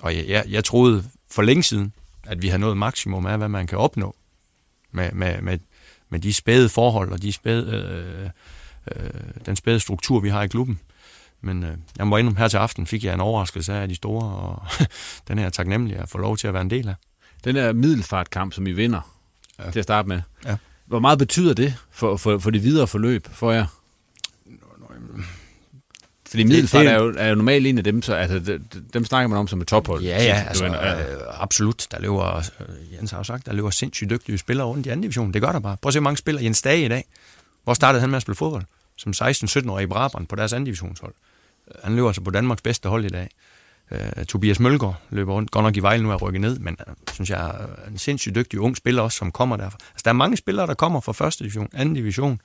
og 0.00 0.16
jeg, 0.16 0.28
jeg, 0.28 0.44
jeg 0.48 0.64
troede 0.64 1.04
for 1.30 1.42
længe 1.42 1.62
siden, 1.62 1.92
at 2.26 2.42
vi 2.42 2.48
havde 2.48 2.60
nået 2.60 2.76
maksimum 2.76 3.26
af, 3.26 3.38
hvad 3.38 3.48
man 3.48 3.66
kan 3.66 3.78
opnå 3.78 4.16
med, 4.92 5.12
med, 5.12 5.42
med, 5.42 5.58
med 6.10 6.20
de 6.20 6.34
spæde 6.34 6.68
forhold 6.68 7.12
og 7.12 7.22
de 7.22 7.32
spæde, 7.32 7.66
øh, 7.72 8.30
øh, 8.96 9.10
den 9.46 9.56
spæde 9.56 9.80
struktur, 9.80 10.20
vi 10.20 10.28
har 10.28 10.42
i 10.42 10.48
klubben. 10.48 10.80
Men 11.40 11.64
øh, 11.64 11.76
jeg 11.98 12.06
må 12.06 12.16
indom 12.16 12.36
her 12.36 12.48
til 12.48 12.56
aften, 12.56 12.86
fik 12.86 13.04
jeg 13.04 13.14
en 13.14 13.20
overraskelse 13.20 13.72
af 13.72 13.88
de 13.88 13.94
store, 13.94 14.24
og 14.24 14.62
den 15.28 15.38
er 15.38 15.42
jeg 15.42 15.52
taknemmelig 15.52 15.96
at 15.96 16.08
få 16.08 16.18
lov 16.18 16.36
til 16.36 16.48
at 16.48 16.54
være 16.54 16.62
en 16.62 16.70
del 16.70 16.88
af. 16.88 16.94
Den 17.44 17.54
der 17.56 17.72
middelfartkamp, 17.72 18.52
som 18.52 18.66
I 18.66 18.72
vinder 18.72 19.14
ja. 19.58 19.70
til 19.70 19.78
at 19.78 19.84
starte 19.84 20.08
med, 20.08 20.22
ja. 20.44 20.56
Hvor 20.86 20.98
meget 20.98 21.18
betyder 21.18 21.54
det 21.54 21.74
for, 21.90 22.16
for, 22.16 22.38
for 22.38 22.50
det 22.50 22.62
videre 22.62 22.86
forløb 22.86 23.28
for 23.32 23.52
jer? 23.52 23.66
Fordi 26.30 26.44
Middelfart 26.44 26.86
er 26.86 26.94
jo, 26.94 27.14
er 27.18 27.28
jo 27.28 27.34
normalt 27.34 27.66
en 27.66 27.78
af 27.78 27.84
dem, 27.84 28.02
så 28.02 28.14
altså, 28.14 28.58
dem 28.94 29.04
snakker 29.04 29.28
man 29.28 29.38
om 29.38 29.48
som 29.48 29.60
et 29.60 29.68
tophold. 29.68 30.02
Ja, 30.02 30.22
ja, 30.22 30.44
altså, 30.48 30.64
øh, 30.64 31.42
absolut. 31.42 31.86
Der 31.90 32.00
løber, 32.00 32.36
øh, 32.36 32.94
Jens 32.98 33.10
har 33.10 33.18
jo 33.18 33.24
sagt, 33.24 33.46
der 33.46 33.52
løber 33.52 33.70
sindssygt 33.70 34.10
dygtige 34.10 34.38
spillere 34.38 34.66
rundt 34.66 34.86
i 34.86 34.88
anden 34.88 35.02
division. 35.02 35.32
Det 35.32 35.42
gør 35.42 35.52
der 35.52 35.60
bare. 35.60 35.76
Prøv 35.76 35.88
at 35.88 35.92
se, 35.92 36.00
hvor 36.00 36.04
mange 36.04 36.16
spillere 36.16 36.44
Jens 36.44 36.62
Dage 36.62 36.84
i 36.84 36.88
dag. 36.88 37.04
Hvor 37.64 37.74
startede 37.74 38.00
han 38.00 38.10
med 38.10 38.16
at 38.16 38.22
spille 38.22 38.36
fodbold? 38.36 38.64
Som 38.96 39.12
16-17-årig 39.16 39.82
i 39.82 39.86
Brabrand 39.86 40.26
på 40.26 40.36
deres 40.36 40.52
anden 40.52 40.64
divisionshold. 40.64 41.14
han 41.84 41.94
løber 41.96 42.08
altså 42.08 42.22
på 42.22 42.30
Danmarks 42.30 42.62
bedste 42.62 42.88
hold 42.88 43.04
i 43.04 43.08
dag. 43.08 43.28
Uh, 43.90 44.24
Tobias 44.24 44.60
Mølgaard 44.60 45.02
løber 45.10 45.32
rundt, 45.32 45.50
godt 45.50 45.64
nok 45.64 45.76
i 45.76 45.80
Vejle 45.80 46.02
nu 46.02 46.10
er 46.10 46.16
rykket 46.16 46.40
ned, 46.40 46.58
men 46.58 46.76
uh, 46.86 46.94
synes 47.12 47.30
jeg 47.30 47.46
er 47.48 47.88
en 47.88 47.98
sindssygt 47.98 48.34
dygtig 48.34 48.60
ung 48.60 48.76
spiller 48.76 49.02
også, 49.02 49.18
som 49.18 49.32
kommer 49.32 49.56
derfra. 49.56 49.78
Altså, 49.80 50.02
der 50.04 50.10
er 50.10 50.14
mange 50.14 50.36
spillere, 50.36 50.66
der 50.66 50.74
kommer 50.74 51.00
fra 51.00 51.12
første 51.12 51.44
division, 51.44 51.68
anden 51.72 51.94
division. 51.94 52.40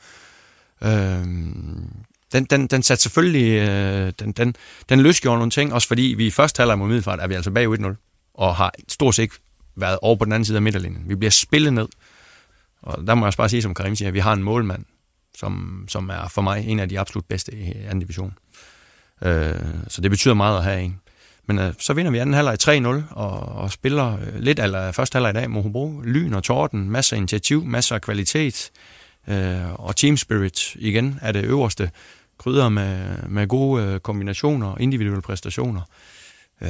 Uh, 0.81 0.89
den, 2.33 2.45
den, 2.45 2.67
den 2.67 2.83
satte 2.83 3.01
selvfølgelig, 3.03 3.69
øh, 3.69 4.13
den, 4.19 4.31
den, 4.31 4.55
den 4.89 4.99
løsgjorde 4.99 5.37
nogle 5.37 5.51
ting, 5.51 5.73
også 5.73 5.87
fordi 5.87 6.13
vi 6.17 6.27
i 6.27 6.31
første 6.31 6.59
halvleg 6.59 6.77
mod 6.77 6.87
Middelfart 6.87 7.19
er 7.19 7.27
vi 7.27 7.33
altså 7.33 7.51
bag 7.51 7.67
1-0, 7.67 8.31
og 8.33 8.55
har 8.55 8.73
stort 8.87 9.15
set 9.15 9.31
været 9.75 9.99
over 10.01 10.15
på 10.15 10.25
den 10.25 10.33
anden 10.33 10.45
side 10.45 10.55
af 10.55 10.61
midterlinjen. 10.61 11.03
Vi 11.09 11.15
bliver 11.15 11.31
spillet 11.31 11.73
ned, 11.73 11.87
og 12.81 13.07
der 13.07 13.15
må 13.15 13.25
jeg 13.25 13.27
også 13.27 13.37
bare 13.37 13.49
sige, 13.49 13.61
som 13.61 13.73
Karim 13.73 13.95
siger, 13.95 14.07
at 14.07 14.13
vi 14.13 14.19
har 14.19 14.33
en 14.33 14.43
målmand, 14.43 14.85
som, 15.37 15.85
som 15.87 16.09
er 16.09 16.27
for 16.27 16.41
mig 16.41 16.67
en 16.67 16.79
af 16.79 16.89
de 16.89 16.99
absolut 16.99 17.25
bedste 17.25 17.55
i 17.55 17.71
anden 17.71 17.99
division. 17.99 18.33
Øh, 19.21 19.55
så 19.87 20.01
det 20.01 20.11
betyder 20.11 20.33
meget 20.33 20.57
at 20.57 20.63
have 20.63 20.81
en. 20.81 20.99
Men 21.47 21.59
øh, 21.59 21.73
så 21.79 21.93
vinder 21.93 22.11
vi 22.11 22.17
anden 22.17 22.35
halvleg 22.35 22.57
3-0 23.09 23.13
og, 23.15 23.39
og 23.39 23.71
spiller 23.71 24.17
øh, 24.19 24.39
lidt 24.39 24.59
eller 24.59 24.91
første 24.91 25.15
halvleg 25.15 25.31
i 25.31 25.33
dag 25.33 25.49
mod 25.49 25.63
Hobro. 25.63 26.01
Lyn 26.01 26.33
og 26.33 26.43
torden, 26.43 26.89
masser 26.89 27.15
af 27.15 27.17
initiativ, 27.17 27.65
masser 27.65 27.95
af 27.95 28.01
kvalitet 28.01 28.71
øh, 28.71 29.04
Øh, 29.27 29.73
og 29.73 29.95
team 29.95 30.17
spirit 30.17 30.75
igen 30.75 31.19
er 31.21 31.31
det 31.31 31.45
øverste. 31.45 31.91
Krydder 32.37 32.69
med, 32.69 33.17
med 33.27 33.47
gode 33.47 33.83
øh, 33.83 33.99
kombinationer 33.99 34.67
og 34.67 34.81
individuelle 34.81 35.21
præstationer. 35.21 35.81
Øh, 36.61 36.69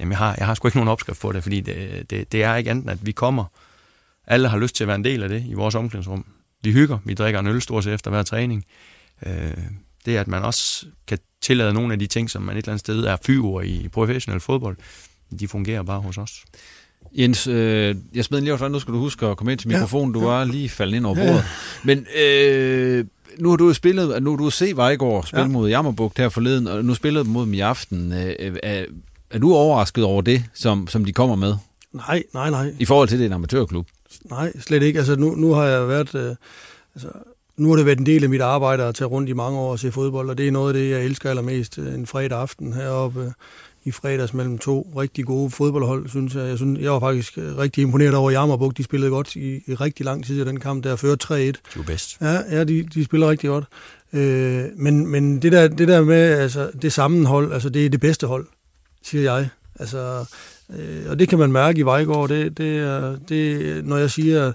jamen 0.00 0.10
jeg 0.10 0.18
har, 0.18 0.34
jeg 0.38 0.46
har 0.46 0.54
sgu 0.54 0.68
ikke 0.68 0.78
nogen 0.78 0.88
opskrift 0.88 1.20
på 1.20 1.32
det, 1.32 1.42
fordi 1.42 1.60
det, 1.60 2.10
det, 2.10 2.32
det 2.32 2.42
er 2.42 2.54
ikke 2.54 2.70
andet, 2.70 2.90
at 2.90 3.06
vi 3.06 3.12
kommer. 3.12 3.44
Alle 4.26 4.48
har 4.48 4.58
lyst 4.58 4.76
til 4.76 4.84
at 4.84 4.88
være 4.88 4.96
en 4.96 5.04
del 5.04 5.22
af 5.22 5.28
det 5.28 5.44
i 5.48 5.54
vores 5.54 5.74
omklædningsrum. 5.74 6.24
Vi 6.62 6.72
hygger, 6.72 6.98
vi 7.04 7.14
drikker 7.14 7.40
en 7.40 7.46
øl 7.46 7.62
stort 7.62 7.84
set 7.84 7.92
efter 7.92 8.10
hver 8.10 8.22
træning. 8.22 8.64
Øh, 9.26 9.56
det 10.04 10.16
er, 10.16 10.20
at 10.20 10.28
man 10.28 10.42
også 10.42 10.86
kan 11.06 11.18
tillade 11.40 11.74
nogle 11.74 11.92
af 11.92 11.98
de 11.98 12.06
ting, 12.06 12.30
som 12.30 12.42
man 12.42 12.56
et 12.56 12.58
eller 12.58 12.72
andet 12.72 12.80
sted 12.80 13.04
er 13.04 13.16
fyre 13.26 13.66
i 13.66 13.88
professionel 13.88 14.40
fodbold, 14.40 14.76
de 15.38 15.48
fungerer 15.48 15.82
bare 15.82 16.00
hos 16.00 16.18
os. 16.18 16.44
Jens, 17.18 17.46
øh, 17.46 17.96
jeg 18.14 18.24
smed 18.24 18.40
lige 18.40 18.52
over, 18.52 18.68
nu 18.68 18.78
skal 18.78 18.94
du 18.94 18.98
huske 18.98 19.26
at 19.26 19.36
komme 19.36 19.52
ind 19.52 19.58
til 19.58 19.68
mikrofonen. 19.68 20.14
Ja, 20.14 20.20
du 20.20 20.26
var 20.26 20.44
lige 20.44 20.68
faldet 20.68 20.96
ind 20.96 21.06
over 21.06 21.14
bordet. 21.14 21.34
Ja. 21.34 21.42
Men 21.84 22.06
øh, 22.24 23.04
nu 23.38 23.50
har 23.50 23.56
du 23.56 23.72
spillet, 23.72 24.22
nu 24.22 24.30
har 24.30 24.36
du 24.36 24.50
set 24.50 24.76
Vejgaard 24.76 25.24
spille 25.26 25.42
ja. 25.42 25.48
mod 25.48 25.68
Jammerbugt 25.68 26.18
her 26.18 26.28
forleden, 26.28 26.66
og 26.66 26.84
nu 26.84 26.94
spillede 26.94 27.24
mod 27.24 27.44
dem 27.44 27.54
i 27.54 27.60
aften. 27.60 28.12
Øh, 28.12 28.56
er, 28.62 28.84
er 29.30 29.38
du 29.38 29.54
overrasket 29.54 30.04
over 30.04 30.22
det, 30.22 30.44
som, 30.54 30.88
som 30.88 31.04
de 31.04 31.12
kommer 31.12 31.36
med? 31.36 31.54
Nej, 31.92 32.22
nej, 32.34 32.50
nej. 32.50 32.74
I 32.78 32.84
forhold 32.84 33.08
til, 33.08 33.18
det 33.18 33.24
er 33.24 33.28
en 33.28 33.32
amatørklub? 33.32 33.86
Nej, 34.30 34.52
slet 34.60 34.82
ikke. 34.82 34.98
Altså, 34.98 35.16
nu, 35.16 35.34
nu 35.34 35.52
har 35.52 35.64
jeg 35.64 35.88
været... 35.88 36.14
Øh, 36.14 36.34
altså, 36.94 37.08
nu 37.56 37.68
har 37.68 37.76
det 37.76 37.86
været 37.86 37.98
en 37.98 38.06
del 38.06 38.24
af 38.24 38.30
mit 38.30 38.40
arbejde 38.40 38.84
at 38.84 38.94
tage 38.94 39.08
rundt 39.08 39.28
i 39.28 39.32
mange 39.32 39.58
år 39.58 39.70
og 39.70 39.78
se 39.78 39.92
fodbold, 39.92 40.30
og 40.30 40.38
det 40.38 40.48
er 40.48 40.52
noget 40.52 40.74
af 40.74 40.80
det, 40.80 40.90
jeg 40.90 41.04
elsker 41.04 41.30
allermest. 41.30 41.78
En 41.78 42.06
fredag 42.06 42.40
aften 42.40 42.72
heroppe 42.72 43.32
i 43.84 43.90
fredags 43.90 44.34
mellem 44.34 44.58
to 44.58 44.92
rigtig 44.96 45.24
gode 45.24 45.50
fodboldhold, 45.50 46.08
synes 46.08 46.34
jeg. 46.34 46.48
Jeg, 46.48 46.56
synes, 46.56 46.80
jeg 46.80 46.92
var 46.92 47.00
faktisk 47.00 47.32
rigtig 47.38 47.82
imponeret 47.82 48.14
over 48.14 48.30
Jammerbuk. 48.30 48.76
De 48.76 48.84
spillede 48.84 49.10
godt 49.10 49.36
i, 49.36 49.62
i 49.66 49.74
rigtig 49.74 50.06
lang 50.06 50.24
tid 50.24 50.40
i 50.40 50.44
den 50.44 50.60
kamp, 50.60 50.84
der 50.84 50.96
førte 50.96 51.34
3-1. 51.34 51.36
De 51.36 51.54
var 51.76 51.82
bedst. 51.82 52.16
Ja, 52.20 52.56
ja 52.56 52.64
de, 52.64 52.82
de 52.82 53.04
spiller 53.04 53.30
rigtig 53.30 53.48
godt. 53.50 53.64
Øh, 54.12 54.64
men 54.76 55.06
men 55.06 55.42
det, 55.42 55.52
der, 55.52 55.68
det 55.68 55.88
der 55.88 56.02
med 56.04 56.38
altså, 56.38 56.70
det 56.82 56.92
sammenhold, 56.92 57.52
altså 57.52 57.68
det 57.68 57.86
er 57.86 57.90
det 57.90 58.00
bedste 58.00 58.26
hold, 58.26 58.46
siger 59.02 59.22
jeg. 59.22 59.48
Altså, 59.80 60.24
øh, 60.78 61.10
og 61.10 61.18
det 61.18 61.28
kan 61.28 61.38
man 61.38 61.52
mærke 61.52 61.78
i 61.78 61.82
Vejgaard. 61.82 62.28
Det, 62.28 62.58
det, 62.58 62.78
er, 62.78 63.16
det, 63.28 63.84
når 63.84 63.96
jeg 63.96 64.10
siger, 64.10 64.52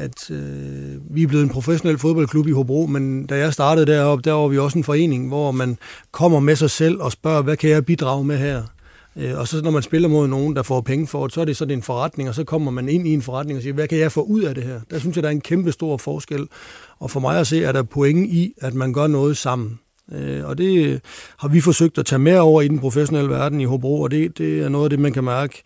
at 0.00 0.30
øh, 0.30 1.14
vi 1.14 1.22
er 1.22 1.26
blevet 1.26 1.42
en 1.44 1.50
professionel 1.50 1.98
fodboldklub 1.98 2.46
i 2.46 2.52
Hobro, 2.52 2.86
men 2.86 3.26
da 3.26 3.38
jeg 3.38 3.52
startede 3.52 3.86
deroppe, 3.86 4.22
der 4.22 4.32
var 4.32 4.48
vi 4.48 4.58
også 4.58 4.78
en 4.78 4.84
forening, 4.84 5.28
hvor 5.28 5.50
man 5.50 5.78
kommer 6.12 6.40
med 6.40 6.56
sig 6.56 6.70
selv 6.70 7.00
og 7.00 7.12
spørger, 7.12 7.42
hvad 7.42 7.56
kan 7.56 7.70
jeg 7.70 7.84
bidrage 7.84 8.24
med 8.24 8.38
her? 8.38 8.62
Øh, 9.16 9.38
og 9.38 9.48
så 9.48 9.62
når 9.62 9.70
man 9.70 9.82
spiller 9.82 10.08
mod 10.08 10.28
nogen, 10.28 10.56
der 10.56 10.62
får 10.62 10.80
penge 10.80 11.06
for 11.06 11.26
det, 11.26 11.34
så 11.34 11.40
er 11.40 11.44
det 11.44 11.56
sådan 11.56 11.76
en 11.76 11.82
forretning, 11.82 12.28
og 12.28 12.34
så 12.34 12.44
kommer 12.44 12.70
man 12.70 12.88
ind 12.88 13.08
i 13.08 13.14
en 13.14 13.22
forretning 13.22 13.56
og 13.56 13.62
siger, 13.62 13.74
hvad 13.74 13.88
kan 13.88 13.98
jeg 13.98 14.12
få 14.12 14.22
ud 14.22 14.42
af 14.42 14.54
det 14.54 14.64
her? 14.64 14.80
Der 14.90 14.98
synes 14.98 15.16
jeg, 15.16 15.22
der 15.22 15.28
er 15.28 15.32
en 15.32 15.40
kæmpe 15.40 15.72
stor 15.72 15.96
forskel. 15.96 16.48
Og 16.98 17.10
for 17.10 17.20
mig 17.20 17.40
at 17.40 17.46
se, 17.46 17.64
er 17.64 17.72
der 17.72 17.82
pointe 17.82 18.28
i, 18.28 18.52
at 18.60 18.74
man 18.74 18.92
gør 18.92 19.06
noget 19.06 19.36
sammen. 19.36 19.78
Øh, 20.12 20.44
og 20.44 20.58
det 20.58 21.00
har 21.38 21.48
vi 21.48 21.60
forsøgt 21.60 21.98
at 21.98 22.06
tage 22.06 22.18
med 22.18 22.38
over 22.38 22.62
i 22.62 22.68
den 22.68 22.78
professionelle 22.78 23.30
verden 23.30 23.60
i 23.60 23.64
Hobro, 23.64 24.00
og 24.00 24.10
det, 24.10 24.38
det 24.38 24.62
er 24.62 24.68
noget 24.68 24.84
af 24.84 24.90
det, 24.90 24.98
man 24.98 25.12
kan 25.12 25.24
mærke 25.24 25.62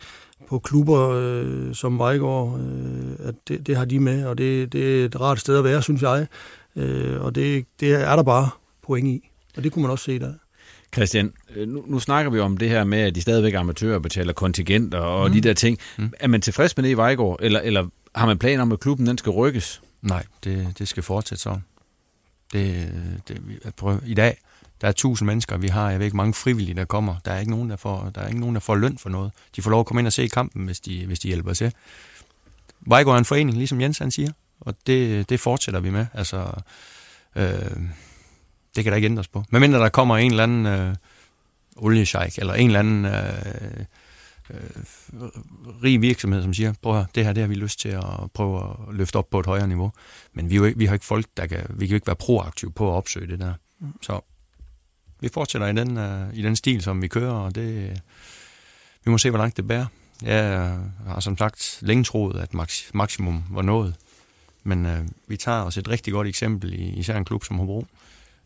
på 0.47 0.59
klubber 0.59 1.09
øh, 1.09 1.75
som 1.75 1.99
Vejgaard, 1.99 2.59
øh, 2.59 3.27
at 3.27 3.35
det, 3.47 3.67
det 3.67 3.77
har 3.77 3.85
de 3.85 3.99
med, 3.99 4.25
og 4.25 4.37
det, 4.37 4.73
det 4.73 5.01
er 5.01 5.05
et 5.05 5.21
rart 5.21 5.39
sted 5.39 5.57
at 5.57 5.63
være, 5.63 5.81
synes 5.81 6.01
jeg. 6.01 6.27
Øh, 6.75 7.21
og 7.21 7.35
det, 7.35 7.65
det 7.79 7.93
er 7.93 8.15
der 8.15 8.23
bare 8.23 8.49
point 8.81 9.07
i, 9.07 9.29
og 9.57 9.63
det 9.63 9.71
kunne 9.71 9.81
man 9.81 9.91
også 9.91 10.05
se 10.05 10.19
der. 10.19 10.33
Christian, 10.93 11.33
øh, 11.55 11.67
nu, 11.67 11.83
nu 11.87 11.99
snakker 11.99 12.31
vi 12.31 12.39
om 12.39 12.57
det 12.57 12.69
her 12.69 12.83
med, 12.83 12.99
at 12.99 13.15
de 13.15 13.21
stadigvæk 13.21 13.53
amatører 13.53 13.99
betaler 13.99 14.33
kontingenter 14.33 14.99
og 14.99 15.27
mm. 15.27 15.33
de 15.33 15.41
der 15.41 15.53
ting. 15.53 15.77
Mm. 15.97 16.13
Er 16.19 16.27
man 16.27 16.41
tilfreds 16.41 16.77
med 16.77 16.83
det 16.83 16.89
i 16.89 16.97
Vejgaard, 16.97 17.37
eller, 17.41 17.59
eller 17.59 17.87
har 18.15 18.25
man 18.25 18.37
planer 18.37 18.61
om, 18.61 18.71
at 18.71 18.79
klubben 18.79 19.07
den 19.07 19.17
skal 19.17 19.29
rykkes? 19.29 19.81
Nej, 20.01 20.25
det, 20.43 20.67
det 20.79 20.87
skal 20.87 21.03
fortsætte 21.03 21.43
så. 21.43 21.59
Det, 22.53 22.91
det, 23.27 23.41
prøv, 23.77 23.97
I 24.05 24.13
dag 24.13 24.37
der 24.85 24.89
er 24.89 24.93
tusind 24.93 25.27
mennesker, 25.27 25.57
vi 25.57 25.67
har, 25.67 25.89
jeg 25.89 25.99
ved 25.99 26.05
ikke, 26.05 26.17
mange 26.17 26.33
frivillige, 26.33 26.75
der 26.75 26.85
kommer. 26.85 27.15
Der 27.25 27.31
er 27.31 27.39
ikke 27.39 27.51
nogen, 27.51 27.69
der 27.69 27.75
får, 27.75 28.11
der 28.15 28.21
er 28.21 28.27
ikke 28.27 28.39
nogen, 28.39 28.55
der 28.55 28.59
får 28.59 28.75
løn 28.75 28.97
for 28.97 29.09
noget. 29.09 29.31
De 29.55 29.61
får 29.61 29.71
lov 29.71 29.79
at 29.79 29.85
komme 29.85 30.01
ind 30.01 30.07
og 30.07 30.13
se 30.13 30.27
kampen, 30.27 30.65
hvis 30.65 30.79
de, 30.79 31.05
hvis 31.05 31.19
de 31.19 31.27
hjælper 31.27 31.53
til. 31.53 31.73
Vejgaard 32.81 33.15
er 33.15 33.19
en 33.19 33.25
forening, 33.25 33.57
ligesom 33.57 33.81
Jens 33.81 33.97
han 33.97 34.11
siger, 34.11 34.31
og 34.59 34.75
det, 34.87 35.29
det 35.29 35.39
fortsætter 35.39 35.79
vi 35.79 35.89
med. 35.89 36.05
Altså, 36.13 36.51
øh, 37.35 37.45
det 38.75 38.83
kan 38.83 38.85
der 38.85 38.95
ikke 38.95 39.05
ændres 39.05 39.27
på. 39.27 39.43
Men 39.49 39.61
mindre 39.61 39.79
der 39.79 39.89
kommer 39.89 40.17
en 40.17 40.31
eller 40.31 40.43
anden 40.43 40.65
øh, 40.65 40.95
oliesjejk, 41.75 42.37
eller 42.37 42.53
en 42.53 42.67
eller 42.67 42.79
anden 42.79 43.05
øh, 43.05 43.85
øh, 44.49 45.29
rig 45.83 46.01
virksomhed, 46.01 46.41
som 46.41 46.53
siger, 46.53 46.73
prøv 46.81 46.99
at 46.99 47.05
det 47.15 47.25
her 47.25 47.33
det 47.33 47.43
har 47.43 47.47
vi 47.47 47.55
lyst 47.55 47.79
til 47.79 47.89
at 47.89 48.31
prøve 48.33 48.63
at 48.63 48.95
løfte 48.95 49.15
op 49.15 49.29
på 49.29 49.39
et 49.39 49.45
højere 49.45 49.67
niveau. 49.67 49.91
Men 50.33 50.49
vi, 50.49 50.55
jo 50.55 50.63
ikke, 50.63 50.79
vi 50.79 50.85
har 50.85 50.93
ikke 50.93 51.05
folk, 51.05 51.25
der 51.37 51.47
kan, 51.47 51.65
vi 51.69 51.85
kan 51.85 51.93
jo 51.93 51.95
ikke 51.95 52.07
være 52.07 52.15
proaktive 52.15 52.71
på 52.71 52.89
at 52.91 52.95
opsøge 52.95 53.27
det 53.27 53.39
der. 53.39 53.53
Så 54.01 54.21
vi 55.25 55.29
fortsætter 55.33 55.67
i 55.67 55.73
den, 55.73 55.97
uh, 55.97 56.37
i 56.37 56.41
den 56.41 56.55
stil, 56.55 56.81
som 56.81 57.01
vi 57.01 57.07
kører, 57.07 57.33
og 57.33 57.55
det, 57.55 58.01
vi 59.05 59.11
må 59.11 59.17
se, 59.17 59.29
hvor 59.29 59.39
langt 59.39 59.57
det 59.57 59.67
bærer. 59.67 59.85
Jeg 60.21 60.77
har 61.07 61.19
som 61.19 61.37
sagt 61.37 61.79
længe 61.81 62.03
troet, 62.03 62.39
at 62.39 62.53
max, 62.53 62.93
maksimum 62.93 63.43
var 63.49 63.61
nået, 63.61 63.95
men 64.63 64.85
uh, 64.85 64.91
vi 65.27 65.37
tager 65.37 65.61
os 65.61 65.77
et 65.77 65.87
rigtig 65.87 66.13
godt 66.13 66.27
eksempel 66.27 66.73
i 66.73 66.99
især 66.99 67.17
en 67.17 67.25
klub 67.25 67.43
som 67.43 67.57
Hobro, 67.57 67.85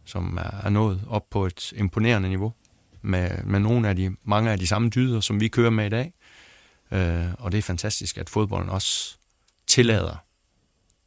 som 0.06 0.38
er, 0.38 0.62
er 0.64 0.70
nået 0.70 1.02
op 1.10 1.30
på 1.30 1.46
et 1.46 1.74
imponerende 1.76 2.30
niveau, 2.30 2.54
med, 3.02 3.44
med 3.44 3.60
nogle 3.60 3.90
af 3.90 3.96
de, 3.96 4.16
mange 4.24 4.52
af 4.52 4.60
de 4.60 4.68
samme 4.68 4.90
dyder, 4.90 5.20
som 5.20 5.40
vi 5.40 5.48
kører 5.48 5.70
med 5.70 5.86
i 5.86 5.90
dag. 5.90 6.14
Uh, 6.92 7.34
og 7.44 7.52
det 7.52 7.58
er 7.58 7.62
fantastisk, 7.62 8.18
at 8.18 8.30
fodbolden 8.30 8.70
også 8.70 9.18
tillader 9.68 10.24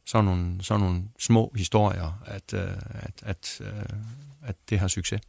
sådan 0.05 0.25
nogle, 0.25 0.63
sådan 0.63 0.85
nogle 0.85 1.03
små 1.19 1.53
historier, 1.57 2.21
at, 2.25 2.53
uh, 2.53 2.59
at, 2.89 3.13
at, 3.21 3.61
uh, 3.61 3.97
at 4.45 4.55
det 4.69 4.79
har 4.79 4.87
succes. 4.87 5.21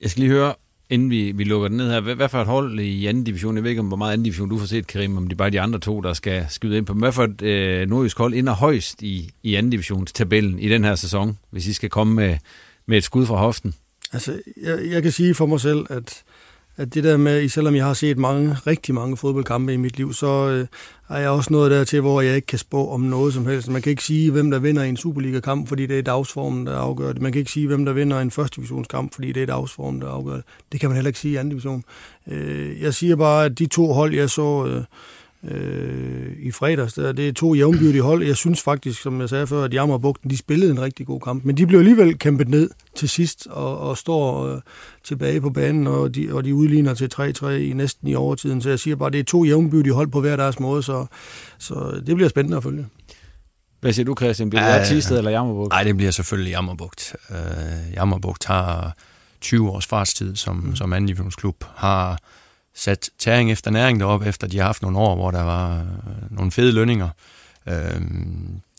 Jeg 0.00 0.10
skal 0.10 0.20
lige 0.20 0.32
høre, 0.32 0.54
inden 0.90 1.10
vi, 1.10 1.32
vi 1.32 1.44
lukker 1.44 1.68
den 1.68 1.76
ned 1.76 1.90
her, 1.90 2.00
hvad, 2.00 2.14
hvad 2.14 2.28
for 2.28 2.40
et 2.40 2.46
hold 2.46 2.80
i 2.80 3.06
anden 3.06 3.24
division, 3.24 3.56
jeg 3.56 3.62
ved 3.62 3.70
ikke, 3.70 3.80
om 3.80 3.86
hvor 3.86 3.96
meget 3.96 4.12
anden 4.12 4.24
division 4.24 4.48
du 4.48 4.58
har 4.58 4.66
set, 4.66 4.86
Karim, 4.86 5.16
om 5.16 5.24
det 5.24 5.32
er 5.32 5.36
bare 5.36 5.50
de 5.50 5.60
andre 5.60 5.78
to, 5.78 6.00
der 6.00 6.12
skal 6.12 6.46
skyde 6.48 6.76
ind 6.76 6.86
på. 6.86 6.94
Hvad 6.94 7.12
for 7.12 7.24
et 7.24 7.42
øh, 7.42 7.88
nordjysk 7.88 8.18
hold 8.18 8.34
ender 8.34 8.52
højst 8.52 9.02
i, 9.02 9.30
i 9.42 9.54
anden 9.54 9.70
divisionstabellen 9.70 10.58
i 10.58 10.68
den 10.68 10.84
her 10.84 10.94
sæson, 10.94 11.38
hvis 11.50 11.66
I 11.66 11.72
skal 11.72 11.90
komme 11.90 12.14
med, 12.14 12.36
med 12.86 12.98
et 12.98 13.04
skud 13.04 13.26
fra 13.26 13.36
hoften? 13.36 13.74
Altså, 14.12 14.40
jeg, 14.62 14.78
jeg 14.90 15.02
kan 15.02 15.12
sige 15.12 15.34
for 15.34 15.46
mig 15.46 15.60
selv, 15.60 15.86
at 15.90 16.22
at 16.82 16.94
det 16.94 17.04
der 17.04 17.16
med, 17.16 17.48
selvom 17.48 17.74
jeg 17.74 17.84
har 17.84 17.94
set 17.94 18.18
mange, 18.18 18.56
rigtig 18.66 18.94
mange 18.94 19.16
fodboldkampe 19.16 19.74
i 19.74 19.76
mit 19.76 19.96
liv, 19.96 20.12
så 20.12 20.26
øh, 20.26 20.66
er 21.16 21.20
jeg 21.20 21.30
også 21.30 21.52
nået 21.52 21.70
dertil, 21.70 22.00
hvor 22.00 22.20
jeg 22.20 22.36
ikke 22.36 22.46
kan 22.46 22.58
spå 22.58 22.90
om 22.90 23.00
noget 23.00 23.34
som 23.34 23.46
helst. 23.46 23.68
Man 23.68 23.82
kan 23.82 23.90
ikke 23.90 24.04
sige, 24.04 24.30
hvem 24.30 24.50
der 24.50 24.58
vinder 24.58 24.82
en 24.82 24.96
Superliga-kamp, 24.96 25.68
fordi 25.68 25.86
det 25.86 25.98
er 25.98 26.02
dagsformen, 26.02 26.66
der 26.66 26.76
afgør 26.76 27.12
det. 27.12 27.22
Man 27.22 27.32
kan 27.32 27.38
ikke 27.38 27.50
sige, 27.50 27.66
hvem 27.66 27.84
der 27.84 27.92
vinder 27.92 28.20
en 28.20 28.30
første 28.30 28.56
divisionskamp, 28.56 29.14
fordi 29.14 29.32
det 29.32 29.42
er 29.42 29.46
dagsformen, 29.46 30.00
der 30.00 30.08
afgør 30.08 30.34
det. 30.34 30.44
Det 30.72 30.80
kan 30.80 30.88
man 30.88 30.96
heller 30.96 31.08
ikke 31.08 31.20
sige 31.20 31.32
i 31.32 31.36
anden 31.36 31.50
division. 31.50 31.84
Øh, 32.28 32.82
jeg 32.82 32.94
siger 32.94 33.16
bare, 33.16 33.44
at 33.44 33.58
de 33.58 33.66
to 33.66 33.92
hold, 33.92 34.14
jeg 34.14 34.30
så... 34.30 34.66
Øh, 34.66 34.84
øh, 35.50 36.32
i 36.38 36.50
fredags. 36.50 36.92
Det 36.92 37.28
er 37.28 37.32
to 37.32 37.54
jævnbyrdige 37.54 38.02
hold. 38.02 38.22
Jeg 38.22 38.36
synes 38.36 38.62
faktisk, 38.62 39.02
som 39.02 39.20
jeg 39.20 39.28
sagde 39.28 39.46
før, 39.46 39.64
at 39.64 39.74
Jammer 39.74 39.98
Bugten, 39.98 40.30
de 40.30 40.36
spillede 40.36 40.70
en 40.70 40.80
rigtig 40.80 41.06
god 41.06 41.20
kamp. 41.20 41.44
Men 41.44 41.56
de 41.56 41.66
blev 41.66 41.78
alligevel 41.78 42.18
kæmpet 42.18 42.48
ned 42.48 42.70
til 42.96 43.08
sidst 43.08 43.46
og, 43.50 43.78
og 43.78 43.98
står 43.98 44.46
øh, 44.46 44.60
tilbage 45.04 45.40
på 45.40 45.50
banen, 45.50 45.86
og 45.86 46.14
de, 46.14 46.32
og 46.32 46.44
de 46.44 46.54
udligner 46.54 46.94
til 46.94 47.10
3-3 47.14 47.46
i 47.48 47.72
næsten 47.72 48.08
i 48.08 48.14
overtiden. 48.14 48.62
Så 48.62 48.68
jeg 48.68 48.78
siger 48.78 48.96
bare, 48.96 49.06
at 49.06 49.12
det 49.12 49.18
er 49.18 49.24
to 49.24 49.44
jævnbyrdige 49.44 49.92
hold 49.92 50.08
på 50.08 50.20
hver 50.20 50.36
deres 50.36 50.60
måde, 50.60 50.82
så, 50.82 51.06
så 51.58 52.02
det 52.06 52.16
bliver 52.16 52.28
spændende 52.28 52.56
at 52.56 52.62
følge. 52.62 52.86
Hvad 53.80 53.92
siger 53.92 54.04
du, 54.04 54.14
Christian? 54.14 54.50
Bliver 54.50 54.78
det 54.78 54.88
Tisted 54.88 55.18
eller 55.18 55.30
Jammerbugt? 55.30 55.70
Nej, 55.70 55.82
det 55.82 55.96
bliver 55.96 56.12
selvfølgelig 56.12 56.50
Jammerbugt. 56.50 57.16
Uh, 57.30 57.36
Jammerbugt 57.94 58.44
har 58.44 58.96
20 59.40 59.70
års 59.70 59.86
fartstid 59.86 60.36
som, 60.36 60.56
mm. 60.56 60.76
som 60.76 60.92
anden 60.92 61.06
divisionsklub, 61.06 61.64
har 61.74 62.18
sat 62.74 63.10
tæring 63.18 63.52
efter 63.52 63.70
næring 63.70 64.00
derop, 64.00 64.22
efter 64.22 64.46
de 64.46 64.58
har 64.58 64.64
haft 64.64 64.82
nogle 64.82 64.98
år, 64.98 65.14
hvor 65.14 65.30
der 65.30 65.42
var 65.42 65.78
øh, 65.78 66.36
nogle 66.36 66.52
fede 66.52 66.72
lønninger. 66.72 67.08
Øh, 67.66 68.00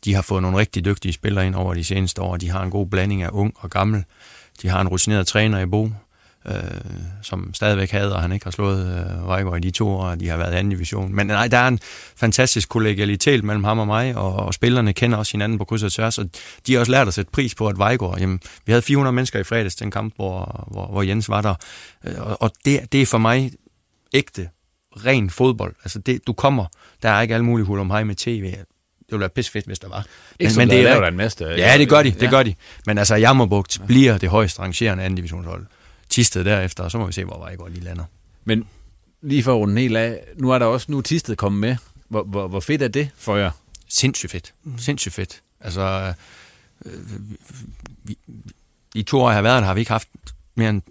de 0.05 0.13
har 0.13 0.21
fået 0.21 0.41
nogle 0.41 0.57
rigtig 0.57 0.85
dygtige 0.85 1.13
spillere 1.13 1.47
ind 1.47 1.55
over 1.55 1.73
de 1.73 1.83
seneste 1.83 2.21
år. 2.21 2.37
De 2.37 2.49
har 2.49 2.63
en 2.63 2.69
god 2.69 2.87
blanding 2.87 3.23
af 3.23 3.29
ung 3.31 3.53
og 3.57 3.69
gammel. 3.69 4.03
De 4.61 4.69
har 4.69 4.81
en 4.81 4.87
rutineret 4.87 5.27
træner 5.27 5.59
i 5.59 5.65
Bo. 5.65 5.89
øh, 6.45 6.53
som 7.21 7.53
stadigvæk 7.53 7.91
havde, 7.91 8.15
og 8.15 8.21
han 8.21 8.31
ikke 8.31 8.45
har 8.45 8.51
slået 8.51 8.87
øh, 8.87 9.27
Vejgaard 9.27 9.57
i 9.57 9.59
de 9.67 9.71
to 9.71 9.89
år, 9.89 10.15
de 10.15 10.29
har 10.29 10.37
været 10.37 10.53
i 10.53 10.55
anden 10.55 10.71
division. 10.71 11.15
Men 11.15 11.27
nej, 11.27 11.47
der 11.47 11.57
er 11.57 11.67
en 11.67 11.79
fantastisk 12.15 12.69
kollegialitet 12.69 13.43
mellem 13.43 13.63
ham 13.63 13.79
og 13.79 13.87
mig, 13.87 14.15
og, 14.15 14.35
og 14.35 14.53
spillerne 14.53 14.93
kender 14.93 15.17
også 15.17 15.31
hinanden 15.31 15.57
på 15.57 15.65
kryds 15.65 15.83
og 15.83 15.91
tværs, 15.91 16.17
og 16.17 16.29
de 16.67 16.73
har 16.73 16.79
også 16.79 16.91
lært 16.91 17.07
at 17.07 17.13
sætte 17.13 17.31
pris 17.31 17.55
på, 17.55 17.67
at 17.67 17.77
Vejgaard, 17.77 18.19
jamen, 18.19 18.39
vi 18.65 18.71
havde 18.71 18.81
400 18.81 19.13
mennesker 19.13 19.39
i 19.39 19.43
fredags, 19.43 19.75
den 19.75 19.91
kamp, 19.91 20.13
hvor, 20.15 20.67
hvor, 20.71 20.87
hvor 20.87 21.01
Jens 21.01 21.29
var 21.29 21.41
der, 21.41 21.55
øh, 22.03 22.13
og, 22.19 22.41
og 22.41 22.51
det, 22.65 22.91
det 22.91 23.01
er 23.01 23.05
for 23.05 23.17
mig 23.17 23.51
ægte, 24.13 24.49
ren 25.05 25.29
fodbold. 25.29 25.75
Altså 25.83 25.99
det, 25.99 26.27
du 26.27 26.33
kommer, 26.33 26.65
der 27.03 27.09
er 27.09 27.21
ikke 27.21 27.33
alle 27.33 27.45
mulige 27.45 27.65
hul 27.65 27.79
om 27.79 27.89
hej 27.89 28.03
med 28.03 28.15
tv. 28.15 28.51
Det 28.51 29.11
ville 29.17 29.19
være 29.19 29.29
pisse 29.29 29.51
fedt, 29.51 29.65
hvis 29.65 29.79
der 29.79 29.89
var. 29.89 30.05
Men, 30.39 30.51
men 30.57 30.69
det 30.69 30.89
er 30.89 31.07
en 31.07 31.17
masse. 31.17 31.45
Ja, 31.45 31.77
det 31.77 31.89
gør 31.89 32.03
de, 32.03 32.11
det 32.11 32.21
ja. 32.21 32.29
gør 32.29 32.43
de. 32.43 32.55
Men 32.85 32.97
altså, 32.97 33.15
Jammerbugt 33.15 33.79
ja. 33.79 33.85
bliver 33.85 34.17
det 34.17 34.29
højst 34.29 34.59
rangerende 34.59 35.03
anden 35.03 35.15
divisionshold. 35.15 35.65
Tisted 36.09 36.43
derefter, 36.43 36.83
og 36.83 36.91
så 36.91 36.97
må 36.97 37.05
vi 37.05 37.13
se, 37.13 37.25
hvor 37.25 37.37
Vejgaard 37.39 37.71
lige 37.71 37.83
lander. 37.83 38.03
Men 38.45 38.67
lige 39.21 39.43
for 39.43 39.51
at 39.51 39.57
runde 39.57 39.81
helt 39.81 39.97
af, 39.97 40.23
nu 40.37 40.51
er 40.51 40.59
der 40.59 40.65
også 40.65 40.91
nu 40.91 41.01
Tisted 41.01 41.35
kommet 41.35 41.59
med. 41.59 41.75
Hvor, 42.07 42.23
hvor, 42.23 42.47
hvor 42.47 42.59
fedt 42.59 42.81
er 42.81 42.87
det 42.87 43.09
for 43.17 43.37
jer? 43.37 43.51
Sindssygt 43.87 44.31
fedt. 44.31 44.53
Mm. 44.63 44.77
Sindssygt 44.77 45.15
fedt. 45.15 45.41
Altså, 45.61 46.13
øh, 46.85 46.91
vi, 48.03 48.17
i 48.95 49.03
to 49.03 49.21
år, 49.21 49.29
jeg 49.29 49.35
har 49.35 49.41
været 49.41 49.61
der, 49.61 49.67
har 49.67 49.73
vi 49.73 49.79
ikke 49.79 49.91
haft 49.91 50.07
mere 50.55 50.69
end 50.69 50.81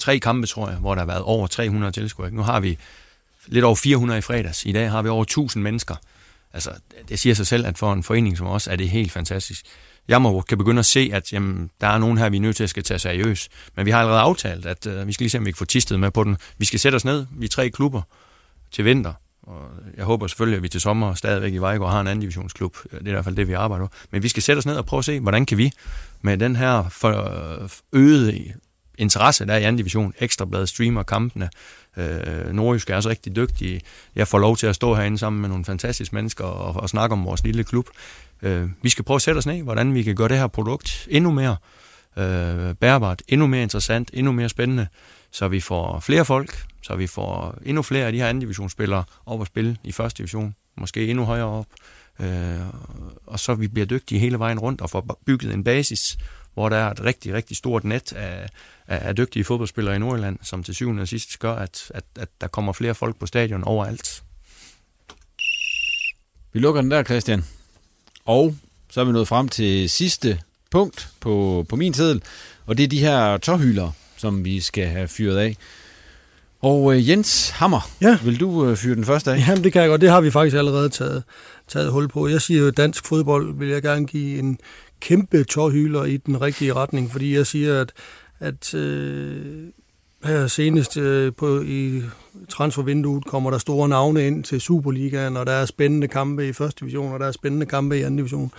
tre 0.00 0.18
kampe, 0.18 0.46
tror 0.46 0.68
jeg, 0.68 0.78
hvor 0.78 0.94
der 0.94 1.00
har 1.00 1.06
været 1.06 1.22
over 1.22 1.46
300 1.46 1.92
tilskuere. 1.92 2.30
Nu 2.30 2.42
har 2.42 2.60
vi 2.60 2.78
lidt 3.46 3.64
over 3.64 3.74
400 3.74 4.18
i 4.18 4.20
fredags. 4.20 4.66
I 4.66 4.72
dag 4.72 4.90
har 4.90 5.02
vi 5.02 5.08
over 5.08 5.22
1000 5.22 5.62
mennesker. 5.62 5.94
Altså, 6.52 6.70
det 7.08 7.18
siger 7.18 7.34
sig 7.34 7.46
selv, 7.46 7.66
at 7.66 7.78
for 7.78 7.92
en 7.92 8.02
forening 8.02 8.38
som 8.38 8.46
os, 8.46 8.66
er 8.66 8.76
det 8.76 8.90
helt 8.90 9.12
fantastisk. 9.12 9.66
Jeg 10.08 10.22
må 10.22 10.40
kan 10.40 10.58
begynde 10.58 10.78
at 10.78 10.86
se, 10.86 11.10
at 11.12 11.32
jamen, 11.32 11.70
der 11.80 11.86
er 11.86 11.98
nogen 11.98 12.18
her, 12.18 12.28
vi 12.28 12.36
er 12.36 12.40
nødt 12.40 12.56
til 12.56 12.64
at 12.64 12.70
skal 12.70 12.82
tage 12.82 12.98
seriøst. 12.98 13.48
Men 13.76 13.86
vi 13.86 13.90
har 13.90 14.00
allerede 14.00 14.20
aftalt, 14.20 14.66
at 14.66 14.86
øh, 14.86 15.06
vi 15.06 15.12
skal 15.12 15.24
lige 15.24 15.30
se, 15.30 15.38
om 15.38 15.46
vi 15.46 15.50
kan 15.50 15.56
få 15.56 15.64
tistet 15.64 16.00
med 16.00 16.10
på 16.10 16.24
den. 16.24 16.36
Vi 16.58 16.64
skal 16.64 16.80
sætte 16.80 16.96
os 16.96 17.04
ned, 17.04 17.26
vi 17.30 17.44
er 17.44 17.48
tre 17.48 17.70
klubber 17.70 18.02
til 18.70 18.84
vinter. 18.84 19.12
Og 19.42 19.68
jeg 19.96 20.04
håber 20.04 20.26
selvfølgelig, 20.26 20.56
at 20.56 20.62
vi 20.62 20.68
til 20.68 20.80
sommer 20.80 21.14
stadigvæk 21.14 21.52
i 21.52 21.58
Vejgaard 21.58 21.92
har 21.92 22.00
en 22.00 22.06
anden 22.06 22.20
divisionsklub. 22.20 22.76
Øh, 22.92 22.98
det 22.98 23.06
er 23.06 23.10
i 23.10 23.12
hvert 23.12 23.24
fald 23.24 23.36
det, 23.36 23.48
vi 23.48 23.52
arbejder 23.52 23.86
på. 23.86 23.92
Men 24.10 24.22
vi 24.22 24.28
skal 24.28 24.42
sætte 24.42 24.58
os 24.58 24.66
ned 24.66 24.76
og 24.76 24.86
prøve 24.86 24.98
at 24.98 25.04
se, 25.04 25.20
hvordan 25.20 25.46
kan 25.46 25.58
vi 25.58 25.72
med 26.22 26.38
den 26.38 26.56
her 26.56 26.88
for 26.88 27.62
øh, 27.62 27.68
øgede 27.92 28.52
interesse, 29.00 29.46
der 29.46 29.52
er 29.52 29.58
i 29.58 29.62
anden 29.62 29.76
division, 29.76 30.14
ekstrablad 30.18 30.66
streamer 30.66 31.02
kampene, 31.02 31.50
Øh, 31.96 32.52
Nordjysk 32.52 32.90
er 32.90 32.96
også 32.96 33.08
rigtig 33.08 33.36
dygtige. 33.36 33.80
Jeg 34.16 34.28
får 34.28 34.38
lov 34.38 34.56
til 34.56 34.66
at 34.66 34.74
stå 34.74 34.94
herinde 34.94 35.18
sammen 35.18 35.40
med 35.40 35.48
nogle 35.48 35.64
fantastiske 35.64 36.14
mennesker 36.14 36.44
og, 36.44 36.82
og 36.82 36.88
snakke 36.88 37.12
om 37.12 37.24
vores 37.24 37.44
lille 37.44 37.64
klub. 37.64 37.88
Øh, 38.42 38.68
vi 38.82 38.88
skal 38.88 39.04
prøve 39.04 39.16
at 39.16 39.22
sætte 39.22 39.38
os 39.38 39.46
ned, 39.46 39.62
hvordan 39.62 39.94
vi 39.94 40.02
kan 40.02 40.14
gøre 40.14 40.28
det 40.28 40.38
her 40.38 40.46
produkt 40.46 41.08
endnu 41.10 41.30
mere 41.30 41.56
øh, 42.16 42.74
bærbart, 42.74 43.22
endnu 43.28 43.46
mere 43.46 43.62
interessant, 43.62 44.10
endnu 44.12 44.32
mere 44.32 44.48
spændende, 44.48 44.86
så 45.30 45.48
vi 45.48 45.60
får 45.60 46.00
flere 46.00 46.24
folk, 46.24 46.64
så 46.82 46.96
vi 46.96 47.06
får 47.06 47.58
endnu 47.64 47.82
flere 47.82 48.06
af 48.06 48.12
de 48.12 48.18
her 48.18 48.26
anden 48.26 48.40
divisionsspillere 48.40 49.04
op 49.26 49.40
at 49.40 49.46
spille 49.46 49.76
i 49.84 49.92
første 49.92 50.18
division, 50.18 50.54
måske 50.76 51.06
endnu 51.06 51.24
højere 51.24 51.46
op, 51.46 51.66
øh, 52.20 52.60
og 53.26 53.40
så 53.40 53.54
vi 53.54 53.68
bliver 53.68 53.86
dygtige 53.86 54.18
hele 54.18 54.38
vejen 54.38 54.58
rundt 54.58 54.80
og 54.80 54.90
får 54.90 55.20
bygget 55.26 55.54
en 55.54 55.64
basis, 55.64 56.18
hvor 56.54 56.68
der 56.68 56.76
er 56.76 56.90
et 56.90 57.04
rigtig, 57.04 57.34
rigtig 57.34 57.56
stort 57.56 57.84
net 57.84 58.12
af, 58.12 58.48
af, 58.88 59.08
af 59.08 59.16
dygtige 59.16 59.44
fodboldspillere 59.44 59.96
i 59.96 59.98
Nordjylland, 59.98 60.38
som 60.42 60.62
til 60.62 60.74
syvende 60.74 61.02
og 61.02 61.08
sidst 61.08 61.38
gør, 61.38 61.54
at, 61.54 61.90
at, 61.94 62.04
at 62.18 62.28
der 62.40 62.46
kommer 62.46 62.72
flere 62.72 62.94
folk 62.94 63.16
på 63.16 63.26
stadion 63.26 63.64
overalt. 63.64 64.22
Vi 66.52 66.60
lukker 66.60 66.80
den 66.80 66.90
der, 66.90 67.02
Christian. 67.02 67.44
Og 68.24 68.54
så 68.90 69.00
er 69.00 69.04
vi 69.04 69.12
nået 69.12 69.28
frem 69.28 69.48
til 69.48 69.90
sidste 69.90 70.40
punkt 70.70 71.08
på, 71.20 71.66
på 71.68 71.76
min 71.76 71.92
tid, 71.92 72.20
og 72.66 72.78
det 72.78 72.84
er 72.84 72.88
de 72.88 73.00
her 73.00 73.36
tårhylder, 73.36 73.90
som 74.16 74.44
vi 74.44 74.60
skal 74.60 74.86
have 74.86 75.08
fyret 75.08 75.38
af. 75.38 75.56
Og 76.62 76.94
øh, 76.94 77.08
Jens 77.08 77.50
Hammer, 77.50 77.90
ja. 78.00 78.18
vil 78.24 78.40
du 78.40 78.66
øh, 78.66 78.76
fyre 78.76 78.94
den 78.94 79.04
første 79.04 79.32
af? 79.32 79.48
Jamen 79.48 79.64
det 79.64 79.72
kan 79.72 79.82
jeg 79.82 79.88
godt, 79.88 80.00
det 80.00 80.10
har 80.10 80.20
vi 80.20 80.30
faktisk 80.30 80.56
allerede 80.56 80.88
taget, 80.88 81.22
taget 81.68 81.92
hul 81.92 82.08
på. 82.08 82.28
Jeg 82.28 82.40
siger 82.40 82.60
jo, 82.60 82.70
dansk 82.70 83.06
fodbold 83.06 83.58
vil 83.58 83.68
jeg 83.68 83.82
gerne 83.82 84.06
give 84.06 84.38
en 84.38 84.58
kæmpe 85.00 85.44
tårhyler 85.44 86.04
i 86.04 86.16
den 86.16 86.40
rigtige 86.40 86.72
retning, 86.72 87.10
fordi 87.10 87.34
jeg 87.34 87.46
siger, 87.46 87.80
at, 87.80 87.92
at 88.40 88.74
øh, 88.74 89.68
her 90.24 90.46
senest 90.46 90.96
øh, 90.96 91.32
på, 91.36 91.60
i 91.60 92.02
transfervinduet 92.48 93.24
kommer 93.24 93.50
der 93.50 93.58
store 93.58 93.88
navne 93.88 94.26
ind 94.26 94.44
til 94.44 94.60
Superligaen, 94.60 95.36
og 95.36 95.46
der 95.46 95.52
er 95.52 95.64
spændende 95.64 96.08
kampe 96.08 96.48
i 96.48 96.52
første 96.52 96.80
division, 96.80 97.12
og 97.12 97.20
der 97.20 97.26
er 97.26 97.32
spændende 97.32 97.66
kampe 97.66 97.98
i 97.98 98.02
anden 98.02 98.16
division. 98.16 98.52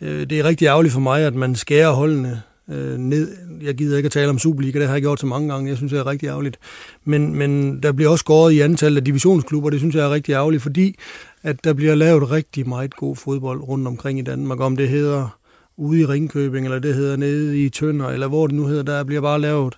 Øh, 0.00 0.30
det 0.30 0.38
er 0.38 0.44
rigtig 0.44 0.66
ærgerligt 0.66 0.92
for 0.92 1.00
mig, 1.00 1.22
at 1.22 1.34
man 1.34 1.54
skærer 1.54 1.92
holdene 1.92 2.42
øh, 2.70 2.98
ned. 2.98 3.36
Jeg 3.62 3.74
gider 3.74 3.96
ikke 3.96 4.06
at 4.06 4.12
tale 4.12 4.30
om 4.30 4.38
Superliga, 4.38 4.78
det 4.78 4.86
har 4.86 4.94
jeg 4.94 5.02
gjort 5.02 5.20
så 5.20 5.26
mange 5.26 5.52
gange. 5.52 5.68
Jeg 5.68 5.76
synes, 5.76 5.92
det 5.92 5.98
er 5.98 6.06
rigtig 6.06 6.26
ærgerligt. 6.26 6.58
Men, 7.04 7.34
men 7.34 7.82
der 7.82 7.92
bliver 7.92 8.10
også 8.10 8.22
skåret 8.22 8.52
i 8.52 8.60
antallet 8.60 8.96
af 8.96 9.04
divisionsklubber, 9.04 9.70
det 9.70 9.80
synes 9.80 9.94
jeg 9.94 10.04
er 10.04 10.10
rigtig 10.10 10.32
ærgerligt, 10.32 10.62
fordi 10.62 10.96
at 11.42 11.64
der 11.64 11.72
bliver 11.72 11.94
lavet 11.94 12.30
rigtig 12.30 12.68
meget 12.68 12.96
god 12.96 13.16
fodbold 13.16 13.60
rundt 13.60 13.88
omkring 13.88 14.18
i 14.18 14.22
Danmark. 14.22 14.60
Om 14.60 14.76
det 14.76 14.88
hedder 14.88 15.38
ude 15.76 16.00
i 16.00 16.04
Ringkøbing, 16.04 16.66
eller 16.66 16.78
det 16.78 16.94
hedder 16.94 17.16
nede 17.16 17.64
i 17.64 17.68
Tønder, 17.68 18.08
eller 18.08 18.28
hvor 18.28 18.46
det 18.46 18.56
nu 18.56 18.66
hedder, 18.66 18.82
der 18.82 19.04
bliver 19.04 19.20
bare 19.20 19.40
lavet 19.40 19.74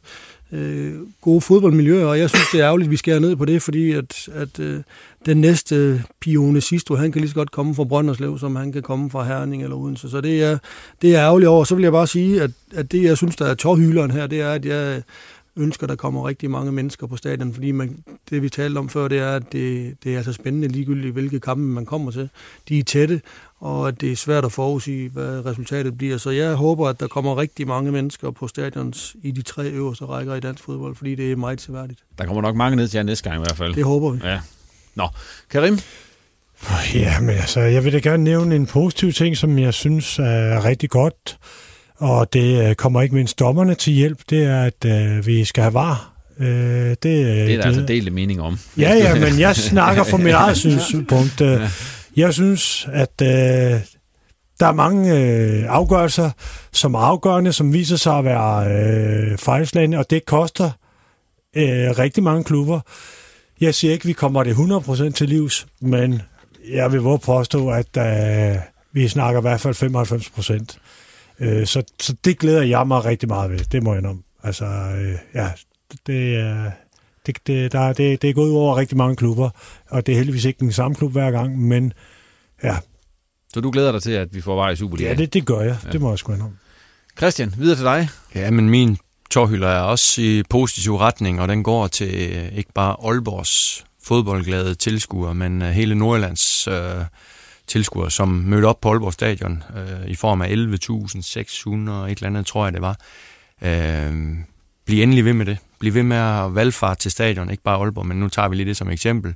øh, 0.52 0.92
gode 1.20 1.40
fodboldmiljøer, 1.40 2.06
og 2.06 2.18
jeg 2.18 2.30
synes, 2.30 2.46
det 2.52 2.60
er 2.60 2.66
ærgerligt, 2.66 2.86
at 2.86 2.90
vi 2.90 2.96
skærer 2.96 3.18
ned 3.18 3.36
på 3.36 3.44
det, 3.44 3.62
fordi 3.62 3.92
at, 3.92 4.28
at 4.34 4.60
øh, 4.60 4.80
den 5.26 5.36
næste 5.36 6.04
Pione 6.20 6.60
Sisto, 6.60 6.94
han 6.94 7.12
kan 7.12 7.20
lige 7.20 7.28
så 7.28 7.34
godt 7.34 7.50
komme 7.50 7.74
fra 7.74 7.84
Brønderslev, 7.84 8.38
som 8.38 8.56
han 8.56 8.72
kan 8.72 8.82
komme 8.82 9.10
fra 9.10 9.24
Herning 9.24 9.62
eller 9.62 9.76
Odense. 9.76 10.10
Så 10.10 10.20
det 10.20 10.42
er, 10.42 10.58
det 11.02 11.16
er 11.16 11.22
ærgerligt 11.22 11.48
over. 11.48 11.64
Så 11.64 11.74
vil 11.74 11.82
jeg 11.82 11.92
bare 11.92 12.06
sige, 12.06 12.42
at, 12.42 12.50
at 12.74 12.92
det, 12.92 13.02
jeg 13.02 13.16
synes, 13.16 13.36
der 13.36 13.46
er 13.46 13.54
tårhyleren 13.54 14.10
her, 14.10 14.26
det 14.26 14.40
er, 14.40 14.50
at 14.50 14.64
jeg 14.64 15.02
ønsker, 15.56 15.84
at 15.84 15.88
der 15.88 15.96
kommer 15.96 16.28
rigtig 16.28 16.50
mange 16.50 16.72
mennesker 16.72 17.06
på 17.06 17.16
stadion, 17.16 17.54
fordi 17.54 17.72
man, 17.72 18.04
det, 18.30 18.42
vi 18.42 18.48
talte 18.48 18.78
om 18.78 18.88
før, 18.88 19.08
det 19.08 19.18
er, 19.18 19.36
at 19.36 19.52
det, 19.52 19.96
det 20.04 20.16
er 20.16 20.22
så 20.22 20.32
spændende 20.32 20.68
ligegyldigt, 20.68 21.12
hvilke 21.12 21.40
kampe 21.40 21.62
man 21.62 21.86
kommer 21.86 22.10
til. 22.10 22.28
De 22.68 22.78
er 22.78 22.84
tætte, 22.84 23.20
og 23.60 23.88
at 23.88 24.00
det 24.00 24.12
er 24.12 24.16
svært 24.16 24.44
at 24.44 24.52
forudsige, 24.52 25.08
hvad 25.08 25.46
resultatet 25.46 25.98
bliver. 25.98 26.18
Så 26.18 26.30
jeg 26.30 26.54
håber, 26.54 26.88
at 26.88 27.00
der 27.00 27.06
kommer 27.06 27.36
rigtig 27.36 27.66
mange 27.66 27.92
mennesker 27.92 28.30
på 28.30 28.48
stadions 28.48 29.16
i 29.22 29.30
de 29.30 29.42
tre 29.42 29.68
øverste 29.68 30.04
rækker 30.04 30.34
i 30.34 30.40
dansk 30.40 30.64
fodbold, 30.64 30.96
fordi 30.96 31.14
det 31.14 31.32
er 31.32 31.36
meget 31.36 31.60
seværdigt. 31.60 32.00
Der 32.18 32.26
kommer 32.26 32.42
nok 32.42 32.56
mange 32.56 32.76
ned 32.76 32.88
til 32.88 32.98
jer 32.98 33.02
næste 33.02 33.30
gang 33.30 33.42
i 33.42 33.44
hvert 33.46 33.56
fald. 33.56 33.74
Det 33.74 33.84
håber 33.84 34.10
vi. 34.10 34.20
Ja. 34.24 34.40
Nå, 34.94 35.08
Karim? 35.50 35.78
Ja, 36.94 37.20
men 37.20 37.30
altså, 37.30 37.60
jeg 37.60 37.84
vil 37.84 37.92
da 37.92 37.98
gerne 37.98 38.24
nævne 38.24 38.56
en 38.56 38.66
positiv 38.66 39.12
ting, 39.12 39.36
som 39.36 39.58
jeg 39.58 39.74
synes 39.74 40.18
er 40.18 40.64
rigtig 40.64 40.90
godt, 40.90 41.38
og 41.96 42.32
det 42.32 42.68
øh, 42.68 42.74
kommer 42.74 43.02
ikke 43.02 43.14
mindst 43.14 43.38
dommerne 43.38 43.74
til 43.74 43.92
hjælp, 43.92 44.18
det 44.30 44.44
er, 44.44 44.62
at 44.62 44.84
øh, 44.86 45.26
vi 45.26 45.44
skal 45.44 45.62
have 45.62 45.74
var. 45.74 46.12
Øh, 46.38 46.46
det, 46.46 47.02
det 47.02 47.20
er 47.20 47.46
der 47.46 47.56
det, 47.56 47.64
altså 47.64 47.84
delte 47.88 48.10
mening 48.10 48.40
om. 48.40 48.58
Ja, 48.78 48.94
ja, 48.94 49.14
men 49.14 49.40
jeg 49.40 49.56
snakker 49.56 50.04
fra 50.04 50.16
mit 50.16 50.32
eget 50.32 50.56
synspunkt. 50.56 51.40
Øh, 51.48 51.52
ja. 51.52 51.68
Jeg 52.18 52.34
synes, 52.34 52.88
at 52.92 53.22
øh, 53.22 53.80
der 54.60 54.66
er 54.66 54.72
mange 54.72 55.18
øh, 55.18 55.64
afgørelser, 55.68 56.30
som 56.72 56.94
er 56.94 56.98
afgørende, 56.98 57.52
som 57.52 57.72
viser 57.72 57.96
sig 57.96 58.18
at 58.18 58.24
være 58.24 58.70
øh, 58.72 59.38
fejlslagende, 59.38 59.98
og 59.98 60.10
det 60.10 60.24
koster 60.24 60.70
øh, 61.56 61.98
rigtig 61.98 62.22
mange 62.22 62.44
klubber. 62.44 62.80
Jeg 63.60 63.74
siger 63.74 63.92
ikke, 63.92 64.02
at 64.02 64.08
vi 64.08 64.12
kommer 64.12 64.42
det 64.42 64.54
100% 64.54 65.10
til 65.10 65.28
livs, 65.28 65.66
men 65.80 66.22
jeg 66.70 66.92
vil 66.92 67.00
våge 67.00 67.18
påstå, 67.18 67.70
at 67.70 67.96
øh, 67.96 68.56
vi 68.92 69.08
snakker 69.08 69.40
i 69.40 69.42
hvert 69.42 69.60
fald 69.60 69.74
95%. 69.74 70.78
Øh, 71.40 71.66
så, 71.66 71.82
så 72.00 72.16
det 72.24 72.38
glæder 72.38 72.62
jeg 72.62 72.86
mig 72.86 73.04
rigtig 73.04 73.28
meget 73.28 73.50
ved, 73.50 73.58
det 73.58 73.82
må 73.82 73.94
jeg 73.94 74.06
om. 74.06 74.24
Altså, 74.42 74.64
øh, 74.64 75.18
ja, 75.34 75.50
det 76.06 76.36
er... 76.36 76.70
Det, 77.28 77.46
det, 77.46 77.72
der, 77.72 77.92
det, 77.92 78.22
det 78.22 78.30
er 78.30 78.34
gået 78.34 78.50
ud 78.50 78.56
over 78.56 78.76
rigtig 78.76 78.96
mange 78.96 79.16
klubber, 79.16 79.50
og 79.90 80.06
det 80.06 80.12
er 80.12 80.16
heldigvis 80.16 80.44
ikke 80.44 80.60
den 80.60 80.72
samme 80.72 80.94
klub 80.94 81.12
hver 81.12 81.30
gang, 81.30 81.58
men 81.58 81.92
ja. 82.62 82.76
Så 83.54 83.60
du 83.60 83.70
glæder 83.70 83.92
dig 83.92 84.02
til, 84.02 84.10
at 84.10 84.34
vi 84.34 84.40
får 84.40 84.54
vej 84.54 84.70
i 84.70 84.76
Superligaen? 84.76 85.18
Ja, 85.18 85.22
det, 85.24 85.34
det 85.34 85.46
gør 85.46 85.60
jeg. 85.60 85.76
Ja. 85.84 85.90
Det 85.90 86.00
må 86.00 86.10
jeg 86.10 86.18
sgu 86.18 86.32
om. 86.32 86.56
Christian, 87.18 87.54
videre 87.58 87.76
til 87.76 87.84
dig. 87.84 88.08
Ja, 88.34 88.50
men 88.50 88.70
min 88.70 88.98
tårhylder 89.30 89.68
er 89.68 89.80
også 89.80 90.22
i 90.22 90.42
positiv 90.50 90.96
retning, 90.96 91.40
og 91.40 91.48
den 91.48 91.62
går 91.62 91.86
til 91.86 92.50
ikke 92.58 92.72
bare 92.74 92.96
Aalborgs 93.04 93.84
fodboldglade 94.02 94.74
tilskuere, 94.74 95.34
men 95.34 95.62
øh, 95.62 95.68
hele 95.68 95.94
Nordjyllands 95.94 96.68
øh, 96.68 97.04
tilskuere, 97.66 98.10
som 98.10 98.28
mødte 98.28 98.66
op 98.66 98.80
på 98.80 98.90
Aalborg 98.90 99.12
Stadion 99.12 99.62
øh, 99.76 100.10
i 100.10 100.14
form 100.14 100.42
af 100.42 100.48
11.600 100.48 102.10
et 102.10 102.18
eller 102.18 102.26
andet, 102.26 102.46
tror 102.46 102.64
jeg 102.64 102.72
det 102.72 102.82
var. 102.82 102.96
Øh, 103.62 104.36
bliv 104.86 105.02
endelig 105.02 105.24
ved 105.24 105.32
med 105.32 105.46
det 105.46 105.58
blive 105.80 105.94
ved 105.94 106.02
med 106.02 106.16
at 106.16 106.54
valgfare 106.54 106.94
til 106.94 107.10
stadion, 107.10 107.50
ikke 107.50 107.62
bare 107.62 107.78
Aalborg, 107.78 108.06
men 108.06 108.16
nu 108.20 108.28
tager 108.28 108.48
vi 108.48 108.56
lige 108.56 108.66
det 108.66 108.76
som 108.76 108.90
eksempel. 108.90 109.34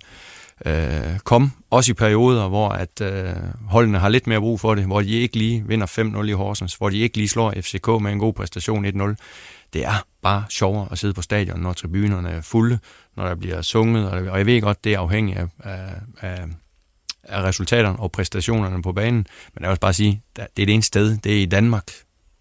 Øh, 0.66 1.19
kom, 1.24 1.52
også 1.70 1.90
i 1.90 1.94
perioder, 1.94 2.48
hvor 2.48 2.69
at 2.69 3.01
øh, 3.01 3.35
holdene 3.66 3.98
har 3.98 4.09
lidt 4.09 4.27
mere 4.27 4.40
brug 4.40 4.60
for 4.60 4.74
det, 4.74 4.85
hvor 4.85 5.01
de 5.01 5.10
ikke 5.10 5.36
lige 5.36 5.64
vinder 5.66 5.86
5-0 6.23 6.28
i 6.28 6.32
Horsens, 6.32 6.74
hvor 6.74 6.90
de 6.90 6.98
ikke 6.98 7.16
lige 7.16 7.28
slår 7.28 7.55
FCK 7.60 7.89
med 7.89 8.12
en 8.12 8.19
god 8.19 8.32
præstation 8.32 8.86
1-0. 8.86 9.14
Det 9.73 9.85
er 9.85 10.06
bare 10.23 10.44
sjovere 10.48 10.89
at 10.90 10.98
sidde 10.98 11.14
på 11.14 11.23
stadion, 11.23 11.60
når 11.60 11.73
tribunerne 11.73 12.31
er 12.31 12.40
fulde, 12.40 12.78
når 13.16 13.27
der 13.27 13.35
bliver 13.35 13.62
sunget, 13.62 14.10
og 14.10 14.39
jeg 14.39 14.47
ved 14.47 14.60
godt, 14.60 14.85
det 14.85 14.94
er 14.94 14.98
afhængigt 14.98 15.39
af, 15.39 15.47
af, 15.64 15.94
af 16.20 16.44
af 17.23 17.43
resultaterne 17.43 17.98
og 17.98 18.12
præstationerne 18.12 18.82
på 18.82 18.93
banen. 18.93 19.27
Men 19.55 19.62
jeg 19.62 19.62
vil 19.62 19.69
også 19.69 19.81
bare 19.81 19.93
sige, 19.93 20.23
det 20.36 20.43
er 20.43 20.47
det 20.56 20.70
ene 20.70 20.82
sted, 20.82 21.19
det 21.19 21.39
er 21.39 21.43
i 21.43 21.47
Danmark, 21.47 21.90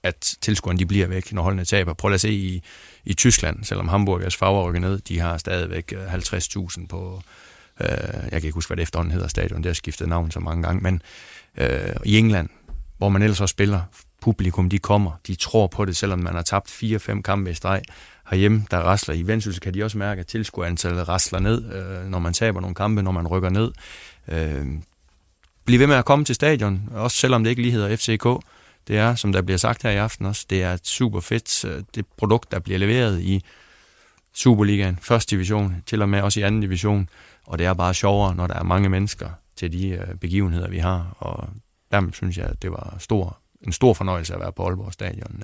at 0.04 0.36
tilskuerne 0.42 0.80
de 0.80 0.86
bliver 0.86 1.08
væk, 1.08 1.34
når 1.34 1.44
holdene 1.44 1.66
taber. 1.66 1.94
Prøv 1.94 2.14
at 2.14 2.22
se 2.22 2.32
i, 2.32 2.64
i 3.06 3.14
Tyskland, 3.14 3.64
selvom 3.64 3.88
Hamburgers 3.88 4.36
farver 4.36 4.70
rykker 4.70 4.82
ned, 4.82 5.00
de 5.00 5.20
har 5.20 5.38
stadigvæk 5.38 5.94
øh, 5.96 6.14
50.000 6.14 6.88
på, 6.88 7.22
øh, 7.82 7.88
jeg 8.14 8.32
kan 8.32 8.44
ikke 8.44 8.52
huske, 8.52 8.70
hvad 8.70 8.78
det 8.78 8.84
efterhånden 8.84 9.12
hedder 9.12 9.28
stadion, 9.28 9.58
det 9.58 9.66
har 9.66 9.74
skiftet 9.74 10.10
navn 10.10 10.32
så 10.32 10.40
mange 10.40 10.64
gange, 10.64 10.82
men 10.82 11.02
øh, 11.58 11.96
i 12.06 12.18
England, 12.18 12.50
hvor 12.98 13.10
man 13.10 13.22
ellers 13.22 13.42
også 13.42 13.54
spiller, 13.54 13.82
publikum 14.22 14.70
de 14.70 14.80
kommer, 14.80 15.12
de 15.28 15.36
tror 15.36 15.68
på 15.68 15.86
det, 15.86 15.98
selvom 15.98 16.20
man 16.20 16.36
har 16.36 16.42
tabt 16.42 16.70
4-5 16.84 17.22
kampe 17.22 17.52
i 17.52 17.54
streg. 17.54 17.82
Herhjemme, 18.30 18.66
der 18.72 18.78
rasler 18.78 19.16
i 19.16 19.28
Vendsyssel, 19.28 19.62
kan 19.62 19.74
de 19.74 19.84
også 19.84 19.98
mærke, 19.98 20.20
at 20.20 20.28
tilskuerantallet 20.28 21.10
rasler 21.10 21.40
ned, 21.40 21.74
øh, 21.74 22.10
når 22.10 22.20
man 22.20 22.34
taber 22.34 22.62
nogle 22.62 22.76
kampe, 22.76 23.02
når 23.02 23.12
man 23.12 23.28
rykker 23.28 23.50
ned. 23.50 23.72
Øh, 24.28 24.66
bliv 25.66 25.80
ved 25.80 25.88
med 25.88 25.96
at 25.96 26.06
komme 26.06 26.26
til 26.26 26.36
stadion, 26.36 26.90
også 26.92 27.18
selvom 27.18 27.44
det 27.44 27.50
ikke 27.50 27.62
lige 27.62 27.72
hedder 27.72 27.96
FCK. 27.96 28.46
Det 28.88 28.98
er, 28.98 29.16
som 29.16 29.32
der 29.32 29.42
bliver 29.42 29.58
sagt 29.58 29.84
her 29.84 29.90
i 29.90 29.96
aften 29.96 30.26
også, 30.26 30.46
det 30.50 30.64
er 30.64 30.74
et 30.74 30.88
super 30.88 31.20
fedt 31.20 31.66
øh, 31.66 31.84
det 31.96 32.06
produkt, 32.18 32.52
der 32.52 32.60
bliver 32.60 32.80
leveret 32.80 33.22
i 33.22 33.44
Superligaen, 34.34 34.98
første 35.02 35.36
division, 35.36 35.76
til 35.86 36.02
og 36.02 36.10
med 36.10 36.22
også 36.22 36.40
i 36.40 36.44
anden 36.44 36.62
division. 36.62 37.10
Og 37.48 37.60
det 37.60 37.66
er 37.66 37.74
bare 37.74 37.94
sjovere, 37.94 38.36
når 38.36 38.48
der 38.48 38.54
er 38.54 38.64
mange 38.64 38.90
mennesker 38.90 39.30
til 39.56 39.72
de 39.72 39.88
øh, 39.90 40.16
begivenheder, 40.16 40.70
vi 40.70 40.78
har. 40.78 41.16
Og 41.20 41.50
dermed 41.92 42.14
synes 42.14 42.38
jeg, 42.38 42.46
at 42.46 42.62
det 42.62 42.72
var 42.72 42.96
stor, 43.00 43.40
en 43.62 43.72
stor 43.72 43.94
fornøjelse 43.94 44.34
at 44.34 44.40
være 44.40 44.52
på 44.52 44.66
Aalborg 44.66 44.94
Stadion. 44.94 45.44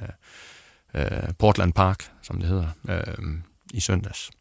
Øh, 0.93 1.33
Portland 1.39 1.73
Park, 1.73 2.11
som 2.21 2.39
det 2.39 2.49
hedder, 2.49 2.67
i 3.73 3.79
søndags. 3.79 4.31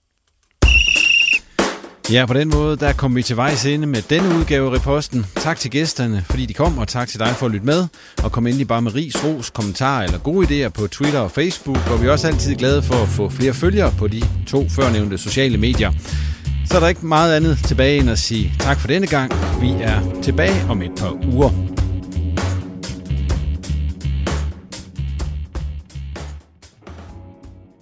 Ja, 2.12 2.26
på 2.26 2.34
den 2.34 2.48
måde, 2.48 2.76
der 2.76 2.92
kom 2.92 3.16
vi 3.16 3.22
til 3.22 3.36
vejs 3.36 3.66
ende 3.66 3.86
med 3.86 4.02
denne 4.02 4.38
udgave 4.38 4.70
af 4.70 4.74
Reposten. 4.74 5.26
Tak 5.34 5.58
til 5.58 5.70
gæsterne, 5.70 6.24
fordi 6.30 6.46
de 6.46 6.54
kom, 6.54 6.78
og 6.78 6.88
tak 6.88 7.08
til 7.08 7.20
dig 7.20 7.28
for 7.28 7.46
at 7.46 7.52
lytte 7.52 7.66
med. 7.66 7.86
Og 8.24 8.32
kom 8.32 8.46
endelig 8.46 8.68
bare 8.68 8.82
med 8.82 8.94
ris, 8.94 9.24
ros, 9.24 9.50
kommentarer 9.50 10.04
eller 10.04 10.18
gode 10.18 10.66
idéer 10.66 10.68
på 10.68 10.86
Twitter 10.86 11.20
og 11.20 11.30
Facebook, 11.30 11.76
hvor 11.76 11.96
vi 11.96 12.06
er 12.06 12.12
også 12.12 12.26
altid 12.26 12.54
glade 12.54 12.82
for 12.82 12.94
at 12.94 13.08
få 13.08 13.28
flere 13.28 13.54
følgere 13.54 13.92
på 13.98 14.08
de 14.08 14.22
to 14.46 14.68
førnævnte 14.68 15.18
sociale 15.18 15.58
medier. 15.58 15.92
Så 16.66 16.76
er 16.76 16.80
der 16.80 16.88
ikke 16.88 17.06
meget 17.06 17.36
andet 17.36 17.58
tilbage 17.64 18.00
end 18.00 18.10
at 18.10 18.18
sige 18.18 18.52
tak 18.58 18.80
for 18.80 18.88
denne 18.88 19.06
gang. 19.06 19.32
Vi 19.60 19.70
er 19.80 20.20
tilbage 20.22 20.70
om 20.70 20.82
et 20.82 20.92
par 20.98 21.12
uger. 21.32 21.50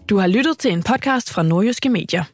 Du 0.08 0.18
har 0.18 0.26
lyttet 0.26 0.58
til 0.58 0.72
en 0.72 0.82
podcast 0.82 1.32
fra 1.32 1.42
Nordjyske 1.42 1.88
Medier. 1.88 2.33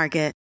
Market. 0.01 0.40